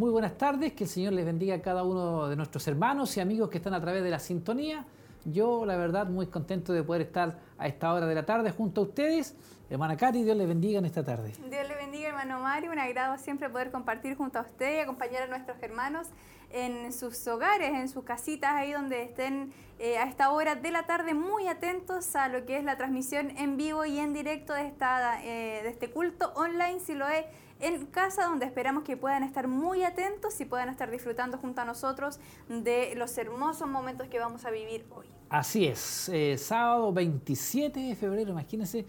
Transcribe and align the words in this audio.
muy 0.00 0.10
buenas 0.10 0.38
tardes, 0.38 0.72
que 0.72 0.84
el 0.84 0.90
Señor 0.90 1.12
les 1.12 1.26
bendiga 1.26 1.56
a 1.56 1.60
cada 1.60 1.84
uno 1.84 2.26
de 2.26 2.34
nuestros 2.34 2.66
hermanos 2.66 3.14
y 3.18 3.20
amigos 3.20 3.50
que 3.50 3.58
están 3.58 3.74
a 3.74 3.80
través 3.82 4.02
de 4.02 4.08
la 4.08 4.18
sintonía. 4.18 4.86
Yo, 5.26 5.66
la 5.66 5.76
verdad, 5.76 6.06
muy 6.06 6.26
contento 6.26 6.72
de 6.72 6.82
poder 6.82 7.02
estar 7.02 7.38
a 7.58 7.66
esta 7.66 7.92
hora 7.92 8.06
de 8.06 8.14
la 8.14 8.24
tarde 8.24 8.50
junto 8.50 8.80
a 8.80 8.84
ustedes. 8.84 9.36
Hermana 9.68 9.98
Katy, 9.98 10.22
Dios 10.22 10.38
les 10.38 10.48
bendiga 10.48 10.78
en 10.78 10.86
esta 10.86 11.04
tarde. 11.04 11.32
Dios 11.50 11.68
le 11.68 11.74
bendiga, 11.74 12.08
hermano 12.08 12.40
Mario. 12.40 12.72
Un 12.72 12.78
agrado 12.78 13.18
siempre 13.18 13.50
poder 13.50 13.70
compartir 13.70 14.16
junto 14.16 14.38
a 14.38 14.42
usted 14.42 14.78
y 14.78 14.78
acompañar 14.78 15.24
a 15.24 15.26
nuestros 15.26 15.62
hermanos 15.62 16.06
en 16.48 16.94
sus 16.94 17.28
hogares, 17.28 17.70
en 17.74 17.90
sus 17.90 18.02
casitas, 18.02 18.52
ahí 18.54 18.72
donde 18.72 19.02
estén 19.02 19.52
eh, 19.78 19.98
a 19.98 20.04
esta 20.04 20.30
hora 20.30 20.54
de 20.54 20.70
la 20.70 20.84
tarde 20.84 21.12
muy 21.12 21.46
atentos 21.46 22.16
a 22.16 22.28
lo 22.28 22.46
que 22.46 22.56
es 22.56 22.64
la 22.64 22.78
transmisión 22.78 23.36
en 23.36 23.58
vivo 23.58 23.84
y 23.84 23.98
en 23.98 24.14
directo 24.14 24.54
de, 24.54 24.66
esta, 24.66 25.22
eh, 25.22 25.62
de 25.62 25.68
este 25.68 25.90
culto 25.90 26.32
online, 26.36 26.80
si 26.80 26.94
lo 26.94 27.06
es 27.06 27.26
en 27.60 27.86
casa, 27.86 28.24
donde 28.24 28.46
esperamos 28.46 28.84
que 28.84 28.96
puedan 28.96 29.22
estar 29.22 29.48
muy 29.48 29.84
atentos 29.84 30.40
y 30.40 30.44
puedan 30.44 30.68
estar 30.68 30.90
disfrutando 30.90 31.38
junto 31.38 31.60
a 31.60 31.64
nosotros 31.64 32.18
de 32.48 32.94
los 32.96 33.16
hermosos 33.18 33.68
momentos 33.68 34.08
que 34.08 34.18
vamos 34.18 34.44
a 34.44 34.50
vivir 34.50 34.84
hoy. 34.90 35.06
Así 35.28 35.66
es, 35.66 36.08
eh, 36.08 36.36
sábado 36.38 36.92
27 36.92 37.78
de 37.80 37.94
febrero, 37.94 38.30
imagínense 38.30 38.84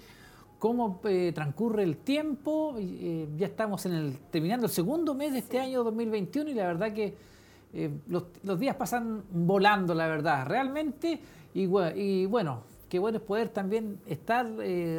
cómo 0.58 1.00
eh, 1.04 1.32
transcurre 1.34 1.84
el 1.84 1.98
tiempo. 1.98 2.76
Eh, 2.80 3.28
ya 3.38 3.48
estamos 3.48 3.86
en 3.86 3.94
el, 3.94 4.18
terminando 4.32 4.66
el 4.66 4.72
segundo 4.72 5.14
mes 5.14 5.34
de 5.34 5.40
este 5.40 5.60
año 5.60 5.84
2021 5.84 6.50
y 6.50 6.54
la 6.54 6.68
verdad 6.68 6.94
que 6.94 7.32
los, 8.08 8.26
los, 8.44 8.60
días 8.60 8.76
pasan 8.76 9.24
volando, 9.32 9.94
la 9.94 10.08
verdad, 10.08 10.46
realmente. 10.46 11.22
Y, 11.54 11.70
y 11.96 12.26
bueno, 12.26 12.64
qué 12.92 13.00
bueno 13.00 13.20
es 13.20 13.24
poder 13.24 13.48
también 13.48 14.02
estar 14.06 14.46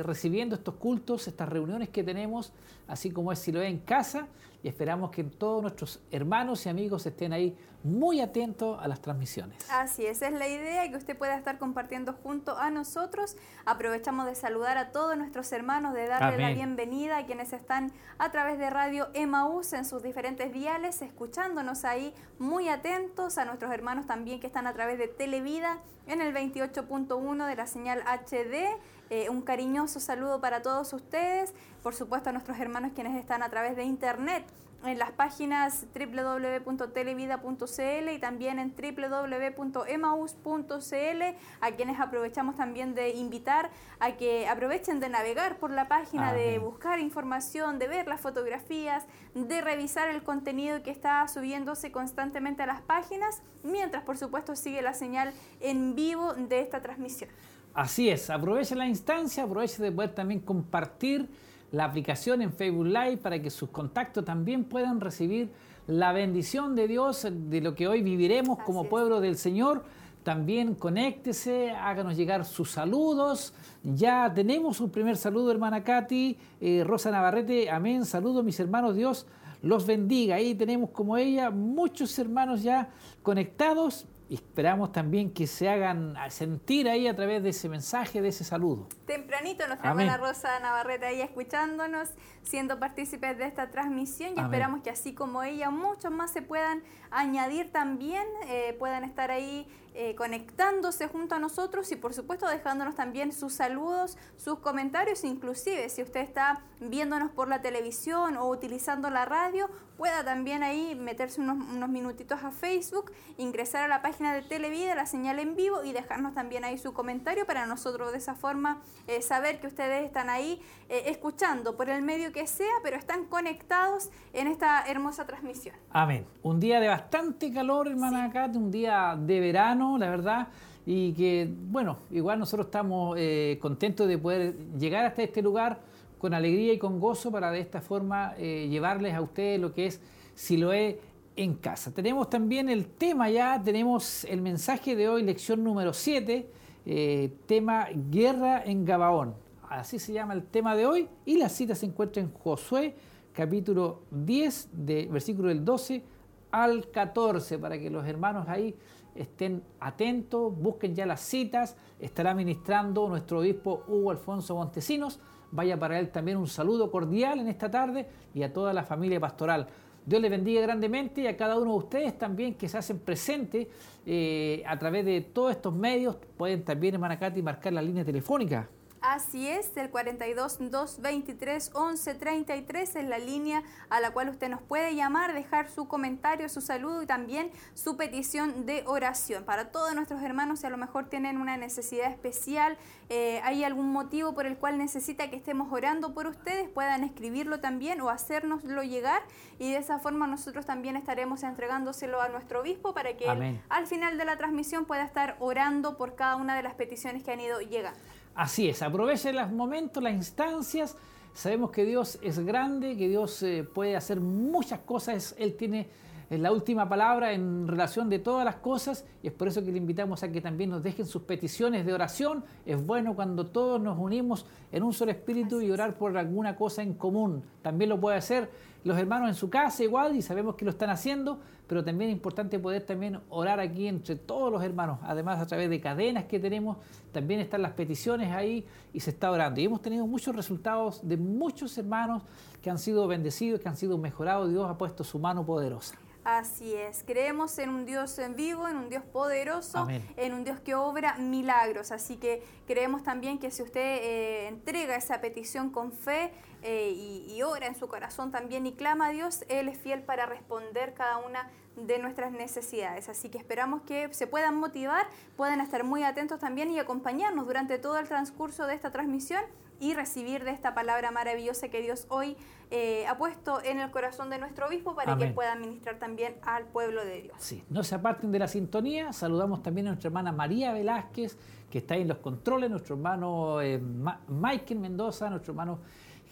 recibiendo 0.03 0.55
estos 0.55 0.77
cultos, 0.77 1.29
estas 1.29 1.47
reuniones 1.47 1.91
que 1.91 2.03
tenemos 2.03 2.51
así 2.89 3.11
como 3.11 3.33
es 3.33 3.39
si 3.39 3.53
lo 3.53 3.61
ve 3.61 3.69
en 3.69 3.81
casa, 3.81 4.29
y 4.63 4.69
esperamos 4.69 5.11
que 5.11 5.25
todos 5.25 5.63
nuestros 5.63 6.01
hermanos 6.11 6.65
y 6.67 6.69
amigos 6.69 7.05
estén 7.07 7.33
ahí 7.33 7.57
muy 7.83 8.21
atentos 8.21 8.79
a 8.81 8.87
las 8.87 9.01
transmisiones. 9.01 9.69
Así 9.71 10.07
es, 10.07 10.23
es 10.23 10.33
la 10.33 10.47
idea 10.47 10.89
que 10.89 10.97
usted 10.97 11.19
pueda 11.19 11.37
estar 11.37 11.59
compartiendo 11.59 12.13
junto 12.13 12.57
a 12.57 12.71
nosotros. 12.71 13.37
Aprovechamos 13.65 14.27
de 14.27 14.37
saludar 14.37 14.79
a 14.79 14.93
todos 14.93 15.17
nuestros 15.17 15.51
hermanos, 15.51 15.93
de 15.95 16.07
darle 16.07 16.39
la 16.39 16.53
bienvenida 16.53 17.19
a 17.19 17.27
quienes 17.27 17.53
están 17.53 17.93
a 18.19 18.31
través 18.31 18.59
de 18.59 18.71
Radio 18.71 19.09
Emaús 19.15 19.73
en 19.73 19.85
sus 19.85 20.03
diferentes 20.03 20.53
diales, 20.53 21.03
escuchándonos 21.03 21.85
ahí 21.85 22.15
muy 22.39 22.69
atentos, 22.69 23.39
a 23.39 23.45
nuestros 23.45 23.73
hermanos 23.73 24.07
también 24.07 24.39
que 24.39 24.47
están 24.47 24.69
a 24.69 24.73
través 24.75 24.99
de 24.99 25.09
Televida 25.09 25.81
en 26.07 26.21
el 26.21 26.33
28.1 26.35 27.47
de 27.47 27.57
la 27.57 27.67
señal 27.67 28.03
HD 28.07 28.79
eh, 29.13 29.29
un 29.29 29.43
cariñoso 29.43 30.01
saludo 30.01 30.41
para 30.41 30.63
todos 30.63 30.91
ustedes, 30.95 31.53
por 31.83 31.95
supuesto 31.95 32.31
a 32.31 32.33
nuestros 32.33 32.59
hermanos 32.59 32.93
quienes 32.95 33.21
están 33.21 33.43
a 33.43 33.51
través 33.51 33.77
de 33.77 33.85
internet 33.85 34.43
en 34.87 34.99
las 34.99 35.11
páginas 35.11 35.85
www.televida.cl 35.95 38.09
y 38.11 38.19
también 38.19 38.59
en 38.59 38.75
www.emaus.cl, 38.75 41.23
a 41.61 41.71
quienes 41.73 42.01
aprovechamos 42.01 42.57
también 42.57 42.95
de 42.95 43.11
invitar 43.11 43.69
a 44.01 44.13
que 44.13 44.49
aprovechen 44.49 44.99
de 44.99 45.11
navegar 45.11 45.59
por 45.59 45.73
la 45.73 45.89
página, 45.89 46.33
de 46.33 46.59
buscar 46.59 46.99
información, 46.99 47.79
de 47.79 47.89
ver 47.89 48.09
las 48.09 48.23
fotografías, 48.23 49.05
de 49.35 49.61
revisar 49.61 50.09
el 50.09 50.23
contenido 50.23 50.83
que 50.83 50.91
está 50.91 51.29
subiéndose 51.29 51.93
constantemente 51.93 52.63
a 52.63 52.67
las 52.67 52.81
páginas, 52.81 53.43
mientras 53.63 54.05
por 54.05 54.17
supuesto 54.17 54.57
sigue 54.57 54.81
la 54.81 54.95
señal 54.95 55.35
en 55.61 55.95
vivo 55.95 56.33
de 56.33 56.61
esta 56.61 56.81
transmisión. 56.81 57.29
Así 57.75 58.11
es, 58.11 58.29
aproveche 58.29 58.75
la 58.75 58.87
instancia, 58.87 59.45
aproveche 59.45 59.83
de 59.83 59.91
poder 59.91 60.15
también 60.15 60.41
compartir 60.41 61.29
la 61.71 61.87
aplicación 61.87 62.43
en 62.43 62.53
Facebook 62.53 62.87
Live 62.87 63.17
para 63.17 63.41
que 63.41 63.49
sus 63.49 63.71
contactos 63.71 64.25
también 64.27 64.65
puedan 64.65 65.01
recibir 65.01 65.51
la 65.87 66.13
bendición 66.13 66.77
de 66.77 66.87
Dios 66.87 67.27
de 67.31 67.61
lo 67.63 67.75
que 67.75 67.89
hoy 67.89 68.03
viviremos 68.03 68.59
como 68.59 68.91
pueblo 68.91 69.21
del 69.21 69.37
Señor. 69.37 69.85
También 70.23 70.75
conéctese, 70.75 71.71
háganos 71.71 72.17
llegar 72.17 72.45
sus 72.45 72.71
saludos. 72.71 73.55
Ya 73.83 74.31
tenemos 74.33 74.81
un 74.81 74.91
primer 74.91 75.17
saludo, 75.17 75.51
hermana 75.51 75.83
Katy, 75.83 76.37
eh, 76.61 76.85
Rosa 76.87 77.11
Navarrete, 77.11 77.71
amén. 77.71 78.05
Saludos, 78.05 78.45
mis 78.45 78.61
hermanos, 78.61 78.95
Dios 78.95 79.27
los 79.63 79.87
bendiga. 79.87 80.37
Ahí 80.37 80.55
tenemos 80.55 80.91
como 80.91 81.17
ella 81.17 81.51
muchos 81.51 82.17
hermanos 82.19 82.63
ya 82.63 82.91
conectados 83.23 84.07
esperamos 84.35 84.93
también 84.93 85.33
que 85.33 85.47
se 85.47 85.69
hagan 85.69 86.17
sentir 86.31 86.89
ahí 86.89 87.07
a 87.07 87.15
través 87.15 87.43
de 87.43 87.51
ese 87.51 87.69
mensaje, 87.69 88.23
de 88.23 88.29
ese 88.29 88.45
saludo. 88.45 88.89
Tempranito 89.07 89.67
nuestra 89.67 89.91
hermana 89.91 90.17
Rosa 90.17 90.59
Navarrete 90.61 91.07
ahí 91.07 91.21
escuchándonos, 91.21 92.11
siendo 92.43 92.79
partícipes 92.79 93.37
de 93.39 93.47
esta 93.47 93.71
transmisión 93.71 94.35
y 94.37 94.41
esperamos 94.41 94.83
que 94.83 94.91
así 94.91 95.15
como 95.15 95.43
ella, 95.43 95.71
muchos 95.71 96.11
más 96.11 96.33
se 96.33 96.43
puedan 96.43 96.83
añadir 97.11 97.73
también, 97.73 98.27
eh, 98.49 98.75
puedan 98.79 99.05
estar 99.05 99.31
ahí 99.31 99.67
eh, 99.95 100.15
conectándose 100.15 101.07
junto 101.07 101.35
a 101.35 101.39
nosotros 101.39 101.93
y 101.93 101.97
por 101.97 102.15
supuesto 102.15 102.49
dejándonos 102.49 102.95
también 102.95 103.31
sus 103.31 103.53
saludos, 103.53 104.17
sus 104.37 104.59
comentarios, 104.61 105.23
inclusive 105.23 105.89
si 105.91 106.03
usted 106.03 106.21
está 106.21 106.63
viéndonos 106.81 107.31
por 107.31 107.49
la 107.49 107.61
televisión 107.61 108.39
o 108.39 108.49
utilizando 108.49 109.11
la 109.11 109.27
radio, 109.27 109.69
pueda 109.99 110.25
también 110.25 110.63
ahí 110.63 110.95
meterse 110.95 111.41
unos, 111.41 111.59
unos 111.59 111.89
minutitos 111.91 112.43
a 112.43 112.51
Facebook, 112.51 113.13
ingresar 113.37 113.85
a 113.85 113.89
la 113.89 114.01
página 114.01 114.35
de 114.35 114.41
Televida, 114.41 114.95
la 114.95 115.07
señal 115.07 115.39
en 115.39 115.57
vivo 115.57 115.85
y 115.85 115.93
dejarnos 115.93 116.35
también 116.35 116.65
ahí 116.65 116.79
su 116.79 116.95
comentario 116.95 117.47
para 117.47 117.67
nosotros 117.67 118.13
de 118.13 118.19
esa 118.19 118.35
forma 118.35 118.81
eh, 119.07 119.21
saber 119.21 119.61
que 119.61 119.67
ustedes 119.67 120.05
están 120.05 120.31
ahí 120.31 120.61
eh, 120.89 121.05
escuchando 121.07 121.77
por 121.77 121.91
el 121.91 122.03
medio 122.03 122.33
que 122.33 122.47
sea, 122.47 122.73
pero 122.83 122.97
están 122.97 123.27
conectados 123.27 124.11
en 124.33 124.47
esta 124.47 124.85
hermosa 124.89 125.27
transmisión. 125.27 125.77
Amén. 125.91 126.27
Un 126.43 126.59
día 126.59 126.81
de 126.81 126.89
bastante 126.89 127.53
calor, 127.53 127.89
hermana 127.89 128.31
sí. 128.33 128.59
un 128.59 128.71
día 128.71 129.17
de 129.19 129.41
verano 129.41 129.82
la 129.99 130.11
verdad, 130.11 130.49
y 130.87 131.13
que, 131.13 131.49
bueno, 131.49 131.99
igual 132.11 132.39
nosotros 132.39 132.67
estamos 132.67 133.17
eh, 133.19 133.59
contentos 133.61 134.09
de 134.09 134.19
poder 134.19 134.55
llegar 134.79 135.05
hasta 135.05 135.23
este 135.23 135.43
lugar 135.43 135.81
con 136.19 136.35
alegría 136.35 136.73
y 136.73 136.79
con 136.79 137.01
gozo 137.01 137.31
para 137.31 137.51
de 137.51 137.61
esta 137.61 137.81
forma 137.81 138.35
eh, 138.39 138.69
llevarles 138.71 139.15
a 139.15 139.21
ustedes 139.21 139.61
lo 139.61 139.73
que 139.73 139.87
es 139.87 140.01
Siloé 140.35 141.01
en 141.37 141.55
casa. 141.55 141.93
Tenemos 141.93 142.31
también 142.31 142.69
el 142.69 142.87
tema 142.87 143.29
ya, 143.31 143.61
tenemos 143.63 144.25
el 144.25 144.41
mensaje 144.41 144.97
de 144.97 145.09
hoy, 145.09 145.23
lección 145.23 145.63
número 145.65 145.93
7, 145.93 146.49
eh, 146.87 147.33
tema 147.47 147.89
Guerra 148.11 148.63
en 148.65 148.85
Gabaón. 148.85 149.35
Así 149.69 149.99
se 149.99 150.13
llama 150.13 150.35
el 150.35 150.45
tema 150.45 150.77
de 150.77 150.87
hoy 150.87 151.09
y 151.25 151.39
la 151.39 151.49
cita 151.49 151.75
se 151.75 151.87
encuentra 151.87 152.23
en 152.23 152.33
Josué 152.33 152.95
capítulo 153.33 154.03
10, 154.11 154.69
de, 154.73 155.09
versículo 155.11 155.49
del 155.49 155.65
12 155.65 156.03
al 156.51 156.91
14, 156.91 157.59
para 157.59 157.79
que 157.79 157.91
los 157.91 158.07
hermanos 158.07 158.47
ahí 158.49 158.75
estén 159.15 159.63
atentos, 159.81 160.57
busquen 160.57 160.95
ya 160.95 161.07
las 161.07 161.21
citas, 161.21 161.77
estará 162.01 162.35
ministrando 162.35 163.09
nuestro 163.09 163.41
obispo 163.41 163.85
Hugo 163.89 164.11
Alfonso 164.11 164.55
Montesinos, 164.55 165.21
vaya 165.51 165.79
para 165.79 165.99
él 165.99 166.11
también 166.11 166.39
un 166.39 166.47
saludo 166.47 166.91
cordial 166.91 167.41
en 167.41 167.49
esta 167.49 167.71
tarde 167.71 168.07
y 168.35 168.43
a 168.43 168.53
toda 168.53 168.73
la 168.73 168.85
familia 168.85 169.21
pastoral. 169.21 169.67
Dios 170.05 170.21
les 170.21 170.31
bendiga 170.31 170.61
grandemente 170.63 171.21
y 171.21 171.27
a 171.29 171.37
cada 171.37 171.57
uno 171.59 171.73
de 171.73 171.79
ustedes 171.79 172.19
también 172.19 172.55
que 172.55 172.69
se 172.69 172.77
hacen 172.77 172.99
presentes 172.99 173.69
eh, 174.05 174.63
a 174.67 174.77
través 174.79 175.05
de 175.05 175.21
todos 175.21 175.53
estos 175.53 175.75
medios. 175.75 176.17
Pueden 176.37 176.65
también, 176.65 176.95
hermana 176.95 177.19
Katy, 177.19 177.41
marcar 177.41 177.73
la 177.73 177.83
línea 177.83 178.05
telefónica 178.05 178.69
Así 179.03 179.49
es, 179.49 179.77
el 179.77 179.91
42 179.91 180.71
223 180.71 181.73
11 181.75 182.15
33 182.15 182.97
es 182.97 183.05
la 183.05 183.19
línea 183.19 183.65
a 183.91 183.99
la 183.99 184.13
cual 184.13 184.29
usted 184.29 184.49
nos 184.49 184.63
puede 184.63 184.95
llamar, 184.95 185.35
dejar 185.35 185.69
su 185.69 185.89
comentario, 185.89 186.49
su 186.49 186.61
saludo 186.61 187.03
y 187.03 187.07
también 187.07 187.51
su 187.75 187.97
petición 187.97 188.65
de 188.65 188.85
oración. 188.87 189.43
Para 189.43 189.73
todos 189.73 189.93
nuestros 189.97 190.23
hermanos, 190.23 190.61
si 190.61 190.69
a 190.69 190.71
lo 190.71 190.77
mejor 190.77 191.09
tienen 191.09 191.41
una 191.41 191.57
necesidad 191.57 192.13
especial, 192.13 192.79
eh, 193.09 193.41
hay 193.43 193.65
algún 193.65 193.91
motivo 193.91 194.35
por 194.35 194.47
el 194.47 194.57
cual 194.57 194.79
necesita 194.79 195.29
que 195.31 195.37
estemos 195.37 195.73
orando 195.73 196.15
por 196.15 196.29
ustedes, 196.29 196.69
puedan 196.69 197.03
escribirlo 197.03 197.59
también 197.59 198.01
o 198.03 198.09
hacérnoslo 198.09 198.85
llegar 198.85 199.23
y 199.59 199.73
de 199.73 199.79
esa 199.79 199.99
forma 199.99 200.29
nosotros 200.29 200.65
también 200.65 200.97
estaremos 200.97 201.43
entregándoselo 201.43 202.23
a 202.23 202.29
nuestro 202.29 202.61
obispo 202.61 202.95
para 202.95 203.17
que 203.17 203.27
él, 203.27 203.61
al 203.69 203.87
final 203.89 204.17
de 204.17 204.25
la 204.27 204.37
transmisión 204.37 204.85
pueda 204.85 205.03
estar 205.03 205.35
orando 205.41 205.97
por 205.97 206.15
cada 206.15 206.37
una 206.37 206.55
de 206.55 206.63
las 206.63 206.75
peticiones 206.75 207.25
que 207.25 207.33
han 207.33 207.41
ido 207.41 207.61
llegando. 207.61 207.99
Así 208.35 208.69
es, 208.69 208.83
aproveche 208.83 209.33
los 209.33 209.51
momentos, 209.51 210.03
las 210.03 210.15
instancias. 210.15 210.97
Sabemos 211.35 211.71
que 211.71 211.85
Dios 211.85 212.19
es 212.23 212.39
grande, 212.39 212.97
que 212.97 213.09
Dios 213.09 213.43
eh, 213.43 213.65
puede 213.65 213.95
hacer 213.95 214.21
muchas 214.21 214.81
cosas. 214.81 215.35
Él 215.39 215.55
tiene 215.55 215.89
eh, 216.31 216.39
la 216.39 216.51
última 216.51 216.89
palabra 216.89 217.33
en 217.33 217.69
relación 217.69 218.09
de 218.09 218.19
todas 218.19 218.45
las 218.45 218.57
cosas 218.57 219.05
y 219.23 219.27
es 219.27 219.35
por 219.35 219.49
eso 219.49 219.63
que 219.63 219.71
le 219.71 219.77
invitamos 219.77 220.23
a 220.23 220.33
que 220.33 220.41
también 220.41 220.71
nos 220.71 220.83
dejen 220.83 221.05
sus 221.05 221.23
peticiones 221.23 221.85
de 221.85 221.93
oración. 221.93 222.43
Es 222.65 222.85
bueno 222.85 223.15
cuando 223.15 223.47
todos 223.47 223.79
nos 223.81 223.99
unimos 223.99 224.47
en 224.73 224.83
un 224.83 224.95
solo 224.95 225.11
espíritu 225.11 225.61
y 225.61 225.71
orar 225.71 225.99
por 225.99 226.17
alguna 226.17 226.57
cosa 226.57 226.83
en 226.83 226.95
común. 226.95 227.43
También 227.61 227.91
lo 227.91 228.01
puede 228.01 228.17
hacer 228.17 228.49
los 228.85 228.99
hermanos 228.99 229.29
en 229.29 229.35
su 229.35 229.49
casa 229.49 229.83
igual 229.83 230.17
y 230.17 230.23
sabemos 230.23 230.57
que 230.57 230.65
lo 230.65 230.71
están 230.71 230.91
haciendo, 230.91 231.41
pero 231.67 231.85
también 231.85 232.11
es 232.11 232.17
importante 232.17 232.59
poder 232.59 232.83
también 232.83 233.21
orar 233.29 233.61
aquí 233.61 233.87
entre 233.87 234.17
todos 234.17 234.53
los 234.53 234.63
hermanos. 234.63 234.99
Además, 235.03 235.41
a 235.41 235.47
través 235.47 235.71
de 235.71 235.81
cadenas 235.81 236.25
que 236.25 236.39
tenemos, 236.39 236.77
también 237.13 237.41
están 237.41 237.63
las 237.63 237.73
peticiones 237.73 238.33
ahí 238.33 238.67
y 238.93 239.01
se 239.01 239.11
está 239.11 239.31
orando. 239.31 239.61
Y 239.61 239.65
hemos 239.65 239.81
tenido 239.81 240.07
muchos 240.07 240.35
resultados 240.35 241.01
de 241.07 241.17
muchos 241.17 241.79
hermanos 241.79 242.23
que 242.61 242.71
han 242.71 242.79
sido 242.79 243.07
bendecidos, 243.07 243.61
que 243.61 243.69
han 243.69 243.77
sido 243.77 243.97
mejorados. 243.99 244.51
Dios 244.51 244.69
ha 244.69 244.77
puesto 244.77 245.05
su 245.05 245.19
mano 245.19 245.47
poderosa. 245.47 245.97
Así 246.25 246.73
es, 246.73 247.03
creemos 247.05 247.59
en 247.59 247.69
un 247.69 247.85
Dios 247.85 248.17
en 248.21 248.37
vivo, 248.37 248.69
en 248.69 248.77
un 248.77 248.89
Dios 248.89 249.03
poderoso, 249.03 249.89
en 250.17 250.35
un 250.35 250.45
Dios 250.45 250.61
que 250.61 250.77
obra 250.77 251.17
milagros. 251.19 251.91
Así 251.91 252.17
que 252.17 252.45
creemos 252.65 253.03
también 253.03 253.41
que 253.41 253.51
si 253.51 253.63
usted 253.63 253.81
eh, 253.81 254.47
entrega 254.47 254.95
esa 254.95 255.21
petición 255.21 255.71
con 255.71 255.91
fe 255.91 256.31
eh, 256.63 256.91
y, 256.95 257.33
y, 257.33 257.43
ora 257.43 257.67
en 257.67 257.75
su 257.75 257.89
corazón 257.89 258.31
también 258.31 258.67
y 258.67 258.73
clama 258.73 259.09
a 259.09 259.11
Dios, 259.11 259.45
Él 259.49 259.69
es 259.69 259.79
fiel 259.79 260.03
para 260.03 260.27
responder 260.27 260.95
cada 260.95 261.19
una 261.19 261.51
de 261.77 261.99
nuestras 261.99 262.33
necesidades. 262.33 263.09
Así 263.09 263.29
que 263.29 263.39
esperamos 263.39 263.83
que 263.83 264.13
se 264.13 264.27
puedan 264.27 264.57
motivar, 264.57 265.07
puedan 265.37 265.61
estar 265.61 265.85
muy 265.85 266.03
atentos 266.03 266.39
también 266.39 266.71
y 266.71 266.79
acompañarnos 266.79 267.47
durante 267.47 267.79
todo 267.79 267.99
el 267.99 268.07
transcurso 268.07 268.67
de 268.67 268.75
esta 268.75 268.91
transmisión 268.91 269.43
y 269.81 269.95
recibir 269.95 270.45
de 270.45 270.53
esta 270.53 270.75
palabra 270.75 271.11
maravillosa 271.11 271.69
que 271.69 271.83
Dios 271.83 272.07
hoy 272.09 272.37
eh, 272.71 273.05
ha 273.09 273.19
puesto 273.19 273.61
en 273.65 273.81
el 273.81 273.91
corazón 273.91 274.31
de 274.31 274.39
nuestro 274.39 274.69
obispo 274.69 274.95
para 274.95 275.19
que 275.19 275.27
pueda 275.27 275.57
ministrar 275.57 275.99
también 275.99 276.37
al 276.43 276.67
pueblo 276.67 277.05
de 277.05 277.23
Dios. 277.23 277.37
Sí, 277.39 277.65
no 277.69 277.83
se 277.83 277.97
aparten 277.97 278.31
de 278.31 278.39
la 278.39 278.47
sintonía. 278.47 279.13
Saludamos 279.13 279.61
también 279.61 279.89
a 279.89 279.91
nuestra 279.91 280.07
hermana 280.07 280.31
María 280.31 280.73
Velázquez, 280.73 281.37
que 281.69 281.79
está 281.79 281.95
ahí 281.95 282.03
en 282.03 282.09
los 282.09 282.19
controles, 282.19 282.71
nuestro 282.71 282.95
hermano 282.95 283.61
eh, 283.61 283.81
Michael 284.29 284.79
Mendoza, 284.79 285.29
nuestro 285.29 285.53
hermano 285.53 285.81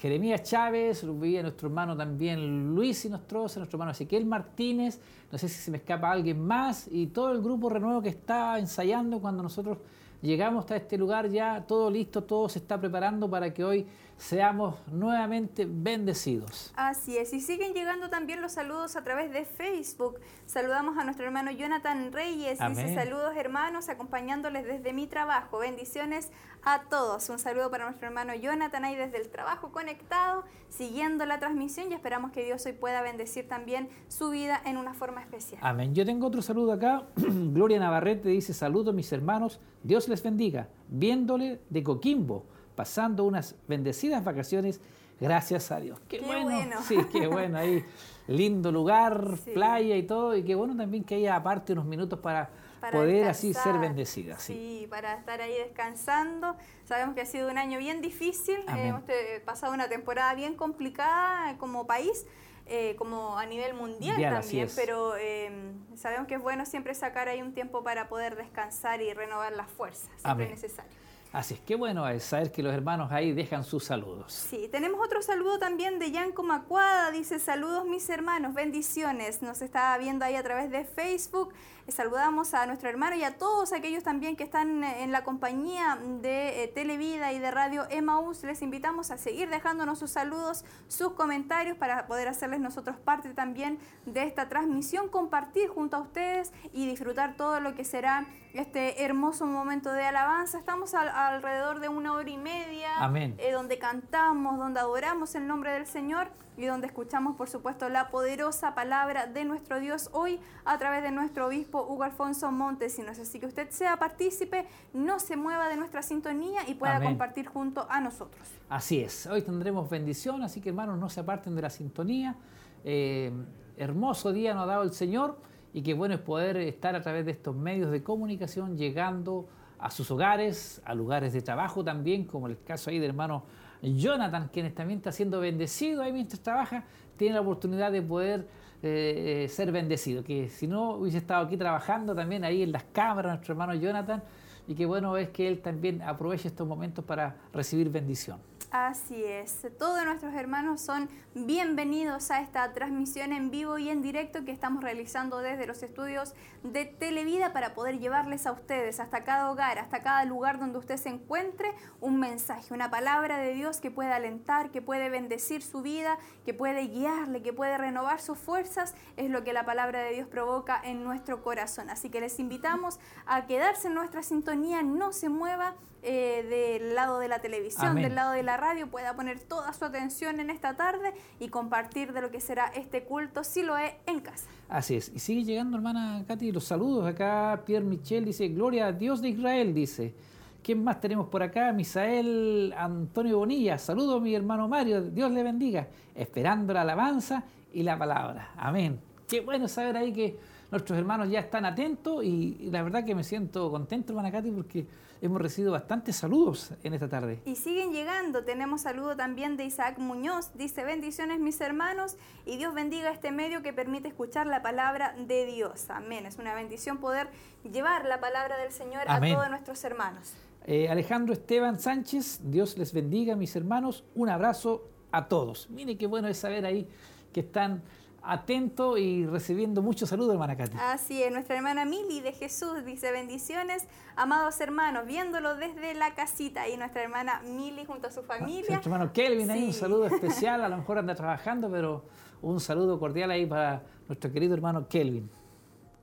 Jeremías 0.00 0.43
Chávez, 0.44 1.05
nuestro 1.05 1.69
hermano 1.69 1.94
también 1.94 2.75
Luis 2.75 3.00
Sinostroza, 3.00 3.61
nuestro 3.61 3.76
hermano 3.76 3.91
Ezequiel 3.91 4.25
Martínez, 4.25 4.99
no 5.31 5.37
sé 5.37 5.47
si 5.47 5.56
se 5.56 5.70
me 5.70 5.76
escapa 5.76 6.11
alguien 6.11 6.41
más, 6.43 6.88
y 6.91 7.08
todo 7.08 7.32
el 7.32 7.43
grupo 7.43 7.69
renuevo 7.69 8.00
que 8.00 8.08
está 8.08 8.58
ensayando 8.58 9.20
cuando 9.20 9.43
nosotros 9.43 9.76
llegamos 10.23 10.70
a 10.70 10.76
este 10.76 10.97
lugar 10.97 11.29
ya, 11.29 11.67
todo 11.67 11.91
listo, 11.91 12.25
todo 12.25 12.49
se 12.49 12.61
está 12.61 12.81
preparando 12.81 13.29
para 13.29 13.52
que 13.52 13.62
hoy 13.62 13.87
seamos 14.20 14.76
nuevamente 14.93 15.67
bendecidos. 15.67 16.72
Así 16.76 17.17
es, 17.17 17.32
y 17.32 17.40
siguen 17.40 17.72
llegando 17.72 18.11
también 18.11 18.43
los 18.43 18.52
saludos 18.52 18.94
a 18.96 19.02
través 19.02 19.32
de 19.32 19.46
Facebook. 19.46 20.20
Saludamos 20.44 20.99
a 20.99 21.05
nuestro 21.05 21.25
hermano 21.25 21.50
Jonathan 21.50 22.12
Reyes, 22.12 22.58
dice 22.69 22.94
saludos 22.94 23.34
hermanos, 23.37 23.88
acompañándoles 23.88 24.67
desde 24.67 24.93
mi 24.93 25.06
trabajo. 25.06 25.58
Bendiciones 25.58 26.31
a 26.62 26.82
todos. 26.90 27.31
Un 27.31 27.38
saludo 27.38 27.70
para 27.70 27.87
nuestro 27.87 28.08
hermano 28.08 28.34
Jonathan 28.34 28.84
ahí 28.84 28.94
desde 28.94 29.17
el 29.17 29.31
trabajo 29.31 29.72
conectado, 29.72 30.44
siguiendo 30.69 31.25
la 31.25 31.38
transmisión 31.38 31.90
y 31.90 31.94
esperamos 31.94 32.31
que 32.31 32.44
Dios 32.44 32.64
hoy 32.67 32.72
pueda 32.72 33.00
bendecir 33.00 33.49
también 33.49 33.88
su 34.08 34.28
vida 34.28 34.61
en 34.67 34.76
una 34.76 34.93
forma 34.93 35.22
especial. 35.22 35.61
Amén. 35.64 35.94
Yo 35.94 36.05
tengo 36.05 36.26
otro 36.26 36.43
saludo 36.43 36.72
acá. 36.72 37.06
Gloria 37.17 37.78
Navarrete 37.78 38.28
dice 38.28 38.52
saludos 38.52 38.94
mis 38.94 39.11
hermanos, 39.12 39.61
Dios 39.82 40.08
les 40.08 40.22
bendiga, 40.22 40.69
viéndole 40.88 41.62
de 41.70 41.82
Coquimbo 41.82 42.60
pasando 42.75 43.25
unas 43.25 43.55
bendecidas 43.69 44.25
vacaciones, 44.25 44.81
gracias 45.20 45.70
a 45.70 45.81
Dios. 45.81 46.00
Qué, 46.08 46.20
bueno. 46.20 46.82
Sí, 46.82 46.96
qué 47.12 47.26
bueno 47.26 47.58
ahí. 47.58 47.84
Lindo 48.26 48.70
lugar, 48.70 49.37
playa 49.52 49.96
y 49.96 50.05
todo, 50.05 50.37
y 50.37 50.44
qué 50.44 50.55
bueno 50.55 50.76
también 50.76 51.02
que 51.02 51.17
haya 51.17 51.34
aparte 51.34 51.72
unos 51.72 51.84
minutos 51.84 52.20
para, 52.20 52.49
poder 52.93 53.28
así 53.28 53.52
ser 53.52 53.78
bendecida. 53.78 54.38
Sí. 54.38 54.87
para 54.88 55.14
estar 55.14 55.40
ahí 55.40 55.52
descansando. 55.52 56.56
Sabemos 56.84 57.14
que 57.14 57.22
ha 57.22 57.26
sido 57.26 57.50
un 57.50 57.58
año 57.58 57.78
bien 57.78 58.00
difícil, 58.00 58.58
hemos 58.69 59.02
eh, 59.08 59.43
pasado 59.44 59.72
una 59.72 59.88
temporada 59.88 60.34
bien 60.34 60.55
complicada 60.55 61.56
como 61.58 61.87
país. 61.87 62.26
Eh, 62.72 62.94
como 62.96 63.37
a 63.37 63.46
nivel 63.46 63.75
mundial 63.75 64.22
también, 64.22 64.69
pero 64.76 65.17
em, 65.17 65.75
sabemos 65.96 66.28
que 66.28 66.37
es 66.37 66.40
bueno 66.40 66.64
siempre 66.64 66.94
sacar 66.94 67.28
ahí 67.28 67.43
un 67.43 67.52
tiempo 67.52 67.82
para 67.82 68.08
poder 68.08 68.37
descansar 68.37 69.02
y 69.02 69.12
renovar 69.12 69.50
las 69.55 69.69
fuerzas, 69.69 70.08
siempre 70.22 70.44
es 70.44 70.50
necesario. 70.52 70.93
Así 71.32 71.55
es 71.55 71.61
que 71.61 71.77
bueno 71.77 72.09
es 72.09 72.25
saber 72.25 72.50
que 72.50 72.61
los 72.61 72.75
hermanos 72.75 73.12
ahí 73.12 73.32
dejan 73.32 73.62
sus 73.62 73.85
saludos. 73.85 74.32
Sí, 74.32 74.69
tenemos 74.73 75.00
otro 75.00 75.23
saludo 75.23 75.61
también 75.61 76.00
de 76.00 76.11
Yanko 76.11 76.43
Macuada. 76.43 77.12
Dice, 77.12 77.38
saludos 77.38 77.85
mis 77.85 78.09
hermanos, 78.11 78.53
bendiciones. 78.53 79.41
Nos 79.41 79.62
está 79.62 79.97
viendo 79.99 80.25
ahí 80.25 80.35
a 80.35 80.43
través 80.43 80.73
de 80.73 80.85
Facebook. 80.85 81.55
Saludamos 81.91 82.55
a 82.55 82.67
nuestro 82.67 82.89
hermano 82.89 83.17
y 83.17 83.25
a 83.25 83.37
todos 83.37 83.73
aquellos 83.73 84.05
también 84.05 84.37
que 84.37 84.45
están 84.45 84.85
en 84.85 85.11
la 85.11 85.25
compañía 85.25 85.99
de 86.23 86.63
eh, 86.63 86.69
Televida 86.69 87.33
y 87.33 87.39
de 87.39 87.51
Radio 87.51 87.87
Emaús. 87.91 88.45
Les 88.45 88.63
invitamos 88.63 89.11
a 89.11 89.19
seguir 89.19 89.51
dejándonos 89.51 89.99
sus 89.99 90.13
saludos, 90.13 90.65
sus 90.87 91.13
comentarios 91.15 91.77
para 91.77 92.07
poder 92.07 92.29
hacerles 92.29 92.61
nosotros 92.61 92.97
parte 92.97 93.35
también 93.35 93.79
de 94.07 94.23
esta 94.23 94.49
transmisión, 94.49 95.09
compartir 95.09 95.69
junto 95.69 95.97
a 95.97 96.01
ustedes 96.01 96.53
y 96.73 96.87
disfrutar 96.87 97.37
todo 97.37 97.59
lo 97.59 97.75
que 97.75 97.85
será 97.85 98.27
este 98.55 99.03
hermoso 99.05 99.47
momento 99.47 99.93
de 99.93 100.05
alabanza. 100.05 100.59
Estamos 100.59 100.95
alrededor 100.95 101.81
de 101.81 101.89
una 101.89 102.13
hora 102.13 102.31
y 102.31 102.37
media, 102.37 102.91
eh, 103.39 103.53
donde 103.53 103.79
cantamos, 103.79 104.59
donde 104.59 104.81
adoramos 104.81 105.35
el 105.35 105.47
nombre 105.47 105.73
del 105.73 105.87
Señor 105.87 106.31
y 106.61 106.67
donde 106.67 106.87
escuchamos, 106.87 107.37
por 107.37 107.49
supuesto, 107.49 107.89
la 107.89 108.11
poderosa 108.11 108.75
palabra 108.75 109.27
de 109.27 109.45
nuestro 109.45 109.81
Dios 109.81 110.11
hoy 110.12 110.39
a 110.65 110.77
través 110.79 111.03
de 111.03 111.11
nuestro 111.11 111.47
obispo 111.47 111.87
Hugo 111.89 112.03
Alfonso 112.03 112.53
Montesinos. 112.53 113.19
Así 113.19 113.41
que 113.41 113.47
usted 113.47 113.71
sea 113.71 113.97
partícipe, 113.97 114.67
no 114.93 115.19
se 115.19 115.37
mueva 115.37 115.69
de 115.69 115.77
nuestra 115.77 116.03
sintonía 116.03 116.61
y 116.69 116.75
pueda 116.75 117.01
compartir 117.01 117.47
junto 117.47 117.87
a 117.89 118.01
nosotros. 118.01 118.47
Así 118.69 119.01
es, 119.01 119.27
hoy 119.27 119.43
tendremos 119.43 119.89
bendición, 119.89 120.43
así 120.43 120.61
que 120.61 120.69
hermanos, 120.69 120.99
no 120.99 121.09
se 121.09 121.21
aparten 121.21 121.57
de 121.57 121.62
la 121.62 121.71
sintonía. 121.71 122.37
Eh, 122.85 123.33
hermoso 123.77 124.33
día 124.33 124.53
nos 124.53 124.65
ha 124.65 124.67
dado 124.67 124.83
el 124.83 124.93
Señor 124.93 125.39
y 125.73 125.83
qué 125.83 125.95
bueno 125.95 126.15
es 126.15 126.21
poder 126.21 126.59
estar 126.59 126.95
a 126.95 127.01
través 127.01 127.25
de 127.25 127.33
estos 127.33 127.56
medios 127.56 127.91
de 127.91 128.03
comunicación 128.03 128.77
llegando 128.77 129.49
a 129.79 129.91
sus 129.91 130.11
hogares, 130.11 130.82
a 130.84 130.94
lugares 130.94 131.32
de 131.32 131.41
trabajo 131.41 131.82
también, 131.82 132.25
como 132.25 132.49
el 132.49 132.63
caso 132.63 132.91
ahí 132.91 132.99
del 132.99 133.11
hermano 133.11 133.44
Jonathan, 133.82 134.51
quien 134.53 134.72
también 134.75 134.99
está 134.99 135.13
siendo 135.13 135.41
bendecido 135.41 136.03
ahí 136.03 136.13
mientras 136.13 136.41
trabaja, 136.41 136.84
tiene 137.17 137.34
la 137.34 137.41
oportunidad 137.41 137.93
de 137.93 138.03
poder 138.03 138.49
eh, 138.82 139.46
ser 139.51 139.72
bendecido, 139.72 140.25
que 140.25 140.49
si 140.49 140.67
no 140.67 140.93
hubiese 140.93 141.19
estado 141.19 141.46
aquí 141.46 141.56
trabajando 141.56 142.15
también 142.15 142.44
ahí 142.44 142.63
en 142.63 142.72
las 142.72 142.84
cámaras, 142.84 143.32
nuestro 143.32 143.53
hermano 143.53 143.75
Jonathan, 143.75 144.22
y 144.67 144.75
qué 144.75 144.87
bueno 144.87 145.17
es 145.17 145.31
que 145.31 145.49
él 145.49 145.60
también 145.60 146.01
aproveche 146.03 146.49
estos 146.49 146.67
momentos 146.67 147.05
para 147.05 147.37
recibir 147.53 147.91
bendición. 147.91 148.39
Así 148.72 149.24
es, 149.24 149.67
todos 149.81 150.05
nuestros 150.05 150.32
hermanos 150.32 150.81
son 150.81 151.08
bienvenidos 151.34 152.31
a 152.31 152.41
esta 152.41 152.72
transmisión 152.72 153.32
en 153.32 153.50
vivo 153.50 153.79
y 153.79 153.89
en 153.89 154.00
directo 154.00 154.44
que 154.44 154.53
estamos 154.53 154.84
realizando 154.84 155.39
desde 155.39 155.67
los 155.67 155.82
estudios 155.82 156.34
de 156.62 156.84
Televida 156.84 157.53
para 157.53 157.74
poder 157.74 157.98
llevarles 157.98 158.46
a 158.46 158.53
ustedes 158.53 159.00
hasta 159.00 159.24
cada 159.24 159.50
hogar, 159.50 159.81
hasta 159.81 160.05
cada 160.05 160.24
lugar 160.24 160.60
donde 160.60 160.79
usted 160.79 160.98
se 160.98 161.08
encuentre, 161.08 161.72
un 162.00 162.20
mensaje, 162.20 162.72
una 162.72 162.93
palabra 162.93 163.39
de 163.39 163.55
Dios 163.55 163.81
que 163.81 163.91
puede 163.91 164.12
alentar, 164.12 164.70
que 164.70 164.81
puede 164.81 165.08
bendecir 165.08 165.62
su 165.62 165.82
vida, 165.82 166.17
que 166.44 166.55
puede 166.55 166.86
guiarle, 166.86 167.43
que 167.43 167.53
puede 167.53 167.77
renovar 167.77 168.20
sus 168.20 168.39
fuerzas, 168.39 168.94
es 169.17 169.31
lo 169.31 169.43
que 169.43 169.53
la 169.53 169.67
palabra 169.67 170.00
de 170.05 170.12
Dios 170.15 170.29
provoca 170.29 170.81
en 170.84 171.03
nuestro 171.03 171.43
corazón. 171.43 171.91
Así 171.91 172.08
que 172.08 172.20
les 172.20 172.39
invitamos 172.39 173.00
a 173.27 173.48
quedarse 173.48 173.89
en 173.89 173.94
nuestra 173.94 174.22
sintonía, 174.22 174.84
no 174.84 175.12
se 175.12 175.29
mueva 175.29 175.74
eh, 176.03 176.79
del 176.79 176.95
lado 176.95 177.19
de 177.19 177.29
la 177.29 177.41
televisión, 177.41 177.97
del 177.97 178.15
lado 178.15 178.33
de 178.33 178.43
la 178.43 178.57
radio, 178.57 178.91
pueda 178.91 179.15
poner 179.15 179.41
toda 179.41 179.73
su 179.73 179.85
atención 179.85 180.41
en 180.41 180.51
esta 180.51 180.77
tarde 180.77 181.13
y 181.39 181.49
compartir 181.49 182.13
de 182.13 182.23
lo 182.23 182.31
que 182.31 182.41
será 182.41 182.67
este 182.67 183.05
culto, 183.05 183.45
si 183.45 183.63
lo 183.63 183.77
es, 183.77 183.93
en 184.07 184.21
casa. 184.21 184.49
Así 184.69 184.97
es. 184.97 185.11
Y 185.15 185.19
sigue 185.19 185.45
llegando, 185.45 185.77
hermana 185.77 186.25
Katy, 186.27 186.53
los 186.53 186.65
saludos. 186.65 187.07
Acá 187.07 187.63
Pierre 187.67 187.85
Michel 187.85 188.25
dice, 188.25 188.49
Gloria 188.49 188.87
a 188.87 188.93
Dios 188.93 189.21
de 189.21 189.29
Israel, 189.29 189.75
dice. 189.75 190.15
¿Quién 190.63 190.85
más 190.85 191.01
tenemos 191.01 191.29
por 191.29 191.43
acá? 191.43 191.73
Misael 191.73 192.75
Antonio 192.77 193.39
Bonilla. 193.39 193.79
Saludos, 193.79 194.21
mi 194.21 194.35
hermano 194.35 194.69
Mario. 194.69 195.03
Dios 195.03 195.31
le 195.31 195.43
bendiga. 195.43 195.89
Esperando 196.15 196.75
la 196.75 196.83
alabanza 196.83 197.45
y 197.73 197.83
la 197.83 197.99
palabra. 197.99 198.53
Amén. 198.57 199.01
Qué 199.27 199.41
bueno 199.41 199.69
saber 199.69 199.97
ahí 199.97 200.13
que 200.13 200.39
nuestros 200.71 200.99
hermanos 200.99 201.31
ya 201.31 201.41
están 201.41 201.65
atentos 201.65 202.23
y, 202.25 202.69
la 202.71 202.83
verdad 202.83 203.05
que 203.05 203.15
me 203.15 203.25
siento 203.25 203.71
contento, 203.71 204.13
hermana 204.13 204.31
Katy, 204.31 204.51
porque 204.51 204.87
hemos 205.20 205.41
recibido 205.41 205.72
bastantes 205.72 206.17
saludos 206.17 206.72
en 206.82 206.94
esta 206.94 207.08
tarde. 207.08 207.41
Y 207.44 207.56
siguen 207.56 207.93
llegando. 207.93 208.44
Tenemos 208.44 208.82
saludo 208.82 209.17
también 209.17 209.56
de 209.56 209.65
Isaac 209.65 209.98
Muñoz. 209.98 210.50
Dice, 210.55 210.84
bendiciones 210.84 211.41
mis 211.41 211.60
hermanos 211.60 212.17
y 212.46 212.56
Dios 212.56 212.74
bendiga 212.74 213.10
este 213.10 213.31
medio 213.31 213.62
que 213.62 213.72
permite 213.72 214.08
escuchar 214.08 214.46
la 214.46 214.62
palabra 214.62 215.15
de 215.19 215.46
Dios. 215.46 215.91
Amén. 215.91 216.27
Es 216.27 216.39
una 216.39 216.55
bendición 216.55 216.98
poder 216.98 217.29
llevar 217.70 218.05
la 218.05 218.20
palabra 218.20 218.58
del 218.58 218.72
Señor 218.72 219.03
a 219.06 219.20
todos 219.20 219.50
nuestros 219.50 219.82
hermanos. 219.84 220.34
Eh, 220.67 220.89
Alejandro 220.89 221.32
Esteban 221.32 221.81
Sánchez, 221.81 222.41
Dios 222.44 222.77
les 222.79 222.93
bendiga 222.93 223.36
mis 223.36 223.55
hermanos. 223.56 224.05
Un 224.15 224.29
abrazo 224.29 224.89
a 225.12 225.29
todos. 225.29 225.69
Mire 225.70 225.96
qué 225.96 226.06
bueno 226.06 226.29
es 226.29 226.39
saber 226.39 226.65
ahí 226.65 226.86
que 227.32 227.41
están 227.41 227.82
atento 228.22 228.98
y 228.98 229.27
recibiendo 229.27 229.82
muchos 229.82 230.08
saludos, 230.08 230.32
hermana 230.32 230.56
Katy. 230.56 230.77
Así 230.79 231.22
es, 231.22 231.32
nuestra 231.32 231.56
hermana 231.56 231.84
Mili 231.84 232.20
de 232.20 232.32
Jesús 232.32 232.84
dice 232.84 233.12
bendiciones, 233.12 233.86
amados 234.17 234.60
hermanos, 234.60 235.06
viéndolo 235.06 235.56
desde 235.56 235.94
la 235.94 236.15
casita 236.15 236.69
y 236.69 236.77
nuestra 236.77 237.03
hermana 237.03 237.43
Mili 237.43 237.84
junto 237.84 238.08
a 238.08 238.10
su 238.10 238.22
familia. 238.22 238.70
Nuestro 238.70 238.93
hermano 238.93 239.12
Kelvin, 239.12 239.50
ahí 239.50 239.65
un 239.65 239.72
saludo 239.72 240.06
especial, 240.12 240.62
a 240.62 240.69
lo 240.69 240.77
mejor 240.77 240.98
anda 240.98 241.15
trabajando, 241.15 241.70
pero 241.70 242.05
un 242.43 242.60
saludo 242.60 242.98
cordial 242.98 243.31
ahí 243.31 243.46
para 243.46 243.82
nuestro 244.08 244.32
querido 244.32 244.55
hermano 244.55 244.89
Kelvin. 244.89 245.31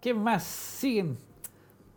¿Qué 0.02 0.14
más 0.14 0.44
siguen? 0.44 1.18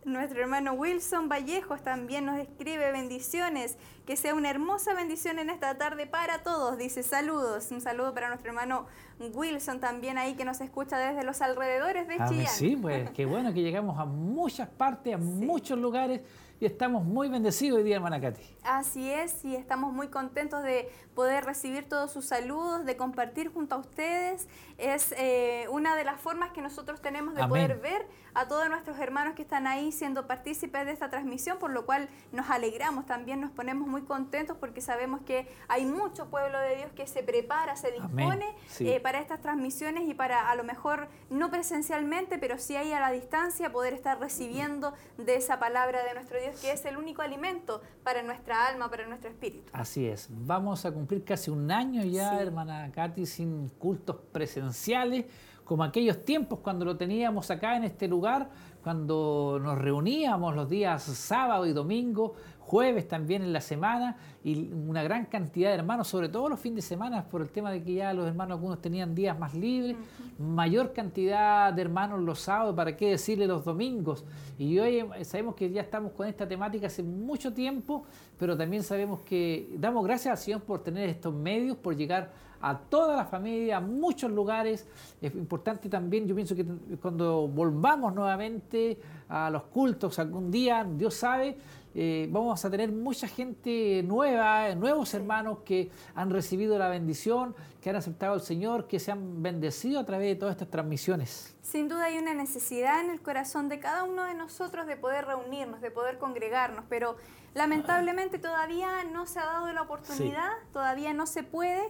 Nuestro 0.04 0.40
hermano 0.40 0.72
Wilson 0.72 1.28
Vallejos 1.28 1.82
también 1.82 2.24
nos 2.24 2.38
escribe 2.38 2.90
bendiciones. 2.90 3.76
Que 4.06 4.16
sea 4.16 4.34
una 4.34 4.50
hermosa 4.50 4.94
bendición 4.94 5.38
en 5.38 5.50
esta 5.50 5.76
tarde 5.76 6.06
para 6.06 6.42
todos. 6.42 6.78
Dice 6.78 7.02
saludos. 7.02 7.70
Un 7.70 7.80
saludo 7.80 8.14
para 8.14 8.28
nuestro 8.28 8.50
hermano 8.50 8.86
Wilson 9.20 9.78
también 9.78 10.18
ahí 10.18 10.34
que 10.34 10.44
nos 10.44 10.60
escucha 10.60 10.98
desde 10.98 11.22
los 11.22 11.42
alrededores 11.42 12.08
de 12.08 12.16
Chillán. 12.28 12.46
Sí, 12.46 12.76
pues 12.80 13.10
qué 13.14 13.26
bueno 13.26 13.52
que 13.52 13.62
llegamos 13.62 13.98
a 13.98 14.06
muchas 14.06 14.68
partes, 14.68 15.14
a 15.14 15.18
muchos 15.18 15.78
lugares 15.78 16.22
y 16.60 16.66
estamos 16.66 17.04
muy 17.04 17.30
bendecidos 17.30 17.78
hoy 17.78 17.84
día, 17.84 17.96
hermana 17.96 18.20
Katy. 18.20 18.42
Así 18.64 19.10
es, 19.10 19.42
y 19.46 19.56
estamos 19.56 19.94
muy 19.94 20.08
contentos 20.08 20.62
de 20.62 20.90
poder 21.14 21.44
recibir 21.44 21.88
todos 21.88 22.12
sus 22.12 22.26
saludos, 22.26 22.84
de 22.84 22.98
compartir 22.98 23.50
junto 23.50 23.76
a 23.76 23.78
ustedes. 23.78 24.46
Es 24.76 25.14
eh, 25.16 25.66
una 25.70 25.96
de 25.96 26.04
las 26.04 26.20
formas 26.20 26.50
que 26.50 26.60
nosotros 26.60 27.00
tenemos 27.00 27.34
de 27.34 27.46
poder 27.48 27.78
ver 27.80 28.06
a 28.34 28.46
todos 28.46 28.68
nuestros 28.68 28.98
hermanos 28.98 29.34
que 29.34 29.42
están 29.42 29.66
ahí 29.66 29.90
siendo 29.90 30.26
partícipes 30.26 30.84
de 30.84 30.92
esta 30.92 31.08
transmisión, 31.08 31.58
por 31.58 31.70
lo 31.70 31.86
cual 31.86 32.10
nos 32.30 32.50
alegramos 32.50 33.06
también, 33.06 33.40
nos 33.40 33.50
ponemos 33.50 33.88
muy 33.88 34.02
contentos 34.02 34.58
porque 34.58 34.82
sabemos 34.82 35.22
que 35.22 35.48
hay 35.68 35.86
mucho 35.86 36.28
pueblo 36.28 36.58
de 36.58 36.76
Dios 36.76 36.92
que 36.94 37.06
se 37.06 37.22
prepara, 37.22 37.74
se 37.76 37.90
dispone 37.90 38.54
eh, 38.80 39.00
para 39.00 39.18
estas 39.18 39.40
transmisiones 39.40 40.08
y 40.08 40.12
para 40.12 40.50
a 40.50 40.54
lo 40.54 40.64
mejor 40.64 41.08
no 41.30 41.50
presencialmente, 41.50 42.38
pero 42.38 42.58
sí 42.58 42.76
ahí 42.76 42.92
a 42.92 43.00
la 43.00 43.10
distancia 43.10 43.72
poder 43.72 43.94
estar 43.94 44.20
recibiendo 44.20 44.92
de 45.16 45.36
esa 45.36 45.58
palabra 45.58 46.04
de 46.04 46.14
nuestro 46.14 46.38
Dios 46.38 46.49
que 46.60 46.72
es 46.72 46.84
el 46.84 46.96
único 46.96 47.22
alimento 47.22 47.80
para 48.02 48.22
nuestra 48.22 48.66
alma, 48.66 48.90
para 48.90 49.06
nuestro 49.06 49.30
espíritu. 49.30 49.70
Así 49.72 50.06
es. 50.06 50.28
Vamos 50.30 50.84
a 50.84 50.92
cumplir 50.92 51.24
casi 51.24 51.50
un 51.50 51.70
año 51.70 52.04
ya, 52.04 52.40
hermana 52.40 52.90
Katy, 52.92 53.26
sin 53.26 53.68
cultos 53.70 54.16
presenciales, 54.32 55.26
como 55.64 55.84
aquellos 55.84 56.24
tiempos 56.24 56.58
cuando 56.60 56.84
lo 56.84 56.96
teníamos 56.96 57.50
acá 57.50 57.76
en 57.76 57.84
este 57.84 58.08
lugar, 58.08 58.50
cuando 58.82 59.60
nos 59.62 59.78
reuníamos 59.78 60.54
los 60.56 60.68
días 60.68 61.02
sábado 61.02 61.66
y 61.66 61.72
domingo 61.72 62.34
jueves 62.70 63.08
también 63.08 63.42
en 63.42 63.52
la 63.52 63.60
semana 63.60 64.16
y 64.44 64.72
una 64.72 65.02
gran 65.02 65.24
cantidad 65.24 65.70
de 65.70 65.74
hermanos, 65.74 66.06
sobre 66.06 66.28
todo 66.28 66.48
los 66.48 66.60
fines 66.60 66.84
de 66.84 66.88
semana, 66.88 67.24
por 67.24 67.42
el 67.42 67.48
tema 67.50 67.72
de 67.72 67.82
que 67.82 67.94
ya 67.94 68.14
los 68.14 68.28
hermanos 68.28 68.58
algunos 68.58 68.80
tenían 68.80 69.12
días 69.12 69.36
más 69.36 69.54
libres, 69.54 69.96
mayor 70.38 70.92
cantidad 70.92 71.72
de 71.72 71.82
hermanos 71.82 72.20
los 72.20 72.38
sábados, 72.38 72.76
para 72.76 72.96
qué 72.96 73.10
decirle 73.10 73.48
los 73.48 73.64
domingos. 73.64 74.24
Y 74.56 74.78
hoy 74.78 75.04
sabemos 75.22 75.56
que 75.56 75.68
ya 75.68 75.80
estamos 75.80 76.12
con 76.12 76.28
esta 76.28 76.46
temática 76.46 76.86
hace 76.86 77.02
mucho 77.02 77.52
tiempo, 77.52 78.04
pero 78.38 78.56
también 78.56 78.84
sabemos 78.84 79.18
que 79.22 79.74
damos 79.76 80.04
gracias 80.04 80.30
al 80.30 80.38
Señor 80.38 80.60
por 80.62 80.80
tener 80.84 81.08
estos 81.08 81.34
medios, 81.34 81.76
por 81.76 81.96
llegar 81.96 82.30
a 82.60 82.78
toda 82.78 83.16
la 83.16 83.24
familia, 83.24 83.78
a 83.78 83.80
muchos 83.80 84.30
lugares. 84.30 84.86
Es 85.20 85.34
importante 85.34 85.88
también, 85.88 86.26
yo 86.26 86.34
pienso 86.34 86.54
que 86.54 86.64
cuando 87.00 87.48
volvamos 87.48 88.14
nuevamente 88.14 88.98
a 89.28 89.50
los 89.50 89.64
cultos 89.64 90.18
algún 90.18 90.50
día, 90.50 90.84
Dios 90.84 91.14
sabe, 91.14 91.56
eh, 91.94 92.28
vamos 92.30 92.64
a 92.64 92.70
tener 92.70 92.92
mucha 92.92 93.26
gente 93.26 94.02
nueva, 94.04 94.74
nuevos 94.74 95.12
hermanos 95.14 95.58
que 95.64 95.90
han 96.14 96.30
recibido 96.30 96.78
la 96.78 96.88
bendición, 96.88 97.54
que 97.80 97.90
han 97.90 97.96
aceptado 97.96 98.34
al 98.34 98.42
Señor, 98.42 98.86
que 98.86 99.00
se 99.00 99.10
han 99.10 99.42
bendecido 99.42 99.98
a 99.98 100.06
través 100.06 100.28
de 100.28 100.36
todas 100.36 100.52
estas 100.52 100.70
transmisiones. 100.70 101.56
Sin 101.62 101.88
duda 101.88 102.04
hay 102.04 102.18
una 102.18 102.34
necesidad 102.34 103.00
en 103.00 103.10
el 103.10 103.20
corazón 103.20 103.68
de 103.68 103.80
cada 103.80 104.04
uno 104.04 104.24
de 104.24 104.34
nosotros 104.34 104.86
de 104.86 104.96
poder 104.96 105.26
reunirnos, 105.26 105.80
de 105.80 105.90
poder 105.90 106.18
congregarnos, 106.18 106.84
pero 106.88 107.16
lamentablemente 107.54 108.38
todavía 108.38 109.04
no 109.04 109.26
se 109.26 109.40
ha 109.40 109.46
dado 109.46 109.72
la 109.72 109.82
oportunidad, 109.82 110.50
todavía 110.72 111.12
no 111.12 111.26
se 111.26 111.42
puede 111.42 111.82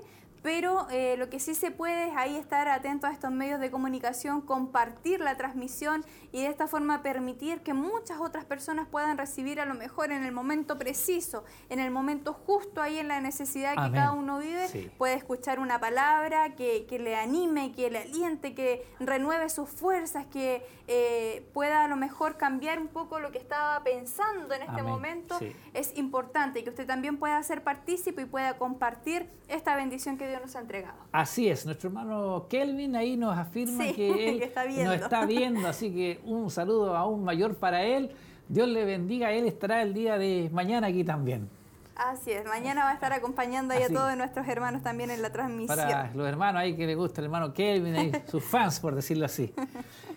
pero 0.42 0.88
eh, 0.90 1.16
lo 1.18 1.28
que 1.28 1.38
sí 1.38 1.54
se 1.54 1.70
puede 1.70 2.08
es 2.08 2.16
ahí 2.16 2.36
estar 2.36 2.68
atento 2.68 3.06
a 3.06 3.12
estos 3.12 3.30
medios 3.30 3.60
de 3.60 3.70
comunicación, 3.70 4.40
compartir 4.40 5.20
la 5.20 5.36
transmisión 5.36 6.04
y 6.32 6.42
de 6.42 6.48
esta 6.48 6.66
forma 6.66 7.02
permitir 7.02 7.60
que 7.60 7.74
muchas 7.74 8.20
otras 8.20 8.44
personas 8.44 8.88
puedan 8.88 9.18
recibir 9.18 9.60
a 9.60 9.66
lo 9.66 9.74
mejor 9.74 10.12
en 10.12 10.24
el 10.24 10.32
momento 10.32 10.78
preciso, 10.78 11.44
en 11.68 11.78
el 11.78 11.90
momento 11.90 12.32
justo 12.32 12.80
ahí 12.80 12.98
en 12.98 13.08
la 13.08 13.20
necesidad 13.20 13.72
que 13.72 13.92
cada 13.92 14.12
uno 14.12 14.38
vive, 14.38 14.90
puede 14.96 15.14
escuchar 15.14 15.58
una 15.58 15.78
palabra 15.78 16.54
que, 16.54 16.86
le 17.00 17.16
anime, 17.16 17.72
que 17.72 17.90
le 17.90 17.98
aliente, 17.98 18.54
que 18.54 18.86
renueve 18.98 19.48
sus 19.50 19.68
fuerzas, 19.68 20.26
que 20.26 20.64
eh, 20.86 21.46
pueda 21.52 21.84
a 21.84 21.88
lo 21.88 21.96
mejor 21.96 22.36
cambiar 22.36 22.78
un 22.78 22.88
poco 22.88 23.20
lo 23.20 23.30
que 23.30 23.38
estaba 23.38 23.82
pensando 23.82 24.54
en 24.54 24.62
este 24.62 24.82
momento. 24.82 25.38
Es 25.74 25.96
importante 25.96 26.64
que 26.64 26.70
usted 26.70 26.86
también 26.86 27.18
pueda 27.18 27.42
ser 27.42 27.62
partícipe 27.62 28.22
y 28.22 28.24
pueda 28.24 28.56
compartir 28.56 29.28
esta 29.48 29.76
bendición 29.76 30.16
que 30.16 30.29
Dios 30.30 30.42
nos 30.42 30.56
ha 30.56 30.60
entregado. 30.60 30.98
Así 31.12 31.48
es, 31.48 31.66
nuestro 31.66 31.88
hermano 31.88 32.46
Kelvin 32.48 32.96
ahí 32.96 33.16
nos 33.16 33.36
afirma 33.36 33.84
que 33.94 34.30
él 34.30 34.40
nos 34.84 34.94
está 34.94 35.26
viendo, 35.26 35.68
así 35.68 35.92
que 35.92 36.20
un 36.24 36.50
saludo 36.50 36.96
aún 36.96 37.24
mayor 37.24 37.56
para 37.56 37.82
él. 37.84 38.10
Dios 38.48 38.68
le 38.68 38.84
bendiga, 38.84 39.30
él 39.32 39.46
estará 39.46 39.82
el 39.82 39.94
día 39.94 40.18
de 40.18 40.50
mañana 40.52 40.88
aquí 40.88 41.04
también. 41.04 41.48
Así 41.94 42.32
es, 42.32 42.46
mañana 42.46 42.84
va 42.84 42.90
a 42.92 42.94
estar 42.94 43.12
acompañando 43.12 43.74
ahí 43.74 43.82
a 43.82 43.88
todos 43.88 44.16
nuestros 44.16 44.48
hermanos 44.48 44.82
también 44.82 45.10
en 45.10 45.20
la 45.20 45.30
transmisión. 45.30 45.76
Para 45.76 46.10
los 46.14 46.26
hermanos 46.26 46.62
ahí 46.62 46.74
que 46.74 46.86
les 46.86 46.96
gusta 46.96 47.20
el 47.20 47.26
hermano 47.26 47.52
Kelvin, 47.52 47.94
ahí, 47.94 48.12
sus 48.26 48.42
fans, 48.42 48.80
por 48.80 48.94
decirlo 48.94 49.26
así. 49.26 49.52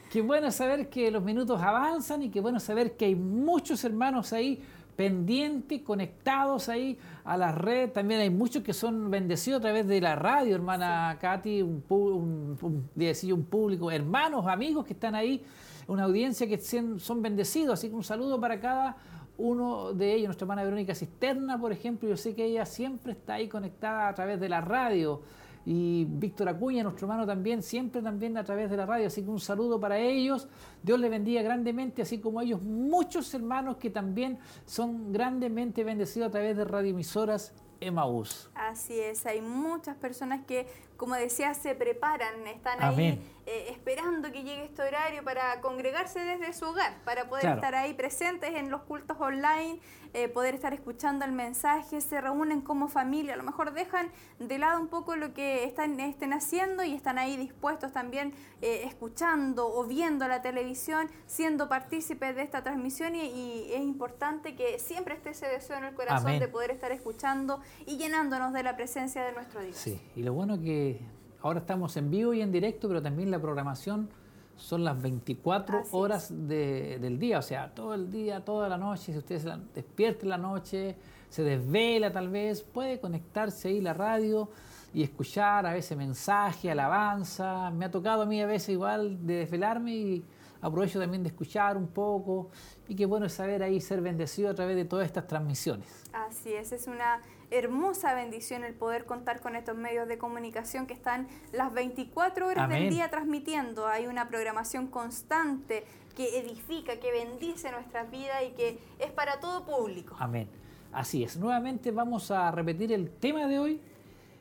Qué 0.10 0.22
bueno 0.22 0.50
saber 0.50 0.89
que 0.89 1.12
los 1.12 1.22
minutos 1.22 1.62
avanzan 1.62 2.22
y 2.22 2.29
qué 2.29 2.39
bueno 2.39 2.62
saber 2.62 2.96
que 2.96 3.05
hay 3.05 3.15
muchos 3.15 3.84
hermanos 3.84 4.32
ahí 4.32 4.63
pendientes, 4.96 5.82
conectados 5.82 6.70
ahí 6.70 6.98
a 7.24 7.38
la 7.38 7.52
red. 7.52 7.92
También 7.92 8.22
hay 8.22 8.30
muchos 8.30 8.64
que 8.64 8.74
son 8.74 9.10
bendecidos 9.10 9.60
a 9.60 9.62
través 9.62 9.88
de 9.88 10.02
la 10.02 10.16
radio, 10.16 10.56
hermana 10.56 11.18
Katy, 11.20 11.62
un, 11.62 11.84
un, 11.90 12.90
un, 12.96 13.44
público, 13.46 13.92
hermanos, 13.92 14.46
amigos 14.48 14.86
que 14.86 14.94
están 14.94 15.16
ahí, 15.16 15.44
una 15.88 16.04
audiencia 16.04 16.48
que 16.48 16.60
son 16.60 17.22
bendecidos. 17.22 17.80
Así 17.80 17.90
que 17.90 17.96
un 17.96 18.04
saludo 18.04 18.40
para 18.40 18.60
cada 18.60 18.98
uno 19.38 19.94
de 19.94 20.14
ellos, 20.14 20.28
nuestra 20.28 20.46
hermana 20.46 20.64
Verónica 20.64 20.96
Cisterna, 20.96 21.60
por 21.60 21.72
ejemplo. 21.72 22.10
Yo 22.10 22.18
sé 22.18 22.36
que 22.36 22.46
ella 22.46 22.66
siempre 22.66 23.14
está 23.14 23.36
ahí 23.36 23.48
conectada 23.48 24.08
a 24.08 24.14
través 24.14 24.40
de 24.40 24.50
la 24.50 24.62
radio 24.62 25.22
y 25.65 26.05
Víctor 26.10 26.50
Acuña, 26.50 26.84
nuestro 26.84 27.08
hermano 27.08 27.25
también, 27.25 27.62
siempre 27.62 28.01
también 28.01 28.38
a 28.38 28.43
través 28.43 28.70
de 28.70 28.77
la 28.77 28.86
radio. 28.86 29.08
Así 29.08 29.24
que 29.24 29.29
un 29.29 29.39
saludo 29.39 29.79
para 29.79 29.98
ellos. 29.98 30.48
Dios 30.82 31.00
les 31.00 31.10
bendiga 31.10 31.41
grandemente, 31.41 32.01
así 32.01 32.20
como 32.20 32.41
ellos, 32.41 32.62
muchos 32.62 33.34
hermanos 33.34 33.77
que 33.77 33.89
también 33.89 34.39
son 34.65 35.12
grandemente 35.12 35.84
bendecidos 35.84 36.27
a 36.27 36.32
través 36.32 36.58
de 36.58 36.65
radioemisoras 36.65 37.53
Emaús. 37.79 38.50
Así 38.55 39.00
es, 39.00 39.25
hay 39.25 39.41
muchas 39.41 39.96
personas 39.98 40.46
que, 40.46 40.67
como 40.98 41.15
decía, 41.15 41.53
se 41.53 41.75
preparan, 41.75 42.48
están 42.48 42.82
ahí 42.82 43.20
eh, 43.46 43.68
esperando 43.72 44.32
que 44.32 44.44
llegue 44.44 44.64
este 44.64 44.82
horario 44.82 45.22
para 45.24 45.60
congregarse 45.60 46.20
desde 46.20 46.54
su 46.54 46.66
hogar, 46.66 46.94
para 47.04 47.28
poder 47.28 47.48
estar 47.48 47.76
ahí 47.76 47.94
presentes 47.94 48.56
en 48.56 48.70
los 48.70 48.84
cultos 48.84 49.18
online, 49.20 49.82
eh, 50.14 50.30
poder 50.30 50.56
estar 50.56 50.74
escuchando 50.74 51.26
el 51.26 51.34
mensaje, 51.34 52.00
se 52.00 52.22
reúnen 52.22 52.62
como 52.62 52.88
familia, 52.88 53.34
a 53.34 53.38
lo 53.38 53.44
mejor 53.44 53.74
dejan 53.74 54.12
de 54.40 54.58
lado 54.60 54.80
un 54.80 54.88
poco 54.88 55.18
lo 55.18 55.34
que 55.34 55.66
están, 55.66 56.00
estén 56.00 56.32
haciendo 56.32 56.86
y 56.86 56.94
están 56.94 57.18
ahí 57.18 57.36
dispuestos 57.36 57.92
también 57.92 58.34
eh, 58.62 58.84
escuchando 58.86 59.68
o 59.68 59.84
viendo 59.84 60.26
la 60.28 60.42
televisión, 60.42 61.10
siendo 61.26 61.68
partícipes 61.68 62.36
de 62.36 62.44
esta 62.44 62.64
transmisión 62.64 63.16
y, 63.16 63.74
es 63.74 63.82
importante 63.82 64.56
que 64.56 64.80
siempre 64.80 65.16
esté 65.16 65.32
ese 65.32 65.48
deseo 65.48 65.78
en 65.78 65.86
el 65.86 65.96
corazón 65.96 66.40
de 66.40 66.48
poder 66.48 66.72
estar 66.72 66.92
escuchando 66.92 67.60
y 67.86 67.98
llenándonos 67.98 68.54
de 68.54 68.64
la 68.64 68.76
presencia 68.76 69.24
de 69.24 69.34
nuestro 69.34 69.62
Dios. 69.62 69.76
Sí, 69.76 70.00
y 70.16 70.24
lo 70.24 70.34
bueno 70.34 70.62
que 70.62 71.02
ahora 71.44 71.60
estamos 71.60 71.96
en 71.98 72.10
vivo 72.10 72.34
y 72.34 72.42
en 72.42 72.52
directo, 72.52 72.88
pero 72.88 73.02
también 73.02 73.30
la 73.30 73.40
programación 73.40 74.10
son 74.56 74.84
las 74.84 75.00
24 75.02 75.84
horas 75.92 76.32
del 76.32 77.20
día, 77.20 77.40
o 77.40 77.42
sea, 77.42 77.74
todo 77.74 77.94
el 77.94 78.10
día, 78.10 78.44
toda 78.46 78.70
la 78.70 78.78
noche, 78.78 79.12
si 79.12 79.18
usted 79.18 79.40
se 79.40 79.52
despierta 79.76 80.24
en 80.24 80.30
la 80.30 80.38
noche, 80.38 80.96
se 81.30 81.44
desvela 81.44 82.12
tal 82.12 82.30
vez, 82.30 82.64
puede 82.64 83.00
conectarse 83.00 83.68
ahí 83.68 83.82
la 83.82 83.94
radio 83.94 84.50
y 84.94 85.04
escuchar 85.04 85.66
a 85.66 85.74
veces 85.74 85.98
mensaje, 85.98 86.70
alabanza. 86.72 87.72
Me 87.72 87.86
ha 87.86 87.92
tocado 87.92 88.22
a 88.22 88.26
mí 88.26 88.40
a 88.40 88.46
veces 88.46 88.70
igual 88.70 89.26
de 89.26 89.38
desvelarme 89.38 89.96
y 89.96 90.26
aprovecho 90.63 91.00
también 91.00 91.24
de 91.24 91.29
escuchar 91.29 91.77
un 91.77 91.88
poco 91.88 92.50
y 92.88 92.96
qué 92.96 93.05
bueno 93.05 93.25
es 93.25 93.34
saber 93.34 93.62
ahí 93.62 93.82
ser 93.82 94.01
bendecido 94.01 94.50
a 94.50 94.55
través 94.55 94.75
de 94.77 94.86
todas 94.86 95.05
estas 95.05 95.27
transmisiones. 95.27 95.88
Así 96.13 96.53
es, 96.53 96.72
es 96.72 96.88
una 96.88 97.22
hermosa 97.51 98.13
bendición 98.15 98.63
el 98.63 98.74
poder 98.74 99.05
contar 99.05 99.41
con 99.41 99.55
estos 99.55 99.75
medios 99.75 100.08
de 100.08 100.17
comunicación 100.17 100.88
que 100.88 100.93
están 100.93 101.27
las 101.51 101.74
24 101.74 102.48
horas 102.48 102.70
del 102.70 102.89
día 102.89 103.10
transmitiendo. 103.10 103.88
Hay 103.88 104.08
una 104.08 104.29
programación 104.29 104.88
constante 104.88 105.84
que 106.15 106.39
edifica, 106.39 106.98
que 106.98 107.12
bendice 107.12 107.72
nuestras 107.72 108.10
vidas 108.10 108.43
y 108.48 108.51
que 108.53 108.79
es 109.00 109.12
para 109.12 109.39
todo 109.39 109.65
público. 109.65 110.15
Amén. 110.17 110.48
Así 110.93 111.24
es. 111.24 111.38
Nuevamente 111.38 111.91
vamos 111.91 112.32
a 112.32 112.50
repetir 112.51 112.93
el 112.93 113.10
tema 113.10 113.48
de 113.48 113.60
hoy, 113.60 113.82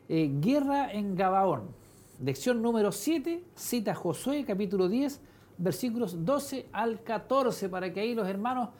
eh, 0.09 0.31
guerra 0.41 0.93
en 0.93 1.17
Gabaón. 1.17 1.75
Lección 2.21 2.62
número 2.62 2.93
7, 2.93 3.43
cita 3.57 3.95
Josué 3.95 4.45
capítulo 4.47 4.88
10, 4.88 5.21
versículos 5.59 6.25
12 6.25 6.69
al 6.73 7.03
14, 7.03 7.69
para 7.69 7.93
que 7.93 8.01
ahí 8.01 8.15
los 8.15 8.29
hermanos 8.29 8.71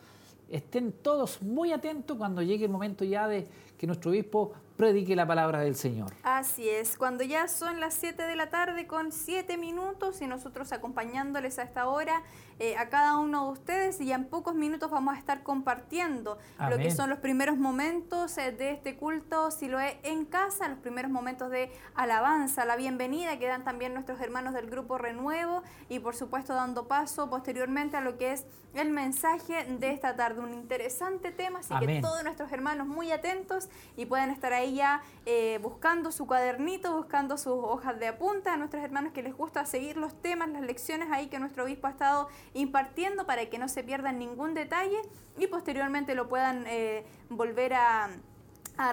estén 0.49 0.93
todos 0.93 1.41
muy 1.43 1.73
atentos 1.73 2.17
cuando 2.17 2.43
llegue 2.43 2.67
el 2.67 2.71
momento 2.71 3.05
ya 3.05 3.26
de 3.26 3.49
que 3.79 3.87
nuestro 3.87 4.11
obispo 4.11 4.52
predique 4.76 5.17
la 5.17 5.26
palabra 5.26 5.61
del 5.61 5.75
Señor. 5.75 6.12
Así 6.23 6.69
es, 6.69 6.97
cuando 6.97 7.25
ya 7.25 7.49
son 7.49 7.81
las 7.81 7.95
7 7.95 8.23
de 8.23 8.37
la 8.37 8.50
tarde 8.50 8.87
con 8.87 9.12
7 9.12 9.57
minutos 9.57 10.21
y 10.21 10.26
nosotros 10.26 10.73
acompañándoles 10.73 11.59
a 11.59 11.62
esta 11.62 11.88
hora 11.88 12.23
eh, 12.62 12.76
a 12.76 12.88
cada 12.90 13.16
uno 13.16 13.47
de 13.47 13.52
ustedes 13.54 14.00
y 14.00 14.07
ya 14.07 14.14
en 14.14 14.25
pocos 14.25 14.54
minutos 14.54 14.88
vamos 14.88 15.16
a 15.16 15.19
estar 15.19 15.42
compartiendo 15.42 16.38
lo 16.71 16.78
que 16.78 16.92
son 16.92 17.11
los 17.11 17.19
primeros 17.19 17.59
momentos 17.59 18.38
eh, 18.38 18.52
de 18.52 18.71
este 18.71 18.95
culto 18.97 19.50
si 19.50 19.66
lo 19.66 19.81
es 19.81 19.97
en 20.04 20.25
casa, 20.25 20.69
los 20.69 20.78
primeros 20.78 21.11
momentos 21.11 21.50
de 21.50 21.73
alabanza, 21.97 22.64
la 22.64 22.76
bienvenida 22.76 23.37
que 23.40 23.49
dan 23.49 23.64
también 23.64 23.95
nuestros 23.95 24.21
hermanos 24.21 24.54
del 24.54 24.71
grupo 24.71 24.97
Renuevo 24.97 25.64
y 25.88 25.99
por 25.99 26.14
supuesto 26.14 26.54
dando 26.54 26.87
paso 26.87 27.28
posteriormente 27.28 27.97
a 27.97 28.00
lo 28.00 28.16
que 28.16 28.31
es 28.31 28.47
el 28.75 28.90
mensaje 28.90 29.64
de 29.64 29.90
esta 29.90 30.16
tarde, 30.16 30.40
un 30.40 30.54
interesante 30.54 31.31
tema, 31.31 31.59
así 31.59 31.75
que 31.85 32.00
todos 32.00 32.23
nuestros 32.25 32.52
hermanos 32.52 32.87
muy 32.87 33.11
atentos 33.11 33.69
y 33.97 34.07
pueden 34.07 34.31
estar 34.31 34.52
ahí 34.52 34.76
ya 34.76 35.02
eh, 35.26 35.59
buscando 35.62 36.11
su 36.11 36.26
cuadernito, 36.26 36.97
buscando 36.97 37.37
sus 37.37 37.52
hojas 37.52 37.99
de 37.99 38.07
apunta 38.07 38.54
a 38.54 38.57
nuestros 38.57 38.83
hermanos 38.83 39.12
que 39.12 39.23
les 39.23 39.37
gusta 39.37 39.66
seguir 39.66 39.97
los 39.97 40.14
temas, 40.23 40.49
las 40.49 40.62
lecciones 40.62 41.09
ahí 41.11 41.26
que 41.26 41.38
nuestro 41.38 41.64
obispo 41.64 41.88
ha 41.88 41.90
estado 41.90 42.28
impartiendo 42.54 43.26
para 43.26 43.47
que 43.47 43.59
no 43.59 43.68
se 43.68 43.82
pierdan 43.82 44.18
ningún 44.18 44.54
detalle 44.54 45.00
y 45.38 45.47
posteriormente 45.47 46.14
lo 46.14 46.28
puedan 46.28 46.64
eh, 46.66 47.04
volver 47.30 47.75
a, 47.75 48.11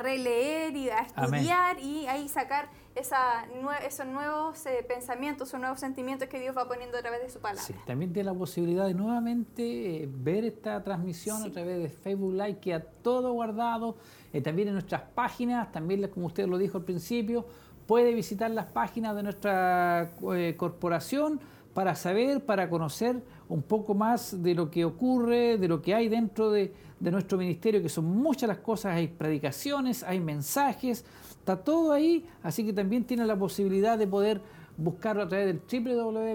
releer 0.01 0.75
y 0.75 0.89
a 0.89 0.99
estudiar 0.99 1.79
y 1.79 2.05
ahí 2.05 2.27
sacar 2.27 2.69
esa, 2.95 3.45
esos 3.85 4.05
nuevos 4.05 4.65
eh, 4.65 4.85
pensamientos, 4.87 5.47
esos 5.47 5.59
nuevos 5.59 5.79
sentimientos 5.79 6.27
que 6.27 6.39
Dios 6.39 6.55
va 6.55 6.67
poniendo 6.67 6.97
a 6.97 7.01
través 7.01 7.21
de 7.21 7.29
su 7.29 7.39
palabra. 7.39 7.63
también 7.85 8.13
tiene 8.13 8.31
la 8.31 8.37
posibilidad 8.37 8.85
de 8.85 8.93
nuevamente 8.93 10.07
ver 10.11 10.45
esta 10.45 10.83
transmisión 10.83 11.43
a 11.43 11.49
través 11.49 11.81
de 11.81 11.89
Facebook 11.89 12.33
Live, 12.33 12.59
que 12.59 12.73
ha 12.73 12.83
todo 12.83 13.31
guardado 13.33 13.95
eh, 14.33 14.41
también 14.41 14.67
en 14.67 14.75
nuestras 14.75 15.01
páginas, 15.01 15.71
también 15.71 16.07
como 16.09 16.27
usted 16.27 16.47
lo 16.47 16.57
dijo 16.57 16.77
al 16.77 16.83
principio, 16.83 17.45
puede 17.87 18.13
visitar 18.13 18.51
las 18.51 18.67
páginas 18.67 19.15
de 19.15 19.23
nuestra 19.23 20.11
eh, 20.35 20.55
corporación 20.57 21.39
para 21.73 21.95
saber, 21.95 22.45
para 22.45 22.69
conocer 22.69 23.23
un 23.49 23.63
poco 23.63 23.93
más 23.95 24.41
de 24.41 24.55
lo 24.55 24.71
que 24.71 24.85
ocurre, 24.85 25.57
de 25.57 25.67
lo 25.67 25.81
que 25.81 25.93
hay 25.93 26.07
dentro 26.07 26.51
de, 26.51 26.71
nuestro 26.99 27.37
ministerio, 27.37 27.81
que 27.81 27.89
son 27.89 28.05
muchas 28.05 28.47
las 28.47 28.59
cosas, 28.59 28.95
hay 28.95 29.07
predicaciones, 29.07 30.03
hay 30.03 30.19
mensajes, 30.19 31.05
está 31.31 31.57
todo 31.57 31.91
ahí, 31.91 32.25
así 32.43 32.65
que 32.65 32.73
también 32.73 33.05
tiene 33.05 33.25
la 33.25 33.37
posibilidad 33.37 33.97
de 33.97 34.05
poder 34.05 34.41
buscarlo 34.77 35.23
a 35.23 35.27
través 35.27 35.47
del 35.47 35.61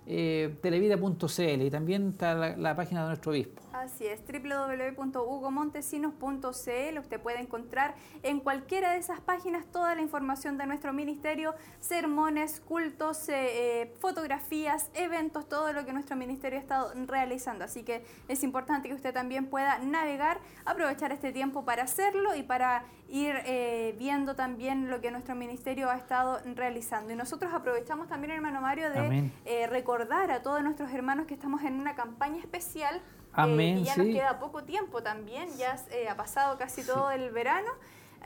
www.televida.cl 0.05 1.61
y 1.61 1.69
también 1.69 2.09
está 2.09 2.55
la, 2.55 2.75
página 2.75 3.01
de 3.01 3.07
nuestro 3.07 3.31
obispo. 3.31 3.61
Así 3.85 4.05
es, 4.07 4.21
www.hugomontesinos.cl. 4.25 6.99
Usted 6.99 7.21
puede 7.21 7.39
encontrar 7.39 7.93
en 8.23 8.39
cualquiera 8.39 8.93
de 8.93 8.97
esas 8.97 9.21
páginas 9.21 9.63
toda 9.71 9.93
la 9.93 10.01
información 10.01 10.57
de 10.57 10.65
nuestro 10.65 10.91
ministerio, 10.91 11.53
sermones, 11.79 12.61
cultos, 12.61 13.29
eh, 13.29 13.83
eh, 13.83 13.93
fotografías, 13.99 14.89
eventos, 14.95 15.47
todo 15.47 15.71
lo 15.71 15.85
que 15.85 15.93
nuestro 15.93 16.15
ministerio 16.15 16.57
ha 16.57 16.61
estado 16.63 16.91
realizando. 17.05 17.63
Así 17.63 17.83
que 17.83 18.03
es 18.27 18.43
importante 18.43 18.89
que 18.89 18.95
usted 18.95 19.13
también 19.13 19.45
pueda 19.45 19.77
navegar, 19.77 20.39
aprovechar 20.65 21.11
este 21.11 21.31
tiempo 21.31 21.63
para 21.63 21.83
hacerlo 21.83 22.35
y 22.35 22.41
para 22.41 22.85
ir 23.07 23.35
eh, 23.45 23.93
viendo 23.99 24.35
también 24.35 24.89
lo 24.89 24.99
que 24.99 25.11
nuestro 25.11 25.35
ministerio 25.35 25.91
ha 25.91 25.97
estado 25.97 26.39
realizando. 26.55 27.13
Y 27.13 27.15
nosotros 27.15 27.53
aprovechamos 27.53 28.07
también, 28.07 28.31
hermano 28.31 28.61
Mario, 28.61 28.89
de 28.89 29.29
recordar 29.69 30.31
a 30.31 30.41
todos 30.41 30.63
nuestros 30.63 30.91
hermanos 30.91 31.27
que 31.27 31.35
estamos 31.35 31.61
en 31.61 31.79
una 31.79 31.93
campaña 31.93 32.39
especial 32.39 32.99
Amén, 33.35 33.79
y 33.79 33.83
ya 33.83 33.97
nos 33.97 34.07
queda 34.07 34.39
poco 34.39 34.63
tiempo 34.63 35.03
también, 35.03 35.49
ya 35.57 35.77
eh, 35.91 36.07
ha 36.09 36.15
pasado 36.15 36.57
casi 36.57 36.83
todo 36.83 37.11
el 37.11 37.31
verano. 37.31 37.71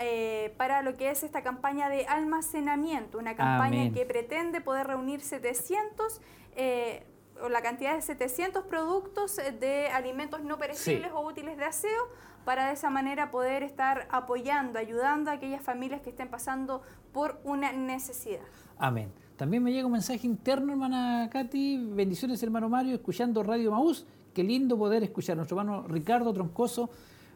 Eh, 0.02 0.54
para 0.56 0.82
lo 0.82 0.96
que 0.96 1.10
es 1.10 1.24
esta 1.24 1.44
campaña 1.44 1.90
de 1.90 2.06
almacenamiento, 2.06 3.18
una 3.18 3.36
campaña 3.36 3.92
que 3.92 4.06
pretende 4.06 4.62
poder 4.62 4.88
reunir 4.88 5.20
700 5.20 6.22
eh, 6.56 7.06
o 7.42 7.50
la 7.50 7.62
cantidad 7.62 7.96
de 7.96 8.02
700 8.02 8.64
productos 8.64 9.36
de 9.36 9.88
alimentos 9.88 10.42
no 10.42 10.58
perecibles 10.58 11.12
o 11.14 11.20
útiles 11.20 11.58
de 11.58 11.66
aseo 11.66 12.08
para 12.46 12.68
de 12.68 12.74
esa 12.74 12.90
manera 12.90 13.30
poder 13.30 13.62
estar 13.62 14.08
apoyando, 14.10 14.80
ayudando 14.80 15.32
a 15.32 15.34
aquellas 15.34 15.62
familias 15.62 16.02
que 16.02 16.12
estén 16.12 16.30
pasando 16.30 16.82
por 17.12 17.40
una 17.44 17.74
necesidad. 17.74 18.40
Amén. 18.78 19.12
También 19.36 19.64
me 19.64 19.72
llega 19.72 19.86
un 19.86 19.94
mensaje 19.94 20.26
interno, 20.26 20.72
hermana 20.72 21.30
Katy. 21.32 21.92
Bendiciones, 21.92 22.42
hermano 22.44 22.70
Mario, 22.70 22.96
escuchando 22.96 23.44
Radio 23.44 23.72
Maús. 23.72 24.06
Qué 24.34 24.44
lindo 24.44 24.78
poder 24.78 25.04
escuchar 25.04 25.34
a 25.34 25.38
nuestro 25.38 25.60
hermano 25.60 25.88
Ricardo 25.88 26.34
Troncoso. 26.34 26.90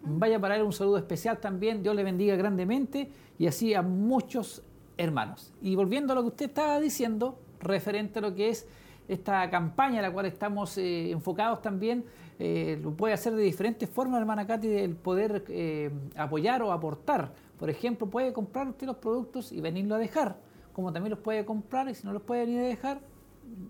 Vaya 0.06 0.40
para 0.40 0.56
él 0.56 0.64
un 0.64 0.74
saludo 0.74 0.98
especial 0.98 1.40
también. 1.40 1.82
Dios 1.82 1.96
le 1.96 2.04
bendiga 2.04 2.36
grandemente 2.36 3.10
y 3.40 3.48
así 3.48 3.74
a 3.74 3.82
muchos 3.82 4.62
hermanos. 4.98 5.54
Y 5.62 5.76
volviendo 5.76 6.14
a 6.14 6.16
lo 6.16 6.22
que 6.22 6.28
usted 6.28 6.46
estaba 6.48 6.80
diciendo, 6.80 7.40
referente 7.60 8.20
a 8.20 8.22
lo 8.22 8.36
que 8.36 8.50
es 8.50 8.68
esta 9.08 9.50
campaña 9.50 10.00
a 10.00 10.02
la 10.04 10.12
cual 10.12 10.28
estamos 10.28 10.78
eh, 10.78 11.12
enfocados 11.12 11.62
también, 11.62 12.06
eh, 12.40 12.80
lo 12.82 12.92
puede 12.92 13.14
hacer 13.14 13.34
de 13.34 13.44
diferentes 13.44 13.90
formas, 13.90 14.20
hermana 14.20 14.46
Katy, 14.46 14.68
el 14.68 14.96
poder 14.96 15.46
eh, 15.50 15.92
apoyar 16.16 16.62
o 16.62 16.72
aportar. 16.72 17.34
Por 17.58 17.70
ejemplo, 17.70 18.08
puede 18.08 18.34
comprar 18.34 18.68
usted 18.68 18.88
los 18.88 18.98
productos 18.98 19.52
y 19.52 19.62
venirlo 19.62 19.96
a 19.96 19.98
dejar, 19.98 20.38
como 20.74 20.92
también 20.92 21.12
los 21.12 21.20
puede 21.20 21.46
comprar 21.46 21.90
y 21.90 21.96
si 21.96 22.06
no 22.06 22.14
los 22.14 22.22
puede 22.22 22.46
venir 22.46 22.60
a 22.60 22.64
dejar, 22.64 23.02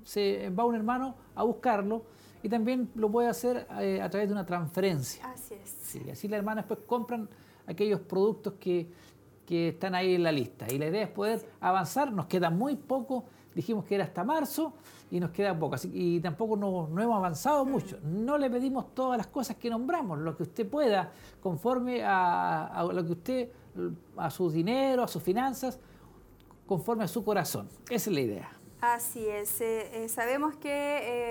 se 0.04 0.50
va 0.50 0.66
un 0.66 0.76
hermano 0.76 1.16
a 1.36 1.44
buscarlo 1.44 2.04
y 2.44 2.50
también 2.50 2.90
lo 2.96 3.10
puede 3.10 3.30
hacer 3.30 3.66
eh, 3.80 4.02
a 4.02 4.10
través 4.10 4.28
de 4.28 4.34
una 4.34 4.46
transferencia. 4.46 5.26
Así 5.26 5.56
es. 5.56 5.70
Sí, 5.70 6.10
así 6.12 6.28
las 6.28 6.40
hermanas 6.40 6.68
después 6.68 6.86
compran 6.86 7.30
aquellos 7.66 8.02
productos 8.02 8.56
que, 8.60 8.92
que 9.46 9.70
están 9.70 9.96
ahí 9.96 10.16
en 10.16 10.24
la 10.24 10.32
lista. 10.32 10.68
Y 10.70 10.78
la 10.78 10.88
idea 10.88 11.04
es 11.04 11.10
poder 11.10 11.48
avanzar, 11.62 12.12
nos 12.12 12.26
queda 12.26 12.50
muy 12.50 12.76
poco, 12.76 13.24
dijimos 13.56 13.86
que 13.86 13.96
era 13.96 14.04
hasta 14.04 14.26
marzo 14.26 14.74
y 15.10 15.22
nos 15.22 15.32
queda 15.32 15.58
poco, 15.58 15.76
así, 15.76 15.90
y 15.94 16.20
tampoco 16.20 16.58
no, 16.58 16.90
no 16.90 17.02
hemos 17.02 17.16
avanzado 17.16 17.64
mm. 17.64 17.70
mucho. 17.70 18.00
No 18.04 18.38
le 18.38 18.50
pedimos 18.50 18.94
todas 18.94 19.18
las 19.18 19.28
cosas 19.28 19.56
que 19.56 19.70
nombramos, 19.70 20.20
lo 20.20 20.36
que 20.36 20.44
usted 20.44 20.68
pueda, 20.68 21.12
conforme 21.42 22.04
a, 22.04 22.66
a 22.66 22.84
lo 22.84 23.06
que 23.06 23.12
usted, 23.14 23.50
a 24.18 24.30
su 24.30 24.52
dinero, 24.52 25.04
a 25.04 25.08
sus 25.08 25.24
finanzas, 25.24 25.80
conforme 26.68 27.06
a 27.06 27.08
su 27.08 27.24
corazón. 27.24 27.70
Esa 27.90 28.10
es 28.10 28.14
la 28.14 28.22
idea. 28.22 28.63
Así 28.84 29.26
es. 29.30 29.62
Eh, 29.62 29.90
eh, 29.94 30.10
sabemos 30.10 30.56
que 30.56 30.70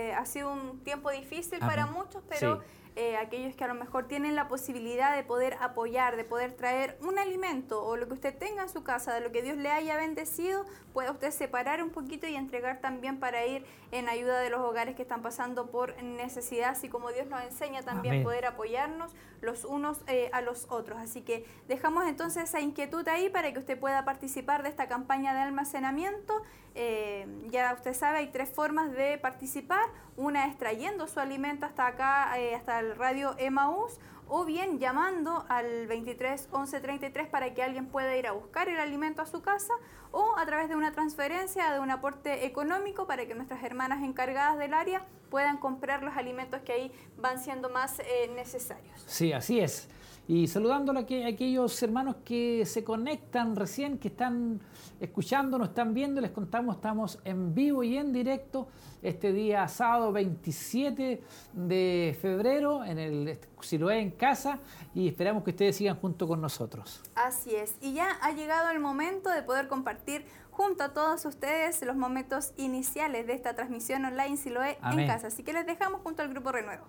eh, 0.08 0.14
ha 0.14 0.24
sido 0.24 0.50
un 0.50 0.78
tiempo 0.78 1.10
difícil 1.10 1.58
para 1.58 1.84
muchos, 1.84 2.22
pero 2.26 2.62
eh, 2.94 3.16
aquellos 3.16 3.54
que 3.56 3.64
a 3.64 3.68
lo 3.68 3.74
mejor 3.74 4.06
tienen 4.06 4.36
la 4.36 4.48
posibilidad 4.48 5.16
de 5.16 5.22
poder 5.22 5.56
apoyar, 5.60 6.16
de 6.16 6.24
poder 6.24 6.52
traer 6.52 6.98
un 7.00 7.18
alimento 7.18 7.82
o 7.82 7.96
lo 7.96 8.06
que 8.06 8.12
usted 8.12 8.36
tenga 8.36 8.62
en 8.62 8.68
su 8.68 8.84
casa, 8.84 9.14
de 9.14 9.20
lo 9.20 9.32
que 9.32 9.42
Dios 9.42 9.56
le 9.56 9.70
haya 9.70 9.96
bendecido, 9.96 10.66
puede 10.92 11.10
usted 11.10 11.30
separar 11.30 11.82
un 11.82 11.88
poquito 11.88 12.26
y 12.26 12.36
entregar 12.36 12.82
también 12.82 13.18
para 13.18 13.46
ir 13.46 13.64
en 13.92 14.10
ayuda 14.10 14.40
de 14.40 14.50
los 14.50 14.60
hogares 14.60 14.94
que 14.94 15.02
están 15.02 15.22
pasando 15.22 15.70
por 15.70 16.02
necesidad, 16.02 16.70
así 16.70 16.90
como 16.90 17.12
Dios 17.12 17.26
nos 17.28 17.42
enseña 17.42 17.82
también 17.82 18.22
poder 18.22 18.44
apoyarnos 18.44 19.14
los 19.40 19.64
unos 19.64 20.02
eh, 20.06 20.30
a 20.32 20.42
los 20.42 20.66
otros. 20.70 20.98
Así 21.00 21.22
que 21.22 21.46
dejamos 21.68 22.06
entonces 22.06 22.44
esa 22.44 22.60
inquietud 22.60 23.06
ahí 23.08 23.30
para 23.30 23.52
que 23.52 23.58
usted 23.58 23.78
pueda 23.78 24.04
participar 24.04 24.62
de 24.62 24.68
esta 24.68 24.86
campaña 24.86 25.34
de 25.34 25.40
almacenamiento. 25.40 26.42
Eh, 26.74 27.26
ya 27.50 27.72
usted 27.74 27.94
sabe, 27.94 28.18
hay 28.18 28.32
tres 28.32 28.50
formas 28.50 28.92
de 28.92 29.18
participar. 29.18 29.88
Una 30.16 30.46
es 30.46 30.58
trayendo 30.58 31.06
su 31.06 31.20
alimento 31.20 31.66
hasta 31.66 31.86
acá, 31.86 32.32
hasta 32.54 32.81
el 32.82 32.96
radio 32.96 33.34
Emaús 33.38 33.98
o 34.28 34.44
bien 34.44 34.78
llamando 34.78 35.44
al 35.48 35.86
23 35.86 36.48
11 36.50 36.80
33 36.80 37.28
para 37.28 37.52
que 37.54 37.62
alguien 37.62 37.86
pueda 37.86 38.16
ir 38.16 38.26
a 38.26 38.32
buscar 38.32 38.68
el 38.68 38.78
alimento 38.78 39.22
a 39.22 39.26
su 39.26 39.42
casa 39.42 39.74
o 40.10 40.36
a 40.38 40.46
través 40.46 40.68
de 40.68 40.76
una 40.76 40.92
transferencia 40.92 41.72
de 41.72 41.80
un 41.80 41.90
aporte 41.90 42.46
económico 42.46 43.06
para 43.06 43.26
que 43.26 43.34
nuestras 43.34 43.62
hermanas 43.62 44.02
encargadas 44.02 44.58
del 44.58 44.74
área 44.74 45.04
puedan 45.30 45.58
comprar 45.58 46.02
los 46.02 46.16
alimentos 46.16 46.60
que 46.62 46.72
ahí 46.72 46.92
van 47.16 47.42
siendo 47.42 47.70
más 47.70 47.98
eh, 48.00 48.30
necesarios. 48.34 49.02
Sí, 49.06 49.32
así 49.32 49.60
es. 49.60 49.88
Y 50.28 50.46
saludando 50.46 50.92
a 50.92 51.00
aquellos 51.00 51.82
hermanos 51.82 52.16
que 52.24 52.64
se 52.64 52.84
conectan 52.84 53.56
recién, 53.56 53.98
que 53.98 54.08
están 54.08 54.60
escuchando, 55.00 55.58
nos 55.58 55.70
están 55.70 55.94
viendo, 55.94 56.20
les 56.20 56.30
contamos, 56.30 56.76
estamos 56.76 57.18
en 57.24 57.54
vivo 57.54 57.82
y 57.82 57.96
en 57.96 58.12
directo 58.12 58.68
este 59.02 59.32
día 59.32 59.66
sábado 59.66 60.12
27 60.12 61.20
de 61.52 62.18
febrero 62.20 62.84
en 62.84 62.98
el 63.00 63.38
Siloé 63.60 64.00
en 64.00 64.12
casa 64.12 64.60
y 64.94 65.08
esperamos 65.08 65.42
que 65.42 65.50
ustedes 65.50 65.76
sigan 65.76 65.96
junto 65.96 66.28
con 66.28 66.40
nosotros. 66.40 67.02
Así 67.16 67.54
es, 67.54 67.74
y 67.80 67.94
ya 67.94 68.16
ha 68.22 68.32
llegado 68.32 68.70
el 68.70 68.78
momento 68.78 69.28
de 69.28 69.42
poder 69.42 69.66
compartir 69.66 70.24
junto 70.52 70.84
a 70.84 70.92
todos 70.92 71.24
ustedes 71.24 71.82
los 71.82 71.96
momentos 71.96 72.52
iniciales 72.56 73.26
de 73.26 73.34
esta 73.34 73.54
transmisión 73.54 74.04
online 74.04 74.36
Siloé 74.36 74.78
en 74.92 75.06
casa. 75.06 75.28
Así 75.28 75.42
que 75.42 75.52
les 75.52 75.66
dejamos 75.66 76.00
junto 76.02 76.22
al 76.22 76.28
Grupo 76.28 76.52
Renuevo. 76.52 76.84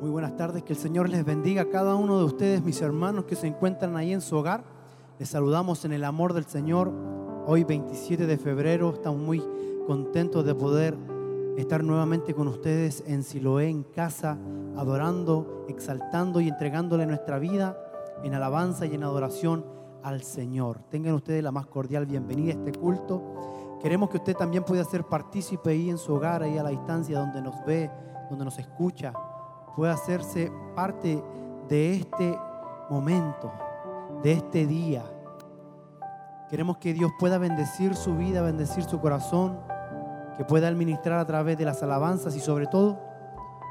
Muy 0.00 0.10
buenas 0.10 0.36
tardes, 0.36 0.62
que 0.62 0.72
el 0.74 0.78
Señor 0.78 1.08
les 1.08 1.24
bendiga 1.24 1.62
a 1.62 1.70
cada 1.70 1.94
uno 1.94 2.18
de 2.18 2.24
ustedes, 2.24 2.62
mis 2.62 2.80
hermanos 2.82 3.24
que 3.24 3.34
se 3.34 3.46
encuentran 3.46 3.96
ahí 3.96 4.12
en 4.12 4.20
su 4.20 4.36
hogar. 4.36 4.62
Les 5.18 5.28
saludamos 5.28 5.84
en 5.84 5.92
el 5.92 6.04
amor 6.04 6.32
del 6.34 6.44
Señor. 6.44 6.92
Hoy 7.46 7.64
27 7.64 8.26
de 8.26 8.36
febrero 8.36 8.90
estamos 8.92 9.20
muy 9.20 9.42
contentos 9.86 10.44
de 10.44 10.54
poder 10.54 10.96
estar 11.56 11.82
nuevamente 11.82 12.34
con 12.34 12.48
ustedes 12.48 13.02
en 13.06 13.22
Siloé, 13.22 13.68
en 13.68 13.82
casa, 13.82 14.36
adorando, 14.76 15.64
exaltando 15.68 16.40
y 16.40 16.48
entregándole 16.48 17.06
nuestra 17.06 17.38
vida 17.38 17.78
en 18.22 18.34
alabanza 18.34 18.86
y 18.86 18.94
en 18.94 19.02
adoración 19.02 19.64
al 20.02 20.22
Señor. 20.22 20.80
Tengan 20.90 21.14
ustedes 21.14 21.42
la 21.42 21.52
más 21.52 21.66
cordial 21.66 22.06
bienvenida 22.06 22.52
a 22.52 22.56
este 22.56 22.78
culto. 22.78 23.22
Queremos 23.80 24.10
que 24.10 24.18
usted 24.18 24.36
también 24.36 24.64
pueda 24.64 24.84
ser 24.84 25.04
partícipe 25.04 25.70
ahí 25.70 25.90
en 25.90 25.98
su 25.98 26.14
hogar, 26.14 26.42
ahí 26.42 26.58
a 26.58 26.62
la 26.62 26.70
distancia 26.70 27.18
donde 27.18 27.42
nos 27.42 27.64
ve, 27.64 27.90
donde 28.28 28.44
nos 28.44 28.58
escucha, 28.58 29.12
pueda 29.74 29.92
hacerse 29.92 30.52
parte 30.74 31.22
de 31.68 31.96
este 31.96 32.38
momento, 32.88 33.52
de 34.22 34.32
este 34.32 34.66
día. 34.66 35.04
Queremos 36.48 36.78
que 36.78 36.92
Dios 36.92 37.10
pueda 37.18 37.38
bendecir 37.38 37.94
su 37.96 38.16
vida, 38.16 38.42
bendecir 38.42 38.84
su 38.84 39.00
corazón 39.00 39.58
que 40.36 40.44
pueda 40.44 40.68
administrar 40.68 41.18
a 41.18 41.26
través 41.26 41.58
de 41.58 41.64
las 41.64 41.82
alabanzas 41.82 42.36
y 42.36 42.40
sobre 42.40 42.66
todo 42.66 42.98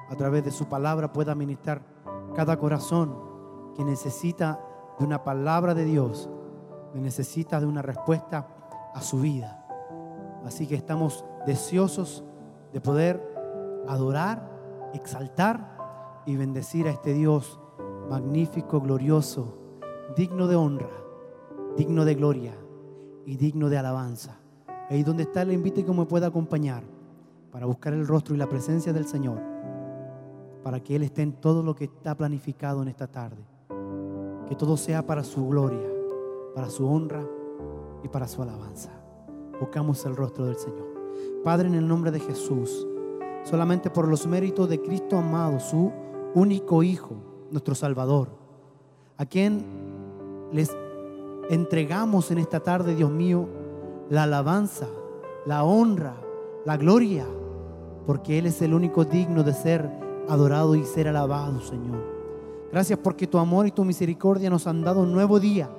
a 0.09 0.15
través 0.15 0.43
de 0.43 0.51
su 0.51 0.67
palabra 0.67 1.13
pueda 1.13 1.31
administrar 1.31 1.81
cada 2.35 2.57
corazón 2.57 3.17
que 3.75 3.83
necesita 3.83 4.59
de 4.99 5.05
una 5.05 5.23
palabra 5.23 5.73
de 5.73 5.85
Dios, 5.85 6.29
que 6.93 6.99
necesita 6.99 7.59
de 7.59 7.65
una 7.65 7.81
respuesta 7.81 8.47
a 8.93 9.01
su 9.01 9.19
vida. 9.19 9.65
Así 10.45 10.67
que 10.67 10.75
estamos 10.75 11.25
deseosos 11.45 12.23
de 12.73 12.81
poder 12.81 13.34
adorar, 13.87 14.91
exaltar 14.93 16.23
y 16.25 16.35
bendecir 16.35 16.87
a 16.87 16.91
este 16.91 17.13
Dios 17.13 17.59
magnífico, 18.09 18.79
glorioso, 18.79 19.57
digno 20.15 20.47
de 20.47 20.55
honra, 20.55 20.89
digno 21.77 22.05
de 22.05 22.15
gloria 22.15 22.53
y 23.25 23.37
digno 23.37 23.69
de 23.69 23.77
alabanza. 23.77 24.39
Ahí 24.89 25.03
donde 25.03 25.23
está, 25.23 25.43
le 25.43 25.53
invito 25.53 25.83
que 25.83 25.91
me 25.91 26.05
pueda 26.05 26.27
acompañar 26.27 26.83
para 27.51 27.65
buscar 27.65 27.93
el 27.93 28.07
rostro 28.07 28.35
y 28.35 28.37
la 28.37 28.49
presencia 28.49 28.93
del 28.93 29.07
Señor, 29.07 29.41
para 30.63 30.79
que 30.79 30.95
Él 30.95 31.03
esté 31.03 31.21
en 31.21 31.33
todo 31.33 31.63
lo 31.63 31.75
que 31.75 31.85
está 31.85 32.15
planificado 32.15 32.81
en 32.81 32.89
esta 32.89 33.07
tarde. 33.07 33.43
Que 34.47 34.55
todo 34.55 34.77
sea 34.77 35.05
para 35.05 35.23
su 35.23 35.47
gloria, 35.47 35.89
para 36.53 36.69
su 36.69 36.87
honra 36.87 37.25
y 38.03 38.07
para 38.07 38.27
su 38.27 38.41
alabanza. 38.41 38.91
Buscamos 39.59 40.05
el 40.05 40.15
rostro 40.15 40.45
del 40.45 40.57
Señor. 40.57 40.85
Padre, 41.43 41.67
en 41.67 41.75
el 41.75 41.87
nombre 41.87 42.11
de 42.11 42.19
Jesús, 42.19 42.87
solamente 43.45 43.89
por 43.89 44.07
los 44.07 44.27
méritos 44.27 44.67
de 44.67 44.81
Cristo 44.81 45.17
amado, 45.17 45.59
su 45.59 45.93
único 46.33 46.83
Hijo, 46.83 47.15
nuestro 47.51 47.75
Salvador, 47.75 48.29
a 49.17 49.25
quien 49.25 49.63
les 50.51 50.75
entregamos 51.49 52.31
en 52.31 52.39
esta 52.39 52.59
tarde, 52.59 52.95
Dios 52.95 53.11
mío, 53.11 53.47
la 54.09 54.23
alabanza, 54.23 54.87
la 55.45 55.63
honra, 55.63 56.15
la 56.65 56.75
gloria, 56.75 57.25
porque 58.05 58.39
Él 58.39 58.47
es 58.47 58.61
el 58.61 58.73
único 58.73 59.05
digno 59.05 59.43
de 59.43 59.53
ser 59.53 59.89
adorado 60.27 60.75
y 60.75 60.83
ser 60.83 61.07
alabado, 61.07 61.61
Señor. 61.61 62.03
Gracias 62.71 62.99
porque 62.99 63.27
tu 63.27 63.37
amor 63.37 63.67
y 63.67 63.71
tu 63.71 63.85
misericordia 63.85 64.49
nos 64.49 64.65
han 64.67 64.83
dado 64.83 65.01
un 65.01 65.13
nuevo 65.13 65.39
día 65.39 65.69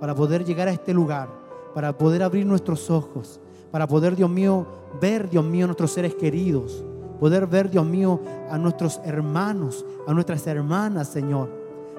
para 0.00 0.14
poder 0.14 0.44
llegar 0.44 0.68
a 0.68 0.72
este 0.72 0.94
lugar, 0.94 1.28
para 1.74 1.96
poder 1.96 2.22
abrir 2.22 2.46
nuestros 2.46 2.90
ojos, 2.90 3.40
para 3.70 3.86
poder, 3.86 4.16
Dios 4.16 4.30
mío, 4.30 4.66
ver, 5.00 5.28
Dios 5.28 5.44
mío, 5.44 5.66
nuestros 5.66 5.92
seres 5.92 6.14
queridos, 6.14 6.84
poder 7.20 7.46
ver, 7.46 7.70
Dios 7.70 7.86
mío, 7.86 8.18
a 8.50 8.58
nuestros 8.58 9.00
hermanos, 9.04 9.84
a 10.06 10.14
nuestras 10.14 10.44
hermanas, 10.46 11.08
Señor. 11.08 11.50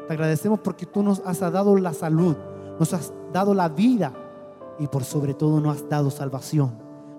Te 0.08 0.14
agradecemos 0.14 0.60
porque 0.60 0.88
tú 0.88 1.04
nos 1.04 1.22
has 1.26 1.40
dado 1.40 1.78
la 1.78 1.94
salud, 1.94 2.36
nos 2.80 2.94
has 2.94 3.14
dado 3.32 3.54
la 3.54 3.70
vida 3.70 4.12
y 4.80 4.88
por 4.88 5.04
sobre 5.04 5.36
todo 5.36 5.62
nos 5.62 5.78
has 5.78 5.88
dado 5.88 6.10
salvación, 6.10 6.72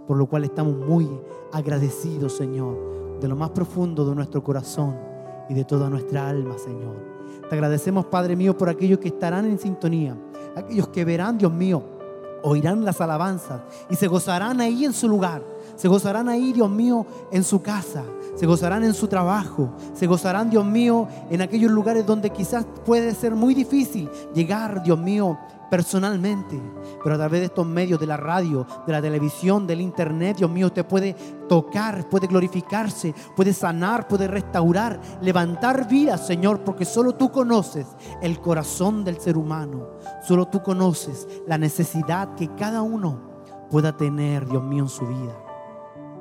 por 0.07 0.17
lo 0.17 0.27
cual 0.27 0.45
estamos 0.45 0.77
muy 0.77 1.09
agradecidos, 1.53 2.37
Señor, 2.37 3.21
de 3.21 3.29
lo 3.29 3.37
más 3.37 3.51
profundo 3.51 4.05
de 4.05 4.17
nuestro 4.17 4.43
corazón 4.43 4.97
y 5.49 5.55
de 5.55 5.65
toda 5.65 5.89
nuestra 5.89 6.29
alma, 6.29 6.59
Señor. 6.59 6.97
Te 7.49 7.55
agradecemos, 7.55 8.07
Padre 8.07 8.35
mío, 8.35 8.59
por 8.59 8.69
aquellos 8.69 8.99
que 8.99 9.09
estarán 9.09 9.47
en 9.47 9.59
sintonía, 9.59 10.17
aquellos 10.57 10.89
que 10.89 11.05
verán, 11.05 11.39
Dios 11.39 11.53
mío, 11.53 11.83
oirán 12.43 12.85
las 12.85 13.01
alabanzas 13.01 13.63
y 13.89 13.95
se 13.95 14.09
gozarán 14.09 14.61
ahí 14.61 14.85
en 14.85 14.93
su 14.93 15.09
lugar, 15.09 15.43
se 15.83 15.89
gozarán 15.89 16.29
ahí, 16.29 16.53
Dios 16.53 16.71
mío, 16.71 17.05
en 17.33 17.43
su 17.43 17.61
casa, 17.61 18.05
se 18.37 18.47
gozarán 18.47 18.85
en 18.85 18.95
su 18.95 19.09
trabajo, 19.09 19.75
se 19.95 20.07
gozarán, 20.07 20.49
Dios 20.49 20.65
mío, 20.65 21.09
en 21.29 21.43
aquellos 21.43 21.73
lugares 21.73 22.07
donde 22.07 22.31
quizás 22.31 22.65
puede 22.87 23.13
ser 23.17 23.35
muy 23.35 23.53
difícil 23.53 24.09
llegar, 24.33 24.85
Dios 24.85 24.97
mío, 24.97 25.37
personalmente, 25.69 26.63
pero 27.03 27.17
a 27.17 27.19
través 27.19 27.41
de 27.41 27.47
estos 27.47 27.67
medios, 27.67 27.99
de 27.99 28.07
la 28.07 28.17
radio, 28.17 28.65
de 28.87 28.93
la 28.93 29.03
televisión, 29.03 29.67
del 29.67 29.81
internet, 29.81 30.37
Dios 30.37 30.49
mío, 30.49 30.69
usted 30.69 30.87
puede 30.87 31.15
tocar, 31.49 32.09
puede 32.09 32.29
glorificarse, 32.29 33.13
puede 33.35 33.53
sanar, 33.53 34.07
puede 34.07 34.29
restaurar, 34.29 35.01
levantar 35.21 35.89
vidas, 35.89 36.25
Señor, 36.25 36.61
porque 36.61 36.85
solo 36.85 37.17
tú 37.17 37.33
conoces 37.33 37.89
el 38.21 38.39
corazón 38.41 39.03
del 39.03 39.19
ser 39.19 39.37
humano, 39.37 39.89
solo 40.29 40.47
tú 40.47 40.63
conoces 40.63 41.27
la 41.49 41.59
necesidad 41.59 42.37
que 42.37 42.55
cada 42.55 42.83
uno 42.83 43.33
pueda 43.69 43.97
tener, 43.97 44.47
Dios 44.47 44.63
mío, 44.63 44.85
en 44.85 44.89
su 44.89 45.09
vida. 45.09 45.42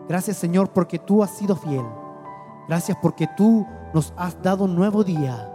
Gracias, 0.07 0.37
Señor, 0.37 0.69
porque 0.69 0.99
tú 0.99 1.23
has 1.23 1.31
sido 1.31 1.55
fiel. 1.55 1.85
Gracias 2.67 2.97
porque 3.01 3.27
tú 3.35 3.65
nos 3.93 4.13
has 4.17 4.41
dado 4.41 4.65
un 4.65 4.75
nuevo 4.75 5.03
día 5.03 5.47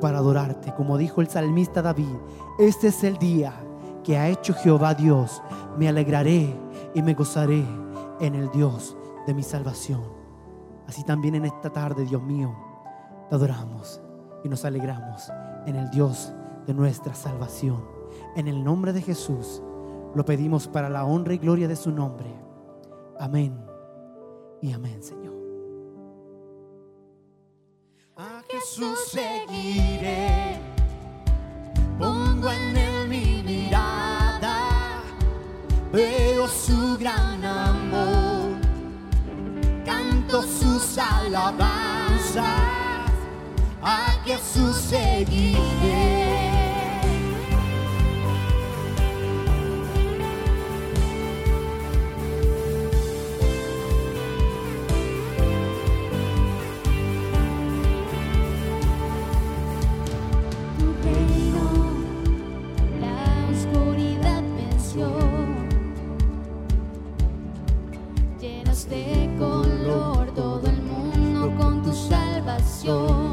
para 0.00 0.18
adorarte. 0.18 0.74
Como 0.74 0.98
dijo 0.98 1.20
el 1.20 1.28
salmista 1.28 1.82
David, 1.82 2.16
este 2.58 2.88
es 2.88 3.04
el 3.04 3.16
día 3.18 3.52
que 4.02 4.18
ha 4.18 4.28
hecho 4.28 4.54
Jehová 4.54 4.94
Dios. 4.94 5.42
Me 5.78 5.88
alegraré 5.88 6.54
y 6.94 7.02
me 7.02 7.14
gozaré 7.14 7.64
en 8.20 8.34
el 8.34 8.50
Dios 8.50 8.96
de 9.26 9.34
mi 9.34 9.42
salvación. 9.42 10.02
Así 10.86 11.02
también 11.04 11.34
en 11.34 11.46
esta 11.46 11.70
tarde, 11.70 12.04
Dios 12.04 12.22
mío, 12.22 12.54
te 13.28 13.34
adoramos 13.34 14.02
y 14.42 14.48
nos 14.48 14.64
alegramos 14.64 15.32
en 15.66 15.76
el 15.76 15.90
Dios 15.90 16.32
de 16.66 16.74
nuestra 16.74 17.14
salvación. 17.14 17.82
En 18.36 18.48
el 18.48 18.62
nombre 18.62 18.92
de 18.92 19.00
Jesús 19.00 19.62
lo 20.14 20.24
pedimos 20.24 20.68
para 20.68 20.88
la 20.88 21.04
honra 21.04 21.34
y 21.34 21.38
gloria 21.38 21.68
de 21.68 21.76
su 21.76 21.90
nombre. 21.90 22.32
Amén 23.18 23.63
y 24.64 24.72
amén, 24.72 25.02
Señor. 25.02 25.34
Jesús 28.48 28.98
seguiré. 29.10 30.58
Pongo 31.98 32.50
en 32.50 32.76
él 32.76 33.08
mi 33.08 33.42
mirada, 33.42 35.02
veo 35.92 36.48
su 36.48 36.96
gran 36.98 37.44
amor, 37.44 38.56
canto 39.84 40.42
sus 40.42 40.96
alabanzas, 40.96 42.42
a 43.82 44.22
Jesús 44.24 44.76
seguiré. 44.76 46.23
canción. 72.84 73.23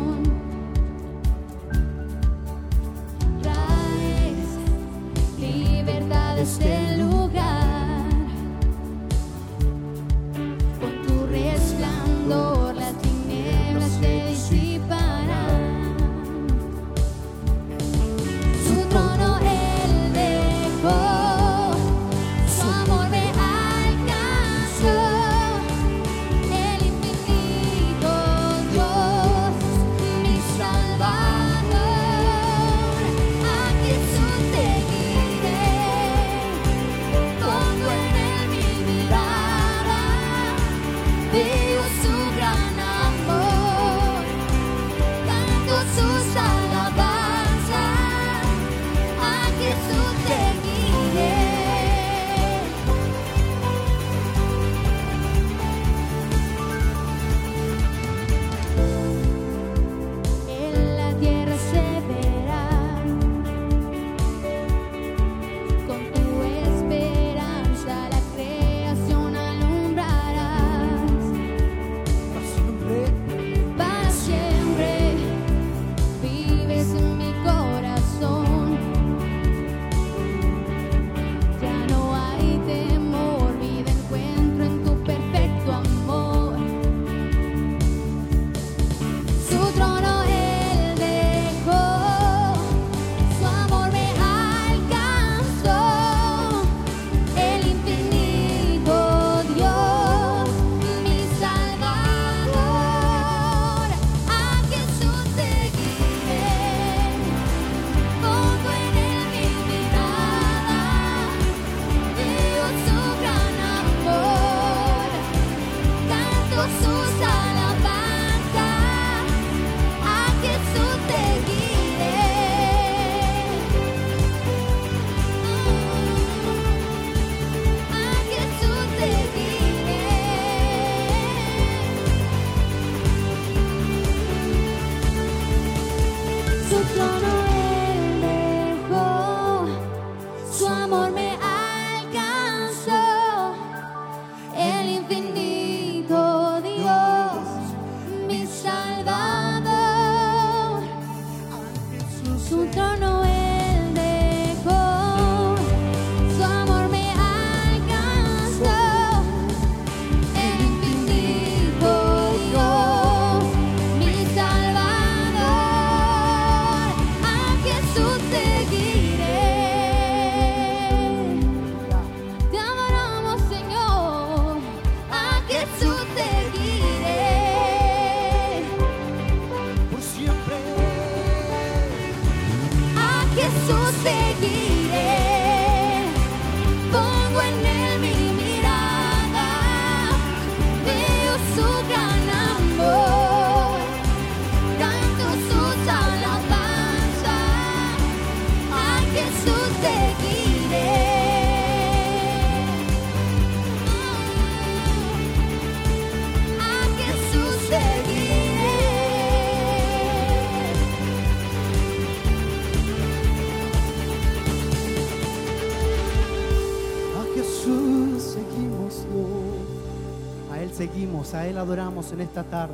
Adoramos 221.61 222.11
en 222.11 222.21
esta 222.21 222.43
tarde, 222.43 222.73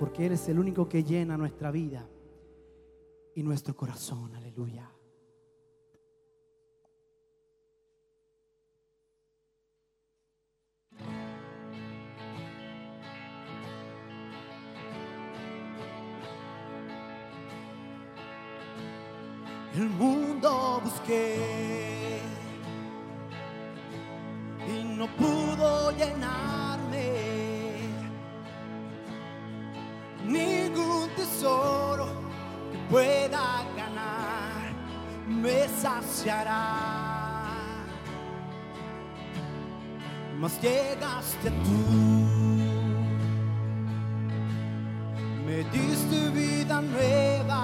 porque 0.00 0.26
Él 0.26 0.32
es 0.32 0.48
el 0.48 0.58
único 0.58 0.88
que 0.88 1.04
llena 1.04 1.36
nuestra 1.36 1.70
vida 1.70 2.04
y 3.36 3.42
nuestro 3.44 3.76
corazón. 3.76 4.34
Aleluya. 4.34 4.90
El 19.74 19.88
mundo 19.88 20.80
busqué 20.82 22.20
y 24.68 24.84
no 24.96 25.06
pudo 25.16 25.92
llenarme. 25.92 26.61
Saciará. 35.82 36.62
Mas 40.40 40.52
llegaste 40.60 41.50
tú, 41.64 41.80
me 45.46 45.58
diste 45.74 46.18
vida 46.30 46.76
nueva. 46.80 47.62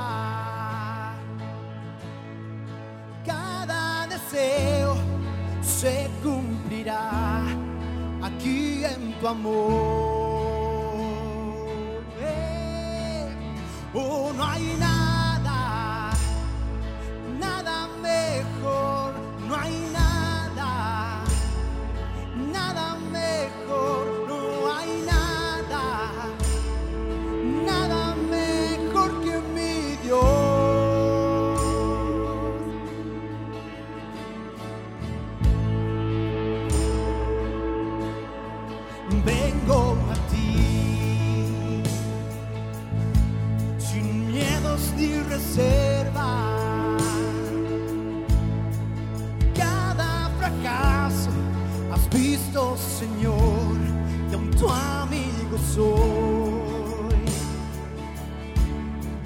Cada 3.25 4.07
deseo 4.07 4.97
se 5.61 6.09
cumplirá 6.23 7.11
aquí 8.23 8.85
en 8.85 9.03
tu 9.19 9.29
amor. 9.29 10.99
Eh, 12.21 12.59
Oh, 13.95 14.33
no 14.37 14.45
hay 14.45 14.77
nada, 14.79 14.98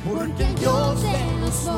Porque 0.05 0.45
Dios 0.61 1.03
de 1.03 1.19
los 1.41 1.69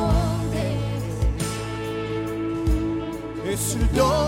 es 3.46 3.78
Dios 3.92 4.23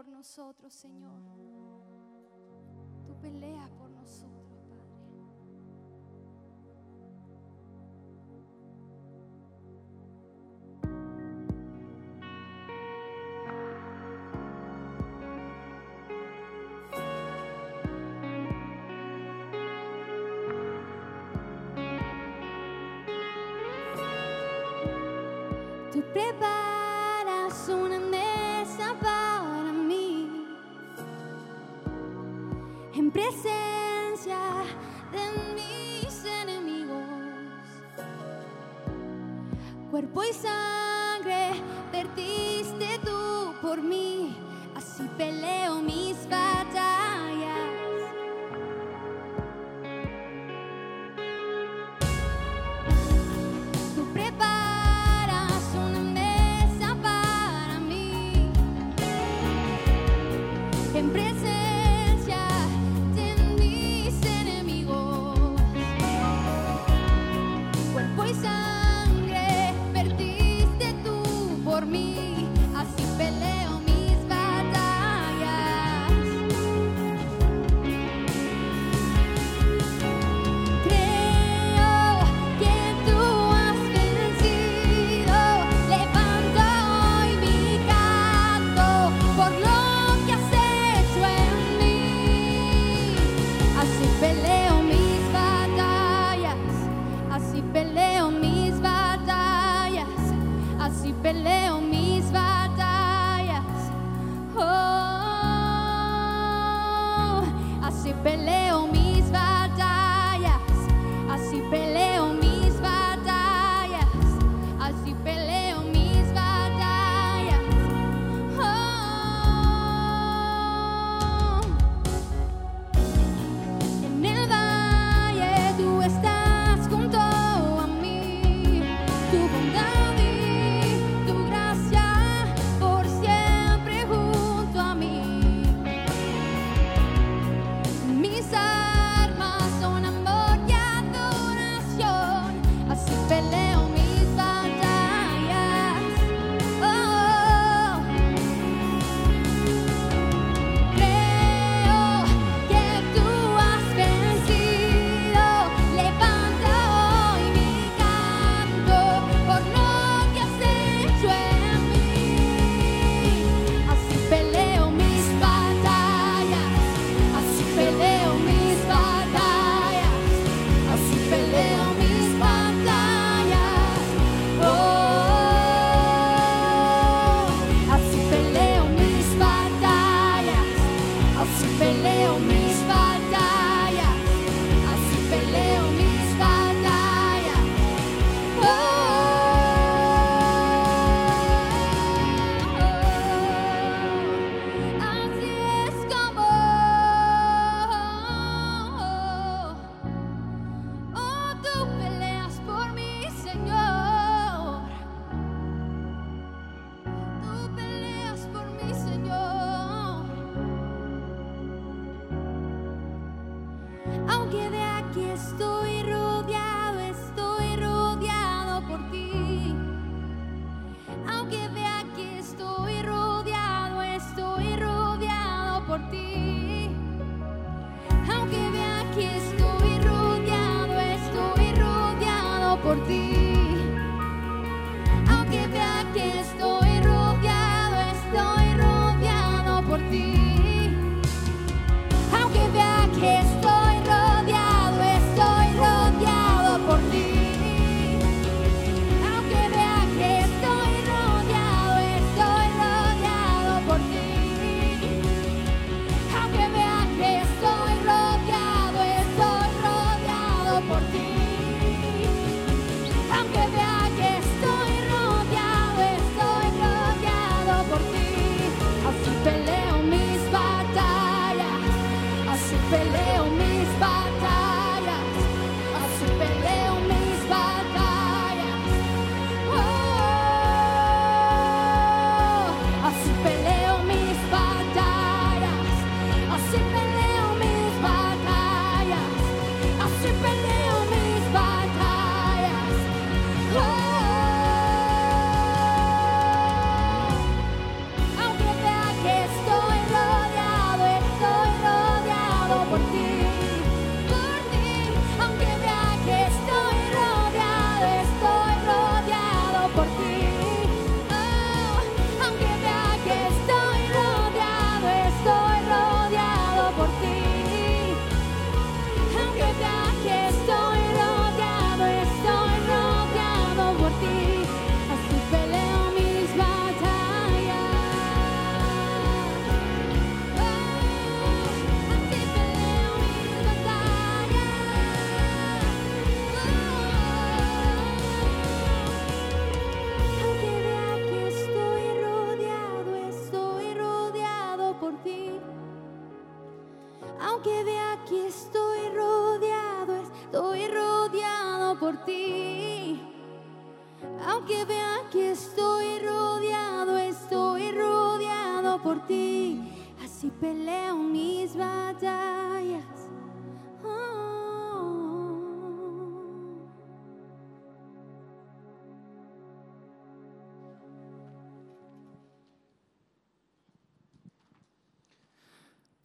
por 0.00 0.08
nosotros, 0.08 0.72
Señor. 0.72 1.20
Tú 3.06 3.14
peleas 3.20 3.68
por 3.72 3.90
nosotros. 3.90 4.39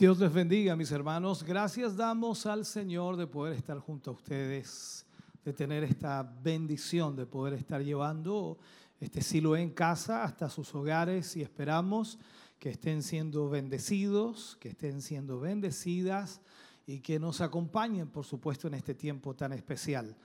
Dios 0.06 0.20
les 0.20 0.32
bendiga, 0.32 0.76
mis 0.76 0.92
hermanos. 0.92 1.42
Gracias 1.42 1.98
damos 1.98 2.46
al 2.46 2.64
Señor 2.64 3.18
de 3.18 3.26
poder 3.26 3.56
estar 3.56 3.80
junto 3.80 4.12
a 4.12 4.14
ustedes, 4.14 5.04
de 5.44 5.52
tener 5.52 5.84
esta 5.84 6.22
bendición, 6.44 7.16
de 7.16 7.26
poder 7.26 7.56
estar 7.56 7.82
llevando 7.82 8.60
este 9.00 9.24
silo 9.24 9.58
en 9.58 9.72
casa 9.72 10.24
hasta 10.24 10.48
sus 10.48 10.76
hogares 10.76 11.36
y 11.38 11.42
esperamos 11.42 12.20
que 12.60 12.70
estén 12.70 13.02
siendo 13.02 13.50
bendecidos, 13.50 14.58
que 14.60 14.70
estén 14.70 15.02
siendo 15.02 15.40
bendecidas 15.40 16.40
y 16.86 17.00
que 17.00 17.18
nos 17.18 17.42
acompañen, 17.42 18.08
por 18.08 18.26
supuesto, 18.26 18.68
en 18.68 18.76
este 18.76 18.94
tiempo 18.94 19.34
tan 19.34 19.54
especial. 19.54 20.16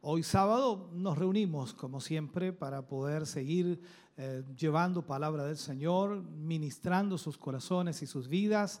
Hoy 0.00 0.22
sábado 0.22 0.90
nos 0.92 1.18
reunimos, 1.18 1.74
como 1.74 2.00
siempre, 2.00 2.52
para 2.52 2.86
poder 2.86 3.26
seguir 3.26 3.80
eh, 4.16 4.44
llevando 4.56 5.04
palabra 5.04 5.44
del 5.44 5.56
Señor, 5.56 6.22
ministrando 6.22 7.18
sus 7.18 7.36
corazones 7.36 8.00
y 8.00 8.06
sus 8.06 8.28
vidas 8.28 8.80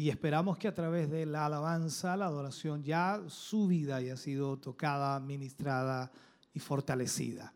y 0.00 0.08
esperamos 0.08 0.56
que 0.56 0.66
a 0.66 0.74
través 0.74 1.10
de 1.10 1.26
la 1.26 1.44
alabanza, 1.44 2.16
la 2.16 2.24
adoración, 2.24 2.82
ya 2.82 3.20
su 3.26 3.66
vida 3.66 3.96
haya 3.96 4.16
sido 4.16 4.56
tocada, 4.56 5.20
ministrada 5.20 6.10
y 6.54 6.58
fortalecida. 6.58 7.52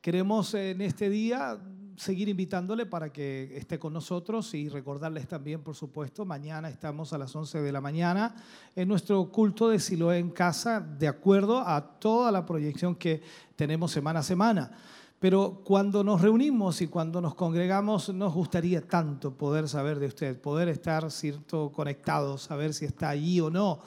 Queremos 0.00 0.52
en 0.54 0.80
este 0.80 1.08
día 1.08 1.56
seguir 1.96 2.28
invitándole 2.28 2.86
para 2.86 3.12
que 3.12 3.56
esté 3.56 3.78
con 3.78 3.92
nosotros 3.92 4.52
y 4.54 4.68
recordarles 4.68 5.28
también, 5.28 5.62
por 5.62 5.76
supuesto, 5.76 6.24
mañana 6.24 6.68
estamos 6.68 7.12
a 7.12 7.18
las 7.18 7.36
11 7.36 7.60
de 7.60 7.70
la 7.70 7.80
mañana 7.80 8.34
en 8.74 8.88
nuestro 8.88 9.30
culto 9.30 9.68
de 9.68 9.78
Siloé 9.78 10.18
en 10.18 10.30
casa, 10.30 10.80
de 10.80 11.06
acuerdo 11.06 11.60
a 11.60 12.00
toda 12.00 12.32
la 12.32 12.44
proyección 12.44 12.96
que 12.96 13.22
tenemos 13.54 13.92
semana 13.92 14.18
a 14.18 14.24
semana. 14.24 14.72
Pero 15.18 15.62
cuando 15.64 16.04
nos 16.04 16.20
reunimos 16.20 16.82
y 16.82 16.88
cuando 16.88 17.20
nos 17.20 17.34
congregamos, 17.34 18.12
nos 18.12 18.34
gustaría 18.34 18.86
tanto 18.86 19.32
poder 19.32 19.68
saber 19.68 19.98
de 19.98 20.06
usted, 20.06 20.40
poder 20.40 20.68
estar 20.68 21.10
cierto 21.10 21.72
conectados, 21.72 22.42
saber 22.42 22.74
si 22.74 22.84
está 22.84 23.08
allí 23.08 23.40
o 23.40 23.50
no 23.50 23.80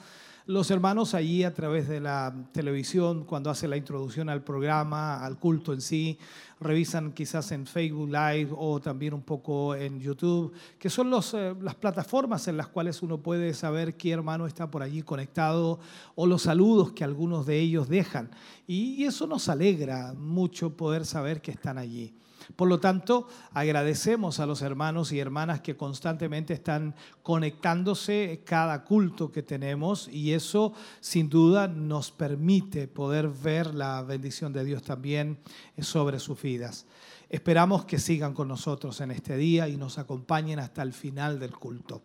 los 0.50 0.68
hermanos 0.72 1.14
allí 1.14 1.44
a 1.44 1.54
través 1.54 1.86
de 1.86 2.00
la 2.00 2.34
televisión, 2.50 3.24
cuando 3.24 3.50
hace 3.50 3.68
la 3.68 3.76
introducción 3.76 4.28
al 4.28 4.42
programa, 4.42 5.24
al 5.24 5.38
culto 5.38 5.72
en 5.72 5.80
sí, 5.80 6.18
revisan 6.58 7.12
quizás 7.12 7.52
en 7.52 7.66
Facebook 7.66 8.08
Live 8.08 8.48
o 8.56 8.80
también 8.80 9.14
un 9.14 9.22
poco 9.22 9.76
en 9.76 10.00
YouTube, 10.00 10.52
que 10.76 10.90
son 10.90 11.12
eh, 11.34 11.54
las 11.60 11.76
plataformas 11.76 12.48
en 12.48 12.56
las 12.56 12.66
cuales 12.66 13.00
uno 13.00 13.18
puede 13.18 13.54
saber 13.54 13.96
qué 13.96 14.10
hermano 14.10 14.48
está 14.48 14.68
por 14.68 14.82
allí 14.82 15.02
conectado 15.02 15.78
o 16.16 16.26
los 16.26 16.42
saludos 16.42 16.90
que 16.90 17.04
algunos 17.04 17.46
de 17.46 17.60
ellos 17.60 17.88
dejan. 17.88 18.30
y 18.66 19.04
eso 19.04 19.28
nos 19.28 19.48
alegra 19.48 20.14
mucho 20.14 20.76
poder 20.76 21.06
saber 21.06 21.40
que 21.40 21.52
están 21.52 21.78
allí. 21.78 22.12
Por 22.56 22.68
lo 22.68 22.80
tanto, 22.80 23.28
agradecemos 23.52 24.40
a 24.40 24.46
los 24.46 24.62
hermanos 24.62 25.12
y 25.12 25.18
hermanas 25.18 25.60
que 25.60 25.76
constantemente 25.76 26.54
están 26.54 26.94
conectándose 27.22 28.42
cada 28.44 28.84
culto 28.84 29.30
que 29.30 29.42
tenemos 29.42 30.08
y 30.08 30.32
eso 30.32 30.72
sin 31.00 31.28
duda 31.28 31.68
nos 31.68 32.10
permite 32.10 32.88
poder 32.88 33.28
ver 33.28 33.74
la 33.74 34.02
bendición 34.02 34.52
de 34.52 34.64
Dios 34.64 34.82
también 34.82 35.38
sobre 35.78 36.18
sus 36.18 36.40
vidas. 36.40 36.86
Esperamos 37.28 37.84
que 37.84 37.98
sigan 37.98 38.34
con 38.34 38.48
nosotros 38.48 39.00
en 39.00 39.12
este 39.12 39.36
día 39.36 39.68
y 39.68 39.76
nos 39.76 39.98
acompañen 39.98 40.58
hasta 40.58 40.82
el 40.82 40.92
final 40.92 41.38
del 41.38 41.52
culto. 41.52 42.02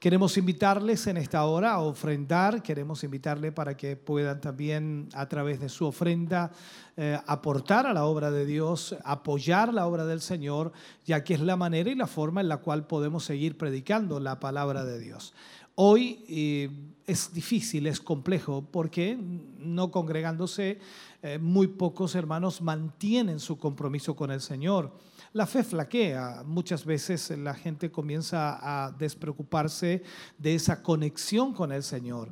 Queremos 0.00 0.38
invitarles 0.38 1.06
en 1.08 1.18
esta 1.18 1.44
hora 1.44 1.72
a 1.72 1.80
ofrendar, 1.80 2.62
queremos 2.62 3.04
invitarles 3.04 3.52
para 3.52 3.76
que 3.76 3.96
puedan 3.96 4.40
también 4.40 5.10
a 5.12 5.28
través 5.28 5.60
de 5.60 5.68
su 5.68 5.84
ofrenda 5.84 6.52
eh, 6.96 7.18
aportar 7.26 7.84
a 7.84 7.92
la 7.92 8.06
obra 8.06 8.30
de 8.30 8.46
Dios, 8.46 8.96
apoyar 9.04 9.74
la 9.74 9.86
obra 9.86 10.06
del 10.06 10.22
Señor, 10.22 10.72
ya 11.04 11.22
que 11.22 11.34
es 11.34 11.40
la 11.40 11.54
manera 11.54 11.90
y 11.90 11.96
la 11.96 12.06
forma 12.06 12.40
en 12.40 12.48
la 12.48 12.56
cual 12.56 12.86
podemos 12.86 13.24
seguir 13.24 13.58
predicando 13.58 14.20
la 14.20 14.40
palabra 14.40 14.86
de 14.86 14.98
Dios. 14.98 15.34
Hoy 15.74 16.24
eh, 16.30 16.70
es 17.06 17.34
difícil, 17.34 17.86
es 17.86 18.00
complejo, 18.00 18.64
porque 18.70 19.18
no 19.58 19.90
congregándose, 19.90 20.78
eh, 21.22 21.38
muy 21.38 21.66
pocos 21.66 22.14
hermanos 22.14 22.62
mantienen 22.62 23.38
su 23.38 23.58
compromiso 23.58 24.16
con 24.16 24.30
el 24.30 24.40
Señor 24.40 24.92
la 25.32 25.46
fe 25.46 25.62
flaquea. 25.62 26.42
Muchas 26.44 26.84
veces 26.84 27.30
la 27.38 27.54
gente 27.54 27.90
comienza 27.90 28.58
a 28.60 28.90
despreocuparse 28.92 30.02
de 30.38 30.54
esa 30.54 30.82
conexión 30.82 31.52
con 31.52 31.72
el 31.72 31.82
Señor. 31.82 32.30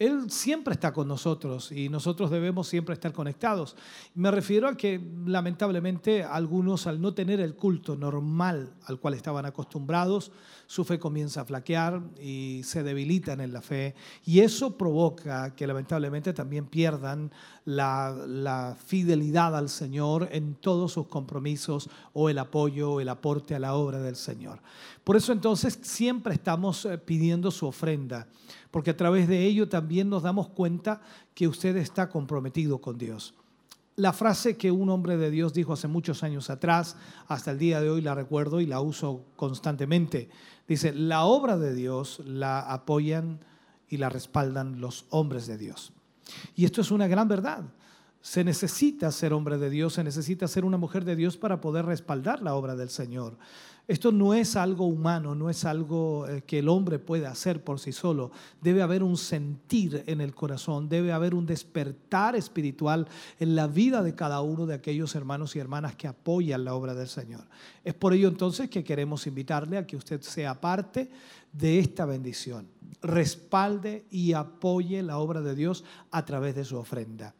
Él 0.00 0.30
siempre 0.30 0.72
está 0.72 0.94
con 0.94 1.06
nosotros 1.06 1.70
y 1.70 1.90
nosotros 1.90 2.30
debemos 2.30 2.66
siempre 2.66 2.94
estar 2.94 3.12
conectados. 3.12 3.76
Me 4.14 4.30
refiero 4.30 4.66
a 4.66 4.74
que 4.74 4.98
lamentablemente 5.26 6.24
algunos 6.24 6.86
al 6.86 7.02
no 7.02 7.12
tener 7.12 7.38
el 7.38 7.54
culto 7.54 7.96
normal 7.96 8.72
al 8.86 8.98
cual 8.98 9.12
estaban 9.12 9.44
acostumbrados, 9.44 10.32
su 10.66 10.84
fe 10.84 10.98
comienza 10.98 11.42
a 11.42 11.44
flaquear 11.44 12.00
y 12.18 12.62
se 12.64 12.82
debilitan 12.82 13.42
en 13.42 13.52
la 13.52 13.60
fe. 13.60 13.94
Y 14.24 14.40
eso 14.40 14.78
provoca 14.78 15.54
que 15.54 15.66
lamentablemente 15.66 16.32
también 16.32 16.64
pierdan 16.64 17.30
la, 17.66 18.76
fidelidad 18.82 19.54
al 19.54 19.68
Señor 19.68 20.28
en 20.32 20.54
todos 20.54 20.92
sus 20.92 21.08
compromisos 21.08 21.90
o 22.14 22.30
el 22.30 22.38
apoyo 22.38 22.92
o 22.92 23.00
el 23.00 23.08
aporte 23.10 23.54
a 23.54 23.58
la 23.58 23.74
obra 23.74 24.00
del 24.00 24.16
Señor. 24.16 24.60
Por 25.10 25.16
eso 25.16 25.32
entonces 25.32 25.76
siempre 25.82 26.34
estamos 26.34 26.84
eh, 26.84 26.96
pidiendo 26.96 27.50
su 27.50 27.66
ofrenda 27.66 28.28
porque 28.70 28.90
a 28.90 28.96
través 28.96 29.26
de 29.26 29.44
ello 29.44 29.68
también 29.68 30.08
nos 30.08 30.22
damos 30.22 30.50
cuenta 30.50 31.00
que 31.34 31.48
usted 31.48 31.76
está 31.78 32.08
comprometido 32.08 32.80
con 32.80 32.96
Dios. 32.96 33.34
La 33.96 34.12
frase 34.12 34.56
que 34.56 34.70
un 34.70 34.88
hombre 34.88 35.16
de 35.16 35.32
Dios 35.32 35.52
dijo 35.52 35.72
hace 35.72 35.88
muchos 35.88 36.22
años 36.22 36.48
atrás, 36.48 36.94
hasta 37.26 37.50
el 37.50 37.58
día 37.58 37.80
de 37.80 37.90
hoy 37.90 38.02
la 38.02 38.14
recuerdo 38.14 38.60
y 38.60 38.66
la 38.66 38.80
uso 38.80 39.24
constantemente. 39.34 40.30
Dice, 40.68 40.92
la 40.92 41.24
obra 41.24 41.58
de 41.58 41.74
Dios 41.74 42.22
la 42.24 42.60
apoyan 42.60 43.40
y 43.88 43.96
la 43.96 44.10
respaldan 44.10 44.80
los 44.80 45.06
hombres 45.10 45.48
de 45.48 45.58
Dios. 45.58 45.92
Y 46.54 46.66
esto 46.66 46.82
es 46.82 46.92
una 46.92 47.08
gran 47.08 47.26
verdad. 47.26 47.64
Se 48.22 48.44
necesita 48.44 49.10
ser 49.10 49.32
hombre 49.32 49.58
de 49.58 49.70
Dios, 49.70 49.94
se 49.94 50.04
necesita 50.04 50.46
ser 50.46 50.64
una 50.64 50.76
mujer 50.76 51.04
de 51.04 51.16
Dios 51.16 51.36
para 51.36 51.60
poder 51.60 51.86
respaldar 51.86 52.42
la 52.42 52.54
obra 52.54 52.76
del 52.76 52.90
Señor. 52.90 53.38
Esto 53.90 54.12
no 54.12 54.34
es 54.34 54.54
algo 54.54 54.86
humano, 54.86 55.34
no 55.34 55.50
es 55.50 55.64
algo 55.64 56.24
eh, 56.28 56.44
que 56.46 56.60
el 56.60 56.68
hombre 56.68 57.00
pueda 57.00 57.28
hacer 57.28 57.64
por 57.64 57.80
sí 57.80 57.90
solo. 57.90 58.30
Debe 58.60 58.82
haber 58.82 59.02
un 59.02 59.16
sentir 59.16 60.04
en 60.06 60.20
el 60.20 60.32
corazón, 60.32 60.88
debe 60.88 61.10
haber 61.10 61.34
un 61.34 61.44
despertar 61.44 62.36
espiritual 62.36 63.08
en 63.40 63.56
la 63.56 63.66
vida 63.66 64.04
de 64.04 64.14
cada 64.14 64.42
uno 64.42 64.64
de 64.64 64.74
aquellos 64.74 65.16
hermanos 65.16 65.56
y 65.56 65.58
hermanas 65.58 65.96
que 65.96 66.06
apoyan 66.06 66.64
la 66.64 66.74
obra 66.74 66.94
del 66.94 67.08
Señor. 67.08 67.42
Es 67.82 67.94
por 67.94 68.12
ello 68.12 68.28
entonces 68.28 68.70
que 68.70 68.84
queremos 68.84 69.26
invitarle 69.26 69.76
a 69.76 69.84
que 69.84 69.96
usted 69.96 70.20
sea 70.20 70.60
parte 70.60 71.10
de 71.52 71.80
esta 71.80 72.06
bendición. 72.06 72.68
Respalde 73.02 74.04
y 74.08 74.34
apoye 74.34 75.02
la 75.02 75.18
obra 75.18 75.40
de 75.40 75.56
Dios 75.56 75.82
a 76.12 76.24
través 76.24 76.54
de 76.54 76.64
su 76.64 76.76
ofrenda. 76.76 77.34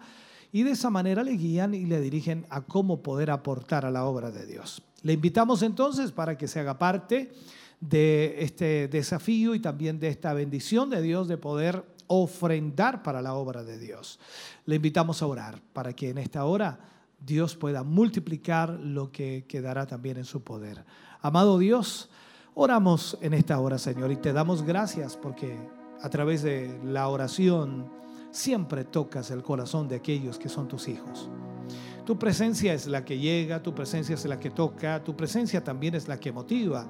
y 0.51 0.63
de 0.63 0.71
esa 0.71 0.89
manera 0.89 1.23
le 1.23 1.33
guían 1.33 1.75
y 1.75 1.85
le 1.85 2.01
dirigen 2.01 2.47
a 2.49 2.61
cómo 2.61 3.03
poder 3.03 3.29
aportar 3.29 3.85
a 3.85 3.91
la 3.91 4.05
obra 4.05 4.31
de 4.31 4.47
Dios. 4.47 4.81
Le 5.03 5.13
invitamos 5.13 5.61
entonces 5.61 6.11
para 6.11 6.39
que 6.39 6.47
se 6.47 6.59
haga 6.59 6.79
parte 6.79 7.31
de 7.79 8.37
este 8.39 8.87
desafío 8.87 9.53
y 9.53 9.59
también 9.59 9.99
de 9.99 10.07
esta 10.07 10.33
bendición 10.33 10.89
de 10.89 11.03
Dios 11.03 11.27
de 11.27 11.37
poder 11.37 11.85
ofrendar 12.07 13.03
para 13.03 13.21
la 13.21 13.35
obra 13.35 13.63
de 13.63 13.77
Dios. 13.77 14.19
Le 14.65 14.77
invitamos 14.77 15.21
a 15.21 15.27
orar 15.27 15.61
para 15.71 15.93
que 15.93 16.09
en 16.09 16.17
esta 16.17 16.45
hora 16.45 16.96
Dios 17.19 17.55
pueda 17.55 17.83
multiplicar 17.83 18.69
lo 18.69 19.11
que 19.11 19.45
quedará 19.47 19.85
también 19.87 20.17
en 20.17 20.25
su 20.25 20.43
poder. 20.43 20.85
Amado 21.21 21.57
Dios, 21.57 22.09
oramos 22.53 23.17
en 23.21 23.33
esta 23.33 23.59
hora, 23.59 23.77
Señor, 23.77 24.11
y 24.11 24.17
te 24.17 24.33
damos 24.33 24.63
gracias 24.63 25.17
porque 25.17 25.57
a 26.01 26.09
través 26.09 26.43
de 26.43 26.79
la 26.83 27.07
oración 27.07 27.91
siempre 28.31 28.83
tocas 28.83 29.31
el 29.31 29.41
corazón 29.41 29.87
de 29.87 29.95
aquellos 29.95 30.37
que 30.37 30.49
son 30.49 30.67
tus 30.67 30.87
hijos. 30.87 31.29
Tu 32.05 32.17
presencia 32.17 32.73
es 32.73 32.87
la 32.87 33.03
que 33.03 33.19
llega, 33.19 33.61
tu 33.61 33.75
presencia 33.75 34.15
es 34.15 34.23
la 34.25 34.39
que 34.39 34.49
toca, 34.49 35.03
tu 35.03 35.15
presencia 35.15 35.63
también 35.63 35.95
es 35.95 36.07
la 36.07 36.19
que 36.19 36.31
motiva. 36.31 36.87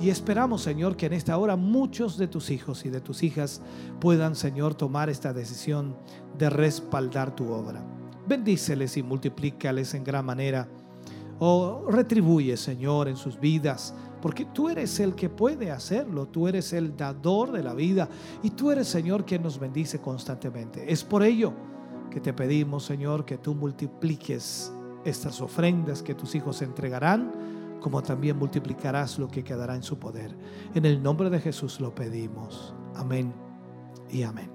Y 0.00 0.10
esperamos, 0.10 0.62
Señor, 0.62 0.96
que 0.96 1.06
en 1.06 1.14
esta 1.14 1.38
hora 1.38 1.56
muchos 1.56 2.18
de 2.18 2.28
tus 2.28 2.50
hijos 2.50 2.84
y 2.84 2.90
de 2.90 3.00
tus 3.00 3.22
hijas 3.22 3.62
puedan, 4.00 4.36
Señor, 4.36 4.74
tomar 4.74 5.08
esta 5.08 5.32
decisión 5.32 5.96
de 6.36 6.50
respaldar 6.50 7.34
tu 7.34 7.50
obra. 7.50 7.82
Bendíceles 8.30 8.96
y 8.96 9.02
multiplícales 9.02 9.92
en 9.94 10.04
gran 10.04 10.24
manera. 10.24 10.68
O 11.40 11.86
retribuye, 11.88 12.56
Señor, 12.56 13.08
en 13.08 13.16
sus 13.16 13.40
vidas, 13.40 13.92
porque 14.22 14.44
tú 14.44 14.68
eres 14.68 15.00
el 15.00 15.16
que 15.16 15.28
puede 15.28 15.72
hacerlo, 15.72 16.28
tú 16.28 16.46
eres 16.46 16.72
el 16.72 16.96
dador 16.96 17.50
de 17.50 17.64
la 17.64 17.74
vida 17.74 18.08
y 18.44 18.50
tú 18.50 18.70
eres, 18.70 18.86
Señor, 18.86 19.24
quien 19.24 19.42
nos 19.42 19.58
bendice 19.58 20.00
constantemente. 20.00 20.92
Es 20.92 21.02
por 21.02 21.24
ello 21.24 21.52
que 22.08 22.20
te 22.20 22.32
pedimos, 22.32 22.84
Señor, 22.84 23.24
que 23.24 23.36
tú 23.36 23.52
multipliques 23.52 24.72
estas 25.04 25.40
ofrendas 25.40 26.00
que 26.00 26.14
tus 26.14 26.32
hijos 26.36 26.62
entregarán, 26.62 27.32
como 27.80 28.00
también 28.00 28.38
multiplicarás 28.38 29.18
lo 29.18 29.26
que 29.26 29.42
quedará 29.42 29.74
en 29.74 29.82
su 29.82 29.98
poder. 29.98 30.36
En 30.72 30.86
el 30.86 31.02
nombre 31.02 31.30
de 31.30 31.40
Jesús 31.40 31.80
lo 31.80 31.92
pedimos. 31.96 32.76
Amén 32.94 33.34
y 34.08 34.22
amén. 34.22 34.52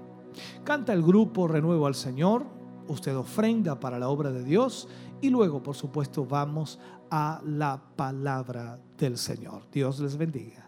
Canta 0.64 0.94
el 0.94 1.02
grupo 1.02 1.46
Renuevo 1.46 1.86
al 1.86 1.94
Señor, 1.94 2.55
usted 2.88 3.16
ofrenda 3.16 3.78
para 3.80 3.98
la 3.98 4.08
obra 4.08 4.30
de 4.30 4.44
Dios 4.44 4.88
y 5.20 5.30
luego, 5.30 5.62
por 5.62 5.76
supuesto, 5.76 6.24
vamos 6.26 6.78
a 7.10 7.40
la 7.44 7.80
palabra 7.96 8.78
del 8.98 9.16
Señor. 9.16 9.62
Dios 9.72 10.00
les 10.00 10.16
bendiga. 10.16 10.65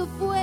Cristo 0.00 0.39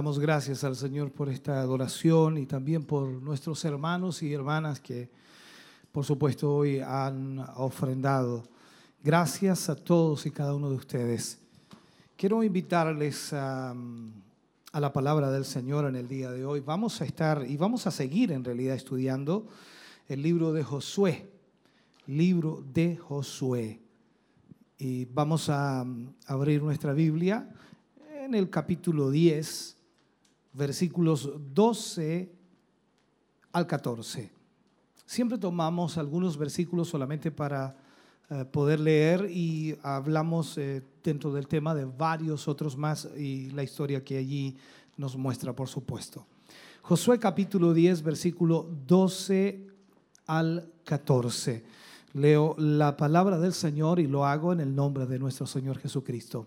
Damos 0.00 0.18
gracias 0.18 0.64
al 0.64 0.76
Señor 0.76 1.12
por 1.12 1.28
esta 1.28 1.60
adoración 1.60 2.38
y 2.38 2.46
también 2.46 2.84
por 2.84 3.06
nuestros 3.06 3.62
hermanos 3.66 4.22
y 4.22 4.32
hermanas 4.32 4.80
que, 4.80 5.10
por 5.92 6.06
supuesto, 6.06 6.54
hoy 6.54 6.80
han 6.80 7.38
ofrendado. 7.56 8.44
Gracias 9.04 9.68
a 9.68 9.76
todos 9.76 10.24
y 10.24 10.30
cada 10.30 10.54
uno 10.54 10.70
de 10.70 10.76
ustedes. 10.76 11.38
Quiero 12.16 12.42
invitarles 12.42 13.34
a, 13.34 13.74
la 14.72 14.90
palabra 14.90 15.30
del 15.30 15.44
Señor 15.44 15.84
en 15.84 15.96
el 15.96 16.08
día 16.08 16.30
de 16.30 16.46
hoy. 16.46 16.60
Vamos 16.60 17.02
a 17.02 17.04
estar 17.04 17.44
y 17.46 17.58
vamos 17.58 17.86
a 17.86 17.90
seguir 17.90 18.32
en 18.32 18.42
realidad 18.42 18.76
estudiando 18.76 19.48
el 20.08 20.22
libro 20.22 20.54
de 20.54 20.64
Josué, 20.64 21.30
libro 22.06 22.64
de 22.72 22.96
Josué. 22.96 23.82
Y 24.78 25.04
vamos 25.04 25.50
a 25.50 25.84
abrir 26.26 26.62
nuestra 26.62 26.94
Biblia 26.94 27.54
en 28.24 28.34
el 28.34 28.48
capítulo 28.48 29.10
10, 29.10 29.76
versículos 30.52 31.30
12 31.54 32.32
al 33.52 33.66
14. 33.66 34.30
Siempre 35.06 35.38
tomamos 35.38 35.98
algunos 35.98 36.36
versículos 36.36 36.88
solamente 36.88 37.30
para 37.30 37.76
eh, 38.30 38.44
poder 38.44 38.78
leer 38.78 39.28
y 39.30 39.76
hablamos 39.82 40.56
eh, 40.56 40.82
dentro 41.02 41.32
del 41.32 41.48
tema 41.48 41.74
de 41.74 41.84
varios 41.84 42.46
otros 42.46 42.76
más 42.76 43.08
y 43.16 43.50
la 43.50 43.62
historia 43.62 44.04
que 44.04 44.18
allí 44.18 44.56
nos 44.96 45.16
muestra, 45.16 45.52
por 45.52 45.68
supuesto. 45.68 46.26
Josué 46.82 47.18
capítulo 47.18 47.74
10, 47.74 48.02
versículo 48.02 48.68
12 48.86 49.66
al 50.26 50.70
14. 50.84 51.64
Leo 52.12 52.54
la 52.58 52.96
palabra 52.96 53.38
del 53.38 53.52
Señor 53.52 54.00
y 54.00 54.06
lo 54.06 54.24
hago 54.24 54.52
en 54.52 54.60
el 54.60 54.74
nombre 54.74 55.06
de 55.06 55.18
nuestro 55.18 55.46
Señor 55.46 55.78
Jesucristo. 55.78 56.46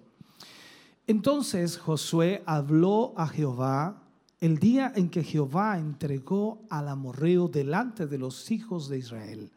Entonces 1.07 1.77
Josué 1.77 2.43
habló 2.45 3.13
a 3.17 3.27
Jehová 3.27 4.03
el 4.39 4.57
día 4.59 4.91
en 4.95 5.09
que 5.09 5.23
Jehová 5.23 5.77
entregó 5.77 6.61
al 6.69 6.89
amorreo 6.89 7.47
delante 7.47 8.07
de 8.07 8.17
los 8.17 8.51
hijos 8.51 8.89
de 8.89 8.97
Israel. 8.97 9.51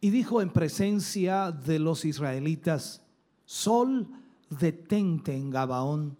Y 0.00 0.10
dijo 0.10 0.40
en 0.40 0.50
presencia 0.50 1.50
de 1.50 1.78
los 1.78 2.04
israelitas, 2.04 3.02
Sol, 3.44 4.08
detente 4.48 5.34
en 5.34 5.50
Gabaón, 5.50 6.16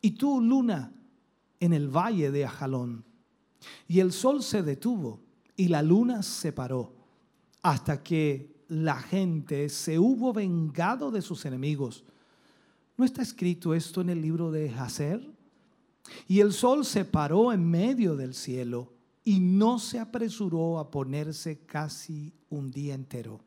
y 0.00 0.12
tú, 0.12 0.40
luna, 0.40 0.92
en 1.58 1.72
el 1.72 1.88
valle 1.88 2.30
de 2.30 2.44
Ajalón. 2.44 3.04
Y 3.88 4.00
el 4.00 4.12
sol 4.12 4.42
se 4.42 4.62
detuvo 4.62 5.20
y 5.56 5.68
la 5.68 5.82
luna 5.82 6.22
se 6.22 6.52
paró, 6.52 6.92
hasta 7.62 8.02
que 8.02 8.54
la 8.68 8.96
gente 8.96 9.68
se 9.68 9.98
hubo 9.98 10.32
vengado 10.32 11.10
de 11.10 11.22
sus 11.22 11.44
enemigos. 11.44 12.04
¿No 12.96 13.04
está 13.04 13.22
escrito 13.22 13.74
esto 13.74 14.00
en 14.00 14.10
el 14.10 14.22
libro 14.22 14.50
de 14.50 14.70
Hazer? 14.70 15.20
Y 16.28 16.40
el 16.40 16.52
sol 16.52 16.84
se 16.84 17.04
paró 17.04 17.52
en 17.52 17.68
medio 17.68 18.16
del 18.16 18.34
cielo 18.34 18.92
y 19.24 19.40
no 19.40 19.78
se 19.78 19.98
apresuró 19.98 20.78
a 20.78 20.90
ponerse 20.90 21.58
casi 21.66 22.32
un 22.48 22.70
día 22.70 22.94
entero. 22.94 23.40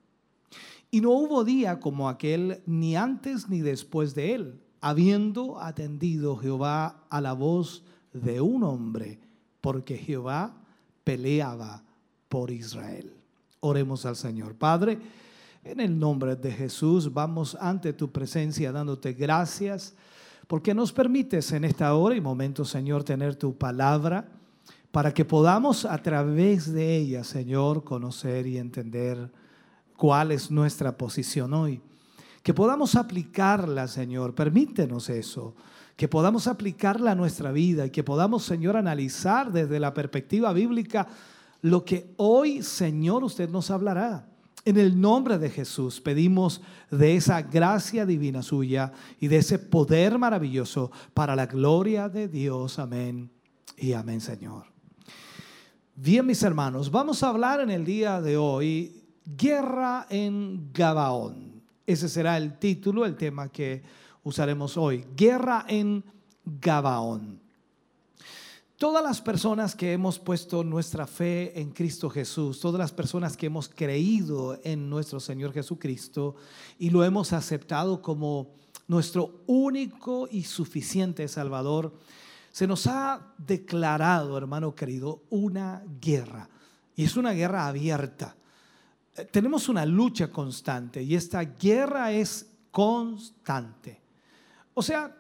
Y 0.91 1.01
no 1.01 1.11
hubo 1.11 1.43
día 1.43 1.79
como 1.79 2.09
aquel, 2.09 2.61
ni 2.65 2.95
antes 2.95 3.49
ni 3.49 3.61
después 3.61 4.13
de 4.13 4.33
él, 4.33 4.61
habiendo 4.81 5.59
atendido 5.61 6.35
Jehová 6.35 7.05
a 7.09 7.21
la 7.21 7.33
voz 7.33 7.83
de 8.13 8.41
un 8.41 8.63
hombre, 8.63 9.19
porque 9.61 9.97
Jehová 9.97 10.53
peleaba 11.03 11.83
por 12.27 12.51
Israel. 12.51 13.13
Oremos 13.61 14.05
al 14.05 14.15
Señor. 14.15 14.55
Padre, 14.55 14.99
en 15.71 15.79
el 15.79 15.99
nombre 15.99 16.35
de 16.35 16.51
Jesús 16.51 17.13
vamos 17.13 17.55
ante 17.59 17.93
tu 17.93 18.11
presencia 18.11 18.71
dándote 18.71 19.13
gracias 19.13 19.93
porque 20.47 20.73
nos 20.73 20.91
permites 20.91 21.51
en 21.51 21.63
esta 21.63 21.93
hora 21.93 22.15
y 22.15 22.21
momento, 22.21 22.65
Señor, 22.65 23.03
tener 23.03 23.35
tu 23.35 23.55
palabra 23.55 24.27
para 24.91 25.13
que 25.13 25.25
podamos 25.25 25.85
a 25.85 25.99
través 25.99 26.73
de 26.73 26.95
ella, 26.97 27.23
Señor, 27.23 27.83
conocer 27.83 28.47
y 28.47 28.57
entender 28.57 29.31
cuál 29.95 30.31
es 30.31 30.49
nuestra 30.49 30.97
posición 30.97 31.53
hoy. 31.53 31.81
Que 32.41 32.55
podamos 32.55 32.95
aplicarla, 32.95 33.87
Señor, 33.87 34.33
permítenos 34.33 35.07
eso, 35.09 35.53
que 35.95 36.07
podamos 36.07 36.47
aplicarla 36.47 37.11
a 37.11 37.15
nuestra 37.15 37.51
vida 37.51 37.85
y 37.85 37.91
que 37.91 38.03
podamos, 38.03 38.43
Señor, 38.43 38.75
analizar 38.75 39.51
desde 39.51 39.79
la 39.79 39.93
perspectiva 39.93 40.51
bíblica 40.51 41.07
lo 41.61 41.85
que 41.85 42.11
hoy, 42.17 42.63
Señor, 42.63 43.23
usted 43.23 43.49
nos 43.49 43.69
hablará. 43.69 44.25
En 44.65 44.77
el 44.77 44.99
nombre 44.99 45.37
de 45.37 45.49
Jesús 45.49 46.01
pedimos 46.01 46.61
de 46.91 47.15
esa 47.15 47.41
gracia 47.41 48.05
divina 48.05 48.41
suya 48.41 48.91
y 49.19 49.27
de 49.27 49.37
ese 49.37 49.57
poder 49.57 50.17
maravilloso 50.17 50.91
para 51.13 51.35
la 51.35 51.45
gloria 51.45 52.09
de 52.09 52.27
Dios. 52.27 52.77
Amén 52.77 53.31
y 53.77 53.93
amén, 53.93 54.19
Señor. 54.19 54.65
Bien, 55.95 56.25
mis 56.25 56.43
hermanos, 56.43 56.91
vamos 56.91 57.23
a 57.23 57.29
hablar 57.29 57.61
en 57.61 57.69
el 57.69 57.85
día 57.85 58.21
de 58.21 58.37
hoy 58.37 59.03
guerra 59.25 60.07
en 60.09 60.71
Gabaón. 60.73 61.63
Ese 61.85 62.09
será 62.09 62.37
el 62.37 62.57
título, 62.57 63.05
el 63.05 63.15
tema 63.15 63.49
que 63.49 63.83
usaremos 64.23 64.77
hoy. 64.77 65.05
Guerra 65.15 65.65
en 65.67 66.03
Gabaón. 66.45 67.39
Todas 68.79 69.03
las 69.03 69.19
personas 69.19 69.75
que 69.75 69.91
hemos 69.91 70.19
puesto 70.19 70.63
nuestra 70.63 71.05
fe 71.05 71.59
en 71.59 71.71
Cristo 71.71 72.09
Jesús, 72.09 72.61
todas 72.61 72.79
las 72.79 72.93
personas 72.93 73.35
que 73.35 73.47
hemos 73.47 73.67
creído 73.67 74.57
en 74.63 74.89
nuestro 74.89 75.19
Señor 75.19 75.51
Jesucristo 75.51 76.37
y 76.77 76.89
lo 76.89 77.03
hemos 77.03 77.33
aceptado 77.33 78.01
como 78.01 78.53
nuestro 78.87 79.41
único 79.47 80.29
y 80.31 80.43
suficiente 80.43 81.27
Salvador, 81.27 81.93
se 82.53 82.67
nos 82.67 82.87
ha 82.87 83.33
declarado, 83.37 84.37
hermano 84.37 84.73
querido, 84.73 85.23
una 85.29 85.83
guerra. 85.99 86.47
Y 86.95 87.03
es 87.03 87.17
una 87.17 87.33
guerra 87.33 87.67
abierta. 87.67 88.37
Eh, 89.17 89.25
Tenemos 89.25 89.67
una 89.67 89.85
lucha 89.85 90.31
constante 90.31 91.03
y 91.03 91.15
esta 91.15 91.43
guerra 91.43 92.13
es 92.13 92.49
constante. 92.71 93.99
O 94.73 94.81
sea, 94.81 95.18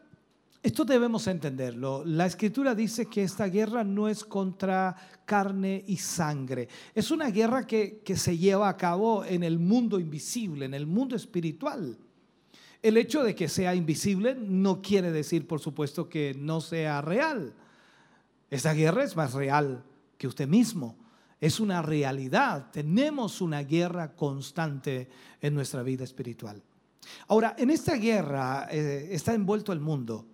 esto 0.61 0.83
debemos 0.83 1.25
entenderlo. 1.27 2.03
La 2.05 2.25
escritura 2.25 2.75
dice 2.75 3.05
que 3.05 3.23
esta 3.23 3.45
guerra 3.45 3.85
no 3.85 4.09
es 4.09 4.25
contra 4.25 4.93
carne 5.23 5.85
y 5.87 5.95
sangre. 5.95 6.67
Es 6.93 7.11
una 7.11 7.29
guerra 7.29 7.65
que, 7.65 8.01
que, 8.03 8.17
se 8.17 8.37
lleva 8.37 8.67
a 8.67 8.75
cabo 8.75 9.23
en 9.23 9.43
el 9.43 9.57
mundo 9.57 9.99
invisible, 9.99 10.65
en 10.65 10.73
el 10.73 10.85
mundo 10.85 11.15
espiritual. 11.15 11.97
El 12.81 12.97
hecho 12.97 13.23
de 13.23 13.35
que 13.35 13.47
sea 13.47 13.73
invisible 13.73 14.35
no 14.35 14.81
quiere 14.81 15.11
decir, 15.13 15.47
por 15.47 15.61
supuesto, 15.61 16.09
que 16.09 16.35
no 16.37 16.59
sea 16.59 17.01
real. 17.01 17.53
Esta 18.49 18.73
guerra 18.73 19.05
es 19.05 19.15
más 19.15 19.33
real 19.33 19.85
que 20.17 20.27
usted 20.27 20.47
mismo. 20.47 20.97
Es 21.39 21.61
una 21.61 21.81
realidad. 21.81 22.69
Tenemos 22.71 23.39
una 23.39 23.63
guerra 23.63 24.13
constante 24.13 25.07
en 25.39 25.53
nuestra 25.53 25.83
vida 25.83 26.03
espiritual. 26.03 26.61
Ahora, 27.29 27.55
en 27.57 27.69
esta 27.69 27.95
guerra 27.95 28.67
eh, 28.69 29.07
está 29.11 29.33
envuelto 29.33 29.71
el 29.71 29.79
mundo 29.79 30.27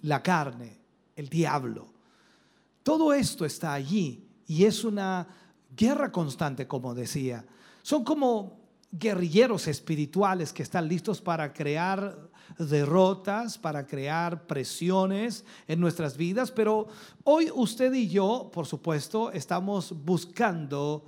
la 0.00 0.22
carne, 0.22 0.78
el 1.16 1.28
diablo. 1.28 1.86
Todo 2.82 3.12
esto 3.12 3.44
está 3.44 3.72
allí 3.72 4.26
y 4.46 4.64
es 4.64 4.84
una 4.84 5.26
guerra 5.76 6.10
constante, 6.10 6.66
como 6.66 6.94
decía. 6.94 7.44
Son 7.82 8.04
como 8.04 8.58
guerrilleros 8.90 9.66
espirituales 9.68 10.52
que 10.52 10.62
están 10.62 10.88
listos 10.88 11.20
para 11.20 11.52
crear 11.52 12.30
derrotas, 12.58 13.58
para 13.58 13.86
crear 13.86 14.46
presiones 14.46 15.44
en 15.66 15.80
nuestras 15.80 16.16
vidas, 16.16 16.50
pero 16.50 16.88
hoy 17.24 17.50
usted 17.54 17.92
y 17.92 18.08
yo, 18.08 18.50
por 18.52 18.66
supuesto, 18.66 19.30
estamos 19.32 19.94
buscando 20.04 21.04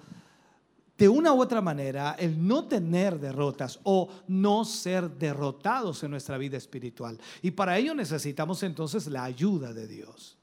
de 1.01 1.09
una 1.09 1.33
u 1.33 1.41
otra 1.41 1.63
manera 1.63 2.15
el 2.19 2.47
no 2.47 2.67
tener 2.67 3.19
derrotas 3.19 3.81
o 3.85 4.11
no 4.29 4.67
ser 4.67 5.11
derrotados 5.11 6.03
en 6.05 6.11
nuestra 6.11 6.37
vida 6.37 6.59
espiritual. 6.59 7.19
Y 7.41 7.53
para 7.53 7.79
ello 7.79 7.95
necesitamos 7.95 8.63
entonces 8.63 9.07
la 9.07 9.25
ayuda 9.25 9.73
de 9.73 9.87
Dios. 9.87 10.37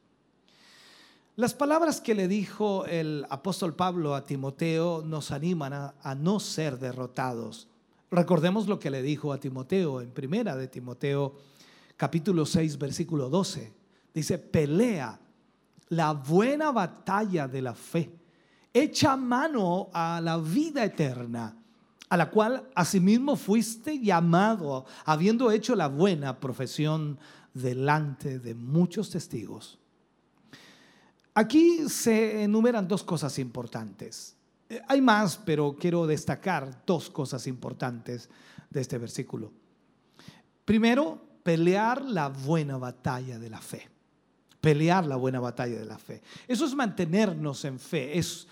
Las 1.36 1.54
palabras 1.54 2.02
que 2.02 2.16
le 2.16 2.28
dijo 2.28 2.88
el 2.88 3.28
apóstol 3.30 3.76
Pablo 3.76 4.16
a 4.16 4.26
Timoteo 4.26 5.04
nos 5.06 5.30
animan 5.30 5.74
a, 5.74 6.16
no 6.16 6.40
ser 6.40 6.80
derrotados. 6.80 7.68
Recordemos 8.10 8.66
lo 8.68 8.80
que 8.80 8.90
le 8.90 9.04
dijo 9.04 9.32
a 9.32 9.40
Timoteo 9.40 10.02
en 10.02 10.10
primera 10.10 10.56
de 10.56 10.68
Timoteo 10.68 11.36
capítulo 11.98 12.48
6 12.48 12.80
versículo 12.80 13.30
12. 13.30 13.72
Dice, 14.12 14.40
pelea 14.40 15.20
la 15.90 16.14
buena 16.14 16.72
batalla 16.72 17.48
de 17.48 17.62
la 17.62 17.76
fe, 17.76 18.10
echa 18.82 19.16
mano 19.16 19.90
a 19.94 20.20
la 20.22 20.38
vida 20.38 20.84
eterna, 20.84 21.56
a 22.10 22.18
la 22.18 22.30
cual 22.30 22.70
asimismo 22.76 23.36
fuiste 23.36 24.00
llamado, 24.00 24.86
habiendo 25.06 25.52
hecho 25.52 25.76
la 25.76 25.88
buena 25.88 26.40
profesión 26.40 27.18
delante 27.54 28.40
de 28.40 28.54
muchos 28.54 29.10
testigos. 29.10 29.78
Aquí 31.34 31.88
se 31.90 32.44
enumeran 32.44 32.88
dos 32.88 33.04
cosas 33.04 33.38
importantes. 33.40 34.36
Eh, 34.70 34.82
hay 34.88 35.02
más, 35.02 35.38
pero 35.38 35.76
quiero 35.80 36.08
destacar 36.08 36.84
dos 36.86 37.10
cosas 37.10 37.46
importantes 37.48 38.30
de 38.70 38.82
este 38.82 38.98
versículo. 38.98 39.52
Primero, 40.66 41.22
pelear 41.44 42.02
la 42.04 42.30
buena 42.30 42.78
batalla 42.78 43.40
de 43.40 43.50
la 43.50 43.62
fe. 43.62 43.88
Pelear 44.60 45.06
la 45.06 45.16
buena 45.16 45.40
batalla 45.40 45.78
de 45.80 45.86
la 45.86 45.98
fe. 45.98 46.22
Eso 46.48 46.66
es 46.66 46.76
mantenernos 46.76 47.64
en 47.66 47.80
fe. 47.80 48.18
Es 48.18 48.48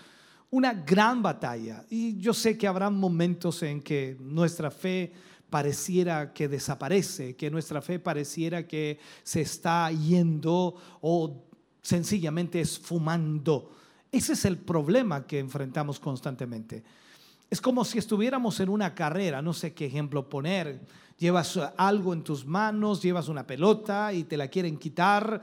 una 0.50 0.72
gran 0.72 1.22
batalla. 1.22 1.84
Y 1.90 2.18
yo 2.18 2.32
sé 2.32 2.56
que 2.56 2.66
habrá 2.66 2.90
momentos 2.90 3.62
en 3.62 3.80
que 3.80 4.16
nuestra 4.20 4.70
fe 4.70 5.12
pareciera 5.50 6.32
que 6.32 6.48
desaparece, 6.48 7.36
que 7.36 7.50
nuestra 7.50 7.80
fe 7.80 7.98
pareciera 7.98 8.66
que 8.66 8.98
se 9.22 9.42
está 9.42 9.90
yendo 9.90 10.74
o 11.00 11.44
sencillamente 11.82 12.60
esfumando. 12.60 13.70
Ese 14.10 14.32
es 14.32 14.44
el 14.44 14.58
problema 14.58 15.26
que 15.26 15.38
enfrentamos 15.38 16.00
constantemente. 16.00 16.82
Es 17.48 17.60
como 17.60 17.84
si 17.84 17.98
estuviéramos 17.98 18.58
en 18.60 18.68
una 18.68 18.94
carrera, 18.94 19.40
no 19.40 19.52
sé 19.52 19.72
qué 19.72 19.86
ejemplo 19.86 20.28
poner. 20.28 20.80
Llevas 21.18 21.58
algo 21.76 22.12
en 22.12 22.22
tus 22.22 22.44
manos, 22.44 23.00
llevas 23.00 23.28
una 23.28 23.46
pelota 23.46 24.12
y 24.12 24.24
te 24.24 24.36
la 24.36 24.48
quieren 24.48 24.76
quitar, 24.76 25.40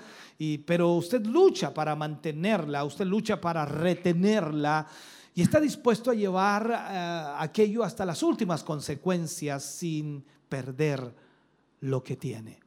pero 0.65 0.91
usted 0.93 1.25
lucha 1.25 1.73
para 1.73 1.95
mantenerla, 1.95 2.83
usted 2.83 3.05
lucha 3.05 3.41
para 3.41 3.65
retenerla 3.65 4.87
y 5.35 5.41
está 5.41 5.59
dispuesto 5.59 6.11
a 6.11 6.13
llevar 6.13 6.69
uh, 6.69 7.41
aquello 7.41 7.83
hasta 7.83 8.05
las 8.05 8.21
últimas 8.21 8.63
consecuencias 8.63 9.63
sin 9.63 10.23
perder 10.47 11.13
lo 11.81 12.03
que 12.03 12.15
tiene. 12.15 12.59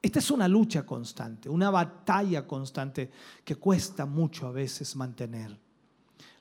Esta 0.00 0.18
es 0.18 0.30
una 0.32 0.48
lucha 0.48 0.84
constante, 0.84 1.48
una 1.48 1.70
batalla 1.70 2.44
constante 2.44 3.08
que 3.44 3.54
cuesta 3.54 4.04
mucho 4.04 4.48
a 4.48 4.50
veces 4.50 4.96
mantener. 4.96 5.56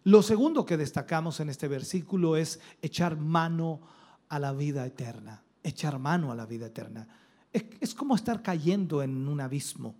Lo 0.03 0.23
segundo 0.23 0.65
que 0.65 0.77
destacamos 0.77 1.39
en 1.39 1.49
este 1.49 1.67
versículo 1.67 2.35
es 2.35 2.59
echar 2.81 3.17
mano 3.17 3.81
a 4.29 4.39
la 4.39 4.51
vida 4.51 4.85
eterna, 4.85 5.43
echar 5.63 5.99
mano 5.99 6.31
a 6.31 6.35
la 6.35 6.45
vida 6.45 6.67
eterna. 6.67 7.07
Es, 7.51 7.93
como 7.93 8.15
estar 8.15 8.41
cayendo 8.41 9.03
en 9.03 9.27
un 9.27 9.41
abismo 9.41 9.95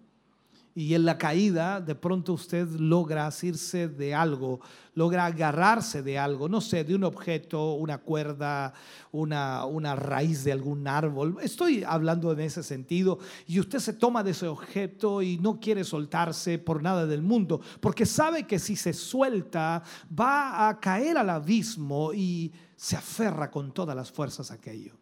y 0.73 0.93
en 0.93 1.05
la 1.05 1.17
caída 1.17 1.81
de 1.81 1.95
pronto 1.95 2.33
usted 2.33 2.67
logra 2.67 3.27
asirse 3.27 3.89
de 3.89 4.15
algo, 4.15 4.61
logra 4.95 5.25
agarrarse 5.25 6.01
de 6.01 6.17
algo, 6.17 6.47
no 6.47 6.61
sé, 6.61 6.83
de 6.83 6.95
un 6.95 7.03
objeto, 7.03 7.73
una 7.73 7.97
cuerda, 7.97 8.73
una, 9.11 9.65
una 9.65 9.95
raíz 9.95 10.43
de 10.45 10.53
algún 10.53 10.87
árbol. 10.87 11.37
Estoy 11.41 11.83
hablando 11.83 12.31
en 12.31 12.39
ese 12.39 12.63
sentido 12.63 13.19
y 13.47 13.59
usted 13.59 13.79
se 13.79 13.93
toma 13.93 14.23
de 14.23 14.31
ese 14.31 14.47
objeto 14.47 15.21
y 15.21 15.37
no 15.39 15.59
quiere 15.59 15.83
soltarse 15.83 16.57
por 16.57 16.81
nada 16.81 17.05
del 17.05 17.21
mundo, 17.21 17.59
porque 17.81 18.05
sabe 18.05 18.47
que 18.47 18.59
si 18.59 18.77
se 18.77 18.93
suelta 18.93 19.83
va 20.17 20.69
a 20.69 20.79
caer 20.79 21.17
al 21.17 21.29
abismo 21.29 22.13
y 22.13 22.53
se 22.77 22.95
aferra 22.95 23.51
con 23.51 23.73
todas 23.73 23.95
las 23.95 24.11
fuerzas 24.11 24.51
a 24.51 24.55
aquello. 24.55 24.95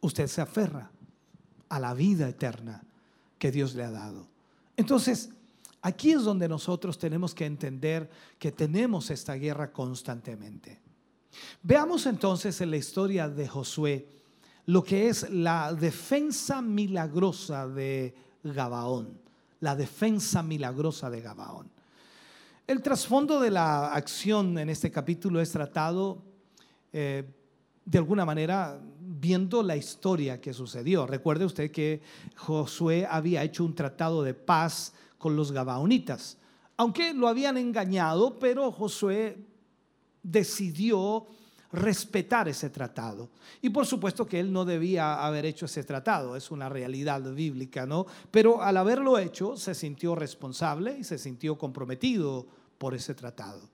Usted 0.00 0.28
se 0.28 0.40
aferra 0.40 0.90
a 1.68 1.78
la 1.78 1.92
vida 1.92 2.28
eterna 2.28 2.84
que 3.40 3.50
Dios 3.50 3.74
le 3.74 3.82
ha 3.82 3.90
dado. 3.90 4.28
Entonces, 4.76 5.30
aquí 5.80 6.12
es 6.12 6.22
donde 6.22 6.46
nosotros 6.46 6.98
tenemos 6.98 7.34
que 7.34 7.46
entender 7.46 8.08
que 8.38 8.52
tenemos 8.52 9.10
esta 9.10 9.34
guerra 9.34 9.72
constantemente. 9.72 10.78
Veamos 11.62 12.04
entonces 12.04 12.60
en 12.60 12.70
la 12.70 12.76
historia 12.76 13.28
de 13.28 13.48
Josué 13.48 14.06
lo 14.66 14.84
que 14.84 15.08
es 15.08 15.30
la 15.30 15.72
defensa 15.72 16.60
milagrosa 16.60 17.66
de 17.66 18.14
Gabaón, 18.44 19.18
la 19.60 19.74
defensa 19.74 20.42
milagrosa 20.42 21.08
de 21.08 21.22
Gabaón. 21.22 21.70
El 22.66 22.82
trasfondo 22.82 23.40
de 23.40 23.50
la 23.50 23.94
acción 23.94 24.58
en 24.58 24.68
este 24.68 24.90
capítulo 24.90 25.40
es 25.40 25.50
tratado 25.50 26.22
eh, 26.92 27.24
de 27.86 27.98
alguna 27.98 28.26
manera 28.26 28.78
viendo 29.20 29.62
la 29.62 29.76
historia 29.76 30.40
que 30.40 30.54
sucedió. 30.54 31.06
Recuerde 31.06 31.44
usted 31.44 31.70
que 31.70 32.00
Josué 32.36 33.06
había 33.08 33.42
hecho 33.44 33.64
un 33.64 33.74
tratado 33.74 34.22
de 34.22 34.34
paz 34.34 34.94
con 35.18 35.36
los 35.36 35.52
Gabaonitas, 35.52 36.38
aunque 36.76 37.12
lo 37.12 37.28
habían 37.28 37.58
engañado, 37.58 38.38
pero 38.38 38.72
Josué 38.72 39.36
decidió 40.22 41.26
respetar 41.72 42.48
ese 42.48 42.70
tratado. 42.70 43.28
Y 43.60 43.68
por 43.70 43.86
supuesto 43.86 44.26
que 44.26 44.40
él 44.40 44.52
no 44.52 44.64
debía 44.64 45.24
haber 45.24 45.44
hecho 45.44 45.66
ese 45.66 45.84
tratado, 45.84 46.36
es 46.36 46.50
una 46.50 46.68
realidad 46.68 47.20
bíblica, 47.32 47.84
¿no? 47.86 48.06
Pero 48.30 48.62
al 48.62 48.78
haberlo 48.78 49.18
hecho 49.18 49.56
se 49.56 49.74
sintió 49.74 50.14
responsable 50.14 50.96
y 50.98 51.04
se 51.04 51.18
sintió 51.18 51.58
comprometido 51.58 52.46
por 52.78 52.94
ese 52.94 53.14
tratado. 53.14 53.68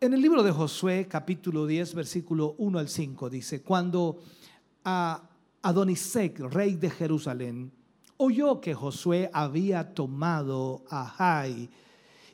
En 0.00 0.14
el 0.14 0.22
libro 0.22 0.44
de 0.44 0.52
Josué, 0.52 1.08
capítulo 1.10 1.66
10, 1.66 1.94
versículo 1.94 2.54
1 2.58 2.78
al 2.78 2.88
5, 2.88 3.28
dice, 3.28 3.62
cuando 3.62 4.20
Adonisec, 4.84 6.38
rey 6.38 6.76
de 6.76 6.88
Jerusalén, 6.88 7.72
oyó 8.16 8.60
que 8.60 8.74
Josué 8.74 9.28
había 9.32 9.94
tomado 9.94 10.84
a 10.88 11.04
Jai 11.04 11.68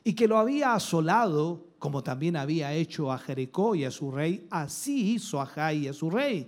y 0.03 0.13
que 0.13 0.27
lo 0.27 0.37
había 0.37 0.75
asolado, 0.75 1.65
como 1.79 2.03
también 2.03 2.35
había 2.35 2.71
hecho 2.71 3.11
a 3.11 3.17
Jericó 3.17 3.73
y 3.73 3.83
a 3.83 3.89
su 3.89 4.11
rey, 4.11 4.45
así 4.51 5.15
hizo 5.15 5.41
a 5.41 5.47
Jai 5.47 5.85
y 5.85 5.87
a 5.87 5.93
su 5.93 6.11
rey. 6.11 6.47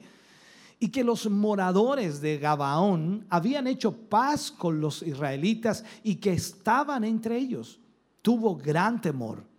Y 0.79 0.89
que 0.89 1.03
los 1.03 1.27
moradores 1.27 2.21
de 2.21 2.37
Gabaón 2.37 3.25
habían 3.31 3.65
hecho 3.65 3.91
paz 3.91 4.51
con 4.51 4.79
los 4.79 5.01
israelitas 5.01 5.83
y 6.03 6.17
que 6.17 6.33
estaban 6.33 7.03
entre 7.03 7.39
ellos. 7.39 7.79
Tuvo 8.21 8.55
gran 8.55 9.01
temor 9.01 9.56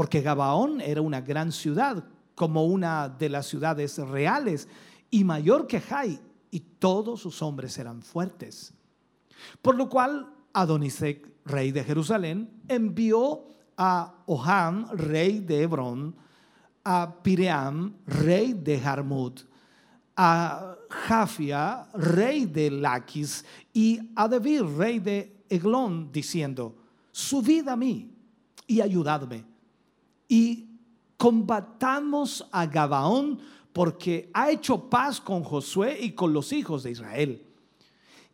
porque 0.00 0.22
Gabaón 0.22 0.80
era 0.80 1.02
una 1.02 1.20
gran 1.20 1.52
ciudad, 1.52 2.02
como 2.34 2.64
una 2.64 3.06
de 3.06 3.28
las 3.28 3.46
ciudades 3.46 3.98
reales, 3.98 4.66
y 5.10 5.24
mayor 5.24 5.66
que 5.66 5.78
Jai, 5.78 6.18
y 6.50 6.60
todos 6.60 7.20
sus 7.20 7.42
hombres 7.42 7.76
eran 7.76 8.00
fuertes. 8.00 8.72
Por 9.60 9.74
lo 9.74 9.90
cual 9.90 10.32
Adonisec, 10.54 11.28
rey 11.44 11.70
de 11.70 11.84
Jerusalén, 11.84 12.48
envió 12.66 13.44
a 13.76 14.14
Oham, 14.24 14.88
rey 14.92 15.40
de 15.40 15.64
Hebrón, 15.64 16.16
a 16.82 17.16
Piream, 17.22 17.94
rey 18.06 18.54
de 18.54 18.80
Jarmut, 18.80 19.42
a 20.16 20.76
Jafia, 20.88 21.88
rey 21.92 22.46
de 22.46 22.70
Laquis, 22.70 23.44
y 23.74 24.00
a 24.16 24.26
David, 24.26 24.62
rey 24.78 24.98
de 24.98 25.44
Eglón, 25.50 26.10
diciendo, 26.10 26.74
subid 27.12 27.68
a 27.68 27.76
mí 27.76 28.10
y 28.66 28.80
ayudadme 28.80 29.49
y 30.30 30.68
combatamos 31.16 32.46
a 32.52 32.64
Gabaón 32.64 33.40
porque 33.72 34.30
ha 34.32 34.50
hecho 34.50 34.88
paz 34.88 35.20
con 35.20 35.42
Josué 35.42 35.98
y 36.00 36.12
con 36.12 36.32
los 36.32 36.52
hijos 36.52 36.84
de 36.84 36.92
Israel. 36.92 37.42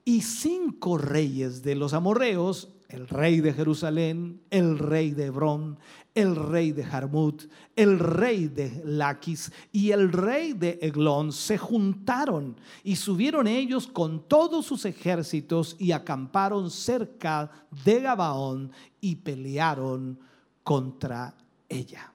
Y 0.05 0.21
cinco 0.21 0.99
reyes 0.99 1.63
de 1.63 1.75
los 1.75 1.95
amorreos, 1.95 2.69
el 2.91 3.09
rey 3.09 3.41
de 3.41 3.55
Jerusalén, 3.55 4.43
el 4.51 4.79
rey 4.79 5.13
de 5.13 5.25
Hebrón, 5.25 5.79
el 6.15 6.37
rey 6.37 6.73
de 6.73 6.85
Jarmut, 6.85 7.45
el 7.75 7.99
rey 7.99 8.49
de 8.49 8.83
Laquis 8.85 9.51
y 9.73 9.91
el 9.91 10.13
rey 10.13 10.53
de 10.53 10.79
Eglón 10.83 11.33
se 11.33 11.57
juntaron 11.57 12.57
y 12.85 12.97
subieron 12.97 13.47
ellos 13.47 13.87
con 13.87 14.29
todos 14.29 14.67
sus 14.67 14.85
ejércitos 14.85 15.77
y 15.79 15.93
acamparon 15.93 16.71
cerca 16.71 17.51
de 17.85 18.01
Gabaón 18.03 18.71
y 19.01 19.17
pelearon 19.17 20.19
contra 20.63 21.35
ella. 21.69 22.13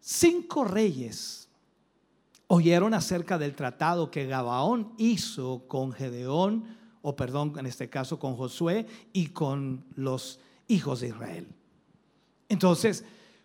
Cinco 0.00 0.64
reyes 0.64 1.48
oyeron 2.48 2.94
acerca 2.94 3.38
del 3.38 3.54
tratado 3.54 4.10
que 4.10 4.26
Gabaón 4.26 4.92
hizo 4.98 5.66
con 5.66 5.92
Gedeón, 5.92 6.76
o 7.02 7.16
perdón, 7.16 7.54
en 7.58 7.66
este 7.66 7.88
caso 7.88 8.18
con 8.18 8.36
Josué 8.36 8.86
y 9.12 9.28
con 9.28 9.84
los 9.94 10.38
hijos 10.68 11.00
de 11.00 11.08
Israel. 11.08 11.48
Entonces, 12.48 13.04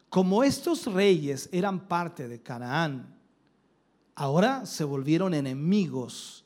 como 0.10 0.44
estos 0.44 0.86
reyes 0.86 1.50
eran 1.52 1.88
parte 1.88 2.28
de 2.28 2.42
Canaán, 2.42 3.16
ahora 4.16 4.66
se 4.66 4.84
volvieron 4.84 5.34
enemigos, 5.34 6.44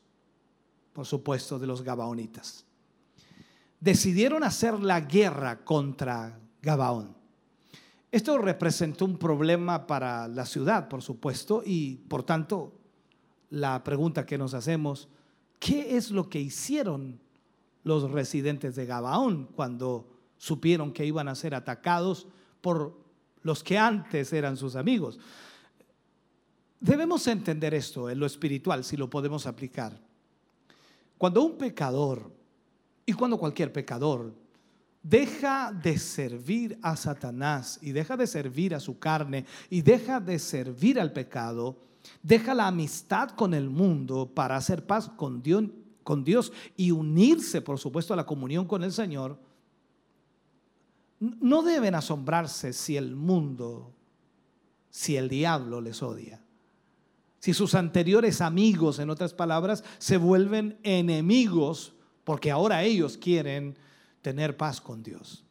por 0.94 1.06
supuesto, 1.06 1.60
de 1.60 1.68
los 1.68 1.82
Gabaonitas. 1.82 2.66
decidieron 3.80 4.44
hacer 4.44 4.80
la 4.80 5.02
guerra 5.02 5.64
contra 5.64 6.40
Gabaón. 6.62 7.15
Esto 8.16 8.38
representó 8.38 9.04
un 9.04 9.18
problema 9.18 9.88
para 9.88 10.30
la 10.30 10.46
ciudad, 10.46 10.88
por 10.88 11.02
supuesto, 11.02 11.62
y 11.66 11.98
por 12.08 12.24
tanto 12.24 12.72
la 13.50 13.84
pregunta 13.84 14.26
que 14.26 14.38
nos 14.38 14.54
hacemos, 14.54 15.10
¿qué 15.60 15.98
es 15.98 16.12
lo 16.12 16.30
que 16.30 16.40
hicieron 16.40 17.20
los 17.84 18.10
residentes 18.10 18.78
de 18.78 18.86
Gabaón 18.86 19.50
cuando 19.54 20.08
supieron 20.38 20.94
que 20.94 21.06
iban 21.06 21.28
a 21.28 21.36
ser 21.36 21.56
atacados 21.56 22.26
por 22.62 22.98
los 23.42 23.66
que 23.66 23.78
antes 23.78 24.32
eran 24.32 24.56
sus 24.56 24.78
amigos? 24.78 25.20
Debemos 26.80 27.28
entender 27.28 27.74
esto 27.74 28.10
en 28.10 28.18
lo 28.18 28.26
espiritual, 28.26 28.86
si 28.86 28.96
lo 28.96 29.10
podemos 29.10 29.46
aplicar. 29.46 29.92
Cuando 31.18 31.44
un 31.44 31.58
pecador, 31.58 32.32
y 33.06 33.12
cuando 33.12 33.38
cualquier 33.38 33.74
pecador, 33.74 34.45
deja 35.08 35.72
de 35.72 36.00
servir 36.00 36.80
a 36.82 36.96
Satanás 36.96 37.78
y 37.80 37.92
deja 37.92 38.18
de 38.18 38.26
servir 38.26 38.74
a 38.74 38.80
su 38.80 38.98
carne 38.98 39.46
y 39.70 39.84
deja 39.84 40.20
de 40.20 40.40
servir 40.40 41.00
al 41.00 41.14
pecado, 41.14 41.78
deja 42.24 42.56
la 42.56 42.66
amistad 42.66 43.30
con 43.30 43.54
el 43.54 43.70
mundo 43.70 44.32
para 44.34 44.58
hacer 44.58 44.88
paz 44.88 45.12
con 45.16 45.44
Dios, 45.44 46.52
y 46.76 46.90
unirse, 46.90 47.62
por 47.62 47.78
supuesto, 47.78 48.14
a 48.14 48.18
la 48.18 48.26
comunión 48.26 48.66
con 48.66 48.84
el 48.84 48.92
Señor, 48.92 49.40
no 51.20 51.62
deben 51.62 51.94
asombrarse 51.94 52.74
si 52.74 52.98
el 52.98 53.16
mundo, 53.16 53.94
si 54.90 55.18
el 55.18 55.30
diablo 55.30 55.82
les 55.82 56.02
odia. 56.02 56.44
Si 57.40 57.54
sus 57.54 57.76
anteriores 57.76 58.42
amigos, 58.42 58.98
en 58.98 59.12
otras 59.12 59.36
palabras, 59.36 59.84
se 60.00 60.18
vuelven 60.18 60.80
enemigos 60.82 61.94
porque 62.24 62.50
ahora 62.50 62.82
ellos 62.84 63.18
quieren 63.18 63.78
tener 64.26 64.58
paz 64.58 64.82
con 64.82 65.04
Dios. 65.04 65.44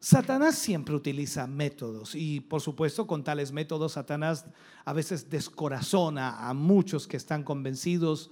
Satanás 0.00 0.56
siempre 0.56 0.94
utiliza 0.94 1.46
métodos 1.46 2.14
y 2.14 2.40
por 2.40 2.62
supuesto 2.62 3.06
con 3.06 3.22
tales 3.22 3.52
métodos 3.52 3.92
Satanás 3.92 4.46
a 4.86 4.94
veces 4.94 5.28
descorazona 5.28 6.48
a 6.48 6.54
muchos 6.54 7.06
que 7.06 7.18
están 7.18 7.42
convencidos 7.42 8.30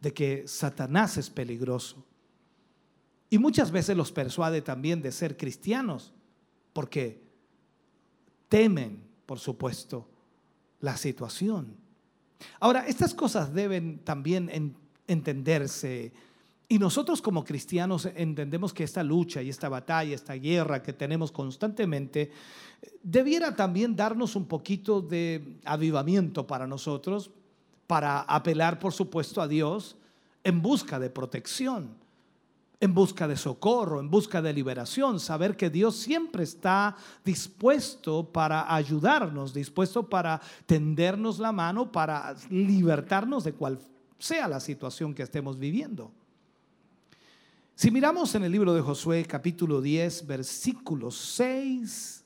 de 0.00 0.12
que 0.12 0.48
Satanás 0.48 1.16
es 1.18 1.30
peligroso. 1.30 2.04
Y 3.30 3.38
muchas 3.38 3.70
veces 3.70 3.96
los 3.96 4.10
persuade 4.10 4.60
también 4.60 5.00
de 5.02 5.12
ser 5.12 5.36
cristianos 5.36 6.12
porque 6.72 7.22
temen, 8.48 9.04
por 9.24 9.38
supuesto, 9.38 10.08
la 10.80 10.96
situación. 10.96 11.76
Ahora, 12.58 12.88
estas 12.88 13.14
cosas 13.14 13.54
deben 13.54 14.00
también 14.00 14.74
entenderse 15.06 16.12
y 16.68 16.78
nosotros 16.78 17.22
como 17.22 17.44
cristianos 17.44 18.08
entendemos 18.16 18.74
que 18.74 18.82
esta 18.82 19.04
lucha 19.04 19.40
y 19.40 19.50
esta 19.50 19.68
batalla, 19.68 20.14
esta 20.14 20.34
guerra 20.34 20.82
que 20.82 20.92
tenemos 20.92 21.30
constantemente, 21.30 22.32
debiera 23.02 23.54
también 23.54 23.94
darnos 23.94 24.34
un 24.34 24.46
poquito 24.46 25.00
de 25.00 25.58
avivamiento 25.64 26.46
para 26.46 26.66
nosotros, 26.66 27.30
para 27.86 28.20
apelar, 28.22 28.80
por 28.80 28.92
supuesto, 28.92 29.40
a 29.40 29.46
Dios 29.46 29.96
en 30.42 30.60
busca 30.60 30.98
de 30.98 31.08
protección, 31.08 31.90
en 32.80 32.94
busca 32.94 33.28
de 33.28 33.36
socorro, 33.36 34.00
en 34.00 34.10
busca 34.10 34.42
de 34.42 34.52
liberación, 34.52 35.20
saber 35.20 35.56
que 35.56 35.70
Dios 35.70 35.96
siempre 35.96 36.42
está 36.42 36.96
dispuesto 37.24 38.24
para 38.24 38.74
ayudarnos, 38.74 39.54
dispuesto 39.54 40.08
para 40.08 40.40
tendernos 40.66 41.38
la 41.38 41.52
mano, 41.52 41.92
para 41.92 42.34
libertarnos 42.50 43.44
de 43.44 43.52
cual 43.52 43.78
sea 44.18 44.48
la 44.48 44.58
situación 44.58 45.14
que 45.14 45.22
estemos 45.22 45.58
viviendo. 45.58 46.10
Si 47.78 47.90
miramos 47.90 48.34
en 48.34 48.42
el 48.42 48.52
libro 48.52 48.72
de 48.72 48.80
Josué 48.80 49.26
capítulo 49.26 49.82
10, 49.82 50.26
versículos 50.26 51.14
6 51.14 52.24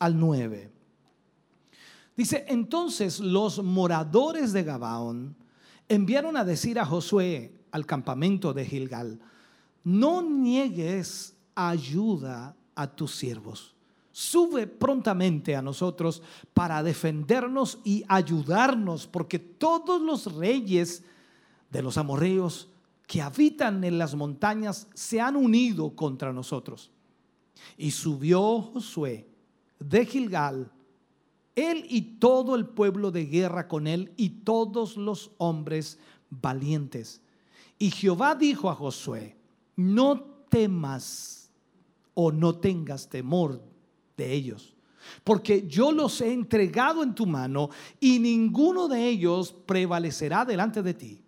al 0.00 0.18
9, 0.18 0.68
dice, 2.16 2.44
entonces 2.48 3.20
los 3.20 3.62
moradores 3.62 4.52
de 4.52 4.64
Gabaón 4.64 5.36
enviaron 5.88 6.36
a 6.36 6.44
decir 6.44 6.80
a 6.80 6.84
Josué 6.84 7.52
al 7.70 7.86
campamento 7.86 8.52
de 8.52 8.66
Gilgal, 8.66 9.20
no 9.84 10.22
niegues 10.22 11.36
ayuda 11.54 12.56
a 12.74 12.88
tus 12.88 13.14
siervos. 13.14 13.76
Sube 14.10 14.66
prontamente 14.66 15.54
a 15.54 15.62
nosotros 15.62 16.20
para 16.52 16.82
defendernos 16.82 17.78
y 17.84 18.02
ayudarnos, 18.08 19.06
porque 19.06 19.38
todos 19.38 20.02
los 20.02 20.34
reyes 20.34 21.04
de 21.70 21.80
los 21.80 21.96
amorreos 21.96 22.70
que 23.06 23.22
habitan 23.22 23.82
en 23.84 23.98
las 23.98 24.14
montañas 24.14 24.88
se 24.94 25.20
han 25.20 25.36
unido 25.36 25.94
contra 25.94 26.32
nosotros. 26.32 26.90
Y 27.78 27.90
subió 27.92 28.62
Josué 28.62 29.28
de 29.78 30.04
Gilgal, 30.04 30.70
él 31.54 31.86
y 31.88 32.02
todo 32.18 32.54
el 32.54 32.66
pueblo 32.66 33.10
de 33.10 33.26
guerra 33.26 33.68
con 33.68 33.86
él 33.86 34.12
y 34.16 34.28
todos 34.28 34.96
los 34.96 35.30
hombres 35.38 35.98
valientes. 36.28 37.22
Y 37.78 37.90
Jehová 37.90 38.34
dijo 38.34 38.68
a 38.70 38.74
Josué, 38.74 39.36
no 39.76 40.20
temas 40.48 41.50
o 42.14 42.32
no 42.32 42.56
tengas 42.56 43.08
temor 43.08 43.62
de 44.16 44.32
ellos, 44.32 44.74
porque 45.22 45.66
yo 45.68 45.92
los 45.92 46.20
he 46.20 46.32
entregado 46.32 47.02
en 47.02 47.14
tu 47.14 47.26
mano 47.26 47.70
y 48.00 48.18
ninguno 48.18 48.88
de 48.88 49.06
ellos 49.06 49.54
prevalecerá 49.66 50.44
delante 50.44 50.82
de 50.82 50.94
ti. 50.94 51.25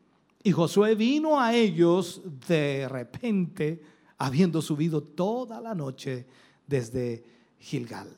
Y 0.49 0.53
Josué 0.53 0.94
vino 0.94 1.38
a 1.38 1.55
ellos 1.55 2.22
de 2.49 2.88
repente, 2.88 3.82
habiendo 4.16 4.62
subido 4.62 5.03
toda 5.03 5.61
la 5.61 5.74
noche 5.74 6.26
desde 6.66 7.22
Gilgal. 7.61 8.09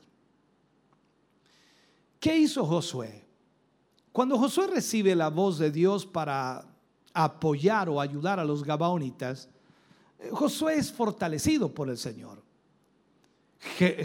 ¿Qué 2.21 2.39
hizo 2.39 2.65
Josué? 2.65 3.27
Cuando 4.13 4.39
Josué 4.39 4.69
recibe 4.69 5.17
la 5.17 5.29
voz 5.29 5.59
de 5.59 5.73
Dios 5.73 6.07
para 6.07 6.65
apoyar 7.13 7.89
o 7.89 8.01
ayudar 8.01 8.39
a 8.39 8.45
los 8.45 8.63
gabaonitas, 8.63 9.49
Josué 10.31 10.77
es 10.77 10.93
fortalecido 10.93 11.75
por 11.75 11.91
el 11.91 11.99
Señor. 11.99 12.41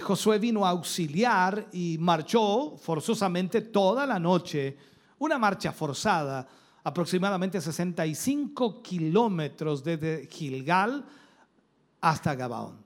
Josué 0.01 0.39
vino 0.39 0.65
a 0.65 0.71
auxiliar 0.71 1.67
y 1.71 1.97
marchó 1.99 2.75
forzosamente 2.75 3.61
toda 3.61 4.07
la 4.07 4.17
noche, 4.17 4.75
una 5.19 5.37
marcha 5.37 5.71
forzada 5.71 6.47
aproximadamente 6.85 7.59
65 7.59 8.83
kilómetros 8.83 9.83
desde 9.83 10.27
Gilgal 10.27 11.03
hasta 11.99 12.35
Gabaón. 12.35 12.77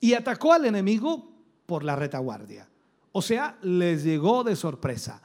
Y 0.00 0.14
atacó 0.14 0.54
al 0.54 0.64
enemigo 0.64 1.30
por 1.66 1.84
la 1.84 1.94
retaguardia. 1.94 2.66
O 3.12 3.20
sea, 3.20 3.58
les 3.60 4.02
llegó 4.02 4.42
de 4.44 4.56
sorpresa. 4.56 5.20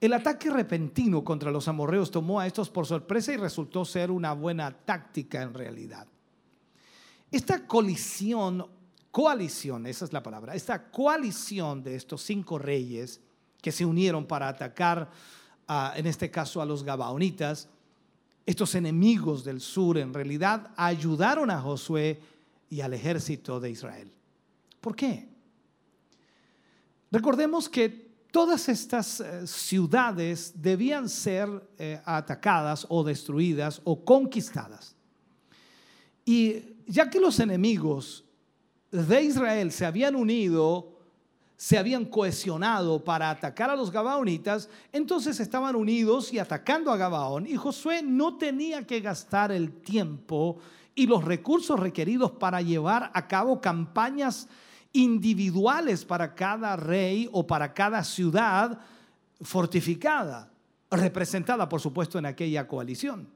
El 0.00 0.12
ataque 0.12 0.48
repentino 0.48 1.24
contra 1.24 1.50
los 1.50 1.66
amorreos 1.66 2.12
tomó 2.12 2.38
a 2.38 2.46
estos 2.46 2.70
por 2.70 2.86
sorpresa 2.86 3.32
y 3.32 3.36
resultó 3.36 3.84
ser 3.84 4.12
una 4.12 4.32
buena 4.32 4.70
táctica 4.70 5.42
en 5.42 5.54
realidad. 5.54 6.06
Esta 7.32 7.66
colisión, 7.66 8.64
coalición, 9.10 9.86
esa 9.86 10.04
es 10.04 10.12
la 10.12 10.22
palabra, 10.22 10.54
esta 10.54 10.88
coalición 10.88 11.82
de 11.82 11.96
estos 11.96 12.22
cinco 12.22 12.60
reyes 12.60 13.20
que 13.60 13.72
se 13.72 13.84
unieron 13.84 14.24
para 14.24 14.46
atacar 14.46 15.10
en 15.68 16.06
este 16.06 16.30
caso 16.30 16.60
a 16.60 16.66
los 16.66 16.82
Gabaonitas, 16.84 17.68
estos 18.44 18.74
enemigos 18.74 19.44
del 19.44 19.60
sur 19.60 19.98
en 19.98 20.12
realidad 20.12 20.70
ayudaron 20.76 21.50
a 21.50 21.60
Josué 21.60 22.20
y 22.68 22.80
al 22.80 22.94
ejército 22.94 23.60
de 23.60 23.70
Israel. 23.70 24.10
¿Por 24.80 24.96
qué? 24.96 25.28
Recordemos 27.10 27.68
que 27.68 28.12
todas 28.30 28.68
estas 28.68 29.20
eh, 29.20 29.46
ciudades 29.46 30.54
debían 30.56 31.08
ser 31.08 31.48
eh, 31.78 32.00
atacadas 32.04 32.86
o 32.88 33.04
destruidas 33.04 33.80
o 33.84 34.02
conquistadas. 34.04 34.96
Y 36.24 36.76
ya 36.86 37.10
que 37.10 37.20
los 37.20 37.38
enemigos 37.38 38.24
de 38.90 39.22
Israel 39.22 39.70
se 39.70 39.84
habían 39.84 40.16
unido 40.16 40.91
se 41.62 41.78
habían 41.78 42.06
cohesionado 42.06 43.04
para 43.04 43.30
atacar 43.30 43.70
a 43.70 43.76
los 43.76 43.92
gabaonitas, 43.92 44.68
entonces 44.90 45.38
estaban 45.38 45.76
unidos 45.76 46.32
y 46.32 46.40
atacando 46.40 46.90
a 46.90 46.96
Gabaón. 46.96 47.46
Y 47.46 47.54
Josué 47.54 48.02
no 48.02 48.36
tenía 48.36 48.84
que 48.84 48.98
gastar 48.98 49.52
el 49.52 49.70
tiempo 49.70 50.58
y 50.96 51.06
los 51.06 51.24
recursos 51.24 51.78
requeridos 51.78 52.32
para 52.32 52.60
llevar 52.60 53.12
a 53.14 53.28
cabo 53.28 53.60
campañas 53.60 54.48
individuales 54.92 56.04
para 56.04 56.34
cada 56.34 56.74
rey 56.74 57.28
o 57.30 57.46
para 57.46 57.72
cada 57.72 58.02
ciudad 58.02 58.80
fortificada, 59.40 60.50
representada 60.90 61.68
por 61.68 61.80
supuesto 61.80 62.18
en 62.18 62.26
aquella 62.26 62.66
coalición. 62.66 63.28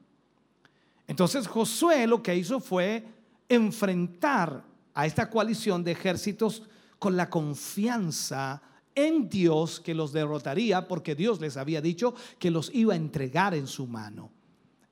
Entonces 1.07 1.47
Josué 1.47 2.05
lo 2.05 2.21
que 2.21 2.35
hizo 2.35 2.59
fue 2.59 3.07
enfrentar 3.47 4.65
a 4.93 5.05
esta 5.05 5.29
coalición 5.29 5.81
de 5.81 5.93
ejércitos 5.93 6.63
con 6.99 7.15
la 7.15 7.29
confianza 7.29 8.61
en 8.95 9.29
Dios 9.29 9.79
que 9.79 9.93
los 9.93 10.11
derrotaría 10.11 10.87
porque 10.87 11.13
Dios 11.13 11.39
les 11.39 11.55
había 11.57 11.81
dicho 11.81 12.15
que 12.39 12.49
los 12.49 12.73
iba 12.73 12.93
a 12.93 12.97
entregar 12.97 13.53
en 13.53 13.67
su 13.67 13.85
mano. 13.85 14.31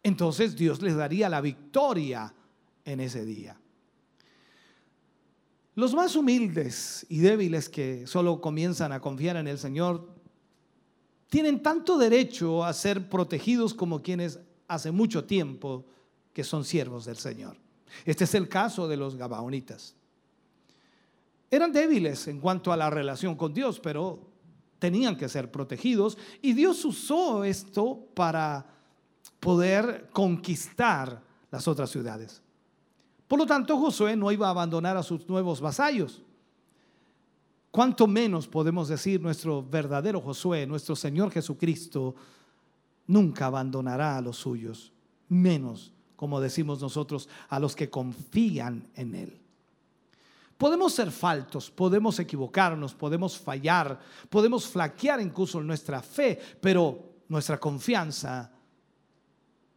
Entonces 0.04 0.56
Dios 0.56 0.82
les 0.82 0.96
daría 0.96 1.28
la 1.30 1.42
victoria 1.42 2.32
en 2.86 3.00
ese 3.00 3.26
día. 3.26 3.60
Los 5.74 5.94
más 5.94 6.16
humildes 6.16 7.06
y 7.10 7.18
débiles 7.18 7.68
que 7.68 8.06
solo 8.08 8.40
comienzan 8.40 8.92
a 8.92 9.02
confiar 9.02 9.36
en 9.38 9.48
el 9.48 9.58
Señor 9.58 10.08
tienen 11.30 11.62
tanto 11.64 11.98
derecho 11.98 12.64
a 12.64 12.72
ser 12.72 13.10
protegidos 13.10 13.74
como 13.74 14.02
quienes 14.02 14.40
hace 14.68 14.92
mucho 14.92 15.26
tiempo 15.26 15.86
que 16.32 16.44
son 16.44 16.64
siervos 16.64 17.06
del 17.06 17.18
Señor. 17.18 17.58
Este 18.06 18.24
es 18.26 18.36
el 18.36 18.48
caso 18.48 18.88
de 18.88 18.98
los 18.98 19.16
Gabaonitas. 19.16 19.96
Eran 21.52 21.72
débiles 21.72 22.28
en 22.28 22.40
cuanto 22.40 22.72
a 22.72 22.78
la 22.78 22.90
relación 22.90 23.36
con 23.36 23.54
Dios, 23.54 23.80
pero 23.80 24.20
tenían 24.80 25.16
que 25.16 25.30
ser 25.30 25.52
protegidos 25.52 26.18
y 26.42 26.54
Dios 26.54 26.84
usó 26.86 27.44
esto 27.44 28.08
para 28.14 28.66
poder 29.40 30.10
conquistar 30.12 31.22
las 31.52 31.68
otras 31.68 31.90
ciudades. 31.90 32.42
Por 33.28 33.40
lo 33.40 33.46
tanto, 33.46 33.78
Josué 33.78 34.16
no 34.16 34.32
iba 34.32 34.48
a 34.48 34.52
abandonar 34.52 34.98
a 34.98 35.04
sus 35.04 35.28
nuevos 35.28 35.62
vasallos. 35.62 36.22
¿Cuánto 37.72 38.08
menos 38.08 38.48
podemos 38.48 38.88
decir 38.88 39.22
nuestro 39.22 39.64
verdadero 39.64 40.22
Josué, 40.22 40.66
nuestro 40.66 40.96
Señor 40.96 41.32
Jesucristo, 41.32 42.16
nunca 43.08 43.48
abandonará 43.48 44.18
a 44.18 44.22
los 44.22 44.38
suyos, 44.38 44.94
menos, 45.28 45.92
como 46.16 46.40
decimos 46.40 46.82
nosotros, 46.82 47.28
a 47.50 47.60
los 47.60 47.76
que 47.76 47.90
confían 47.90 48.88
en 48.96 49.16
Él? 49.16 49.45
Podemos 50.58 50.94
ser 50.94 51.12
faltos, 51.12 51.70
podemos 51.70 52.18
equivocarnos, 52.20 52.94
podemos 52.94 53.38
fallar, 53.38 54.00
podemos 54.30 54.68
flaquear 54.68 55.20
incluso 55.20 55.62
nuestra 55.62 56.02
fe, 56.02 56.40
pero 56.62 57.16
nuestra 57.28 57.60
confianza 57.60 58.52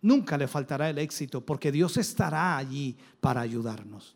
nunca 0.03 0.37
le 0.37 0.47
faltará 0.47 0.89
el 0.89 0.99
éxito 0.99 1.45
porque 1.45 1.73
Dios 1.73 1.97
estará 1.97 2.57
allí 2.57 2.97
para 3.21 3.41
ayudarnos. 3.41 4.15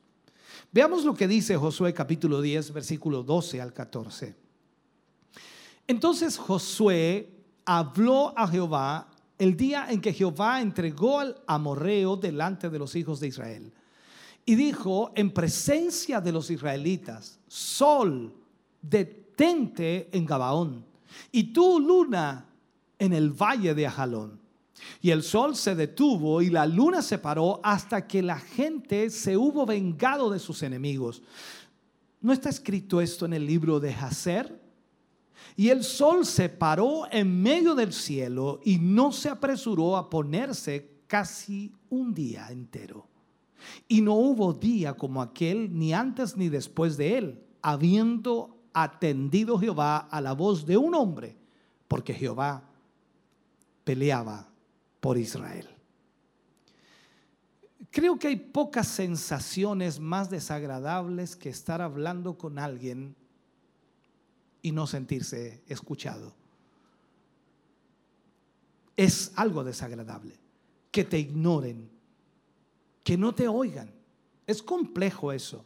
Veamos 0.70 1.04
lo 1.04 1.14
que 1.14 1.26
dice 1.26 1.56
Josué 1.56 1.92
capítulo 1.92 2.40
10, 2.40 2.72
versículo 2.72 3.24
12 3.24 3.60
al 3.60 3.72
14. 3.72 4.36
Entonces 5.88 6.38
Josué 6.38 7.28
habló 7.64 8.32
a 8.38 8.46
Jehová 8.46 9.08
el 9.38 9.56
día 9.56 9.88
en 9.90 10.00
que 10.00 10.12
Jehová 10.12 10.60
entregó 10.60 11.18
al 11.18 11.42
amorreo 11.48 12.16
delante 12.16 12.70
de 12.70 12.78
los 12.78 12.94
hijos 12.94 13.18
de 13.18 13.28
Israel. 13.28 13.72
Y 14.44 14.54
dijo 14.54 15.12
en 15.14 15.32
presencia 15.32 16.20
de 16.20 16.32
los 16.32 16.50
israelitas, 16.50 17.38
sol, 17.46 18.34
detente 18.80 20.08
en 20.12 20.26
Gabaón, 20.26 20.84
y 21.30 21.52
tú, 21.52 21.78
luna, 21.78 22.46
en 22.98 23.12
el 23.12 23.30
valle 23.30 23.74
de 23.74 23.86
Ajalón. 23.86 24.40
Y 25.00 25.10
el 25.10 25.22
sol 25.22 25.56
se 25.56 25.74
detuvo 25.74 26.42
y 26.42 26.50
la 26.50 26.66
luna 26.66 27.02
se 27.02 27.18
paró 27.18 27.60
hasta 27.62 28.06
que 28.06 28.22
la 28.22 28.38
gente 28.38 29.10
se 29.10 29.36
hubo 29.36 29.64
vengado 29.66 30.30
de 30.30 30.38
sus 30.38 30.62
enemigos. 30.62 31.22
¿No 32.20 32.32
está 32.32 32.48
escrito 32.48 33.00
esto 33.00 33.26
en 33.26 33.32
el 33.32 33.46
libro 33.46 33.80
de 33.80 33.92
Hazer? 33.92 34.60
Y 35.56 35.68
el 35.68 35.84
sol 35.84 36.24
se 36.24 36.48
paró 36.48 37.10
en 37.10 37.42
medio 37.42 37.74
del 37.74 37.92
cielo 37.92 38.60
y 38.64 38.78
no 38.78 39.12
se 39.12 39.28
apresuró 39.28 39.96
a 39.96 40.08
ponerse 40.08 41.02
casi 41.06 41.72
un 41.90 42.14
día 42.14 42.48
entero. 42.50 43.11
Y 43.88 44.00
no 44.00 44.14
hubo 44.14 44.52
día 44.52 44.94
como 44.94 45.22
aquel, 45.22 45.76
ni 45.76 45.92
antes 45.92 46.36
ni 46.36 46.48
después 46.48 46.96
de 46.96 47.18
él, 47.18 47.42
habiendo 47.62 48.58
atendido 48.72 49.58
Jehová 49.58 49.98
a 49.98 50.20
la 50.20 50.32
voz 50.32 50.66
de 50.66 50.76
un 50.76 50.94
hombre, 50.94 51.36
porque 51.88 52.14
Jehová 52.14 52.62
peleaba 53.84 54.48
por 55.00 55.18
Israel. 55.18 55.68
Creo 57.90 58.18
que 58.18 58.28
hay 58.28 58.36
pocas 58.36 58.88
sensaciones 58.88 60.00
más 60.00 60.30
desagradables 60.30 61.36
que 61.36 61.50
estar 61.50 61.82
hablando 61.82 62.38
con 62.38 62.58
alguien 62.58 63.14
y 64.62 64.72
no 64.72 64.86
sentirse 64.86 65.62
escuchado. 65.66 66.32
Es 68.96 69.32
algo 69.36 69.62
desagradable. 69.64 70.38
Que 70.90 71.04
te 71.04 71.18
ignoren, 71.18 71.90
que 73.02 73.16
no 73.16 73.34
te 73.34 73.48
oigan. 73.48 73.90
Es 74.46 74.62
complejo 74.62 75.32
eso. 75.32 75.64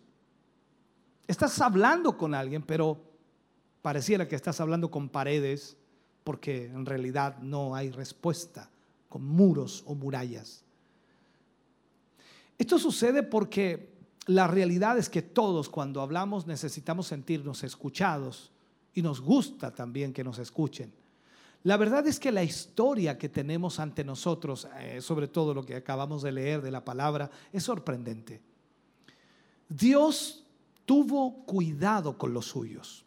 Estás 1.26 1.60
hablando 1.60 2.16
con 2.16 2.34
alguien, 2.34 2.62
pero 2.62 3.00
pareciera 3.82 4.28
que 4.28 4.36
estás 4.36 4.60
hablando 4.60 4.90
con 4.90 5.08
paredes 5.08 5.76
porque 6.24 6.66
en 6.66 6.86
realidad 6.86 7.38
no 7.38 7.74
hay 7.74 7.90
respuesta 7.90 8.68
con 9.08 9.24
muros 9.24 9.82
o 9.86 9.94
murallas. 9.94 10.64
Esto 12.58 12.78
sucede 12.78 13.22
porque 13.22 13.90
la 14.26 14.46
realidad 14.46 14.98
es 14.98 15.08
que 15.08 15.22
todos 15.22 15.68
cuando 15.68 16.00
hablamos 16.00 16.46
necesitamos 16.46 17.06
sentirnos 17.06 17.62
escuchados 17.64 18.50
y 18.94 19.02
nos 19.02 19.20
gusta 19.20 19.72
también 19.72 20.12
que 20.12 20.24
nos 20.24 20.38
escuchen. 20.38 20.92
La 21.62 21.76
verdad 21.76 22.06
es 22.06 22.20
que 22.20 22.30
la 22.30 22.44
historia 22.44 23.18
que 23.18 23.28
tenemos 23.28 23.80
ante 23.80 24.04
nosotros, 24.04 24.68
eh, 24.78 25.00
sobre 25.00 25.28
todo 25.28 25.52
lo 25.52 25.64
que 25.64 25.74
acabamos 25.74 26.22
de 26.22 26.32
leer 26.32 26.62
de 26.62 26.70
la 26.70 26.84
palabra, 26.84 27.30
es 27.52 27.64
sorprendente. 27.64 28.40
Dios 29.68 30.44
tuvo 30.84 31.44
cuidado 31.44 32.16
con 32.16 32.32
los 32.32 32.46
suyos 32.46 33.06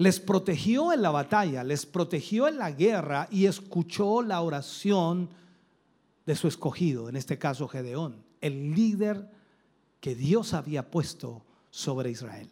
les 0.00 0.18
protegió 0.18 0.94
en 0.94 1.02
la 1.02 1.10
batalla, 1.10 1.62
les 1.62 1.84
protegió 1.84 2.48
en 2.48 2.56
la 2.56 2.70
guerra 2.70 3.28
y 3.30 3.44
escuchó 3.44 4.22
la 4.22 4.40
oración 4.40 5.28
de 6.24 6.34
su 6.34 6.48
escogido, 6.48 7.10
en 7.10 7.16
este 7.16 7.38
caso 7.38 7.68
Gedeón, 7.68 8.24
el 8.40 8.74
líder 8.74 9.30
que 10.00 10.14
Dios 10.14 10.54
había 10.54 10.90
puesto 10.90 11.44
sobre 11.68 12.10
Israel. 12.10 12.48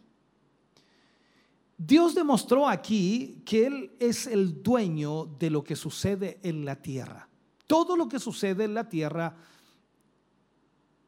Dios 1.81 2.13
demostró 2.13 2.67
aquí 2.67 3.41
que 3.45 3.65
Él 3.65 3.91
es 3.99 4.27
el 4.27 4.61
dueño 4.61 5.25
de 5.39 5.49
lo 5.49 5.63
que 5.63 5.77
sucede 5.77 6.37
en 6.43 6.65
la 6.65 6.75
tierra. 6.75 7.29
Todo 7.67 7.95
lo 7.95 8.09
que 8.09 8.19
sucede 8.19 8.65
en 8.65 8.73
la 8.73 8.89
tierra 8.89 9.33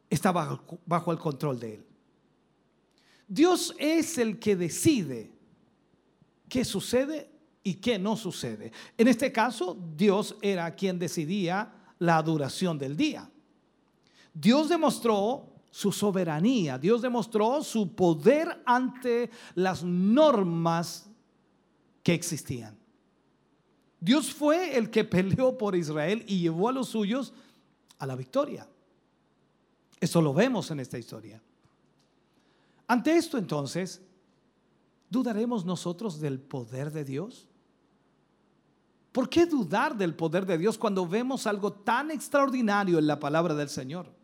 está 0.10 0.32
bajo, 0.32 1.12
el 1.12 1.20
control 1.20 1.60
de 1.60 1.74
Él. 1.74 1.86
Dios 3.28 3.76
es 3.78 4.18
el 4.18 4.40
que 4.40 4.56
decide 4.56 5.34
qué 6.48 6.64
sucede 6.64 7.30
y 7.64 7.74
qué 7.76 8.00
no 8.00 8.16
sucede. 8.16 8.72
En 8.98 9.10
este 9.10 9.30
caso, 9.30 9.78
Dios 9.98 10.38
era 10.42 10.74
quien 10.74 10.98
decidía 10.98 11.70
la 12.00 12.24
duración 12.24 12.78
del 12.78 12.96
día. 12.96 13.30
Dios 14.34 14.70
demostró 14.70 15.52
su 15.72 15.92
soberanía, 15.92 16.78
Dios 16.78 17.02
demostró 17.02 17.64
su 17.64 17.96
poder 17.96 18.62
ante 18.66 19.32
las 19.56 19.84
normas 19.84 21.10
que 22.04 22.14
existían. 22.14 22.78
Dios 24.00 24.34
fue 24.34 24.78
el 24.78 24.90
que 24.90 25.06
peleó 25.06 25.58
por 25.58 25.76
Israel 25.76 26.26
y 26.28 26.40
llevó 26.40 26.70
a 26.70 26.74
los 26.74 26.90
suyos 26.90 27.34
a 28.00 28.06
la 28.06 28.16
victoria. 28.16 28.68
Eso 30.00 30.22
lo 30.22 30.34
vemos 30.34 30.70
en 30.72 30.80
esta 30.80 30.98
historia. 30.98 31.42
Ante 32.88 33.16
esto 33.16 33.38
entonces, 33.38 34.02
¿dudaremos 35.10 35.64
nosotros 35.64 36.20
del 36.20 36.40
poder 36.40 36.92
de 36.92 37.06
Dios? 37.06 37.48
¿Por 39.12 39.30
qué 39.30 39.46
dudar 39.46 39.96
del 39.96 40.16
poder 40.16 40.46
de 40.46 40.58
Dios 40.58 40.78
cuando 40.78 41.08
vemos 41.08 41.48
algo 41.48 41.72
tan 41.72 42.12
extraordinario 42.12 42.98
en 42.98 43.08
la 43.08 43.20
palabra 43.20 43.54
del 43.54 43.70
Señor? 43.70 44.21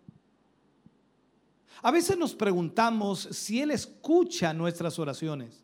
A 1.81 1.91
veces 1.91 2.17
nos 2.17 2.33
preguntamos 2.33 3.27
si 3.31 3.61
Él 3.61 3.71
escucha 3.71 4.53
nuestras 4.53 4.97
oraciones. 4.99 5.63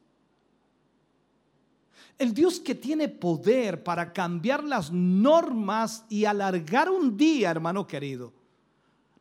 El 2.17 2.33
Dios 2.33 2.59
que 2.59 2.75
tiene 2.75 3.09
poder 3.09 3.83
para 3.83 4.13
cambiar 4.13 4.63
las 4.63 4.91
normas 4.91 6.05
y 6.09 6.25
alargar 6.25 6.89
un 6.89 7.17
día, 7.17 7.49
hermano 7.49 7.87
querido, 7.87 8.31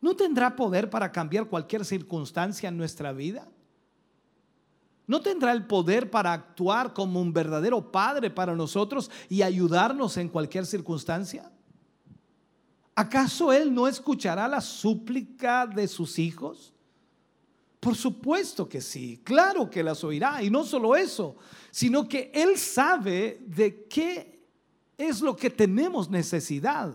¿no 0.00 0.14
tendrá 0.14 0.54
poder 0.54 0.90
para 0.90 1.10
cambiar 1.10 1.46
cualquier 1.46 1.84
circunstancia 1.84 2.68
en 2.68 2.76
nuestra 2.76 3.12
vida? 3.12 3.48
¿No 5.06 5.20
tendrá 5.20 5.52
el 5.52 5.66
poder 5.66 6.10
para 6.10 6.32
actuar 6.32 6.92
como 6.92 7.20
un 7.20 7.32
verdadero 7.32 7.90
padre 7.90 8.30
para 8.30 8.54
nosotros 8.54 9.10
y 9.28 9.42
ayudarnos 9.42 10.16
en 10.16 10.28
cualquier 10.28 10.66
circunstancia? 10.66 11.50
¿Acaso 12.94 13.52
Él 13.52 13.74
no 13.74 13.88
escuchará 13.88 14.46
la 14.46 14.60
súplica 14.60 15.66
de 15.66 15.88
sus 15.88 16.18
hijos? 16.18 16.71
Por 17.82 17.96
supuesto 17.96 18.68
que 18.68 18.80
sí, 18.80 19.20
claro 19.24 19.68
que 19.68 19.82
las 19.82 20.04
oirá. 20.04 20.40
Y 20.40 20.50
no 20.50 20.62
solo 20.62 20.94
eso, 20.94 21.34
sino 21.72 22.08
que 22.08 22.30
Él 22.32 22.56
sabe 22.56 23.42
de 23.44 23.86
qué 23.86 24.40
es 24.96 25.20
lo 25.20 25.34
que 25.34 25.50
tenemos 25.50 26.08
necesidad. 26.08 26.94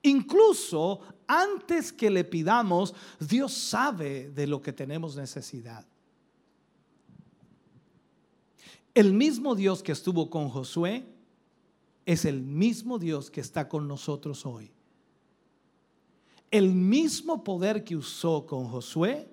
Incluso 0.00 1.02
antes 1.26 1.92
que 1.92 2.08
le 2.08 2.24
pidamos, 2.24 2.94
Dios 3.18 3.52
sabe 3.52 4.30
de 4.30 4.46
lo 4.46 4.62
que 4.62 4.72
tenemos 4.72 5.16
necesidad. 5.16 5.84
El 8.94 9.12
mismo 9.12 9.54
Dios 9.54 9.82
que 9.82 9.92
estuvo 9.92 10.30
con 10.30 10.48
Josué 10.48 11.04
es 12.06 12.24
el 12.24 12.40
mismo 12.40 12.98
Dios 12.98 13.30
que 13.30 13.42
está 13.42 13.68
con 13.68 13.86
nosotros 13.86 14.46
hoy. 14.46 14.72
el 16.50 16.72
mismo 16.72 17.44
poder 17.44 17.84
que 17.84 17.94
usó 17.94 18.46
con 18.46 18.66
Josué 18.66 19.29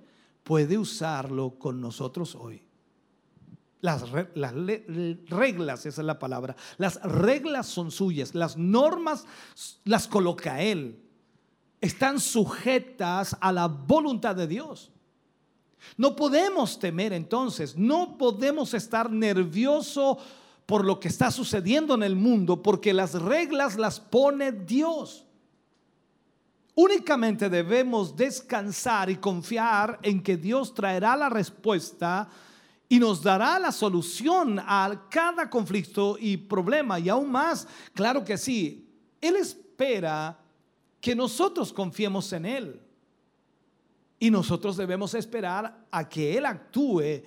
puede 0.47 0.77
usarlo 0.77 1.59
con 1.59 1.81
nosotros 1.81 2.33
hoy. 2.33 2.63
Las, 3.81 4.05
las, 4.33 4.53
reglas, 4.53 5.85
esa 5.85 6.01
es 6.01 6.05
la 6.05 6.19
palabra. 6.19 6.55
Las 6.77 7.01
reglas 7.03 7.67
son 7.67 7.91
suyas, 7.91 8.33
las 8.33 8.55
normas 8.55 9.25
las 9.83 10.07
coloca 10.07 10.61
Él. 10.61 11.03
Están 11.81 12.21
sujetas 12.21 13.35
a 13.41 13.51
la 13.51 13.67
voluntad 13.67 14.37
de 14.37 14.47
Dios. 14.47 14.89
No 15.97 16.15
podemos 16.15 16.79
temer 16.79 17.11
entonces, 17.11 17.77
no 17.77 18.17
podemos 18.17 18.73
estar 18.73 19.11
nervioso 19.11 20.17
por 20.65 20.85
lo 20.85 21.01
que 21.01 21.09
está 21.09 21.29
sucediendo 21.29 21.93
en 21.93 22.03
el 22.03 22.15
mundo, 22.15 22.63
porque 22.63 22.93
las 22.93 23.13
reglas 23.13 23.77
las 23.77 23.99
pone 23.99 24.53
Dios. 24.53 25.26
Únicamente 26.79 27.49
debemos 27.49 28.15
descansar 28.15 29.09
y 29.09 29.15
confiar 29.15 29.97
en 30.03 30.21
que 30.21 30.37
Dios 30.37 30.75
traerá 30.75 31.15
la 31.15 31.27
respuesta 31.27 32.29
y 32.87 32.99
nos 32.99 33.23
dará 33.23 33.57
la 33.57 33.71
solución 33.71 34.59
a 34.59 35.07
cada 35.09 35.49
conflicto 35.49 36.17
y 36.19 36.37
problema. 36.37 36.99
Y 36.99 37.09
aún 37.09 37.31
más, 37.31 37.67
claro 37.95 38.23
que 38.23 38.37
sí, 38.37 38.87
Él 39.19 39.37
espera 39.37 40.39
que 41.01 41.15
nosotros 41.15 41.73
confiemos 41.73 42.31
en 42.33 42.45
Él. 42.45 42.79
Y 44.19 44.29
nosotros 44.29 44.77
debemos 44.77 45.15
esperar 45.15 45.83
a 45.89 46.07
que 46.07 46.37
Él 46.37 46.45
actúe 46.45 47.23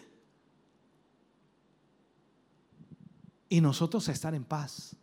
y 3.48 3.60
nosotros 3.60 4.08
estar 4.08 4.32
en 4.32 4.44
paz. 4.44 4.94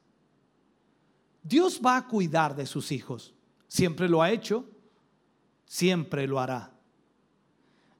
Dios 1.44 1.82
va 1.86 1.98
a 1.98 2.08
cuidar 2.08 2.56
de 2.56 2.66
sus 2.66 2.94
hijos. 2.94 3.34
Siempre 3.68 4.08
lo 4.08 4.22
ha 4.22 4.32
hecho, 4.32 4.66
siempre 5.66 6.28
lo 6.28 6.40
hará. 6.40 6.72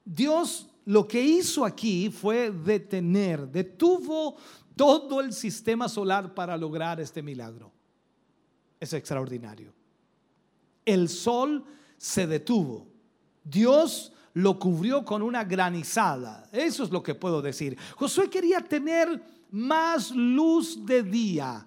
Dios 0.04 0.68
lo 0.86 1.06
que 1.06 1.22
hizo 1.22 1.66
aquí 1.66 2.10
fue 2.10 2.50
detener, 2.50 3.46
detuvo 3.46 4.36
todo 4.74 5.20
el 5.20 5.34
sistema 5.34 5.86
solar 5.86 6.32
para 6.32 6.56
lograr 6.56 6.98
este 6.98 7.22
milagro. 7.22 7.70
Es 8.80 8.94
extraordinario. 8.94 9.74
El 10.86 11.10
sol 11.10 11.62
se 11.98 12.26
detuvo. 12.26 12.86
Dios 13.44 14.12
lo 14.32 14.58
cubrió 14.58 15.04
con 15.04 15.20
una 15.20 15.44
granizada. 15.44 16.48
Eso 16.52 16.84
es 16.84 16.90
lo 16.90 17.02
que 17.02 17.14
puedo 17.14 17.42
decir. 17.42 17.76
Josué 17.96 18.30
quería 18.30 18.60
tener 18.60 19.22
más 19.50 20.10
luz 20.12 20.86
de 20.86 21.02
día 21.02 21.66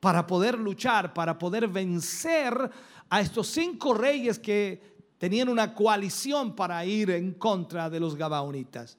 para 0.00 0.26
poder 0.26 0.58
luchar, 0.58 1.14
para 1.14 1.38
poder 1.38 1.68
vencer 1.68 2.70
a 3.10 3.20
estos 3.20 3.46
cinco 3.48 3.94
reyes 3.94 4.38
que 4.38 4.80
tenían 5.18 5.48
una 5.48 5.74
coalición 5.74 6.54
para 6.54 6.84
ir 6.84 7.10
en 7.10 7.34
contra 7.34 7.90
de 7.90 8.00
los 8.00 8.14
gabaonitas. 8.14 8.96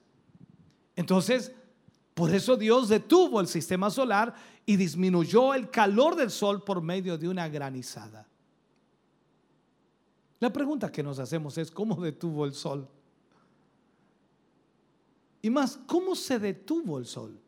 Entonces, 0.96 1.52
por 2.14 2.34
eso 2.34 2.56
Dios 2.56 2.88
detuvo 2.88 3.40
el 3.40 3.46
sistema 3.46 3.88
solar 3.90 4.34
y 4.66 4.76
disminuyó 4.76 5.54
el 5.54 5.70
calor 5.70 6.16
del 6.16 6.30
sol 6.30 6.62
por 6.62 6.82
medio 6.82 7.16
de 7.16 7.28
una 7.28 7.48
granizada. 7.48 8.26
La 10.38 10.52
pregunta 10.52 10.90
que 10.90 11.02
nos 11.02 11.18
hacemos 11.18 11.56
es, 11.58 11.70
¿cómo 11.70 11.96
detuvo 11.96 12.44
el 12.44 12.54
sol? 12.54 12.88
Y 15.42 15.50
más, 15.50 15.78
¿cómo 15.86 16.14
se 16.14 16.38
detuvo 16.38 16.98
el 16.98 17.06
sol? 17.06 17.38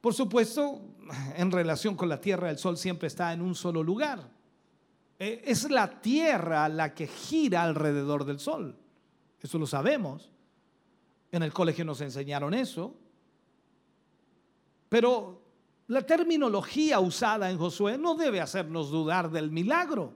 Por 0.00 0.14
supuesto, 0.14 0.80
en 1.36 1.50
relación 1.50 1.96
con 1.96 2.08
la 2.08 2.20
Tierra, 2.20 2.50
el 2.50 2.58
Sol 2.58 2.76
siempre 2.76 3.08
está 3.08 3.32
en 3.32 3.40
un 3.40 3.54
solo 3.54 3.82
lugar. 3.82 4.28
E, 5.18 5.42
es 5.44 5.70
la 5.70 6.00
Tierra 6.00 6.68
la 6.68 6.94
que 6.94 7.06
gira 7.06 7.62
alrededor 7.62 8.24
del 8.24 8.38
Sol. 8.38 8.76
Eso 9.40 9.58
lo 9.58 9.66
sabemos. 9.66 10.30
En 11.32 11.42
el 11.42 11.52
colegio 11.52 11.84
nos 11.84 12.00
enseñaron 12.00 12.54
eso. 12.54 12.94
Pero 14.88 15.40
la 15.86 16.02
terminología 16.02 17.00
usada 17.00 17.50
en 17.50 17.58
Josué 17.58 17.96
no 17.98 18.14
debe 18.14 18.40
hacernos 18.40 18.90
dudar 18.90 19.30
del 19.30 19.50
milagro. 19.50 20.12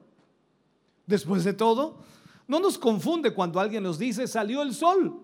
Después 1.06 1.44
de 1.44 1.52
todo, 1.52 1.98
no 2.46 2.60
nos 2.60 2.78
confunde 2.78 3.32
cuando 3.32 3.60
alguien 3.60 3.82
nos 3.82 3.98
dice 3.98 4.26
salió 4.26 4.62
el 4.62 4.74
sol 4.74 5.20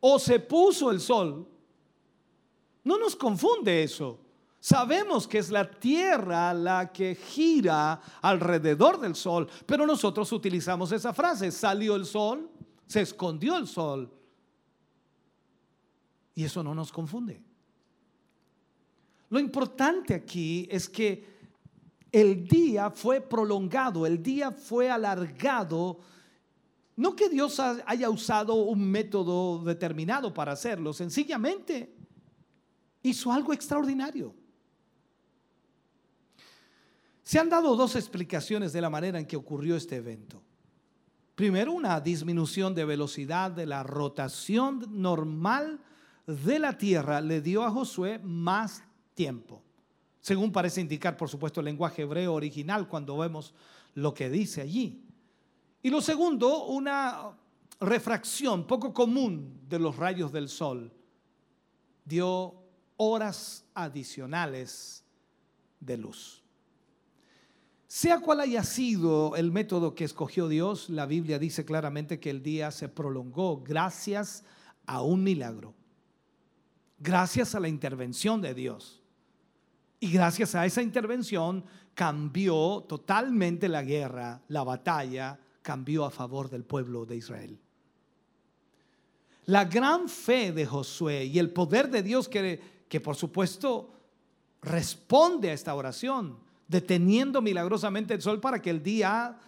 o 0.00 0.18
se 0.18 0.38
puso 0.38 0.90
el 0.90 1.00
sol 1.00 1.48
no 2.88 2.98
nos 2.98 3.14
confunde 3.14 3.82
eso. 3.82 4.18
Sabemos 4.58 5.28
que 5.28 5.36
es 5.36 5.50
la 5.50 5.70
Tierra 5.70 6.54
la 6.54 6.90
que 6.90 7.14
gira 7.14 8.00
alrededor 8.22 8.98
del 8.98 9.14
Sol, 9.14 9.46
pero 9.66 9.86
nosotros 9.86 10.32
utilizamos 10.32 10.90
esa 10.92 11.12
frase, 11.12 11.50
salió 11.50 11.94
el 11.96 12.06
Sol, 12.06 12.50
se 12.86 13.02
escondió 13.02 13.58
el 13.58 13.66
Sol. 13.66 14.10
Y 16.34 16.44
eso 16.44 16.62
no 16.62 16.74
nos 16.74 16.90
confunde. 16.90 17.42
Lo 19.28 19.38
importante 19.38 20.14
aquí 20.14 20.66
es 20.70 20.88
que 20.88 21.36
el 22.10 22.48
día 22.48 22.90
fue 22.90 23.20
prolongado, 23.20 24.06
el 24.06 24.22
día 24.22 24.50
fue 24.50 24.90
alargado. 24.90 25.98
No 26.96 27.14
que 27.14 27.28
Dios 27.28 27.60
haya 27.60 28.08
usado 28.08 28.54
un 28.54 28.90
método 28.90 29.62
determinado 29.62 30.32
para 30.32 30.52
hacerlo, 30.52 30.94
sencillamente 30.94 31.97
hizo 33.02 33.32
algo 33.32 33.52
extraordinario. 33.52 34.34
Se 37.22 37.38
han 37.38 37.50
dado 37.50 37.76
dos 37.76 37.94
explicaciones 37.94 38.72
de 38.72 38.80
la 38.80 38.88
manera 38.88 39.18
en 39.18 39.26
que 39.26 39.36
ocurrió 39.36 39.76
este 39.76 39.96
evento. 39.96 40.42
Primero, 41.34 41.72
una 41.72 42.00
disminución 42.00 42.74
de 42.74 42.84
velocidad 42.84 43.50
de 43.50 43.66
la 43.66 43.82
rotación 43.82 44.86
normal 44.90 45.78
de 46.26 46.58
la 46.58 46.76
tierra 46.76 47.20
le 47.20 47.40
dio 47.40 47.64
a 47.64 47.70
Josué 47.70 48.18
más 48.18 48.82
tiempo. 49.14 49.62
Según 50.20 50.50
parece 50.50 50.80
indicar, 50.80 51.16
por 51.16 51.28
supuesto, 51.28 51.60
el 51.60 51.66
lenguaje 51.66 52.02
hebreo 52.02 52.34
original 52.34 52.88
cuando 52.88 53.16
vemos 53.16 53.54
lo 53.94 54.12
que 54.14 54.28
dice 54.28 54.60
allí. 54.60 55.04
Y 55.82 55.90
lo 55.90 56.00
segundo, 56.00 56.64
una 56.64 57.36
refracción 57.80 58.66
poco 58.66 58.92
común 58.92 59.60
de 59.68 59.78
los 59.78 59.96
rayos 59.96 60.32
del 60.32 60.48
sol 60.48 60.92
dio 62.04 62.67
horas 62.98 63.64
adicionales 63.74 65.02
de 65.80 65.96
luz. 65.96 66.42
Sea 67.86 68.20
cual 68.20 68.40
haya 68.40 68.62
sido 68.64 69.34
el 69.34 69.50
método 69.50 69.94
que 69.94 70.04
escogió 70.04 70.46
Dios, 70.46 70.90
la 70.90 71.06
Biblia 71.06 71.38
dice 71.38 71.64
claramente 71.64 72.20
que 72.20 72.28
el 72.28 72.42
día 72.42 72.70
se 72.70 72.90
prolongó 72.90 73.62
gracias 73.62 74.44
a 74.84 75.00
un 75.00 75.24
milagro, 75.24 75.74
gracias 76.98 77.54
a 77.54 77.60
la 77.60 77.68
intervención 77.68 78.42
de 78.42 78.52
Dios. 78.52 79.02
Y 80.00 80.12
gracias 80.12 80.54
a 80.54 80.66
esa 80.66 80.82
intervención 80.82 81.64
cambió 81.94 82.84
totalmente 82.86 83.68
la 83.68 83.82
guerra, 83.82 84.42
la 84.48 84.62
batalla, 84.64 85.40
cambió 85.62 86.04
a 86.04 86.10
favor 86.10 86.50
del 86.50 86.64
pueblo 86.64 87.06
de 87.06 87.16
Israel. 87.16 87.58
La 89.46 89.64
gran 89.64 90.08
fe 90.08 90.52
de 90.52 90.66
Josué 90.66 91.24
y 91.24 91.38
el 91.38 91.50
poder 91.50 91.90
de 91.90 92.02
Dios 92.02 92.28
que 92.28 92.60
que 92.88 93.00
por 93.00 93.16
supuesto 93.16 93.92
responde 94.62 95.50
a 95.50 95.52
esta 95.52 95.74
oración, 95.74 96.38
deteniendo 96.66 97.40
milagrosamente 97.40 98.14
el 98.14 98.22
sol 98.22 98.40
para 98.40 98.60
que 98.60 98.70
el 98.70 98.82
día 98.82 99.38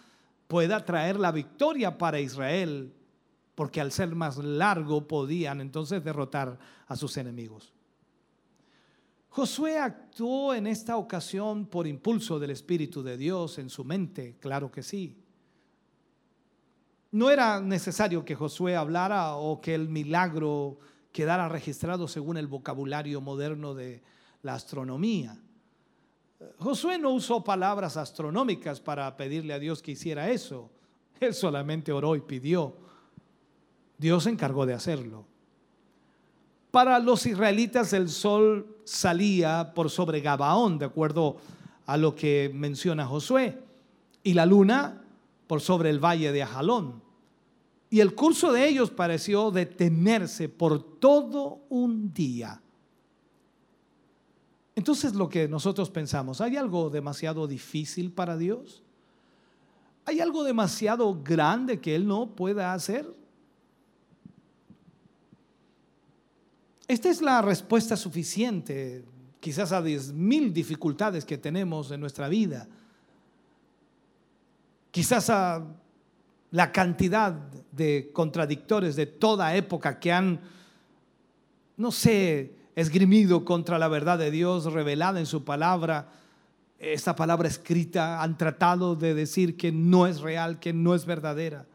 pueda 0.46 0.84
traer 0.84 1.18
la 1.18 1.32
victoria 1.32 1.96
para 1.98 2.20
Israel, 2.20 2.92
porque 3.54 3.80
al 3.80 3.92
ser 3.92 4.14
más 4.14 4.38
largo 4.38 5.06
podían 5.06 5.60
entonces 5.60 6.02
derrotar 6.02 6.58
a 6.86 6.96
sus 6.96 7.16
enemigos. 7.16 7.72
Josué 9.28 9.78
actuó 9.78 10.54
en 10.54 10.66
esta 10.66 10.96
ocasión 10.96 11.66
por 11.66 11.86
impulso 11.86 12.40
del 12.40 12.50
Espíritu 12.50 13.02
de 13.02 13.16
Dios 13.16 13.58
en 13.58 13.70
su 13.70 13.84
mente, 13.84 14.36
claro 14.40 14.72
que 14.72 14.82
sí. 14.82 15.16
No 17.12 17.30
era 17.30 17.60
necesario 17.60 18.24
que 18.24 18.34
Josué 18.34 18.74
hablara 18.74 19.36
o 19.36 19.60
que 19.60 19.74
el 19.74 19.88
milagro 19.88 20.78
quedara 21.12 21.48
registrado 21.48 22.08
según 22.08 22.36
el 22.36 22.46
vocabulario 22.46 23.20
moderno 23.20 23.74
de 23.74 24.02
la 24.42 24.54
astronomía. 24.54 25.38
Josué 26.58 26.98
no 26.98 27.10
usó 27.10 27.44
palabras 27.44 27.96
astronómicas 27.96 28.80
para 28.80 29.16
pedirle 29.16 29.52
a 29.52 29.58
Dios 29.58 29.82
que 29.82 29.92
hiciera 29.92 30.30
eso. 30.30 30.70
Él 31.20 31.34
solamente 31.34 31.92
oró 31.92 32.16
y 32.16 32.20
pidió. 32.20 32.74
Dios 33.98 34.24
se 34.24 34.30
encargó 34.30 34.64
de 34.64 34.72
hacerlo. 34.72 35.26
Para 36.70 36.98
los 36.98 37.26
israelitas 37.26 37.92
el 37.92 38.08
sol 38.08 38.76
salía 38.84 39.72
por 39.74 39.90
sobre 39.90 40.20
Gabaón, 40.20 40.78
de 40.78 40.86
acuerdo 40.86 41.36
a 41.84 41.96
lo 41.96 42.14
que 42.14 42.50
menciona 42.54 43.06
Josué, 43.06 43.58
y 44.22 44.34
la 44.34 44.46
luna 44.46 45.02
por 45.46 45.60
sobre 45.60 45.90
el 45.90 45.98
valle 45.98 46.32
de 46.32 46.42
Ajalón. 46.42 47.02
Y 47.90 47.98
el 47.98 48.14
curso 48.14 48.52
de 48.52 48.68
ellos 48.68 48.90
pareció 48.90 49.50
detenerse 49.50 50.48
por 50.48 50.98
todo 51.00 51.62
un 51.68 52.14
día. 52.14 52.62
Entonces 54.76 55.14
lo 55.14 55.28
que 55.28 55.48
nosotros 55.48 55.90
pensamos, 55.90 56.40
¿hay 56.40 56.56
algo 56.56 56.88
demasiado 56.88 57.48
difícil 57.48 58.12
para 58.12 58.36
Dios? 58.36 58.82
¿Hay 60.06 60.20
algo 60.20 60.44
demasiado 60.44 61.20
grande 61.22 61.80
que 61.80 61.96
Él 61.96 62.06
no 62.06 62.30
pueda 62.34 62.72
hacer? 62.72 63.12
Esta 66.86 67.08
es 67.08 67.20
la 67.20 67.42
respuesta 67.42 67.96
suficiente, 67.96 69.04
quizás 69.40 69.72
a 69.72 69.80
mil 69.80 70.52
dificultades 70.52 71.24
que 71.24 71.38
tenemos 71.38 71.90
en 71.90 72.00
nuestra 72.00 72.28
vida. 72.28 72.68
Quizás 74.90 75.30
a 75.30 75.64
la 76.50 76.72
cantidad 76.72 77.32
de 77.72 78.10
contradictores 78.12 78.96
de 78.96 79.06
toda 79.06 79.54
época 79.54 80.00
que 80.00 80.12
han, 80.12 80.40
no 81.76 81.92
sé, 81.92 82.54
esgrimido 82.74 83.44
contra 83.44 83.78
la 83.78 83.88
verdad 83.88 84.18
de 84.18 84.30
Dios 84.30 84.72
revelada 84.72 85.20
en 85.20 85.26
su 85.26 85.44
palabra, 85.44 86.12
esta 86.78 87.14
palabra 87.14 87.46
escrita, 87.46 88.22
han 88.22 88.38
tratado 88.38 88.96
de 88.96 89.14
decir 89.14 89.56
que 89.56 89.70
no 89.70 90.06
es 90.06 90.20
real, 90.20 90.58
que 90.58 90.72
no 90.72 90.94
es 90.94 91.04
verdadera. 91.04 91.66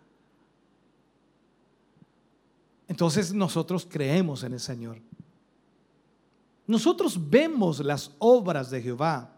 Entonces 2.87 3.33
nosotros 3.33 3.87
creemos 3.89 4.43
en 4.43 4.53
el 4.53 4.59
Señor. 4.59 4.97
Nosotros 6.67 7.19
vemos 7.29 7.79
las 7.79 8.11
obras 8.17 8.71
de 8.71 8.81
Jehová, 8.81 9.31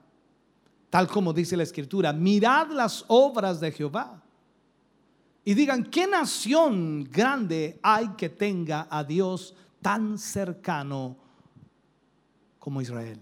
tal 0.90 1.08
como 1.08 1.34
dice 1.34 1.58
la 1.58 1.64
Escritura. 1.64 2.14
Mirad 2.14 2.72
las 2.72 3.04
obras 3.08 3.60
de 3.60 3.72
Jehová. 3.72 4.24
Y 5.48 5.54
digan, 5.54 5.86
¿qué 5.86 6.06
nación 6.06 7.06
grande 7.10 7.80
hay 7.82 8.10
que 8.18 8.28
tenga 8.28 8.86
a 8.92 9.06
Dios 9.06 9.56
tan 9.82 10.18
cercano 10.18 11.16
como 12.60 12.82
Israel? 12.82 13.22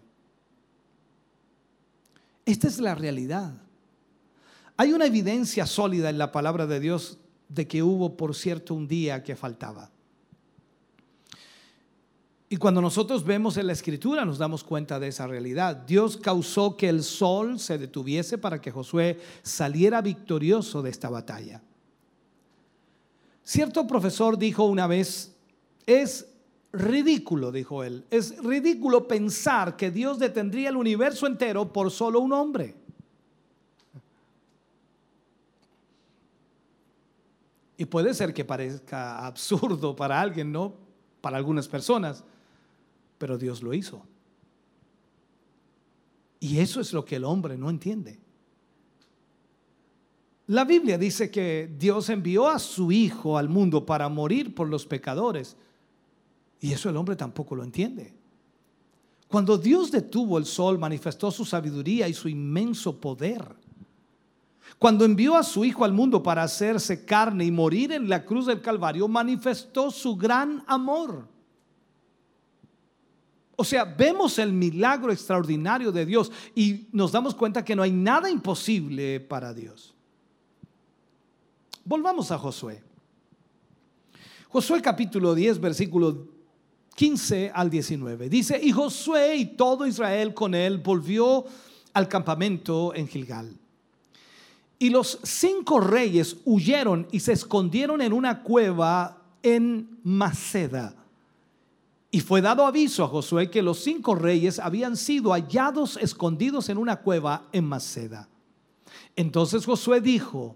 Esta 2.43 2.67
es 2.67 2.79
la 2.79 2.95
realidad. 2.95 3.53
Hay 4.75 4.91
una 4.91 5.05
evidencia 5.05 5.67
sólida 5.67 6.09
en 6.09 6.17
la 6.17 6.31
palabra 6.31 6.65
de 6.65 6.79
Dios 6.79 7.19
de 7.47 7.67
que 7.67 7.83
hubo, 7.83 8.17
por 8.17 8.33
cierto, 8.33 8.73
un 8.73 8.87
día 8.87 9.21
que 9.21 9.35
faltaba. 9.35 9.91
Y 12.49 12.57
cuando 12.57 12.81
nosotros 12.81 13.23
vemos 13.23 13.55
en 13.57 13.67
la 13.67 13.73
escritura 13.73 14.25
nos 14.25 14.39
damos 14.39 14.63
cuenta 14.63 14.99
de 14.99 15.09
esa 15.09 15.27
realidad. 15.27 15.75
Dios 15.75 16.17
causó 16.17 16.75
que 16.75 16.89
el 16.89 17.03
sol 17.03 17.59
se 17.59 17.77
detuviese 17.77 18.39
para 18.39 18.59
que 18.59 18.71
Josué 18.71 19.19
saliera 19.43 20.01
victorioso 20.01 20.81
de 20.81 20.89
esta 20.89 21.11
batalla. 21.11 21.61
Cierto 23.45 23.87
profesor 23.87 24.37
dijo 24.37 24.65
una 24.65 24.87
vez, 24.87 25.33
es 25.85 26.27
ridículo, 26.73 27.53
dijo 27.53 27.81
él, 27.81 28.03
es 28.11 28.37
ridículo 28.43 29.07
pensar 29.07 29.77
que 29.77 29.89
Dios 29.89 30.19
detendría 30.19 30.67
el 30.67 30.75
universo 30.75 31.27
entero 31.27 31.71
por 31.71 31.91
solo 31.91 32.19
un 32.19 32.33
hombre. 32.33 32.75
Y 37.77 37.85
puede 37.85 38.13
ser 38.13 38.33
que 38.33 38.43
parezca 38.43 39.25
absurdo 39.25 39.95
para 39.95 40.19
alguien, 40.19 40.51
¿no? 40.51 40.73
Para 41.21 41.37
algunas 41.37 41.69
personas 41.69 42.25
pero 43.17 43.37
Dios 43.37 43.61
lo 43.63 43.73
hizo. 43.73 44.01
Y 46.39 46.59
eso 46.59 46.81
es 46.81 46.93
lo 46.93 47.05
que 47.05 47.15
el 47.15 47.23
hombre 47.23 47.57
no 47.57 47.69
entiende. 47.69 48.19
La 50.47 50.63
Biblia 50.63 50.97
dice 50.97 51.31
que 51.31 51.73
Dios 51.77 52.09
envió 52.09 52.47
a 52.47 52.59
su 52.59 52.91
Hijo 52.91 53.37
al 53.37 53.49
mundo 53.49 53.85
para 53.85 54.07
morir 54.09 54.53
por 54.53 54.69
los 54.69 54.85
pecadores. 54.85 55.57
Y 56.61 56.71
eso 56.71 56.89
el 56.89 56.97
hombre 56.97 57.15
tampoco 57.15 57.55
lo 57.55 57.63
entiende. 57.63 58.13
Cuando 59.27 59.57
Dios 59.57 59.91
detuvo 59.91 60.37
el 60.37 60.45
sol, 60.45 60.77
manifestó 60.77 61.31
su 61.31 61.45
sabiduría 61.45 62.07
y 62.07 62.13
su 62.13 62.29
inmenso 62.29 62.99
poder. 62.99 63.43
Cuando 64.77 65.03
envió 65.03 65.35
a 65.35 65.43
su 65.43 65.65
Hijo 65.65 65.83
al 65.83 65.93
mundo 65.93 66.21
para 66.21 66.43
hacerse 66.43 67.05
carne 67.05 67.45
y 67.45 67.51
morir 67.51 67.91
en 67.91 68.07
la 68.07 68.23
cruz 68.23 68.45
del 68.45 68.61
Calvario, 68.61 69.07
manifestó 69.07 69.89
su 69.89 70.15
gran 70.15 70.63
amor. 70.67 71.27
O 73.55 73.63
sea, 73.63 73.85
vemos 73.85 74.37
el 74.37 74.53
milagro 74.53 75.11
extraordinario 75.11 75.91
de 75.91 76.05
Dios 76.05 76.31
y 76.53 76.87
nos 76.91 77.11
damos 77.11 77.33
cuenta 77.33 77.65
que 77.65 77.75
no 77.75 77.81
hay 77.81 77.91
nada 77.91 78.29
imposible 78.29 79.19
para 79.21 79.53
Dios. 79.53 79.94
Volvamos 81.85 82.31
a 82.31 82.37
Josué. 82.37 82.83
Josué 84.49 84.81
capítulo 84.81 85.33
10, 85.33 85.59
versículo 85.61 86.27
15 86.95 87.51
al 87.53 87.69
19. 87.69 88.27
Dice, 88.27 88.59
y 88.61 88.71
Josué 88.71 89.35
y 89.35 89.45
todo 89.45 89.87
Israel 89.87 90.33
con 90.33 90.53
él 90.53 90.79
volvió 90.79 91.45
al 91.93 92.09
campamento 92.09 92.93
en 92.93 93.07
Gilgal. 93.07 93.57
Y 94.79 94.89
los 94.89 95.19
cinco 95.23 95.79
reyes 95.79 96.37
huyeron 96.43 97.07
y 97.11 97.21
se 97.21 97.31
escondieron 97.31 98.01
en 98.01 98.11
una 98.11 98.43
cueva 98.43 99.21
en 99.41 99.99
Maceda 100.03 100.95
y 102.15 102.21
fue 102.21 102.41
dado 102.41 102.65
aviso 102.65 103.03
a 103.03 103.09
Josué 103.09 103.49
que 103.49 103.61
los 103.61 103.79
cinco 103.79 104.15
reyes 104.15 104.59
habían 104.59 104.95
sido 104.95 105.33
hallados 105.33 105.97
escondidos 105.97 106.69
en 106.69 106.77
una 106.77 107.01
cueva 107.01 107.49
en 107.51 107.65
Maceda. 107.65 108.29
Entonces 109.17 109.65
Josué 109.65 109.99
dijo, 109.99 110.55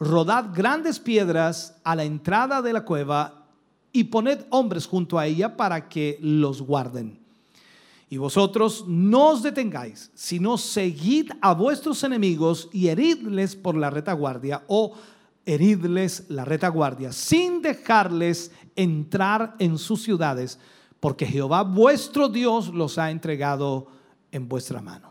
rodad 0.00 0.46
grandes 0.52 0.98
piedras 0.98 1.76
a 1.84 1.94
la 1.94 2.04
entrada 2.04 2.62
de 2.62 2.72
la 2.72 2.84
cueva 2.84 3.46
y 3.92 4.04
poned 4.04 4.40
hombres 4.50 4.86
junto 4.86 5.18
a 5.18 5.26
ella 5.26 5.56
para 5.56 5.88
que 5.88 6.18
los 6.20 6.62
guarden. 6.62 7.20
Y 8.08 8.16
vosotros 8.16 8.84
no 8.88 9.28
os 9.28 9.42
detengáis, 9.42 10.10
sino 10.14 10.58
seguid 10.58 11.30
a 11.40 11.54
vuestros 11.54 12.02
enemigos 12.02 12.68
y 12.72 12.88
heridles 12.88 13.54
por 13.54 13.76
la 13.76 13.90
retaguardia 13.90 14.64
o 14.66 14.94
heridles 15.46 16.24
la 16.28 16.44
retaguardia, 16.44 17.12
sin 17.12 17.62
dejarles 17.62 18.50
entrar 18.74 19.54
en 19.58 19.78
sus 19.78 20.02
ciudades 20.02 20.58
porque 21.00 21.26
Jehová 21.26 21.62
vuestro 21.62 22.28
Dios 22.28 22.68
los 22.68 22.98
ha 22.98 23.10
entregado 23.10 23.86
en 24.30 24.48
vuestra 24.48 24.80
mano. 24.82 25.09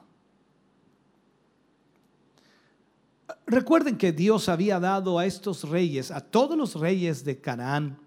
Recuerden 3.49 3.97
que 3.97 4.11
Dios 4.11 4.47
había 4.47 4.79
dado 4.79 5.17
a 5.17 5.25
estos 5.25 5.67
reyes, 5.67 6.11
a 6.11 6.21
todos 6.21 6.55
los 6.55 6.75
reyes 6.75 7.23
de 7.23 7.41
Canaán, 7.41 7.97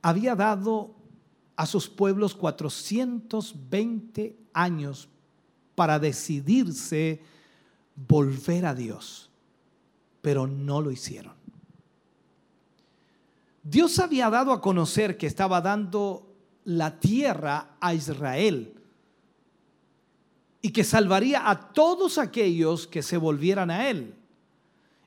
había 0.00 0.34
dado 0.34 0.94
a 1.54 1.66
sus 1.66 1.86
pueblos 1.86 2.34
420 2.34 4.38
años 4.54 5.10
para 5.74 5.98
decidirse 5.98 7.20
volver 7.94 8.64
a 8.64 8.74
Dios, 8.74 9.28
pero 10.22 10.46
no 10.46 10.80
lo 10.80 10.90
hicieron. 10.90 11.34
Dios 13.62 13.98
había 13.98 14.30
dado 14.30 14.50
a 14.50 14.62
conocer 14.62 15.18
que 15.18 15.26
estaba 15.26 15.60
dando 15.60 16.34
la 16.64 17.00
tierra 17.00 17.76
a 17.80 17.92
Israel 17.92 18.72
y 20.62 20.70
que 20.70 20.84
salvaría 20.84 21.50
a 21.50 21.74
todos 21.74 22.16
aquellos 22.16 22.86
que 22.86 23.02
se 23.02 23.18
volvieran 23.18 23.70
a 23.70 23.90
él. 23.90 24.23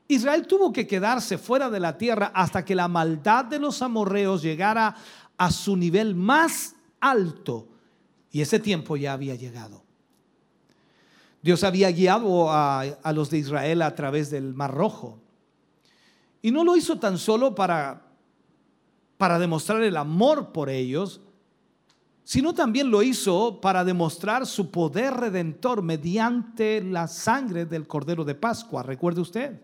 Israel 0.08 0.48
tuvo 0.48 0.72
que 0.72 0.88
quedarse 0.88 1.38
fuera 1.38 1.70
de 1.70 1.80
la 1.80 1.98
tierra 1.98 2.32
hasta 2.34 2.64
que 2.64 2.76
la 2.76 2.88
maldad 2.88 3.46
de 3.46 3.60
los 3.60 3.82
amorreos 3.82 4.42
llegara 4.42 4.96
a 5.38 5.52
su 5.52 5.76
nivel 5.76 6.16
más 6.16 6.76
alto 7.00 7.68
y 8.32 8.42
ese 8.42 8.60
tiempo 8.60 8.96
ya 8.98 9.14
había 9.14 9.36
llegado. 9.36 9.84
Dios 11.42 11.64
había 11.64 11.92
guiado 11.92 12.52
a, 12.52 12.82
a 12.82 13.14
los 13.14 13.30
de 13.30 13.38
Israel 13.40 13.82
a 13.82 13.96
través 13.96 14.30
del 14.30 14.54
Mar 14.54 14.74
Rojo 14.74 15.20
y 16.42 16.52
no 16.52 16.64
lo 16.64 16.76
hizo 16.76 17.00
tan 17.00 17.18
solo 17.18 17.54
para 17.54 18.08
para 19.18 19.40
demostrar 19.40 19.82
el 19.82 19.98
amor 19.98 20.52
por 20.52 20.70
ellos, 20.70 21.22
sino 22.24 22.54
también 22.54 22.92
lo 22.92 23.02
hizo 23.02 23.60
para 23.62 23.84
demostrar 23.84 24.46
su 24.46 24.70
poder 24.70 25.14
redentor 25.16 25.82
mediante 25.82 26.82
la 26.82 27.08
sangre 27.08 27.66
del 27.66 27.88
Cordero 27.88 28.24
de 28.24 28.36
Pascua. 28.36 28.84
Recuerde 28.84 29.22
usted, 29.22 29.60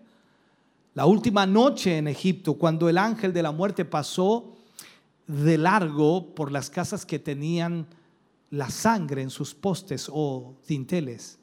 la 0.93 1.05
última 1.05 1.45
noche 1.45 1.97
en 1.97 2.07
Egipto, 2.07 2.53
cuando 2.55 2.87
el 2.87 2.97
ángel 2.97 3.33
de 3.33 3.43
la 3.43 3.51
muerte 3.51 3.83
pasó 3.85 4.55
de 5.27 5.57
largo 5.57 6.35
por 6.35 6.51
las 6.51 6.69
casas 6.69 7.05
que 7.05 7.19
tenían 7.19 7.87
la 8.51 8.69
sangre 8.69 9.21
en 9.23 9.31
sus 9.31 9.55
postes 9.55 10.09
o 10.11 10.55
dinteles. 10.67 11.39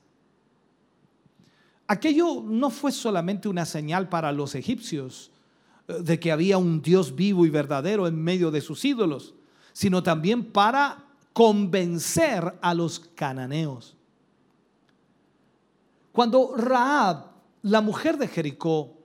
Aquello 1.88 2.40
no 2.44 2.70
fue 2.70 2.92
solamente 2.92 3.48
una 3.48 3.66
señal 3.66 4.08
para 4.08 4.30
los 4.30 4.54
egipcios 4.54 5.32
eh, 5.88 5.94
de 6.00 6.20
que 6.20 6.30
había 6.30 6.56
un 6.56 6.82
Dios 6.82 7.16
vivo 7.16 7.44
y 7.44 7.50
verdadero 7.50 8.06
en 8.06 8.22
medio 8.22 8.52
de 8.52 8.60
sus 8.60 8.84
ídolos, 8.84 9.34
sino 9.72 10.00
también 10.00 10.52
para 10.52 11.04
convencer 11.32 12.54
a 12.62 12.74
los 12.74 13.00
cananeos. 13.00 13.96
Cuando 16.12 16.54
Raab, 16.56 17.26
la 17.62 17.80
mujer 17.80 18.18
de 18.18 18.28
Jericó, 18.28 18.99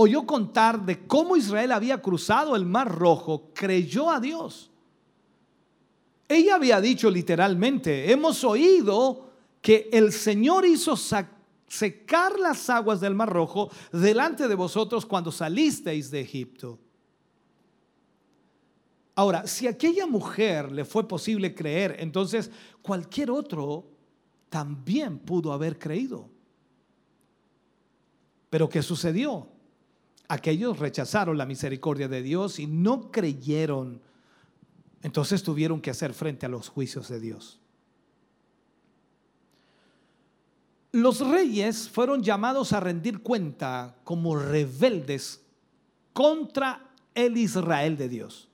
oyó 0.00 0.24
contar 0.24 0.86
de 0.86 1.06
cómo 1.06 1.36
Israel 1.36 1.72
había 1.72 2.00
cruzado 2.00 2.56
el 2.56 2.64
mar 2.64 2.90
rojo, 2.90 3.50
creyó 3.52 4.10
a 4.10 4.18
Dios. 4.18 4.70
Ella 6.26 6.54
había 6.54 6.80
dicho 6.80 7.10
literalmente, 7.10 8.10
hemos 8.10 8.42
oído 8.42 9.28
que 9.60 9.90
el 9.92 10.12
Señor 10.12 10.64
hizo 10.64 10.96
secar 10.96 12.38
las 12.38 12.70
aguas 12.70 13.00
del 13.00 13.14
Mar 13.14 13.28
Rojo 13.28 13.70
delante 13.92 14.48
de 14.48 14.54
vosotros 14.54 15.04
cuando 15.04 15.30
salisteis 15.30 16.10
de 16.10 16.20
Egipto. 16.20 16.78
Ahora, 19.16 19.46
si 19.46 19.66
a 19.66 19.70
aquella 19.70 20.06
mujer 20.06 20.72
le 20.72 20.86
fue 20.86 21.06
posible 21.06 21.54
creer, 21.54 21.96
entonces 21.98 22.50
cualquier 22.80 23.30
otro 23.30 23.84
también 24.48 25.18
pudo 25.18 25.52
haber 25.52 25.78
creído. 25.78 26.30
Pero 28.48 28.66
¿qué 28.70 28.80
sucedió? 28.80 29.59
Aquellos 30.30 30.78
rechazaron 30.78 31.36
la 31.36 31.44
misericordia 31.44 32.06
de 32.06 32.22
Dios 32.22 32.60
y 32.60 32.68
no 32.68 33.10
creyeron. 33.10 34.00
Entonces 35.02 35.42
tuvieron 35.42 35.80
que 35.80 35.90
hacer 35.90 36.14
frente 36.14 36.46
a 36.46 36.48
los 36.48 36.68
juicios 36.68 37.08
de 37.08 37.18
Dios. 37.18 37.58
Los 40.92 41.18
reyes 41.26 41.88
fueron 41.88 42.22
llamados 42.22 42.72
a 42.72 42.78
rendir 42.78 43.24
cuenta 43.24 43.96
como 44.04 44.36
rebeldes 44.36 45.42
contra 46.12 46.92
el 47.12 47.36
Israel 47.36 47.96
de 47.96 48.08
Dios. 48.08 48.48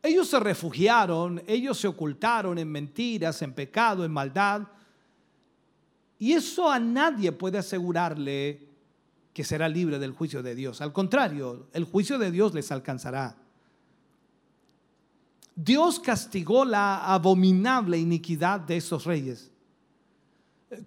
Ellos 0.00 0.28
se 0.28 0.38
refugiaron, 0.38 1.42
ellos 1.48 1.76
se 1.76 1.88
ocultaron 1.88 2.56
en 2.56 2.70
mentiras, 2.70 3.42
en 3.42 3.52
pecado, 3.52 4.04
en 4.04 4.12
maldad. 4.12 4.62
Y 6.20 6.34
eso 6.34 6.70
a 6.70 6.78
nadie 6.78 7.32
puede 7.32 7.58
asegurarle 7.58 8.67
que 9.38 9.44
será 9.44 9.68
libre 9.68 10.00
del 10.00 10.10
juicio 10.10 10.42
de 10.42 10.56
Dios. 10.56 10.80
Al 10.80 10.92
contrario, 10.92 11.68
el 11.72 11.84
juicio 11.84 12.18
de 12.18 12.32
Dios 12.32 12.54
les 12.54 12.72
alcanzará. 12.72 13.36
Dios 15.54 16.00
castigó 16.00 16.64
la 16.64 17.14
abominable 17.14 17.98
iniquidad 17.98 18.58
de 18.58 18.78
esos 18.78 19.04
reyes 19.04 19.52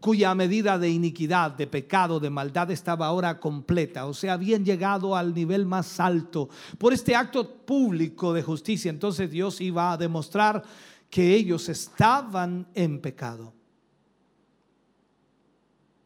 cuya 0.01 0.35
medida 0.35 0.77
de 0.77 0.89
iniquidad, 0.89 1.51
de 1.51 1.65
pecado, 1.65 2.19
de 2.19 2.29
maldad 2.29 2.69
estaba 2.71 3.07
ahora 3.07 3.39
completa, 3.39 4.05
o 4.05 4.13
sea, 4.13 4.33
habían 4.33 4.65
llegado 4.65 5.15
al 5.15 5.33
nivel 5.33 5.65
más 5.65 6.01
alto. 6.01 6.49
Por 6.77 6.91
este 6.91 7.15
acto 7.15 7.49
público 7.65 8.33
de 8.33 8.43
justicia, 8.43 8.89
entonces 8.89 9.31
Dios 9.31 9.61
iba 9.61 9.93
a 9.93 9.97
demostrar 9.97 10.61
que 11.09 11.33
ellos 11.33 11.69
estaban 11.69 12.67
en 12.75 12.99
pecado. 12.99 13.53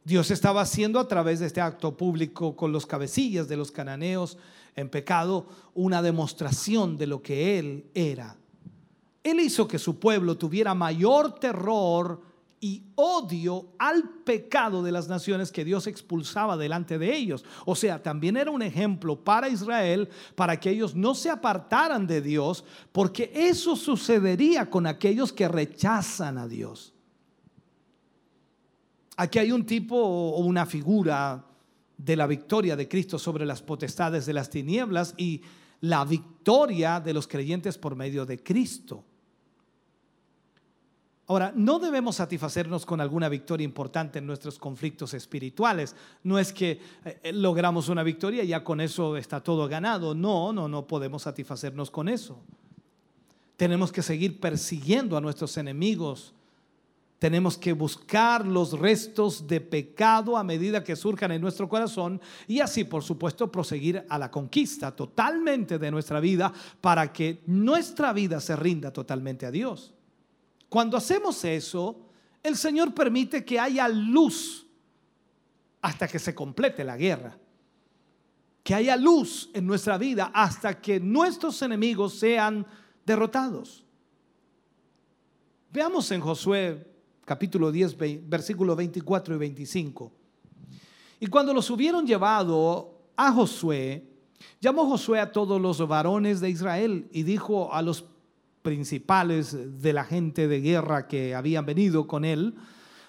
Dios 0.05 0.29
estaba 0.29 0.61
haciendo 0.61 0.99
a 0.99 1.07
través 1.07 1.39
de 1.39 1.47
este 1.47 1.61
acto 1.61 1.97
público 1.97 2.55
con 2.55 2.71
los 2.71 2.85
cabecillas 2.85 3.47
de 3.47 3.57
los 3.57 3.71
cananeos 3.71 4.37
en 4.75 4.87
pecado 4.87 5.47
una 5.73 6.03
demostración 6.03 6.95
de 6.95 7.07
lo 7.07 7.23
que 7.23 7.57
Él 7.57 7.89
era. 7.95 8.37
Él 9.23 9.39
hizo 9.39 9.67
que 9.67 9.79
su 9.79 9.99
pueblo 9.99 10.37
tuviera 10.37 10.75
mayor 10.75 11.39
terror 11.39 12.21
y 12.59 12.83
odio 12.93 13.69
al 13.79 14.07
pecado 14.23 14.83
de 14.83 14.91
las 14.91 15.07
naciones 15.07 15.51
que 15.51 15.65
Dios 15.65 15.87
expulsaba 15.87 16.55
delante 16.55 16.99
de 16.99 17.15
ellos. 17.15 17.43
O 17.65 17.75
sea, 17.75 18.03
también 18.03 18.37
era 18.37 18.51
un 18.51 18.61
ejemplo 18.61 19.23
para 19.23 19.49
Israel, 19.49 20.07
para 20.35 20.59
que 20.59 20.69
ellos 20.69 20.93
no 20.93 21.15
se 21.15 21.31
apartaran 21.31 22.05
de 22.05 22.21
Dios, 22.21 22.63
porque 22.91 23.31
eso 23.33 23.75
sucedería 23.75 24.69
con 24.69 24.85
aquellos 24.85 25.33
que 25.33 25.47
rechazan 25.47 26.37
a 26.37 26.47
Dios. 26.47 26.94
Aquí 29.17 29.39
hay 29.39 29.51
un 29.51 29.65
tipo 29.65 29.95
o 29.95 30.39
una 30.39 30.65
figura 30.65 31.45
de 31.97 32.15
la 32.15 32.27
victoria 32.27 32.75
de 32.75 32.87
Cristo 32.87 33.17
sobre 33.17 33.45
las 33.45 33.61
potestades 33.61 34.25
de 34.25 34.33
las 34.33 34.49
tinieblas 34.49 35.13
y 35.17 35.41
la 35.81 36.03
victoria 36.03 36.99
de 36.99 37.13
los 37.13 37.27
creyentes 37.27 37.77
por 37.77 37.95
medio 37.95 38.25
de 38.25 38.41
Cristo. 38.41 39.03
Ahora, 41.27 41.51
no 41.55 41.79
debemos 41.79 42.17
satisfacernos 42.17 42.85
con 42.85 43.01
alguna 43.01 43.29
victoria 43.29 43.65
importante 43.65 44.19
en 44.19 44.27
nuestros 44.27 44.59
conflictos 44.59 45.15
espirituales. 45.15 45.95
No 46.23 46.37
es 46.37 46.53
que 46.53 46.79
eh, 47.03 47.33
logramos 47.33 47.89
una 47.89 48.03
victoria 48.03 48.43
y 48.43 48.47
ya 48.47 48.63
con 48.63 48.79
eso 48.79 49.17
está 49.17 49.41
todo 49.41 49.67
ganado. 49.67 50.13
No, 50.13 50.53
no, 50.53 50.67
no 50.67 50.85
podemos 50.85 51.23
satisfacernos 51.23 51.89
con 51.89 52.09
eso. 52.09 52.37
Tenemos 53.57 53.91
que 53.91 54.03
seguir 54.03 54.39
persiguiendo 54.39 55.17
a 55.17 55.21
nuestros 55.21 55.57
enemigos. 55.57 56.34
Tenemos 57.19 57.57
que 57.57 57.71
buscar 57.71 58.45
los 58.45 58.77
restos 58.77 59.47
de 59.47 59.61
pecado 59.61 60.37
a 60.37 60.43
medida 60.43 60.83
que 60.83 60.97
surjan 60.97 61.31
en 61.31 61.41
nuestro 61.41 61.69
corazón 61.69 62.19
y 62.45 62.59
así, 62.59 62.83
por 62.83 63.03
supuesto, 63.03 63.49
proseguir 63.49 64.05
a 64.09 64.19
la 64.19 64.29
conquista 64.29 64.93
totalmente 64.93 65.79
de 65.79 65.91
nuestra 65.91 66.19
vida 66.19 66.51
para 66.81 67.13
que 67.13 67.41
nuestra 67.45 68.11
vida 68.11 68.41
se 68.41 68.55
rinda 68.55 68.91
totalmente 68.91 69.45
a 69.45 69.51
Dios. 69.51 69.93
Cuando 70.67 70.97
hacemos 70.97 71.43
eso, 71.45 72.01
el 72.43 72.57
Señor 72.57 72.93
permite 72.93 73.45
que 73.45 73.59
haya 73.59 73.87
luz 73.87 74.67
hasta 75.81 76.07
que 76.07 76.19
se 76.19 76.35
complete 76.35 76.83
la 76.83 76.97
guerra. 76.97 77.37
Que 78.61 78.75
haya 78.75 78.97
luz 78.97 79.49
en 79.53 79.65
nuestra 79.65 79.97
vida 79.97 80.31
hasta 80.33 80.81
que 80.81 80.99
nuestros 80.99 81.61
enemigos 81.61 82.15
sean 82.19 82.65
derrotados. 83.05 83.85
Veamos 85.71 86.11
en 86.11 86.21
Josué 86.21 86.94
capítulo 87.25 87.71
10, 87.71 87.97
versículos 88.29 88.77
24 88.77 89.35
y 89.35 89.37
25. 89.37 90.11
Y 91.19 91.27
cuando 91.27 91.53
los 91.53 91.69
hubieron 91.71 92.05
llevado 92.05 92.93
a 93.15 93.31
Josué, 93.31 94.03
llamó 94.61 94.87
Josué 94.87 95.19
a 95.19 95.31
todos 95.31 95.59
los 95.59 95.85
varones 95.87 96.39
de 96.39 96.51
Israel 96.51 97.07
y 97.11 97.23
dijo 97.23 97.73
a 97.73 97.81
los 97.81 98.05
principales 98.61 99.81
de 99.81 99.93
la 99.93 100.03
gente 100.03 100.47
de 100.47 100.61
guerra 100.61 101.07
que 101.07 101.35
habían 101.35 101.65
venido 101.65 102.07
con 102.07 102.25
él, 102.25 102.55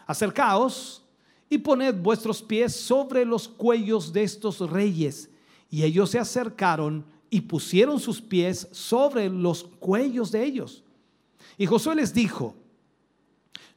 acercaos 0.06 1.02
y 1.48 1.58
poned 1.58 1.94
vuestros 1.94 2.42
pies 2.42 2.74
sobre 2.74 3.24
los 3.24 3.48
cuellos 3.48 4.12
de 4.12 4.22
estos 4.22 4.58
reyes. 4.70 5.30
Y 5.70 5.82
ellos 5.82 6.10
se 6.10 6.18
acercaron 6.18 7.04
y 7.28 7.42
pusieron 7.42 8.00
sus 8.00 8.20
pies 8.20 8.68
sobre 8.72 9.28
los 9.28 9.64
cuellos 9.64 10.30
de 10.30 10.44
ellos. 10.44 10.84
Y 11.58 11.66
Josué 11.66 11.96
les 11.96 12.14
dijo, 12.14 12.54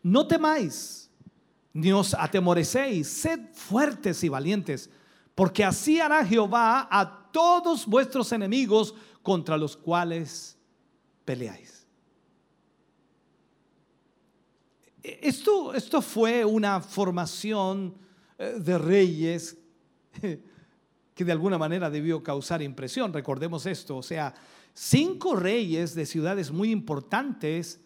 no 0.01 0.27
temáis, 0.27 1.09
ni 1.73 1.91
os 1.91 2.13
atemorecéis, 2.13 3.07
sed 3.07 3.39
fuertes 3.53 4.23
y 4.23 4.29
valientes, 4.29 4.89
porque 5.35 5.63
así 5.63 5.99
hará 5.99 6.25
Jehová 6.25 6.87
a 6.91 7.31
todos 7.31 7.85
vuestros 7.85 8.31
enemigos 8.31 8.93
contra 9.21 9.57
los 9.57 9.77
cuales 9.77 10.57
peleáis. 11.25 11.87
Esto, 15.01 15.73
esto 15.73 16.01
fue 16.01 16.43
una 16.43 16.81
formación 16.81 17.95
eh, 18.37 18.55
de 18.59 18.77
reyes 18.77 19.57
que 21.13 21.25
de 21.25 21.31
alguna 21.31 21.57
manera 21.57 21.89
debió 21.89 22.21
causar 22.21 22.61
impresión. 22.61 23.13
Recordemos 23.13 23.65
esto, 23.65 23.97
o 23.97 24.03
sea, 24.03 24.33
cinco 24.73 25.35
reyes 25.35 25.95
de 25.95 26.05
ciudades 26.05 26.51
muy 26.51 26.71
importantes 26.71 27.79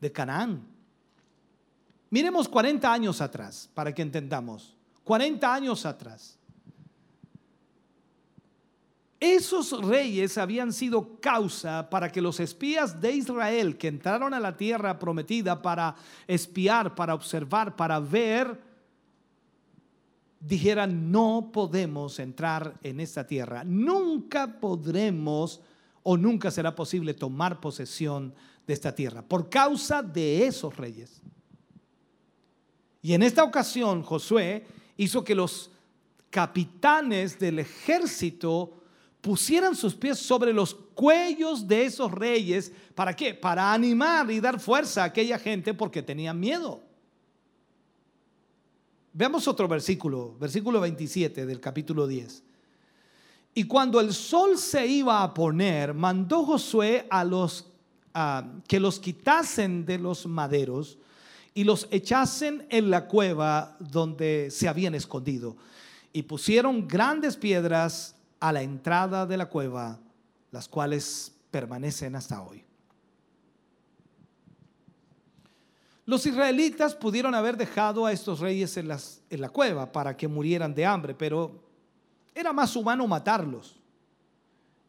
de 0.00 0.12
Canaán. 0.12 0.71
Miremos 2.12 2.46
40 2.46 2.92
años 2.92 3.22
atrás 3.22 3.70
para 3.72 3.94
que 3.94 4.02
entendamos. 4.02 4.76
40 5.02 5.54
años 5.54 5.86
atrás. 5.86 6.38
Esos 9.18 9.72
reyes 9.82 10.36
habían 10.36 10.74
sido 10.74 11.18
causa 11.20 11.88
para 11.88 12.12
que 12.12 12.20
los 12.20 12.38
espías 12.38 13.00
de 13.00 13.12
Israel 13.12 13.78
que 13.78 13.88
entraron 13.88 14.34
a 14.34 14.40
la 14.40 14.58
tierra 14.58 14.98
prometida 14.98 15.62
para 15.62 15.96
espiar, 16.26 16.94
para 16.94 17.14
observar, 17.14 17.76
para 17.76 17.98
ver, 17.98 18.60
dijeran, 20.38 21.10
no 21.10 21.48
podemos 21.50 22.18
entrar 22.18 22.74
en 22.82 23.00
esta 23.00 23.26
tierra. 23.26 23.64
Nunca 23.64 24.60
podremos 24.60 25.62
o 26.02 26.18
nunca 26.18 26.50
será 26.50 26.74
posible 26.74 27.14
tomar 27.14 27.58
posesión 27.58 28.34
de 28.66 28.74
esta 28.74 28.94
tierra 28.94 29.22
por 29.22 29.48
causa 29.48 30.02
de 30.02 30.46
esos 30.46 30.76
reyes. 30.76 31.22
Y 33.02 33.14
en 33.14 33.22
esta 33.22 33.42
ocasión 33.42 34.02
Josué 34.02 34.64
hizo 34.96 35.24
que 35.24 35.34
los 35.34 35.70
capitanes 36.30 37.38
del 37.38 37.58
ejército 37.58 38.72
pusieran 39.20 39.74
sus 39.74 39.94
pies 39.94 40.18
sobre 40.18 40.52
los 40.52 40.74
cuellos 40.74 41.66
de 41.66 41.84
esos 41.84 42.10
reyes. 42.12 42.72
¿Para 42.94 43.14
qué? 43.14 43.34
Para 43.34 43.72
animar 43.72 44.30
y 44.30 44.40
dar 44.40 44.60
fuerza 44.60 45.02
a 45.02 45.06
aquella 45.06 45.38
gente 45.38 45.74
porque 45.74 46.02
tenían 46.02 46.38
miedo. 46.38 46.80
Veamos 49.12 49.46
otro 49.46 49.68
versículo, 49.68 50.36
versículo 50.38 50.80
27 50.80 51.44
del 51.44 51.60
capítulo 51.60 52.06
10. 52.06 52.42
Y 53.54 53.64
cuando 53.64 54.00
el 54.00 54.14
sol 54.14 54.56
se 54.56 54.86
iba 54.86 55.22
a 55.22 55.34
poner, 55.34 55.92
mandó 55.92 56.44
Josué 56.44 57.06
a 57.10 57.24
los 57.24 57.66
que 58.66 58.80
los 58.80 58.98
quitasen 59.00 59.84
de 59.84 59.98
los 59.98 60.26
maderos 60.26 60.98
y 61.54 61.64
los 61.64 61.86
echasen 61.90 62.66
en 62.70 62.90
la 62.90 63.06
cueva 63.06 63.76
donde 63.78 64.50
se 64.50 64.68
habían 64.68 64.94
escondido. 64.94 65.56
Y 66.12 66.22
pusieron 66.22 66.86
grandes 66.88 67.36
piedras 67.36 68.14
a 68.40 68.52
la 68.52 68.62
entrada 68.62 69.26
de 69.26 69.36
la 69.36 69.46
cueva, 69.46 69.98
las 70.50 70.68
cuales 70.68 71.32
permanecen 71.50 72.16
hasta 72.16 72.42
hoy. 72.42 72.64
Los 76.04 76.26
israelitas 76.26 76.94
pudieron 76.94 77.34
haber 77.34 77.56
dejado 77.56 78.04
a 78.04 78.12
estos 78.12 78.40
reyes 78.40 78.76
en, 78.76 78.88
las, 78.88 79.22
en 79.30 79.40
la 79.40 79.48
cueva 79.48 79.92
para 79.92 80.16
que 80.16 80.26
murieran 80.26 80.74
de 80.74 80.84
hambre, 80.84 81.14
pero 81.14 81.62
era 82.34 82.52
más 82.52 82.74
humano 82.74 83.06
matarlos. 83.06 83.78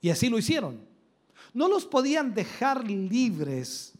Y 0.02 0.10
así 0.10 0.30
lo 0.30 0.38
hicieron. 0.38 0.82
No 1.54 1.68
los 1.68 1.86
podían 1.86 2.34
dejar 2.34 2.84
libres. 2.90 3.93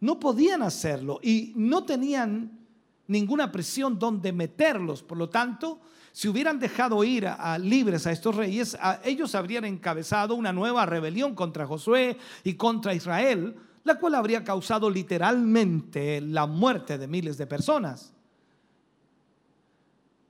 No 0.00 0.18
podían 0.18 0.62
hacerlo 0.62 1.20
y 1.22 1.52
no 1.56 1.84
tenían 1.84 2.58
ninguna 3.06 3.52
presión 3.52 3.98
donde 3.98 4.32
meterlos. 4.32 5.02
Por 5.02 5.18
lo 5.18 5.28
tanto, 5.28 5.80
si 6.12 6.28
hubieran 6.28 6.58
dejado 6.58 7.04
ir 7.04 7.26
a, 7.26 7.58
libres 7.58 8.06
a 8.06 8.12
estos 8.12 8.34
reyes, 8.34 8.76
ellos 9.04 9.34
habrían 9.34 9.64
encabezado 9.64 10.34
una 10.34 10.52
nueva 10.52 10.86
rebelión 10.86 11.34
contra 11.34 11.66
Josué 11.66 12.16
y 12.44 12.54
contra 12.54 12.94
Israel, 12.94 13.56
la 13.84 13.98
cual 13.98 14.14
habría 14.14 14.42
causado 14.42 14.90
literalmente 14.90 16.20
la 16.20 16.46
muerte 16.46 16.98
de 16.98 17.06
miles 17.06 17.36
de 17.38 17.46
personas. 17.46 18.12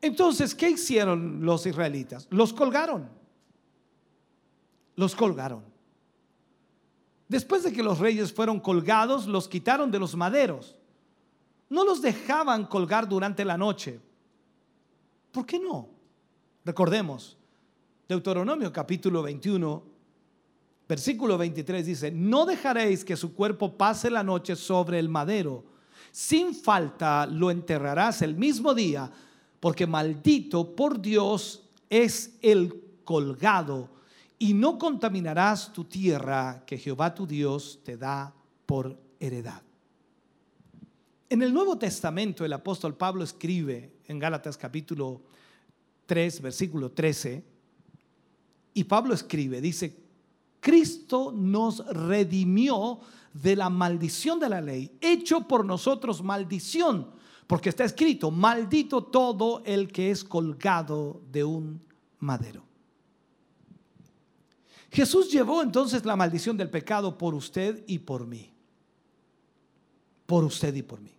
Entonces, 0.02 0.55
¿qué 0.55 0.70
hicieron 0.70 1.44
los 1.44 1.66
israelitas? 1.66 2.26
Los 2.30 2.52
colgaron. 2.52 3.09
Los 4.97 5.14
colgaron. 5.14 5.69
Después 7.31 7.62
de 7.62 7.73
que 7.73 7.85
los 7.85 8.01
reyes 8.01 8.32
fueron 8.32 8.59
colgados, 8.59 9.28
los 9.28 9.47
quitaron 9.47 9.89
de 9.93 10.01
los 10.01 10.16
maderos. 10.16 10.74
No 11.69 11.85
los 11.85 12.02
dejaban 12.02 12.66
colgar 12.66 13.09
durante 13.09 13.44
la 13.44 13.57
noche. 13.57 14.01
¿Por 15.31 15.47
qué 15.47 15.61
no? 15.61 15.89
Recordemos, 16.65 17.39
Deuteronomio 18.09 18.73
capítulo 18.73 19.23
21, 19.23 19.81
versículo 20.89 21.39
23 21.39 21.86
dice, 21.86 22.11
no 22.11 22.44
dejaréis 22.47 23.05
que 23.05 23.16
su 23.16 23.32
cuerpo 23.32 23.78
pase 23.78 24.11
la 24.11 24.24
noche 24.24 24.57
sobre 24.57 24.98
el 24.98 25.09
madero. 25.09 25.62
Sin 26.11 26.52
falta 26.52 27.27
lo 27.27 27.52
enterrarás 27.52 28.23
el 28.23 28.35
mismo 28.35 28.74
día, 28.74 29.09
porque 29.61 29.86
maldito 29.86 30.74
por 30.74 31.01
Dios 31.01 31.62
es 31.89 32.36
el 32.43 32.74
colgado, 33.05 33.89
y 34.43 34.55
no 34.55 34.79
contaminarás 34.79 35.71
tu 35.71 35.85
tierra 35.85 36.65
que 36.67 36.79
Jehová 36.79 37.15
tu 37.15 37.27
Dios 37.27 37.81
te 37.85 37.99
da 37.99 38.35
por 38.65 38.99
heredad. 39.21 39.62
En 41.29 41.43
el 41.43 41.53
Nuevo 41.53 41.77
Testamento 41.77 42.45
el 42.47 42.53
apóstol 42.55 42.97
Pablo 42.97 43.23
escribe 43.23 43.99
en 44.07 44.19
Gálatas 44.19 44.57
capítulo 44.57 45.21
3, 46.07 46.41
versículo 46.41 46.91
13, 46.91 47.45
y 48.73 48.85
Pablo 48.85 49.12
escribe, 49.12 49.61
dice, 49.61 49.95
Cristo 50.59 51.33
nos 51.37 51.87
redimió 51.89 52.99
de 53.35 53.57
la 53.57 53.69
maldición 53.69 54.41
de 54.41 54.49
la 54.49 54.62
ley, 54.62 54.97
hecho 55.03 55.47
por 55.47 55.67
nosotros 55.67 56.23
maldición, 56.23 57.11
porque 57.47 57.69
está 57.69 57.85
escrito, 57.85 58.31
maldito 58.31 59.05
todo 59.05 59.62
el 59.67 59.93
que 59.93 60.11
es 60.11 60.25
colgado 60.25 61.21
de 61.31 61.45
un 61.45 61.83
madero. 62.21 62.69
Jesús 64.91 65.31
llevó 65.31 65.62
entonces 65.62 66.05
la 66.05 66.17
maldición 66.17 66.57
del 66.57 66.69
pecado 66.69 67.17
por 67.17 67.35
usted 67.35 67.85
y 67.87 68.01
por 68.01 68.27
mí. 68.27 68.53
Por 70.27 70.45
usted 70.45 70.75
y 70.75 70.83
por 70.83 71.01
mí. 71.01 71.15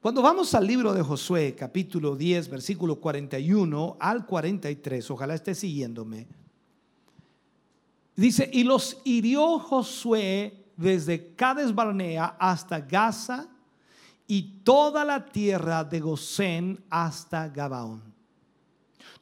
Cuando 0.00 0.20
vamos 0.20 0.54
al 0.54 0.66
libro 0.66 0.92
de 0.92 1.02
Josué, 1.02 1.54
capítulo 1.58 2.14
10, 2.14 2.50
versículo 2.50 3.00
41 3.00 3.96
al 3.98 4.26
43, 4.26 5.10
ojalá 5.10 5.34
esté 5.34 5.54
siguiéndome. 5.54 6.26
Dice, 8.14 8.50
y 8.52 8.64
los 8.64 8.98
hirió 9.04 9.58
Josué 9.58 10.66
desde 10.76 11.34
Cades 11.34 11.74
Barnea 11.74 12.36
hasta 12.38 12.80
Gaza 12.80 13.48
y 14.26 14.60
toda 14.62 15.06
la 15.06 15.24
tierra 15.24 15.82
de 15.82 16.00
Gosén 16.00 16.84
hasta 16.90 17.48
Gabaón. 17.48 18.02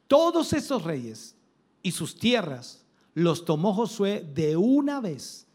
Todos 0.08 0.52
esos 0.52 0.82
reyes 0.82 1.36
y 1.82 1.92
sus 1.92 2.16
tierras 2.16 2.84
los 3.14 3.44
tomó 3.44 3.74
Josué 3.74 4.26
de 4.34 4.56
una 4.56 5.00
vez, 5.00 5.46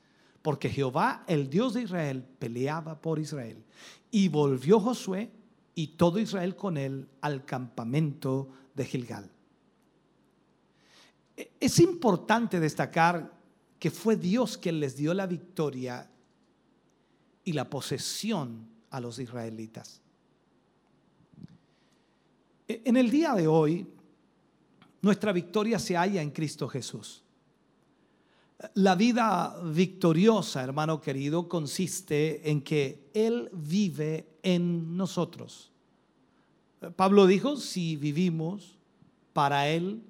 porque 0.41 0.69
Jehová, 0.69 1.23
el 1.27 1.49
Dios 1.49 1.73
de 1.73 1.83
Israel, 1.83 2.23
peleaba 2.39 3.01
por 3.01 3.19
Israel. 3.19 3.63
Y 4.11 4.27
volvió 4.27 4.79
Josué 4.79 5.31
y 5.75 5.87
todo 5.87 6.19
Israel 6.19 6.55
con 6.55 6.77
él 6.77 7.07
al 7.21 7.45
campamento 7.45 8.49
de 8.73 8.85
Gilgal. 8.85 9.29
E, 11.35 11.51
es 11.59 11.79
importante 11.79 12.59
destacar 12.59 13.33
que 13.79 13.91
fue 13.91 14.15
Dios 14.15 14.57
quien 14.57 14.79
les 14.79 14.95
dio 14.95 15.13
la 15.13 15.27
victoria 15.27 16.09
y 17.43 17.53
la 17.53 17.69
posesión 17.69 18.67
a 18.89 18.99
los 18.99 19.19
israelitas. 19.19 20.01
E, 22.67 22.81
en 22.85 22.97
el 22.97 23.09
día 23.09 23.33
de 23.33 23.47
hoy, 23.47 23.87
nuestra 25.07 25.31
victoria 25.31 25.79
se 25.79 25.95
halla 25.95 26.21
en 26.21 26.31
Cristo 26.31 26.67
Jesús. 26.67 27.23
La 28.73 28.93
vida 28.95 29.57
victoriosa, 29.63 30.61
hermano 30.61 30.99
querido, 30.99 31.47
consiste 31.47 32.51
en 32.51 32.61
que 32.61 33.09
Él 33.13 33.49
vive 33.53 34.27
en 34.43 34.97
nosotros. 34.97 35.71
Pablo 36.97 37.25
dijo, 37.25 37.55
si 37.55 37.95
vivimos, 37.95 38.77
para 39.31 39.69
Él 39.69 40.03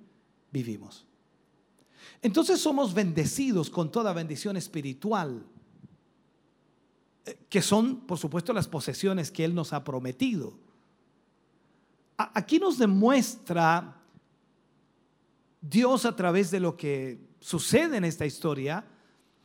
vivimos. 0.52 1.06
Entonces 2.24 2.60
somos 2.60 2.96
bendecidos 2.96 3.70
con 3.70 3.92
toda 3.92 4.14
bendición 4.14 4.58
espiritual, 4.58 5.46
que 7.50 7.62
son, 7.62 7.98
por 7.98 8.18
supuesto, 8.18 8.52
las 8.52 8.68
posesiones 8.68 9.30
que 9.30 9.46
Él 9.46 9.54
nos 9.54 9.74
ha 9.74 9.84
prometido. 9.84 10.58
Aquí 12.18 12.58
nos 12.58 12.80
demuestra 12.80 13.97
Dios 15.62 16.06
a 16.06 16.16
través 16.16 16.52
de 16.52 16.60
lo 16.60 16.78
que 16.78 17.20
sucede 17.40 17.98
en 17.98 18.04
esta 18.04 18.26
historia, 18.26 18.86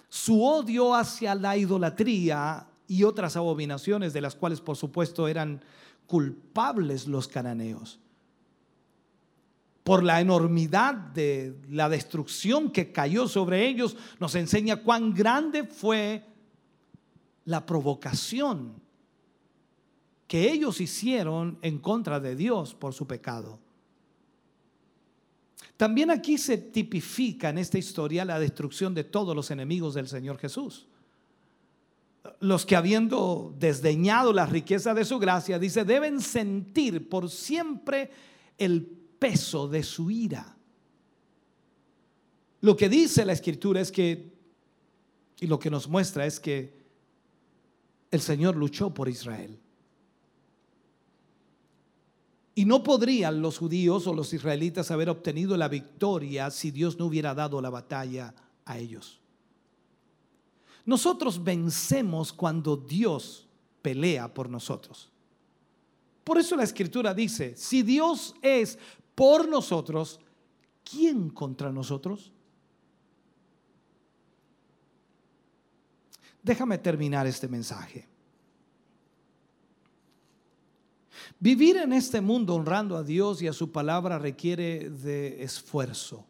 su 0.09 0.45
odio 0.45 0.95
hacia 0.95 1.35
la 1.35 1.57
idolatría 1.57 2.67
y 2.87 3.05
otras 3.05 3.37
abominaciones 3.37 4.13
de 4.13 4.21
las 4.21 4.35
cuales 4.35 4.61
por 4.61 4.77
supuesto 4.77 5.27
eran 5.29 5.63
culpables 6.07 7.07
los 7.07 7.29
cananeos. 7.29 7.99
Por 9.85 10.05
la 10.05 10.21
enormidad 10.21 10.95
de 10.95 11.57
la 11.71 11.89
destrucción 11.89 12.71
que 12.71 12.93
cayó 12.93 13.27
sobre 13.27 13.67
ellos, 13.67 13.97
nos 14.21 14.35
enseña 14.35 14.77
cuán 14.77 15.15
grande 15.15 15.65
fue 15.65 16.25
la 17.45 17.67
provocación 17.67 18.81
que 20.29 20.53
ellos 20.53 20.81
hicieron 20.81 21.59
en 21.63 21.79
contra 21.79 22.21
de 22.21 22.37
Dios 22.37 22.75
por 22.75 22.95
su 22.95 23.07
pecado. 23.07 23.59
También 25.77 26.11
aquí 26.11 26.39
se 26.39 26.59
tipifica 26.59 27.49
en 27.49 27.59
esta 27.59 27.79
historia 27.79 28.25
la 28.25 28.39
destrucción 28.39 28.95
de 28.95 29.05
todos 29.05 29.35
los 29.35 29.51
enemigos 29.51 29.95
del 29.95 30.09
Señor 30.09 30.39
Jesús. 30.39 30.87
Los 32.39 32.65
que 32.65 32.77
habiendo 32.77 33.55
desdeñado 33.59 34.33
la 34.33 34.47
riqueza 34.47 34.95
de 34.95 35.05
su 35.05 35.19
gracia, 35.19 35.59
dice, 35.59 35.85
deben 35.85 36.21
sentir 36.21 37.09
por 37.09 37.29
siempre 37.31 38.11
el 38.59 38.85
peso 39.19 39.67
de 39.67 39.83
su 39.83 40.11
ira. 40.11 40.57
Lo 42.61 42.77
que 42.77 42.89
dice 42.89 43.25
la 43.25 43.33
escritura 43.33 43.81
es 43.81 43.91
que, 43.91 44.33
y 45.41 45.49
lo 45.49 45.59
que 45.59 45.71
nos 45.71 45.89
muestra 45.89 46.27
es 46.27 46.39
que 46.39 46.81
el 48.13 48.21
Señor 48.21 48.57
luchó 48.57 48.95
por 48.95 49.09
Israel. 49.09 49.59
Y 52.55 52.65
no 52.67 52.83
podrían 52.83 53.41
los 53.41 53.59
judíos 53.59 54.07
o 54.07 54.15
los 54.15 54.33
israelitas 54.33 54.91
haber 54.91 55.09
obtenido 55.09 55.57
la 55.57 55.69
victoria 55.69 56.51
si 56.51 56.71
Dios 56.71 56.99
no 56.99 57.07
hubiera 57.07 57.35
dado 57.35 57.61
la 57.63 57.71
batalla 57.71 58.35
a 58.65 58.79
ellos. 58.79 59.21
Nosotros 60.85 61.43
vencemos 61.43 62.33
cuando 62.33 62.77
Dios 62.77 63.47
pelea 63.81 64.33
por 64.33 64.51
nosotros. 64.51 65.11
Por 66.25 66.39
eso 66.39 66.57
la 66.57 66.65
escritura 66.65 67.15
dice, 67.15 67.57
si 67.57 67.83
Dios 67.83 68.35
es 68.43 68.79
por 69.15 69.49
nosotros, 69.49 70.21
¿quién 70.85 71.31
contra 71.31 71.73
nosotros? 71.73 72.33
Déjame 76.43 76.79
terminar 76.79 77.27
este 77.27 77.49
mensaje. 77.49 78.12
Vivir 81.43 81.77
en 81.79 81.93
este 81.93 82.21
mundo 82.21 82.55
honrando 82.55 82.97
a 82.97 83.03
Dios 83.03 83.43
y 83.43 83.49
a 83.49 83.53
su 83.53 83.73
palabra 83.73 84.17
requiere 84.17 84.91
de 84.91 85.43
esfuerzo, 85.43 86.25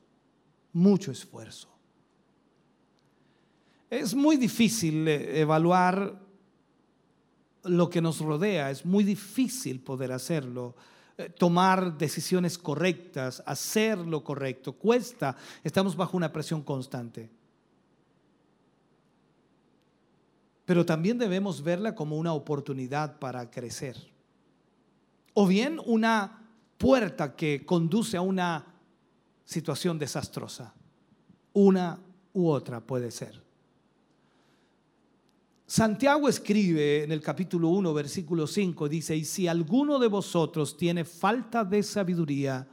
mucho 0.73 1.13
esfuerzo. 1.13 1.69
Es 3.91 4.15
muy 4.15 4.39
difícil 4.39 5.07
eh, 5.07 5.39
evaluar 5.39 6.19
lo 7.65 7.91
que 7.91 8.01
nos 8.01 8.21
rodea, 8.21 8.71
es 8.71 8.87
muy 8.87 9.05
difícil 9.05 9.81
poder 9.81 10.13
hacerlo, 10.13 10.75
eh, 11.19 11.29
tomar 11.29 11.99
decisiones 11.99 12.57
correctas, 12.57 13.43
hacer 13.45 13.99
lo 13.99 14.25
correcto, 14.25 14.73
cuesta, 14.73 15.37
estamos 15.63 15.95
bajo 15.95 16.17
una 16.17 16.33
presión 16.33 16.63
constante. 16.63 17.29
pero 20.65 20.87
también 20.87 21.19
debemos 21.19 21.63
verla 21.63 21.95
como 21.95 22.17
una 22.17 22.33
oportunidad 22.33 23.19
para 23.19 23.51
crecer. 23.51 24.12
O 25.35 25.47
bien 25.47 25.81
una 25.87 26.47
puerta 26.79 27.35
que 27.35 27.65
conduce 27.65 28.17
a 28.17 28.21
una 28.23 28.67
situación 29.45 29.99
desastrosa. 29.99 30.75
Una 31.53 31.99
u 32.33 32.49
otra 32.49 32.81
puede 32.81 33.11
ser. 33.11 33.43
Santiago 35.67 36.29
escribe 36.29 37.05
en 37.05 37.13
el 37.13 37.23
capítulo 37.23 37.69
1, 37.69 37.95
versículo 37.95 38.47
5, 38.47 38.89
dice, 38.89 39.17
y 39.17 39.25
si 39.25 39.49
alguno 39.49 39.99
de 39.99 40.09
vosotros 40.09 40.77
tiene 40.77 41.05
falta 41.05 41.65
de 41.65 41.83
sabiduría, 41.83 42.67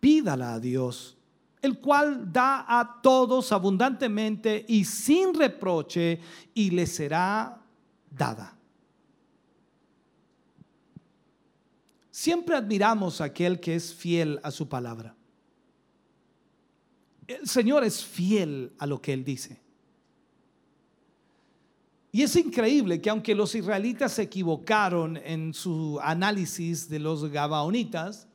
pídala 0.00 0.54
a 0.54 0.60
Dios, 0.60 1.18
el 1.60 1.78
cual 1.78 2.32
da 2.32 2.64
a 2.66 3.00
todos 3.02 3.52
abundantemente 3.52 4.64
y 4.66 4.84
sin 4.86 5.34
reproche, 5.34 6.20
y 6.54 6.70
le 6.70 6.86
será 6.86 7.60
dada. 8.10 8.56
Siempre 12.20 12.54
admiramos 12.54 13.22
a 13.22 13.24
aquel 13.24 13.60
que 13.60 13.74
es 13.74 13.94
fiel 13.94 14.40
a 14.42 14.50
su 14.50 14.68
palabra. 14.68 15.14
El 17.26 17.48
Señor 17.48 17.82
es 17.82 18.04
fiel 18.04 18.74
a 18.78 18.84
lo 18.84 19.00
que 19.00 19.14
Él 19.14 19.24
dice. 19.24 19.58
Y 22.12 22.20
es 22.20 22.36
increíble 22.36 23.00
que 23.00 23.08
aunque 23.08 23.34
los 23.34 23.54
israelitas 23.54 24.12
se 24.12 24.20
equivocaron 24.20 25.16
en 25.16 25.54
su 25.54 25.98
análisis 26.02 26.90
de 26.90 26.98
los 26.98 27.24
gabaonitas, 27.30 28.28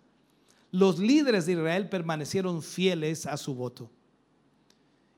los 0.71 0.97
líderes 0.97 1.45
de 1.45 1.51
Israel 1.51 1.87
permanecieron 1.87 2.63
fieles 2.63 3.27
a 3.27 3.37
su 3.37 3.53
voto. 3.53 3.91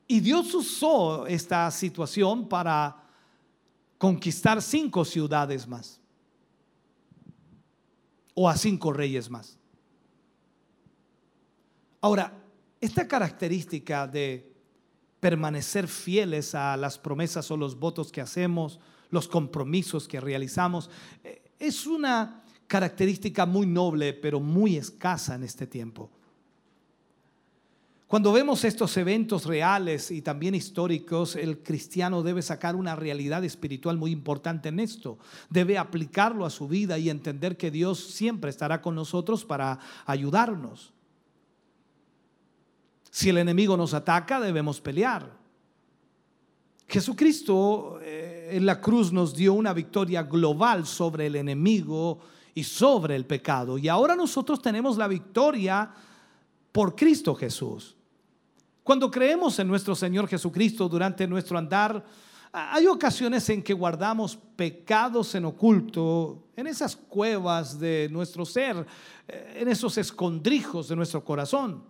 Y 0.10 0.20
Dios 0.20 0.54
usó 0.54 1.26
esta 1.26 1.72
situación 1.72 2.50
para 2.50 3.02
conquistar 3.98 4.62
cinco 4.62 5.06
ciudades 5.06 5.66
más. 5.66 6.02
O 8.40 8.48
a 8.48 8.56
cinco 8.56 8.94
reyes 8.94 9.32
más. 9.32 9.58
Ahora, 12.02 12.38
esta 12.80 13.08
característica 13.08 14.06
de 14.06 14.54
permanecer 15.20 15.88
fieles 15.88 16.54
a 16.54 16.78
las 16.78 17.00
promesas 17.00 17.50
o 17.50 17.58
los 17.58 17.80
votos 17.80 18.12
que 18.12 18.22
hacemos, 18.22 18.80
los 19.10 19.28
compromisos 19.28 20.08
que 20.08 20.20
realizamos. 20.20 20.92
Eh, 21.24 21.42
es 21.58 21.88
una 21.88 22.44
característica 22.68 23.48
muy 23.48 23.66
noble, 23.66 24.14
pero 24.14 24.40
muy 24.40 24.78
escasa 24.78 25.34
en 25.34 25.44
este 25.44 25.66
tiempo. 25.66 26.12
Cuando 28.08 28.32
vemos 28.32 28.64
estos 28.64 28.96
eventos 28.96 29.46
reales 29.46 30.12
y 30.12 30.22
también 30.22 30.56
históricos, 30.56 31.36
el 31.36 31.62
cristiano 31.62 32.24
debe 32.24 32.42
sacar 32.42 32.78
una 32.78 32.96
realidad 32.96 33.44
espiritual 33.44 33.98
muy 33.98 34.12
importante 34.12 34.70
en 34.70 34.80
esto. 34.80 35.18
Debe 35.50 35.78
aplicarlo 35.78 36.46
a 36.46 36.50
su 36.50 36.70
vida 36.70 36.98
y 36.98 37.10
entender 37.10 37.58
que 37.58 37.70
Dios 37.70 38.00
siempre 38.00 38.50
estará 38.50 38.82
con 38.82 38.96
nosotros 38.96 39.44
para 39.44 39.80
ayudarnos. 40.06 40.94
Si 43.12 43.28
el 43.28 43.40
enemigo 43.40 43.76
nos 43.76 43.94
ataca, 43.94 44.40
debemos 44.40 44.80
pelear. 44.80 45.30
Jesucristo 46.88 48.00
eh, 48.02 48.52
en 48.54 48.66
la 48.66 48.80
cruz 48.80 49.12
nos 49.12 49.36
dio 49.36 49.54
una 49.54 49.74
victoria 49.74 50.24
global 50.24 50.88
sobre 50.88 51.28
el 51.28 51.36
enemigo 51.36 52.20
y 52.56 52.64
sobre 52.64 53.18
el 53.18 53.26
pecado. 53.26 53.78
Y 53.78 53.90
ahora 53.90 54.16
nosotros 54.16 54.62
tenemos 54.62 54.96
la 54.96 55.10
victoria 55.10 55.92
por 56.72 56.96
Cristo 56.96 57.36
Jesús. 57.36 57.97
Cuando 58.88 59.12
creemos 59.12 59.60
en 59.60 59.68
nuestro 59.68 59.94
Señor 59.96 60.30
Jesucristo 60.30 60.88
durante 60.88 61.28
nuestro 61.28 61.58
andar, 61.58 62.06
hay 62.54 62.88
ocasiones 62.88 63.50
en 63.50 63.62
que 63.62 63.74
guardamos 63.74 64.38
pecados 64.56 65.36
en 65.36 65.44
oculto, 65.44 66.46
en 66.56 66.68
esas 66.68 66.96
cuevas 66.96 67.78
de 67.78 68.08
nuestro 68.10 68.46
ser, 68.46 68.88
eh, 69.28 69.58
en 69.58 69.68
esos 69.68 69.98
escondrijos 69.98 70.88
de 70.88 70.96
nuestro 70.96 71.22
corazón. 71.22 71.84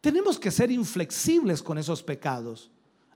Tenemos 0.00 0.38
que 0.38 0.50
ser 0.50 0.70
inflexibles 0.70 1.62
con 1.62 1.76
esos 1.76 2.02
pecados, 2.02 2.70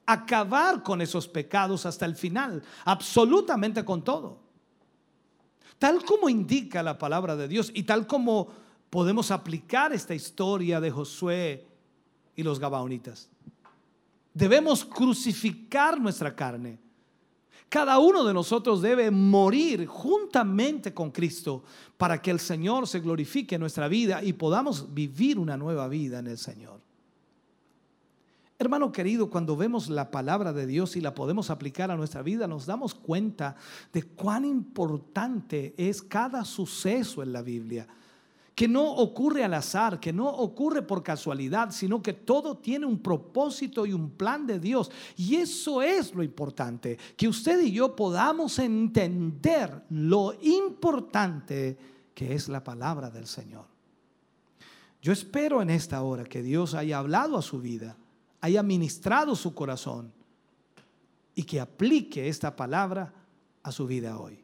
acabar 0.05 0.82
con 0.82 1.01
esos 1.01 1.27
pecados 1.27 1.86
hasta 1.86 2.05
el 2.05 2.15
final, 2.15 2.62
absolutamente 2.85 3.86
con 3.86 4.05
todo. 4.05 4.39
Tal 5.78 6.05
como 6.05 6.28
indica 6.28 6.82
la 6.82 6.99
palabra 6.99 7.36
de 7.36 7.49
Dios 7.49 7.70
y 7.73 7.85
tal 7.85 8.07
como 8.07 8.64
podemos 8.95 9.33
aplicar 9.33 9.93
esta 9.93 10.15
historia 10.15 10.81
de 10.81 10.89
Josué 10.89 11.66
y 12.37 12.45
los 12.45 12.61
Gabaonitas. 12.61 13.29
Debemos 14.33 14.85
crucificar 14.85 16.01
nuestra 16.01 16.33
carne. 16.37 16.79
Cada 17.69 17.99
uno 17.99 18.23
de 18.23 18.33
nosotros 18.33 18.81
debe 18.81 19.11
morir 19.11 19.89
juntamente 19.89 20.95
con 20.95 21.11
Cristo 21.11 21.65
para 21.97 22.23
que 22.23 22.31
el 22.31 22.39
Señor 22.39 22.87
se 22.87 23.01
glorifique 23.01 23.57
en 23.57 23.62
nuestra 23.62 23.89
vida 23.89 24.23
y 24.23 24.33
podamos 24.33 24.95
vivir 24.95 25.41
una 25.41 25.57
nueva 25.57 25.89
vida 25.89 26.21
en 26.21 26.29
el 26.29 26.39
Señor. 26.39 26.81
Hermano 28.61 28.93
querido, 28.93 29.29
cuando 29.29 29.57
vemos 29.57 29.89
la 29.89 30.12
palabra 30.12 30.53
de 30.53 30.69
Dios 30.69 30.95
y 30.95 31.01
la 31.01 31.16
podemos 31.16 31.51
aplicar 31.51 31.91
a 31.91 31.97
nuestra 31.97 32.23
vida, 32.23 32.47
nos 32.47 32.65
damos 32.65 32.95
cuenta 32.95 33.57
de 33.93 34.05
cuán 34.05 34.45
importante 34.45 35.75
es 35.77 36.01
cada 36.01 36.45
suceso 36.45 37.25
en 37.25 37.33
la 37.33 37.43
Biblia. 37.43 37.89
Que 38.55 38.69
no 38.69 38.85
ocurre 38.85 39.43
al 39.43 39.55
azar, 39.55 39.99
que 39.99 40.13
no 40.13 40.29
ocurre 40.29 40.83
por 40.83 41.03
casualidad, 41.03 41.73
sino 41.73 42.01
que 42.03 42.13
todo 42.13 42.59
tiene 42.59 42.87
un 42.87 43.01
propósito 43.01 43.85
y 43.85 43.93
un 43.93 44.11
plan 44.11 44.47
de 44.47 44.61
Dios. 44.61 44.91
Y 45.17 45.37
eso 45.37 45.83
es 45.83 46.15
lo 46.15 46.23
importante, 46.23 46.97
que 47.17 47.27
usted 47.27 47.61
y 47.61 47.73
yo 47.73 47.97
podamos 47.97 48.59
entender 48.59 49.83
lo 49.91 50.35
importante 50.43 51.77
que 52.15 52.35
es 52.35 52.49
la 52.49 52.63
palabra 52.63 53.11
del 53.11 53.27
Señor. 53.27 53.67
Yo 55.03 55.13
espero 55.13 55.61
en 55.61 55.71
esta 55.71 56.03
hora 56.03 56.25
que 56.25 56.43
Dios 56.43 56.75
haya 56.75 56.99
hablado 56.99 57.37
a 57.37 57.43
su 57.43 57.61
vida 57.61 57.97
haya 58.45 58.63
ministrado 58.63 59.35
su 59.37 59.55
corazón 59.55 60.13
y 61.35 61.45
que 61.45 61.61
aplique 61.61 62.29
esta 62.29 62.55
palabra 62.55 63.11
a 63.63 63.73
su 63.73 63.87
vida 63.87 64.19
hoy. 64.19 64.39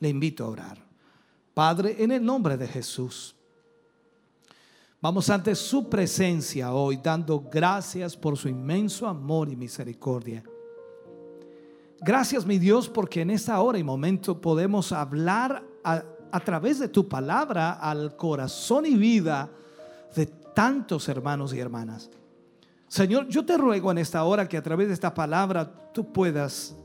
Le 0.00 0.08
invito 0.08 0.46
a 0.46 0.48
orar. 0.48 0.87
Padre, 1.58 1.96
en 1.98 2.12
el 2.12 2.24
nombre 2.24 2.56
de 2.56 2.68
Jesús, 2.68 3.34
vamos 5.00 5.28
ante 5.28 5.56
su 5.56 5.88
presencia 5.88 6.72
hoy 6.72 7.00
dando 7.02 7.40
gracias 7.50 8.16
por 8.16 8.38
su 8.38 8.48
inmenso 8.48 9.08
amor 9.08 9.50
y 9.50 9.56
misericordia. 9.56 10.44
Gracias, 12.00 12.46
mi 12.46 12.60
Dios, 12.60 12.88
porque 12.88 13.22
en 13.22 13.30
esta 13.30 13.60
hora 13.60 13.76
y 13.76 13.82
momento 13.82 14.40
podemos 14.40 14.92
hablar 14.92 15.64
a, 15.82 16.04
a 16.30 16.38
través 16.38 16.78
de 16.78 16.86
tu 16.86 17.08
palabra 17.08 17.72
al 17.72 18.16
corazón 18.16 18.86
y 18.86 18.94
vida 18.94 19.50
de 20.14 20.26
tantos 20.26 21.08
hermanos 21.08 21.52
y 21.52 21.58
hermanas. 21.58 22.08
Señor, 22.86 23.26
yo 23.26 23.44
te 23.44 23.58
ruego 23.58 23.90
en 23.90 23.98
esta 23.98 24.22
hora 24.22 24.48
que 24.48 24.58
a 24.58 24.62
través 24.62 24.86
de 24.86 24.94
esta 24.94 25.12
palabra 25.12 25.90
tú 25.92 26.12
puedas 26.12 26.76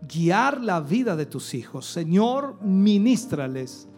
guiar 0.00 0.62
la 0.62 0.80
vida 0.80 1.16
de 1.16 1.26
tus 1.26 1.54
hijos. 1.54 1.86
Señor, 1.86 2.60
ministrales, 2.62 3.88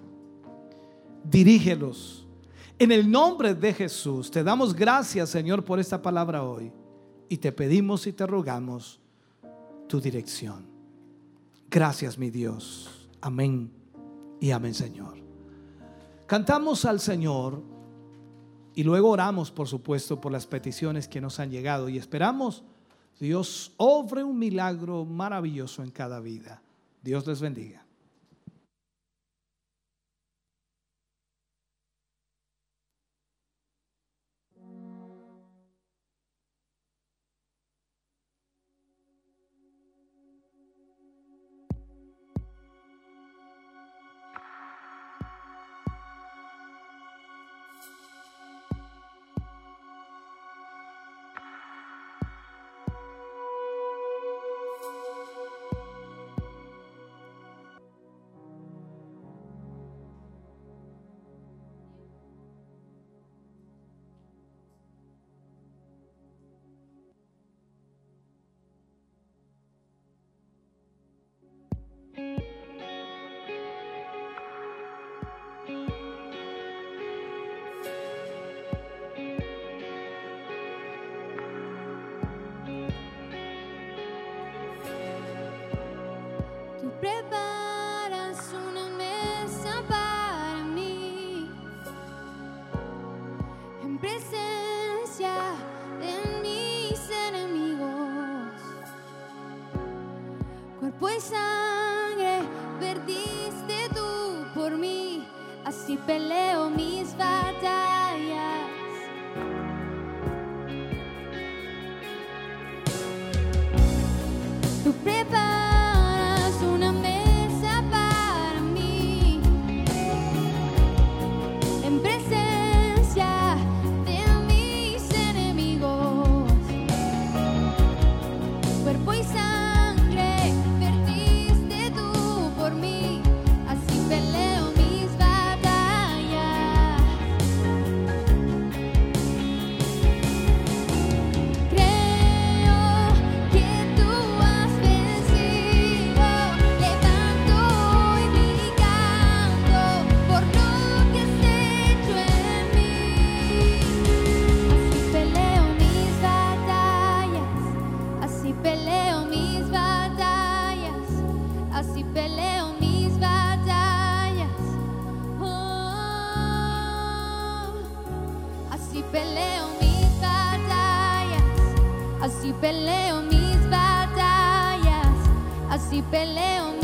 dirígelos. 1.24 2.26
En 2.78 2.92
el 2.92 3.10
nombre 3.10 3.54
de 3.54 3.74
Jesús, 3.74 4.30
te 4.30 4.42
damos 4.42 4.74
gracias, 4.74 5.28
Señor, 5.28 5.64
por 5.64 5.78
esta 5.78 6.00
palabra 6.00 6.42
hoy. 6.42 6.72
Y 7.28 7.36
te 7.36 7.52
pedimos 7.52 8.06
y 8.06 8.12
te 8.12 8.26
rogamos 8.26 9.00
tu 9.86 10.00
dirección. 10.00 10.66
Gracias, 11.70 12.18
mi 12.18 12.30
Dios. 12.30 13.08
Amén 13.20 13.70
y 14.40 14.50
amén, 14.50 14.74
Señor. 14.74 15.18
Cantamos 16.26 16.84
al 16.84 17.00
Señor. 17.00 17.62
Y 18.74 18.84
luego 18.84 19.10
oramos, 19.10 19.50
por 19.50 19.68
supuesto, 19.68 20.20
por 20.20 20.32
las 20.32 20.46
peticiones 20.46 21.08
que 21.08 21.20
nos 21.20 21.38
han 21.40 21.50
llegado 21.50 21.88
y 21.88 21.98
esperamos 21.98 22.64
Dios 23.20 23.74
obre 23.76 24.24
un 24.24 24.38
milagro 24.38 25.04
maravilloso 25.04 25.82
en 25.82 25.90
cada 25.90 26.20
vida. 26.20 26.62
Dios 27.02 27.26
les 27.26 27.40
bendiga. 27.40 27.84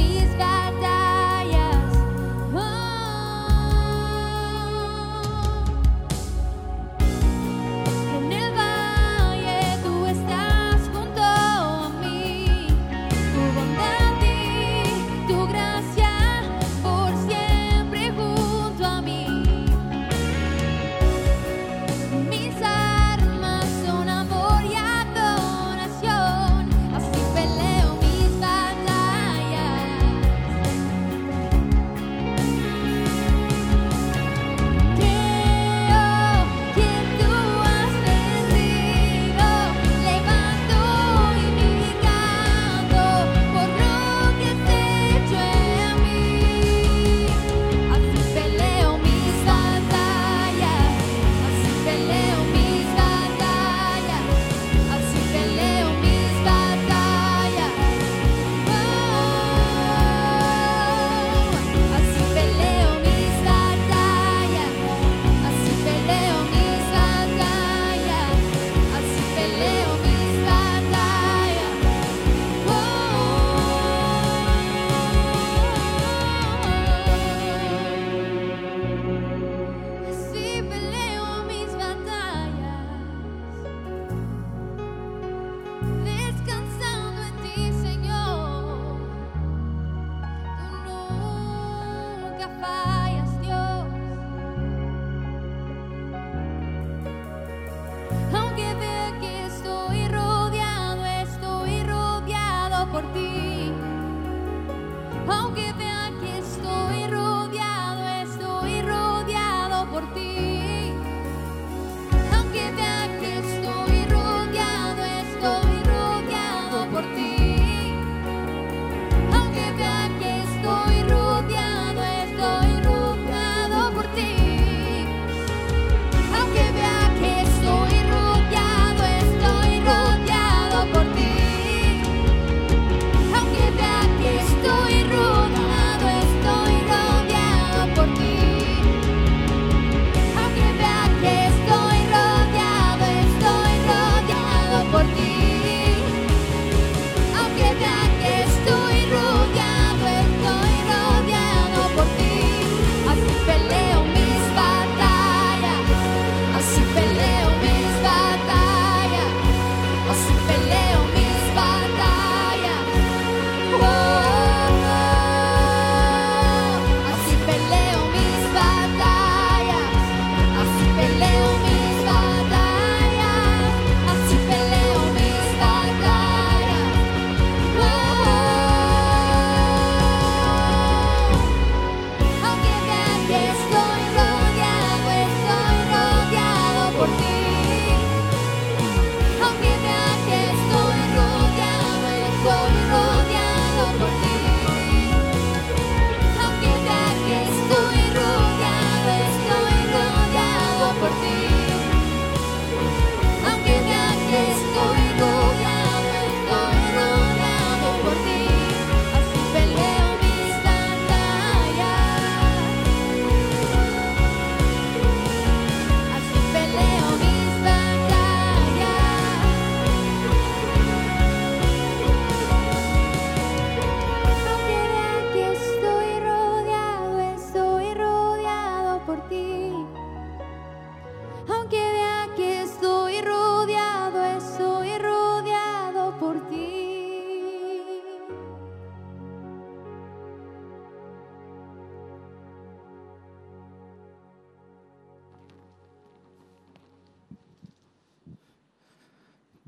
Peleo 0.07 0.23
mis 0.23 0.86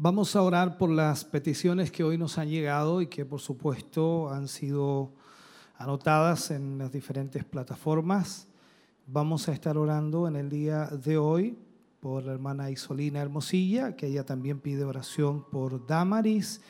Vamos 0.09 0.35
a 0.37 0.41
orar 0.41 0.79
por 0.79 0.89
las 0.89 1.23
peticiones 1.27 1.93
que 1.93 2.03
hoy 2.03 2.17
nos 2.17 2.39
han 2.39 2.49
llegado 2.49 3.03
y 3.03 3.09
que 3.09 3.27
por 3.27 3.41
supuesto 3.41 4.31
han 4.33 4.49
sido 4.49 5.13
anotadas 5.77 6.51
en 6.51 6.79
las 6.79 6.91
diferentes 6.91 7.45
plataformas. 7.45 8.49
Vamos 9.07 9.51
a 9.51 9.53
estar 9.53 9.77
orando 9.77 10.27
en 10.27 10.37
el 10.37 10.49
día 10.49 10.87
de 10.87 11.19
hoy 11.19 11.59
por 12.01 12.25
la 12.25 12.33
hermana 12.33 12.71
Isolina 12.71 13.21
Hermosilla, 13.21 13.97
que 13.97 14.07
ella 14.07 14.25
también 14.25 14.61
pide 14.61 14.83
oración 14.83 15.45
por 15.51 15.87
Damaris, 15.87 16.63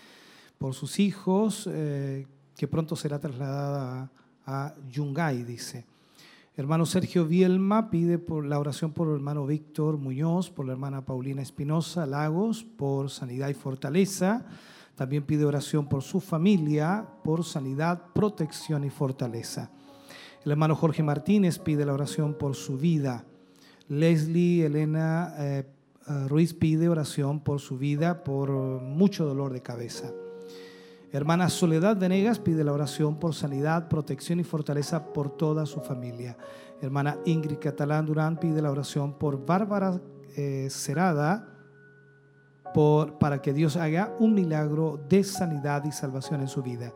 por 0.58 0.74
sus 0.74 0.98
hijos, 0.98 1.68
eh, 1.70 2.26
que 2.56 2.66
pronto 2.66 2.96
será 2.96 3.20
trasladada 3.20 4.10
a 4.46 4.74
Yungay, 4.90 5.44
dice. 5.44 5.86
Hermano 6.58 6.86
Sergio 6.86 7.24
Vielma 7.24 7.88
pide 7.88 8.20
la 8.42 8.58
oración 8.58 8.92
por 8.92 9.06
el 9.06 9.14
hermano 9.14 9.46
Víctor 9.46 9.96
Muñoz, 9.96 10.50
por 10.50 10.66
la 10.66 10.72
hermana 10.72 11.04
Paulina 11.04 11.40
Espinosa 11.40 12.04
Lagos, 12.04 12.64
por 12.64 13.10
sanidad 13.10 13.48
y 13.48 13.54
fortaleza. 13.54 14.44
También 14.96 15.22
pide 15.22 15.44
oración 15.44 15.88
por 15.88 16.02
su 16.02 16.18
familia, 16.18 17.06
por 17.22 17.44
sanidad, 17.44 18.06
protección 18.12 18.82
y 18.82 18.90
fortaleza. 18.90 19.70
El 20.44 20.50
hermano 20.50 20.74
Jorge 20.74 21.04
Martínez 21.04 21.60
pide 21.60 21.86
la 21.86 21.94
oración 21.94 22.34
por 22.34 22.56
su 22.56 22.76
vida. 22.76 23.24
Leslie 23.86 24.66
Elena 24.66 25.34
eh, 25.38 25.64
eh, 26.08 26.26
Ruiz 26.26 26.54
pide 26.54 26.88
oración 26.88 27.38
por 27.38 27.60
su 27.60 27.78
vida, 27.78 28.24
por 28.24 28.50
mucho 28.50 29.24
dolor 29.24 29.52
de 29.52 29.62
cabeza. 29.62 30.10
Hermana 31.10 31.48
Soledad 31.48 31.96
Venegas 31.96 32.38
pide 32.38 32.64
la 32.64 32.72
oración 32.72 33.18
por 33.18 33.34
sanidad, 33.34 33.88
protección 33.88 34.40
y 34.40 34.44
fortaleza 34.44 35.12
por 35.12 35.30
toda 35.30 35.64
su 35.64 35.80
familia. 35.80 36.36
Hermana 36.82 37.16
Ingrid 37.24 37.58
Catalán 37.58 38.04
Durán 38.04 38.38
pide 38.38 38.60
la 38.60 38.70
oración 38.70 39.14
por 39.14 39.44
Bárbara 39.44 40.00
eh, 40.36 40.68
Cerada 40.70 41.48
por, 42.74 43.18
para 43.18 43.40
que 43.40 43.54
Dios 43.54 43.76
haga 43.76 44.14
un 44.18 44.34
milagro 44.34 45.00
de 45.08 45.24
sanidad 45.24 45.84
y 45.84 45.92
salvación 45.92 46.42
en 46.42 46.48
su 46.48 46.62
vida. 46.62 46.92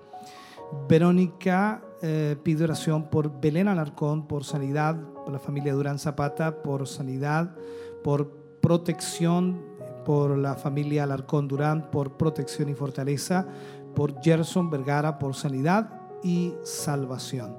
Verónica 0.88 1.82
eh, 2.02 2.36
pide 2.42 2.64
oración 2.64 3.08
por 3.08 3.40
Belén 3.40 3.68
Alarcón, 3.68 4.26
por 4.26 4.44
sanidad, 4.44 4.96
por 5.24 5.32
la 5.32 5.38
familia 5.38 5.74
Durán 5.74 5.98
Zapata, 5.98 6.62
por 6.62 6.86
sanidad, 6.86 7.54
por 8.02 8.30
protección, 8.60 9.60
por 10.04 10.36
la 10.36 10.54
familia 10.54 11.04
Alarcón 11.04 11.48
Durán, 11.48 11.90
por 11.90 12.16
protección 12.16 12.68
y 12.68 12.74
fortaleza, 12.74 13.46
por 13.94 14.20
Gerson 14.22 14.70
Vergara 14.70 15.18
por 15.18 15.34
sanidad 15.34 15.88
y 16.22 16.54
salvación. 16.64 17.56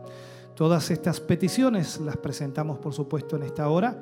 Todas 0.55 0.91
estas 0.91 1.19
peticiones 1.19 1.99
las 1.99 2.18
presentamos, 2.18 2.77
por 2.80 2.93
supuesto, 2.93 3.35
en 3.35 3.43
esta 3.43 3.69
hora, 3.69 3.97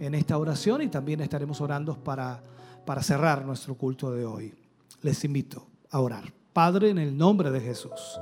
en 0.00 0.14
esta 0.14 0.36
oración 0.38 0.82
y 0.82 0.88
también 0.88 1.20
estaremos 1.20 1.60
orando 1.60 1.94
para, 1.94 2.42
para 2.84 3.02
cerrar 3.02 3.44
nuestro 3.44 3.76
culto 3.76 4.12
de 4.12 4.26
hoy. 4.26 4.54
Les 5.02 5.24
invito 5.24 5.66
a 5.90 6.00
orar. 6.00 6.24
Padre, 6.52 6.90
en 6.90 6.98
el 6.98 7.16
nombre 7.16 7.50
de 7.50 7.60
Jesús. 7.60 8.18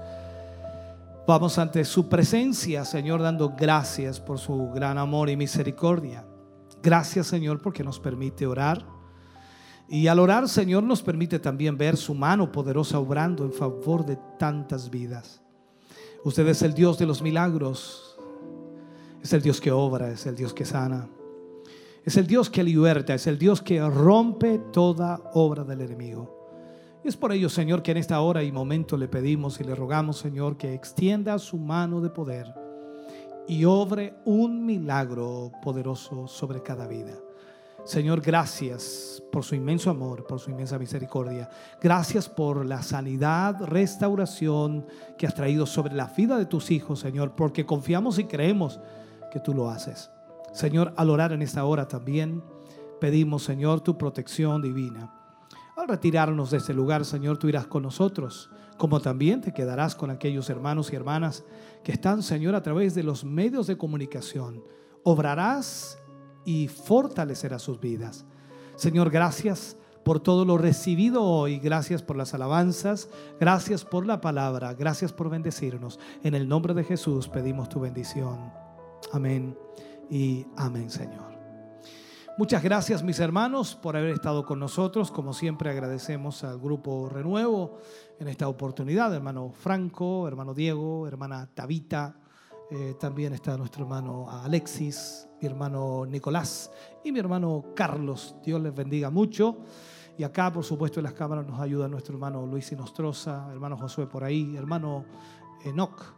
Vamos 1.26 1.56
ante 1.58 1.84
su 1.84 2.08
presencia, 2.08 2.84
Señor, 2.84 3.22
dando 3.22 3.54
gracias 3.56 4.20
por 4.20 4.38
su 4.38 4.70
gran 4.70 4.98
amor 4.98 5.30
y 5.30 5.36
misericordia. 5.36 6.26
Gracias, 6.82 7.28
Señor, 7.28 7.62
porque 7.62 7.84
nos 7.84 8.00
permite 8.00 8.46
orar 8.46 8.84
y 9.92 10.06
al 10.06 10.20
orar, 10.20 10.48
Señor, 10.48 10.84
nos 10.84 11.02
permite 11.02 11.38
también 11.38 11.76
ver 11.76 11.98
su 11.98 12.14
mano 12.14 12.50
poderosa 12.50 12.98
obrando 12.98 13.44
en 13.44 13.52
favor 13.52 14.06
de 14.06 14.16
tantas 14.38 14.88
vidas. 14.88 15.42
Usted 16.24 16.48
es 16.48 16.62
el 16.62 16.72
Dios 16.72 16.98
de 16.98 17.04
los 17.04 17.20
milagros. 17.20 18.16
Es 19.22 19.34
el 19.34 19.42
Dios 19.42 19.60
que 19.60 19.70
obra, 19.70 20.10
es 20.10 20.24
el 20.24 20.34
Dios 20.34 20.54
que 20.54 20.64
sana. 20.64 21.10
Es 22.06 22.16
el 22.16 22.26
Dios 22.26 22.48
que 22.48 22.64
liberta, 22.64 23.12
es 23.12 23.26
el 23.26 23.38
Dios 23.38 23.60
que 23.60 23.86
rompe 23.86 24.58
toda 24.72 25.30
obra 25.34 25.62
del 25.62 25.82
enemigo. 25.82 26.40
Y 27.04 27.08
es 27.08 27.16
por 27.18 27.30
ello, 27.30 27.50
Señor, 27.50 27.82
que 27.82 27.90
en 27.90 27.98
esta 27.98 28.18
hora 28.22 28.42
y 28.42 28.50
momento 28.50 28.96
le 28.96 29.08
pedimos 29.08 29.60
y 29.60 29.64
le 29.64 29.74
rogamos, 29.74 30.16
Señor, 30.16 30.56
que 30.56 30.72
extienda 30.72 31.38
su 31.38 31.58
mano 31.58 32.00
de 32.00 32.08
poder 32.08 32.46
y 33.46 33.66
obre 33.66 34.14
un 34.24 34.64
milagro 34.64 35.52
poderoso 35.62 36.26
sobre 36.26 36.62
cada 36.62 36.86
vida. 36.86 37.12
Señor, 37.84 38.20
gracias 38.20 39.20
por 39.32 39.42
su 39.42 39.56
inmenso 39.56 39.90
amor, 39.90 40.24
por 40.24 40.38
su 40.38 40.50
inmensa 40.50 40.78
misericordia. 40.78 41.50
Gracias 41.80 42.28
por 42.28 42.64
la 42.64 42.80
sanidad, 42.82 43.60
restauración 43.64 44.86
que 45.18 45.26
has 45.26 45.34
traído 45.34 45.66
sobre 45.66 45.94
la 45.94 46.06
vida 46.06 46.38
de 46.38 46.46
tus 46.46 46.70
hijos, 46.70 47.00
Señor, 47.00 47.34
porque 47.34 47.66
confiamos 47.66 48.20
y 48.20 48.24
creemos 48.24 48.78
que 49.32 49.40
tú 49.40 49.52
lo 49.52 49.68
haces. 49.68 50.10
Señor, 50.52 50.94
al 50.96 51.10
orar 51.10 51.32
en 51.32 51.42
esta 51.42 51.64
hora 51.64 51.88
también 51.88 52.44
pedimos, 53.00 53.42
Señor, 53.42 53.80
tu 53.80 53.98
protección 53.98 54.62
divina. 54.62 55.12
Al 55.76 55.88
retirarnos 55.88 56.52
de 56.52 56.58
este 56.58 56.74
lugar, 56.74 57.04
Señor, 57.04 57.38
tú 57.38 57.48
irás 57.48 57.66
con 57.66 57.82
nosotros, 57.82 58.50
como 58.76 59.00
también 59.00 59.40
te 59.40 59.52
quedarás 59.52 59.96
con 59.96 60.10
aquellos 60.10 60.48
hermanos 60.50 60.92
y 60.92 60.96
hermanas 60.96 61.44
que 61.82 61.92
están, 61.92 62.22
Señor, 62.22 62.54
a 62.54 62.62
través 62.62 62.94
de 62.94 63.02
los 63.02 63.24
medios 63.24 63.66
de 63.66 63.76
comunicación. 63.76 64.62
Obrarás 65.02 65.98
y 66.44 66.68
fortalecerá 66.68 67.58
sus 67.58 67.80
vidas. 67.80 68.24
Señor, 68.76 69.10
gracias 69.10 69.76
por 70.04 70.20
todo 70.20 70.44
lo 70.44 70.58
recibido 70.58 71.22
hoy. 71.22 71.58
Gracias 71.58 72.02
por 72.02 72.16
las 72.16 72.34
alabanzas. 72.34 73.08
Gracias 73.38 73.84
por 73.84 74.06
la 74.06 74.20
palabra. 74.20 74.74
Gracias 74.74 75.12
por 75.12 75.30
bendecirnos. 75.30 75.98
En 76.22 76.34
el 76.34 76.48
nombre 76.48 76.74
de 76.74 76.84
Jesús 76.84 77.28
pedimos 77.28 77.68
tu 77.68 77.80
bendición. 77.80 78.52
Amén 79.12 79.56
y 80.10 80.46
amén, 80.56 80.90
Señor. 80.90 81.32
Muchas 82.38 82.62
gracias, 82.62 83.02
mis 83.02 83.20
hermanos, 83.20 83.74
por 83.74 83.94
haber 83.94 84.10
estado 84.10 84.46
con 84.46 84.58
nosotros. 84.58 85.10
Como 85.10 85.34
siempre, 85.34 85.70
agradecemos 85.70 86.42
al 86.44 86.58
Grupo 86.58 87.08
Renuevo 87.10 87.78
en 88.18 88.28
esta 88.28 88.48
oportunidad. 88.48 89.14
Hermano 89.14 89.52
Franco, 89.52 90.26
hermano 90.26 90.54
Diego, 90.54 91.06
hermana 91.06 91.50
Tabita. 91.52 92.21
Eh, 92.70 92.94
también 92.98 93.34
está 93.34 93.56
nuestro 93.56 93.82
hermano 93.82 94.30
Alexis, 94.30 95.28
mi 95.40 95.46
hermano 95.46 96.06
Nicolás 96.06 96.70
y 97.04 97.12
mi 97.12 97.18
hermano 97.18 97.64
Carlos. 97.74 98.34
Dios 98.44 98.60
les 98.62 98.74
bendiga 98.74 99.10
mucho. 99.10 99.58
Y 100.16 100.24
acá, 100.24 100.52
por 100.52 100.64
supuesto, 100.64 101.00
en 101.00 101.04
las 101.04 101.14
cámaras 101.14 101.46
nos 101.46 101.60
ayuda 101.60 101.88
nuestro 101.88 102.14
hermano 102.14 102.46
Luis 102.46 102.70
Inostroza, 102.72 103.48
hermano 103.50 103.76
Josué 103.76 104.06
por 104.06 104.24
ahí, 104.24 104.56
hermano 104.56 105.04
Enoch. 105.64 106.14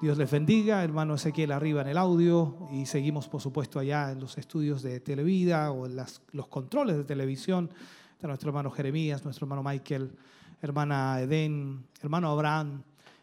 Dios 0.00 0.18
les 0.18 0.30
bendiga, 0.30 0.82
hermano 0.82 1.14
Ezequiel 1.14 1.52
arriba 1.52 1.82
en 1.82 1.88
el 1.88 1.98
audio 1.98 2.68
y 2.72 2.86
seguimos, 2.86 3.28
por 3.28 3.40
supuesto, 3.40 3.78
allá 3.78 4.10
en 4.10 4.20
los 4.20 4.36
estudios 4.36 4.82
de 4.82 5.00
Televida 5.00 5.70
o 5.70 5.86
en 5.86 5.96
los 5.96 6.48
controles 6.48 6.96
de 6.96 7.04
televisión. 7.04 7.70
Está 8.12 8.26
nuestro 8.26 8.50
hermano 8.50 8.70
Jeremías, 8.70 9.24
nuestro 9.24 9.46
hermano 9.46 9.62
Michael, 9.62 10.16
hermana 10.60 11.20
Eden, 11.20 11.86
hermano 12.00 12.30
Abraham 12.30 12.82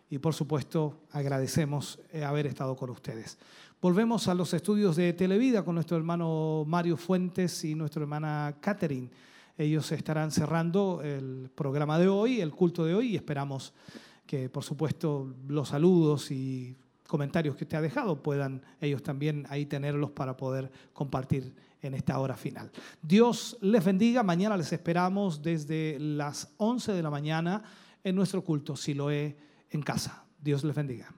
y, 0.09 0.17
por 0.17 0.33
supuesto, 0.33 1.01
agradecemos 1.11 1.99
eh, 2.11 2.23
haber 2.23 2.47
estado 2.47 2.75
con 2.75 2.89
ustedes. 2.89 3.37
Volvemos 3.81 4.27
a 4.27 4.33
los 4.33 4.53
estudios 4.53 4.95
de 4.95 5.13
Televida 5.13 5.63
con 5.63 5.75
nuestro 5.75 5.95
hermano 5.95 6.65
Mario 6.67 6.97
Fuentes 6.97 7.63
y 7.63 7.75
nuestra 7.75 8.01
hermana 8.01 8.55
Catherine. 8.59 9.09
Ellos 9.57 9.91
estarán 9.91 10.31
cerrando 10.31 11.01
el 11.03 11.49
programa 11.53 11.99
de 11.99 12.07
hoy, 12.07 12.41
el 12.41 12.51
culto 12.51 12.83
de 12.83 12.95
hoy, 12.95 13.09
y 13.09 13.15
esperamos 13.15 13.73
que, 14.25 14.49
por 14.49 14.63
supuesto, 14.63 15.33
los 15.47 15.69
saludos 15.69 16.31
y 16.31 16.75
comentarios 17.07 17.55
que 17.55 17.63
usted 17.63 17.77
ha 17.77 17.81
dejado 17.81 18.21
puedan 18.21 18.61
ellos 18.79 19.01
también 19.01 19.45
ahí 19.49 19.65
tenerlos 19.65 20.11
para 20.11 20.37
poder 20.37 20.71
compartir 20.93 21.53
en 21.81 21.93
esta 21.93 22.19
hora 22.19 22.35
final. 22.35 22.71
Dios 23.01 23.57
les 23.61 23.83
bendiga. 23.83 24.23
Mañana 24.23 24.57
les 24.57 24.71
esperamos 24.71 25.41
desde 25.41 25.97
las 25.99 26.53
11 26.57 26.93
de 26.93 27.01
la 27.01 27.09
mañana 27.09 27.63
en 28.03 28.15
nuestro 28.15 28.43
culto 28.43 28.75
Siloé 28.75 29.48
en 29.71 29.81
casa. 29.81 30.25
Dios 30.39 30.63
les 30.63 30.75
bendiga. 30.75 31.09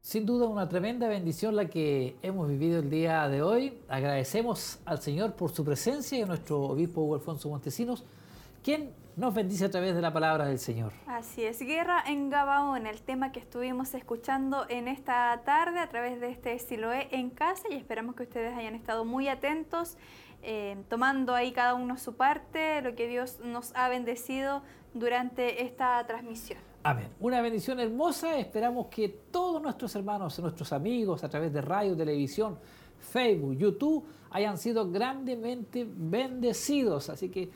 Sin 0.00 0.26
duda 0.26 0.46
una 0.46 0.68
tremenda 0.68 1.08
bendición 1.08 1.54
la 1.54 1.70
que 1.70 2.16
hemos 2.22 2.48
vivido 2.48 2.80
el 2.80 2.90
día 2.90 3.28
de 3.28 3.40
hoy. 3.40 3.78
Agradecemos 3.88 4.80
al 4.84 5.00
Señor 5.00 5.34
por 5.34 5.52
su 5.52 5.64
presencia 5.64 6.18
y 6.18 6.22
a 6.22 6.26
nuestro 6.26 6.60
obispo 6.60 7.02
Hugo 7.02 7.14
Alfonso 7.14 7.48
Montesinos, 7.48 8.04
quien 8.62 8.92
nos 9.16 9.32
bendice 9.32 9.64
a 9.64 9.70
través 9.70 9.94
de 9.94 10.00
la 10.00 10.12
palabra 10.12 10.46
del 10.46 10.58
Señor. 10.58 10.92
Así 11.06 11.44
es, 11.44 11.60
Guerra 11.60 12.02
en 12.06 12.30
Gabaón, 12.30 12.86
el 12.86 13.00
tema 13.02 13.30
que 13.30 13.40
estuvimos 13.40 13.94
escuchando 13.94 14.66
en 14.68 14.88
esta 14.88 15.40
tarde 15.44 15.78
a 15.78 15.88
través 15.88 16.20
de 16.20 16.30
este 16.30 16.58
Siloé 16.58 17.08
en 17.12 17.30
casa 17.30 17.68
y 17.70 17.74
esperamos 17.74 18.16
que 18.16 18.24
ustedes 18.24 18.56
hayan 18.56 18.74
estado 18.74 19.04
muy 19.04 19.28
atentos, 19.28 19.96
eh, 20.42 20.76
tomando 20.88 21.34
ahí 21.34 21.52
cada 21.52 21.74
uno 21.74 21.96
su 21.98 22.14
parte, 22.14 22.82
lo 22.82 22.94
que 22.94 23.08
Dios 23.08 23.38
nos 23.44 23.74
ha 23.76 23.88
bendecido 23.88 24.62
durante 24.94 25.62
esta 25.62 26.04
transmisión. 26.06 26.58
Amén. 26.82 27.08
Una 27.20 27.40
bendición 27.40 27.78
hermosa. 27.78 28.38
Esperamos 28.38 28.88
que 28.88 29.08
todos 29.08 29.62
nuestros 29.62 29.94
hermanos, 29.94 30.38
nuestros 30.40 30.72
amigos, 30.72 31.22
a 31.22 31.28
través 31.28 31.52
de 31.52 31.60
radio, 31.60 31.96
televisión, 31.96 32.58
Facebook, 32.98 33.56
YouTube, 33.56 34.04
hayan 34.30 34.58
sido 34.58 34.90
grandemente 34.90 35.86
bendecidos. 35.88 37.08
Así 37.08 37.28
que 37.28 37.48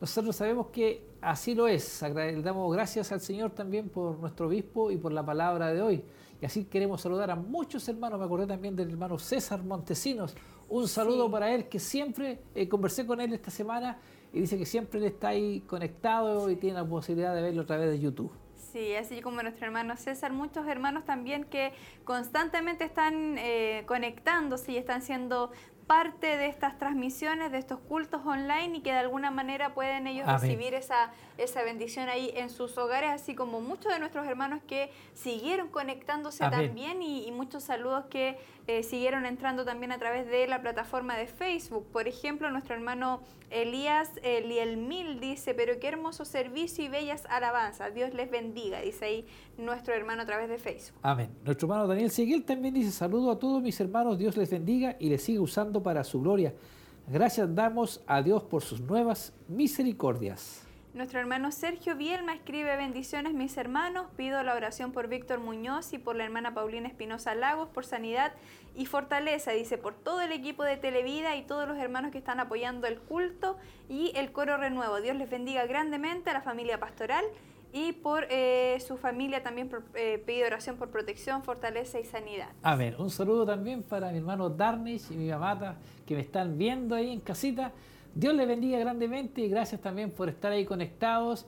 nosotros 0.00 0.36
sabemos 0.36 0.66
que 0.66 1.06
así 1.22 1.54
lo 1.54 1.66
es. 1.66 2.02
Le 2.02 2.42
damos 2.42 2.70
gracias 2.74 3.10
al 3.10 3.22
Señor 3.22 3.52
también 3.52 3.88
por 3.88 4.18
nuestro 4.18 4.48
obispo 4.48 4.90
y 4.90 4.98
por 4.98 5.12
la 5.12 5.24
palabra 5.24 5.72
de 5.72 5.80
hoy. 5.80 6.04
Y 6.42 6.44
así 6.44 6.64
queremos 6.64 7.00
saludar 7.00 7.30
a 7.30 7.36
muchos 7.36 7.88
hermanos. 7.88 8.18
Me 8.18 8.26
acordé 8.26 8.46
también 8.46 8.76
del 8.76 8.90
hermano 8.90 9.18
César 9.18 9.62
Montesinos. 9.62 10.34
Un 10.68 10.88
saludo 10.88 11.30
para 11.30 11.52
él, 11.54 11.68
que 11.68 11.78
siempre 11.78 12.40
eh, 12.54 12.68
conversé 12.68 13.06
con 13.06 13.20
él 13.20 13.32
esta 13.32 13.50
semana 13.50 13.98
y 14.32 14.40
dice 14.40 14.58
que 14.58 14.66
siempre 14.66 14.98
él 14.98 15.06
está 15.06 15.28
ahí 15.28 15.60
conectado 15.60 16.50
y 16.50 16.56
tiene 16.56 16.78
la 16.78 16.84
posibilidad 16.84 17.34
de 17.34 17.42
verlo 17.42 17.62
a 17.62 17.66
través 17.66 17.90
de 17.90 18.00
YouTube. 18.00 18.32
Sí, 18.72 18.92
así 18.96 19.20
como 19.20 19.40
nuestro 19.40 19.66
hermano 19.66 19.96
César, 19.96 20.32
muchos 20.32 20.66
hermanos 20.66 21.04
también 21.04 21.44
que 21.44 21.72
constantemente 22.02 22.82
están 22.82 23.38
eh, 23.38 23.84
conectándose 23.86 24.72
y 24.72 24.76
están 24.76 25.00
siendo 25.00 25.52
parte 25.86 26.36
de 26.38 26.46
estas 26.46 26.78
transmisiones, 26.78 27.52
de 27.52 27.58
estos 27.58 27.78
cultos 27.80 28.22
online 28.24 28.78
y 28.78 28.80
que 28.80 28.90
de 28.92 28.98
alguna 28.98 29.30
manera 29.30 29.74
pueden 29.74 30.06
ellos 30.06 30.26
recibir 30.26 30.74
esa, 30.74 31.12
esa 31.36 31.62
bendición 31.62 32.08
ahí 32.08 32.32
en 32.34 32.48
sus 32.48 32.76
hogares, 32.78 33.10
así 33.10 33.34
como 33.34 33.60
muchos 33.60 33.92
de 33.92 33.98
nuestros 33.98 34.26
hermanos 34.26 34.60
que 34.66 34.90
siguieron 35.12 35.68
conectándose 35.68 36.48
también 36.48 37.02
y, 37.02 37.30
muchos 37.32 37.64
saludos 37.64 38.06
que 38.06 38.38
eh, 38.66 38.82
siguieron 38.82 39.26
entrando 39.26 39.64
también 39.64 39.92
a 39.92 39.98
través 39.98 40.26
de 40.26 40.46
la 40.46 40.62
plataforma 40.62 41.16
de 41.16 41.26
Facebook. 41.26 41.86
Por 41.92 42.08
ejemplo, 42.08 42.50
nuestro 42.50 42.74
hermano 42.74 43.20
Elías 43.54 44.10
Lielmil 44.22 45.20
dice, 45.20 45.54
pero 45.54 45.78
qué 45.78 45.88
hermoso 45.88 46.24
servicio 46.24 46.84
y 46.84 46.88
bellas 46.88 47.24
alabanzas. 47.30 47.94
Dios 47.94 48.12
les 48.12 48.30
bendiga, 48.30 48.80
dice 48.80 49.04
ahí 49.04 49.26
nuestro 49.56 49.94
hermano 49.94 50.22
a 50.22 50.26
través 50.26 50.48
de 50.48 50.58
Facebook. 50.58 50.98
Amén. 51.02 51.30
Nuestro 51.44 51.66
hermano 51.66 51.86
Daniel 51.86 52.10
Seguel 52.10 52.44
también 52.44 52.74
dice, 52.74 52.90
saludo 52.90 53.30
a 53.30 53.38
todos 53.38 53.62
mis 53.62 53.78
hermanos, 53.80 54.18
Dios 54.18 54.36
les 54.36 54.50
bendiga 54.50 54.96
y 54.98 55.08
les 55.08 55.22
siga 55.22 55.40
usando 55.40 55.82
para 55.82 56.02
su 56.02 56.20
gloria. 56.20 56.52
Gracias 57.06 57.54
damos 57.54 58.02
a 58.06 58.22
Dios 58.22 58.42
por 58.42 58.62
sus 58.62 58.80
nuevas 58.80 59.32
misericordias. 59.46 60.64
Nuestro 60.94 61.18
hermano 61.18 61.50
Sergio 61.50 61.96
Bielma 61.96 62.34
escribe 62.34 62.76
bendiciones 62.76 63.34
mis 63.34 63.56
hermanos, 63.56 64.06
pido 64.16 64.42
la 64.44 64.54
oración 64.54 64.92
por 64.92 65.08
Víctor 65.08 65.40
Muñoz 65.40 65.92
y 65.92 65.98
por 65.98 66.14
la 66.14 66.24
hermana 66.24 66.54
Paulina 66.54 66.86
Espinosa 66.86 67.34
Lagos 67.34 67.68
por 67.68 67.84
sanidad 67.84 68.32
y 68.76 68.86
fortaleza, 68.86 69.52
dice, 69.52 69.78
por 69.78 69.94
todo 69.94 70.20
el 70.20 70.32
equipo 70.32 70.64
de 70.64 70.76
Televida 70.76 71.36
y 71.36 71.42
todos 71.42 71.68
los 71.68 71.78
hermanos 71.78 72.10
que 72.10 72.18
están 72.18 72.40
apoyando 72.40 72.86
el 72.86 72.98
culto 72.98 73.56
y 73.88 74.12
el 74.16 74.32
coro 74.32 74.56
renuevo. 74.56 75.00
Dios 75.00 75.16
les 75.16 75.30
bendiga 75.30 75.66
grandemente 75.66 76.30
a 76.30 76.32
la 76.32 76.42
familia 76.42 76.80
pastoral 76.80 77.24
y 77.72 77.92
por 77.92 78.26
eh, 78.30 78.78
su 78.86 78.96
familia 78.96 79.42
también 79.42 79.68
eh, 79.94 80.22
pide 80.24 80.46
oración 80.46 80.76
por 80.76 80.90
protección, 80.90 81.42
fortaleza 81.42 81.98
y 81.98 82.04
sanidad. 82.04 82.48
Amén. 82.62 82.94
Un 82.98 83.10
saludo 83.10 83.44
también 83.44 83.82
para 83.82 84.10
mi 84.10 84.18
hermano 84.18 84.48
Darnish 84.48 85.10
y 85.10 85.16
mi 85.16 85.28
mamata 85.28 85.76
que 86.06 86.14
me 86.14 86.20
están 86.20 86.56
viendo 86.56 86.94
ahí 86.94 87.12
en 87.12 87.20
casita. 87.20 87.72
Dios 88.14 88.32
les 88.34 88.46
bendiga 88.46 88.78
grandemente 88.78 89.40
y 89.40 89.48
gracias 89.48 89.80
también 89.80 90.12
por 90.12 90.28
estar 90.28 90.52
ahí 90.52 90.64
conectados. 90.64 91.46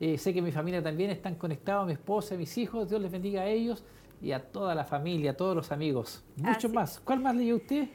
Eh, 0.00 0.16
sé 0.16 0.32
que 0.32 0.40
mi 0.40 0.50
familia 0.50 0.82
también 0.82 1.10
están 1.10 1.34
conectados, 1.34 1.86
mi 1.86 1.92
esposa, 1.92 2.36
mis 2.36 2.56
hijos. 2.56 2.88
Dios 2.88 3.00
les 3.00 3.10
bendiga 3.10 3.42
a 3.42 3.46
ellos 3.46 3.84
y 4.20 4.32
a 4.32 4.40
toda 4.40 4.74
la 4.74 4.84
familia, 4.84 5.32
a 5.32 5.36
todos 5.36 5.54
los 5.54 5.72
amigos. 5.72 6.24
Mucho 6.36 6.68
más. 6.68 7.00
¿Cuál 7.00 7.20
más 7.20 7.34
leyó 7.34 7.56
usted? 7.56 7.88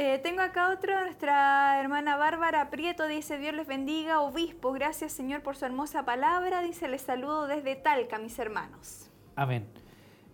Eh, 0.00 0.20
tengo 0.22 0.42
acá 0.42 0.70
otro, 0.70 1.00
nuestra 1.00 1.80
hermana 1.80 2.16
Bárbara 2.16 2.70
Prieto 2.70 3.08
dice, 3.08 3.36
Dios 3.38 3.54
les 3.54 3.66
bendiga, 3.66 4.20
obispo, 4.20 4.70
gracias 4.72 5.10
Señor 5.10 5.42
por 5.42 5.56
su 5.56 5.64
hermosa 5.64 6.04
palabra, 6.04 6.62
dice, 6.62 6.86
les 6.86 7.02
saludo 7.02 7.48
desde 7.48 7.74
Talca, 7.74 8.16
mis 8.18 8.38
hermanos. 8.38 9.10
Amén. 9.34 9.66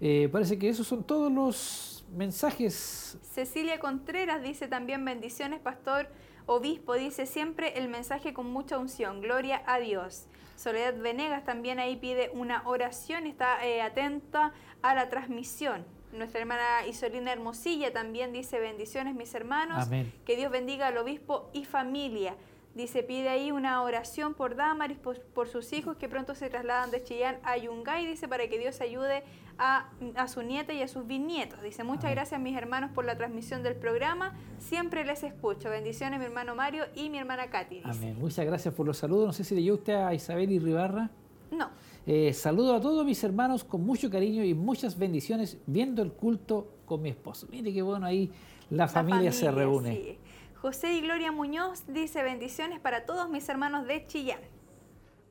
Eh, 0.03 0.29
parece 0.31 0.59
que 0.59 0.69
esos 0.69 0.87
son 0.87 1.03
todos 1.03 1.33
los 1.33 2.05
mensajes. 2.15 3.17
Cecilia 3.23 3.79
Contreras 3.79 4.43
dice 4.43 4.69
también, 4.69 5.03
bendiciones, 5.03 5.61
pastor, 5.61 6.09
obispo, 6.45 6.93
dice 6.93 7.25
siempre 7.25 7.79
el 7.79 7.89
mensaje 7.89 8.35
con 8.35 8.53
mucha 8.53 8.77
unción, 8.77 9.23
gloria 9.23 9.63
a 9.67 9.79
Dios. 9.79 10.27
Soledad 10.57 10.97
Venegas 10.97 11.45
también 11.45 11.79
ahí 11.79 11.97
pide 11.97 12.31
una 12.33 12.63
oración, 12.67 13.27
está 13.27 13.65
eh, 13.67 13.83
atenta 13.83 14.53
a 14.83 14.95
la 14.95 15.09
transmisión. 15.09 15.85
Nuestra 16.13 16.41
hermana 16.41 16.87
Isolina 16.87 17.33
Hermosilla 17.33 17.93
también 17.93 18.33
dice 18.33 18.61
bendiciones 18.61 19.15
mis 19.15 19.35
hermanos, 19.35 19.89
que 20.25 20.37
Dios 20.37 20.53
bendiga 20.53 20.87
al 20.87 20.99
obispo 20.99 21.51
y 21.53 21.65
familia. 21.65 22.37
Dice, 22.75 23.05
pide 23.05 23.29
ahí 23.29 23.53
una 23.53 23.83
oración 23.83 24.35
por 24.35 24.57
Damaris, 24.57 24.99
por, 24.99 25.49
sus 25.49 25.73
hijos 25.73 25.97
que 25.97 26.09
pronto 26.09 26.35
se 26.35 26.51
trasladan 26.51 26.91
de 26.91 27.05
Chillán 27.05 27.39
a 27.45 27.57
Yungay, 27.57 28.05
dice, 28.07 28.27
para 28.27 28.49
que 28.49 28.59
Dios 28.59 28.81
ayude 28.81 29.23
a, 29.59 29.89
su 30.29 30.43
nieta 30.43 30.73
y 30.73 30.83
a 30.83 30.89
sus 30.89 31.07
bisnietos. 31.07 31.63
Dice, 31.63 31.85
muchas 31.85 32.11
gracias 32.11 32.41
mis 32.41 32.57
hermanos 32.57 32.91
por 32.95 33.05
la 33.05 33.17
transmisión 33.17 33.63
del 33.63 33.77
programa, 33.77 34.35
siempre 34.59 35.05
les 35.05 35.23
escucho. 35.23 35.71
Bendiciones 35.71 36.19
mi 36.19 36.25
hermano 36.25 36.55
Mario 36.55 36.85
y 36.95 37.11
mi 37.11 37.19
hermana 37.19 37.49
Katy. 37.49 37.83
Amén. 37.85 38.17
Muchas 38.19 38.45
gracias 38.47 38.75
por 38.75 38.87
los 38.87 38.99
saludos. 38.99 39.27
No 39.27 39.33
sé 39.33 39.45
si 39.45 39.55
leyó 39.55 39.75
usted 39.75 39.95
a 39.95 40.15
Isabel 40.15 40.51
y 40.51 40.59
Ribarra. 40.59 41.11
No. 41.51 41.71
Eh, 42.07 42.33
saludo 42.33 42.75
a 42.75 42.81
todos 42.81 43.05
mis 43.07 43.23
hermanos 43.25 43.65
con 43.65 43.85
mucho 43.85 44.11
cariño 44.11 44.45
y 44.45 44.55
muchas 44.55 44.99
bendiciones 44.99 45.59
viendo 45.67 46.03
el 46.03 46.13
culto 46.13 46.69
con 46.85 47.01
mi 47.01 47.11
esposo. 47.11 47.47
Mire 47.51 47.73
qué 47.73 47.83
bueno 47.83 48.07
ahí 48.07 48.31
la, 48.71 48.89
familia, 48.89 49.33
se 49.33 49.51
reúne. 49.51 50.19
José 50.61 50.95
y 50.95 51.01
Gloria 51.03 51.31
Muñoz 51.31 51.85
dice 51.89 52.23
bendiciones 52.23 52.81
para 52.81 53.07
todos 53.07 53.31
mis 53.31 53.49
hermanos 53.49 53.87
de 53.87 54.07
Chillán. 54.07 54.41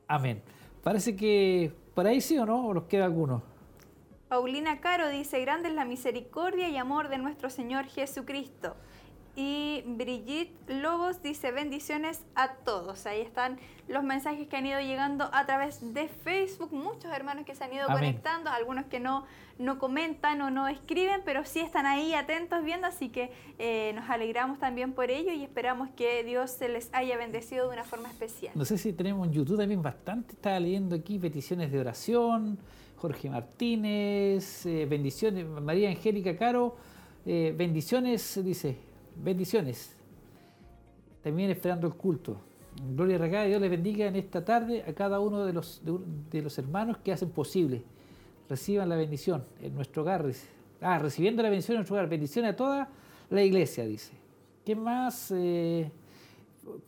Amén. 0.07 0.41
Parece 0.83 1.15
que 1.15 1.71
por 1.93 2.07
ahí 2.07 2.21
sí 2.21 2.37
o 2.37 2.45
no, 2.45 2.67
o 2.67 2.73
nos 2.73 2.83
queda 2.83 3.05
alguno. 3.05 3.52
Paulina 4.27 4.79
Caro 4.79 5.09
dice, 5.09 5.39
grande 5.41 5.69
es 5.69 5.75
la 5.75 5.85
misericordia 5.85 6.69
y 6.69 6.77
amor 6.77 7.09
de 7.09 7.17
nuestro 7.17 7.49
Señor 7.49 7.85
Jesucristo. 7.85 8.75
Y 9.35 9.83
Brigitte 9.87 10.53
Lobos 10.69 11.23
dice 11.23 11.51
bendiciones 11.51 12.21
a 12.35 12.53
todos. 12.53 13.07
Ahí 13.07 13.21
están 13.21 13.57
los 13.87 14.03
mensajes 14.03 14.47
que 14.47 14.57
han 14.57 14.65
ido 14.67 14.79
llegando 14.79 15.27
a 15.33 15.45
través 15.47 15.93
de 15.93 16.07
Facebook. 16.07 16.71
Muchos 16.71 17.11
hermanos 17.11 17.43
que 17.43 17.55
se 17.55 17.63
han 17.63 17.73
ido 17.73 17.87
conectando, 17.87 18.51
algunos 18.51 18.85
que 18.85 18.99
no, 18.99 19.25
no 19.57 19.79
comentan 19.79 20.39
o 20.41 20.51
no 20.51 20.67
escriben, 20.67 21.21
pero 21.25 21.45
sí 21.45 21.61
están 21.61 21.87
ahí 21.87 22.13
atentos 22.13 22.63
viendo. 22.63 22.85
Así 22.85 23.09
que 23.09 23.31
eh, 23.57 23.93
nos 23.95 24.07
alegramos 24.07 24.59
también 24.59 24.93
por 24.93 25.09
ello 25.09 25.31
y 25.31 25.43
esperamos 25.43 25.89
que 25.89 26.23
Dios 26.23 26.51
se 26.51 26.69
les 26.69 26.93
haya 26.93 27.17
bendecido 27.17 27.67
de 27.67 27.73
una 27.73 27.85
forma 27.85 28.09
especial. 28.09 28.53
No 28.53 28.65
sé 28.65 28.77
si 28.77 28.93
tenemos 28.93 29.27
en 29.27 29.33
YouTube 29.33 29.57
también 29.57 29.81
bastante. 29.81 30.33
Estaba 30.33 30.59
leyendo 30.59 30.95
aquí 30.95 31.17
peticiones 31.17 31.71
de 31.71 31.79
oración. 31.79 32.59
Jorge 33.03 33.29
Martínez, 33.29 34.65
eh, 34.65 34.87
bendiciones. 34.89 35.45
María 35.45 35.89
Angélica 35.89 36.37
Caro, 36.37 36.77
eh, 37.25 37.53
bendiciones, 37.53 38.39
dice 38.41 38.77
bendiciones. 39.21 39.97
También 41.21 41.49
esperando 41.49 41.85
el 41.85 41.95
culto. 41.95 42.37
Gloria 42.95 43.45
y 43.45 43.49
Dios 43.49 43.59
les 43.59 43.69
bendiga 43.69 44.07
en 44.07 44.15
esta 44.15 44.45
tarde 44.45 44.85
a 44.87 44.93
cada 44.93 45.19
uno 45.19 45.45
de 45.45 45.51
los, 45.51 45.81
de, 45.83 46.41
los 46.41 46.57
hermanos 46.57 46.95
que 46.99 47.11
hacen 47.11 47.29
posible. 47.31 47.83
Reciban 48.47 48.87
la 48.87 48.95
bendición 48.95 49.43
en 49.61 49.75
nuestro 49.75 50.03
hogar. 50.03 50.25
Ah, 50.79 50.97
recibiendo 50.97 51.43
la 51.43 51.49
bendición 51.49 51.75
en 51.75 51.79
nuestro 51.79 51.97
hogar. 51.97 52.07
Bendición 52.07 52.45
a 52.45 52.55
toda 52.55 52.87
la 53.29 53.43
iglesia, 53.43 53.85
dice. 53.85 54.13
¿Qué 54.63 54.77
más? 54.77 55.29
Eh, 55.35 55.91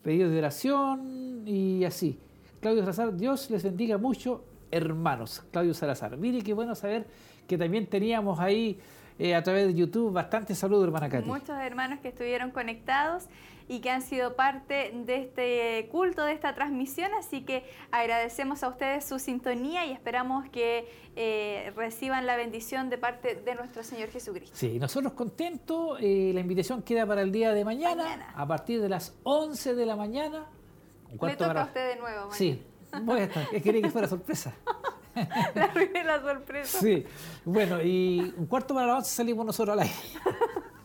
pedidos 0.01 0.31
de 0.31 0.37
oración 0.37 1.43
y 1.45 1.83
así. 1.83 2.17
Claudio 2.61 2.83
Salazar, 2.83 3.17
Dios 3.17 3.49
les 3.51 3.63
bendiga 3.63 3.97
mucho, 3.97 4.45
hermanos. 4.75 5.43
Claudio 5.51 5.73
Salazar. 5.73 6.17
Mire 6.17 6.43
qué 6.43 6.53
bueno 6.53 6.75
saber 6.75 7.07
que 7.47 7.57
también 7.57 7.87
teníamos 7.87 8.39
ahí 8.39 8.79
eh, 9.17 9.33
a 9.33 9.41
través 9.41 9.67
de 9.67 9.73
YouTube. 9.73 10.11
Bastante 10.11 10.53
saludos, 10.55 10.85
hermana 10.85 11.09
Katy. 11.09 11.25
Muchos 11.25 11.57
hermanos 11.57 11.99
que 12.01 12.09
estuvieron 12.09 12.51
conectados 12.51 13.27
y 13.67 13.79
que 13.79 13.89
han 13.89 14.01
sido 14.01 14.35
parte 14.35 14.91
de 14.93 15.15
este 15.15 15.87
culto, 15.89 16.23
de 16.23 16.33
esta 16.33 16.53
transmisión. 16.53 17.11
Así 17.17 17.41
que 17.41 17.65
agradecemos 17.91 18.63
a 18.63 18.67
ustedes 18.67 19.05
su 19.05 19.17
sintonía 19.17 19.85
y 19.85 19.91
esperamos 19.91 20.49
que 20.49 20.87
eh, 21.15 21.71
reciban 21.75 22.25
la 22.25 22.35
bendición 22.35 22.89
de 22.89 22.97
parte 22.97 23.35
de 23.35 23.55
nuestro 23.55 23.83
Señor 23.83 24.09
Jesucristo. 24.09 24.55
Sí, 24.55 24.77
nosotros 24.79 25.13
contentos. 25.13 25.97
Eh, 26.01 26.31
la 26.33 26.41
invitación 26.41 26.81
queda 26.81 27.05
para 27.05 27.21
el 27.21 27.31
día 27.31 27.53
de 27.53 27.63
mañana, 27.63 28.33
a 28.35 28.45
partir 28.45 28.81
de 28.81 28.89
las 28.89 29.17
11 29.23 29.75
de 29.75 29.85
la 29.85 29.95
mañana. 29.95 30.45
Me 31.21 31.37
toca 31.37 31.61
a 31.61 31.65
usted 31.65 31.93
de 31.93 31.95
nuevo. 31.95 32.17
Mañana. 32.17 32.35
Sí, 32.35 32.61
voy 33.01 33.21
a 33.21 33.23
estar. 33.23 33.49
Quería 33.49 33.81
que 33.81 33.89
fuera 33.89 34.07
sorpresa. 34.07 34.53
la 35.55 35.71
primera 35.71 36.21
sorpresa. 36.21 36.79
Sí, 36.79 37.05
bueno, 37.43 37.81
y 37.81 38.33
un 38.37 38.47
cuarto 38.47 38.73
para 38.73 38.87
la 38.87 38.95
once 38.97 39.09
salimos 39.09 39.45
nosotros 39.45 39.73
al 39.73 39.83
aire. 39.83 39.95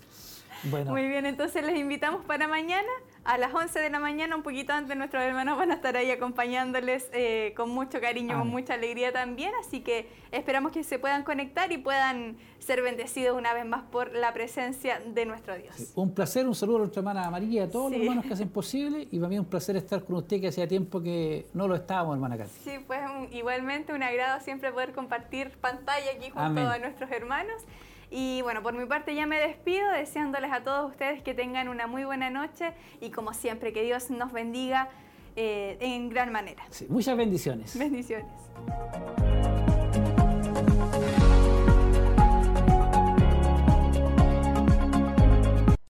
Bueno. 0.65 0.91
Muy 0.91 1.09
bien, 1.09 1.25
entonces 1.25 1.65
les 1.65 1.79
invitamos 1.79 2.23
para 2.27 2.47
mañana 2.47 2.87
a 3.31 3.39
las 3.39 3.55
11 3.55 3.79
de 3.79 3.91
la 3.91 4.01
mañana, 4.01 4.35
un 4.35 4.43
poquito 4.43 4.73
antes, 4.73 4.97
nuestros 4.97 5.23
hermanos 5.23 5.57
van 5.57 5.71
a 5.71 5.75
estar 5.75 5.97
ahí 5.97 6.11
acompañándoles 6.11 7.09
eh, 7.13 7.55
con 7.57 7.71
mucho 7.71 8.01
cariño, 8.01 8.37
con 8.37 8.49
mucha 8.49 8.75
alegría 8.75 9.13
también. 9.13 9.53
Así 9.61 9.83
que 9.83 10.09
esperamos 10.33 10.73
que 10.73 10.83
se 10.83 10.99
puedan 10.99 11.23
conectar 11.23 11.71
y 11.71 11.79
puedan 11.79 12.37
ser 12.59 12.83
bendecidos 12.83 13.39
una 13.39 13.55
vez 13.55 13.65
más 13.65 13.85
por 13.85 14.13
la 14.13 14.35
presencia 14.35 15.01
de 15.15 15.27
nuestro 15.27 15.57
Dios. 15.57 15.93
un 15.95 16.13
placer, 16.13 16.45
un 16.45 16.57
saludo 16.57 16.77
a 16.77 16.81
nuestra 16.81 17.01
hermana 17.01 17.31
María 17.31 17.65
a 17.65 17.69
todos 17.69 17.93
los 17.93 18.01
hermanos 18.01 18.25
que 18.25 18.33
hacen 18.33 18.49
posible. 18.49 19.07
Y 19.13 19.19
para 19.19 19.29
mí 19.29 19.39
un 19.39 19.45
placer 19.45 19.77
estar 19.77 20.03
con 20.03 20.17
usted, 20.17 20.41
que 20.41 20.49
hacía 20.49 20.67
tiempo 20.67 21.01
que 21.01 21.47
no 21.55 21.69
lo 21.69 21.77
estábamos, 21.77 22.17
hermana 22.17 22.37
Katy. 22.37 22.51
Sí, 22.65 22.73
pues 22.85 23.01
igualmente 23.31 23.93
un 23.93 24.03
agrado 24.03 24.41
siempre 24.41 24.73
poder 24.73 24.91
compartir 24.93 25.53
pantalla 25.61 26.11
aquí 26.17 26.31
junto 26.31 26.69
a 26.69 26.79
nuestros 26.79 27.09
hermanos. 27.13 27.63
Y 28.11 28.43
bueno, 28.43 28.63
por 28.63 28.75
mi 28.75 28.87
parte 28.87 29.15
ya 29.15 29.27
me 29.27 29.39
despido 29.39 29.89
deseándoles 29.93 30.53
a 30.53 30.63
todos 30.63 30.91
ustedes 30.91 31.23
que 31.23 31.35
tengan 31.35 31.69
una 31.69 31.87
muy 31.87 32.05
buena 32.05 32.29
noche 32.31 32.73
y 33.01 33.11
como 33.11 33.33
siempre 33.35 33.73
que 33.73 33.83
Dios 33.83 34.11
nos 34.11 34.33
bendiga 34.33 34.89
en 35.37 36.09
gran 36.09 36.33
manera. 36.33 36.65
muchas 36.89 37.17
bendiciones. 37.17 37.79
Bendiciones. 37.79 38.27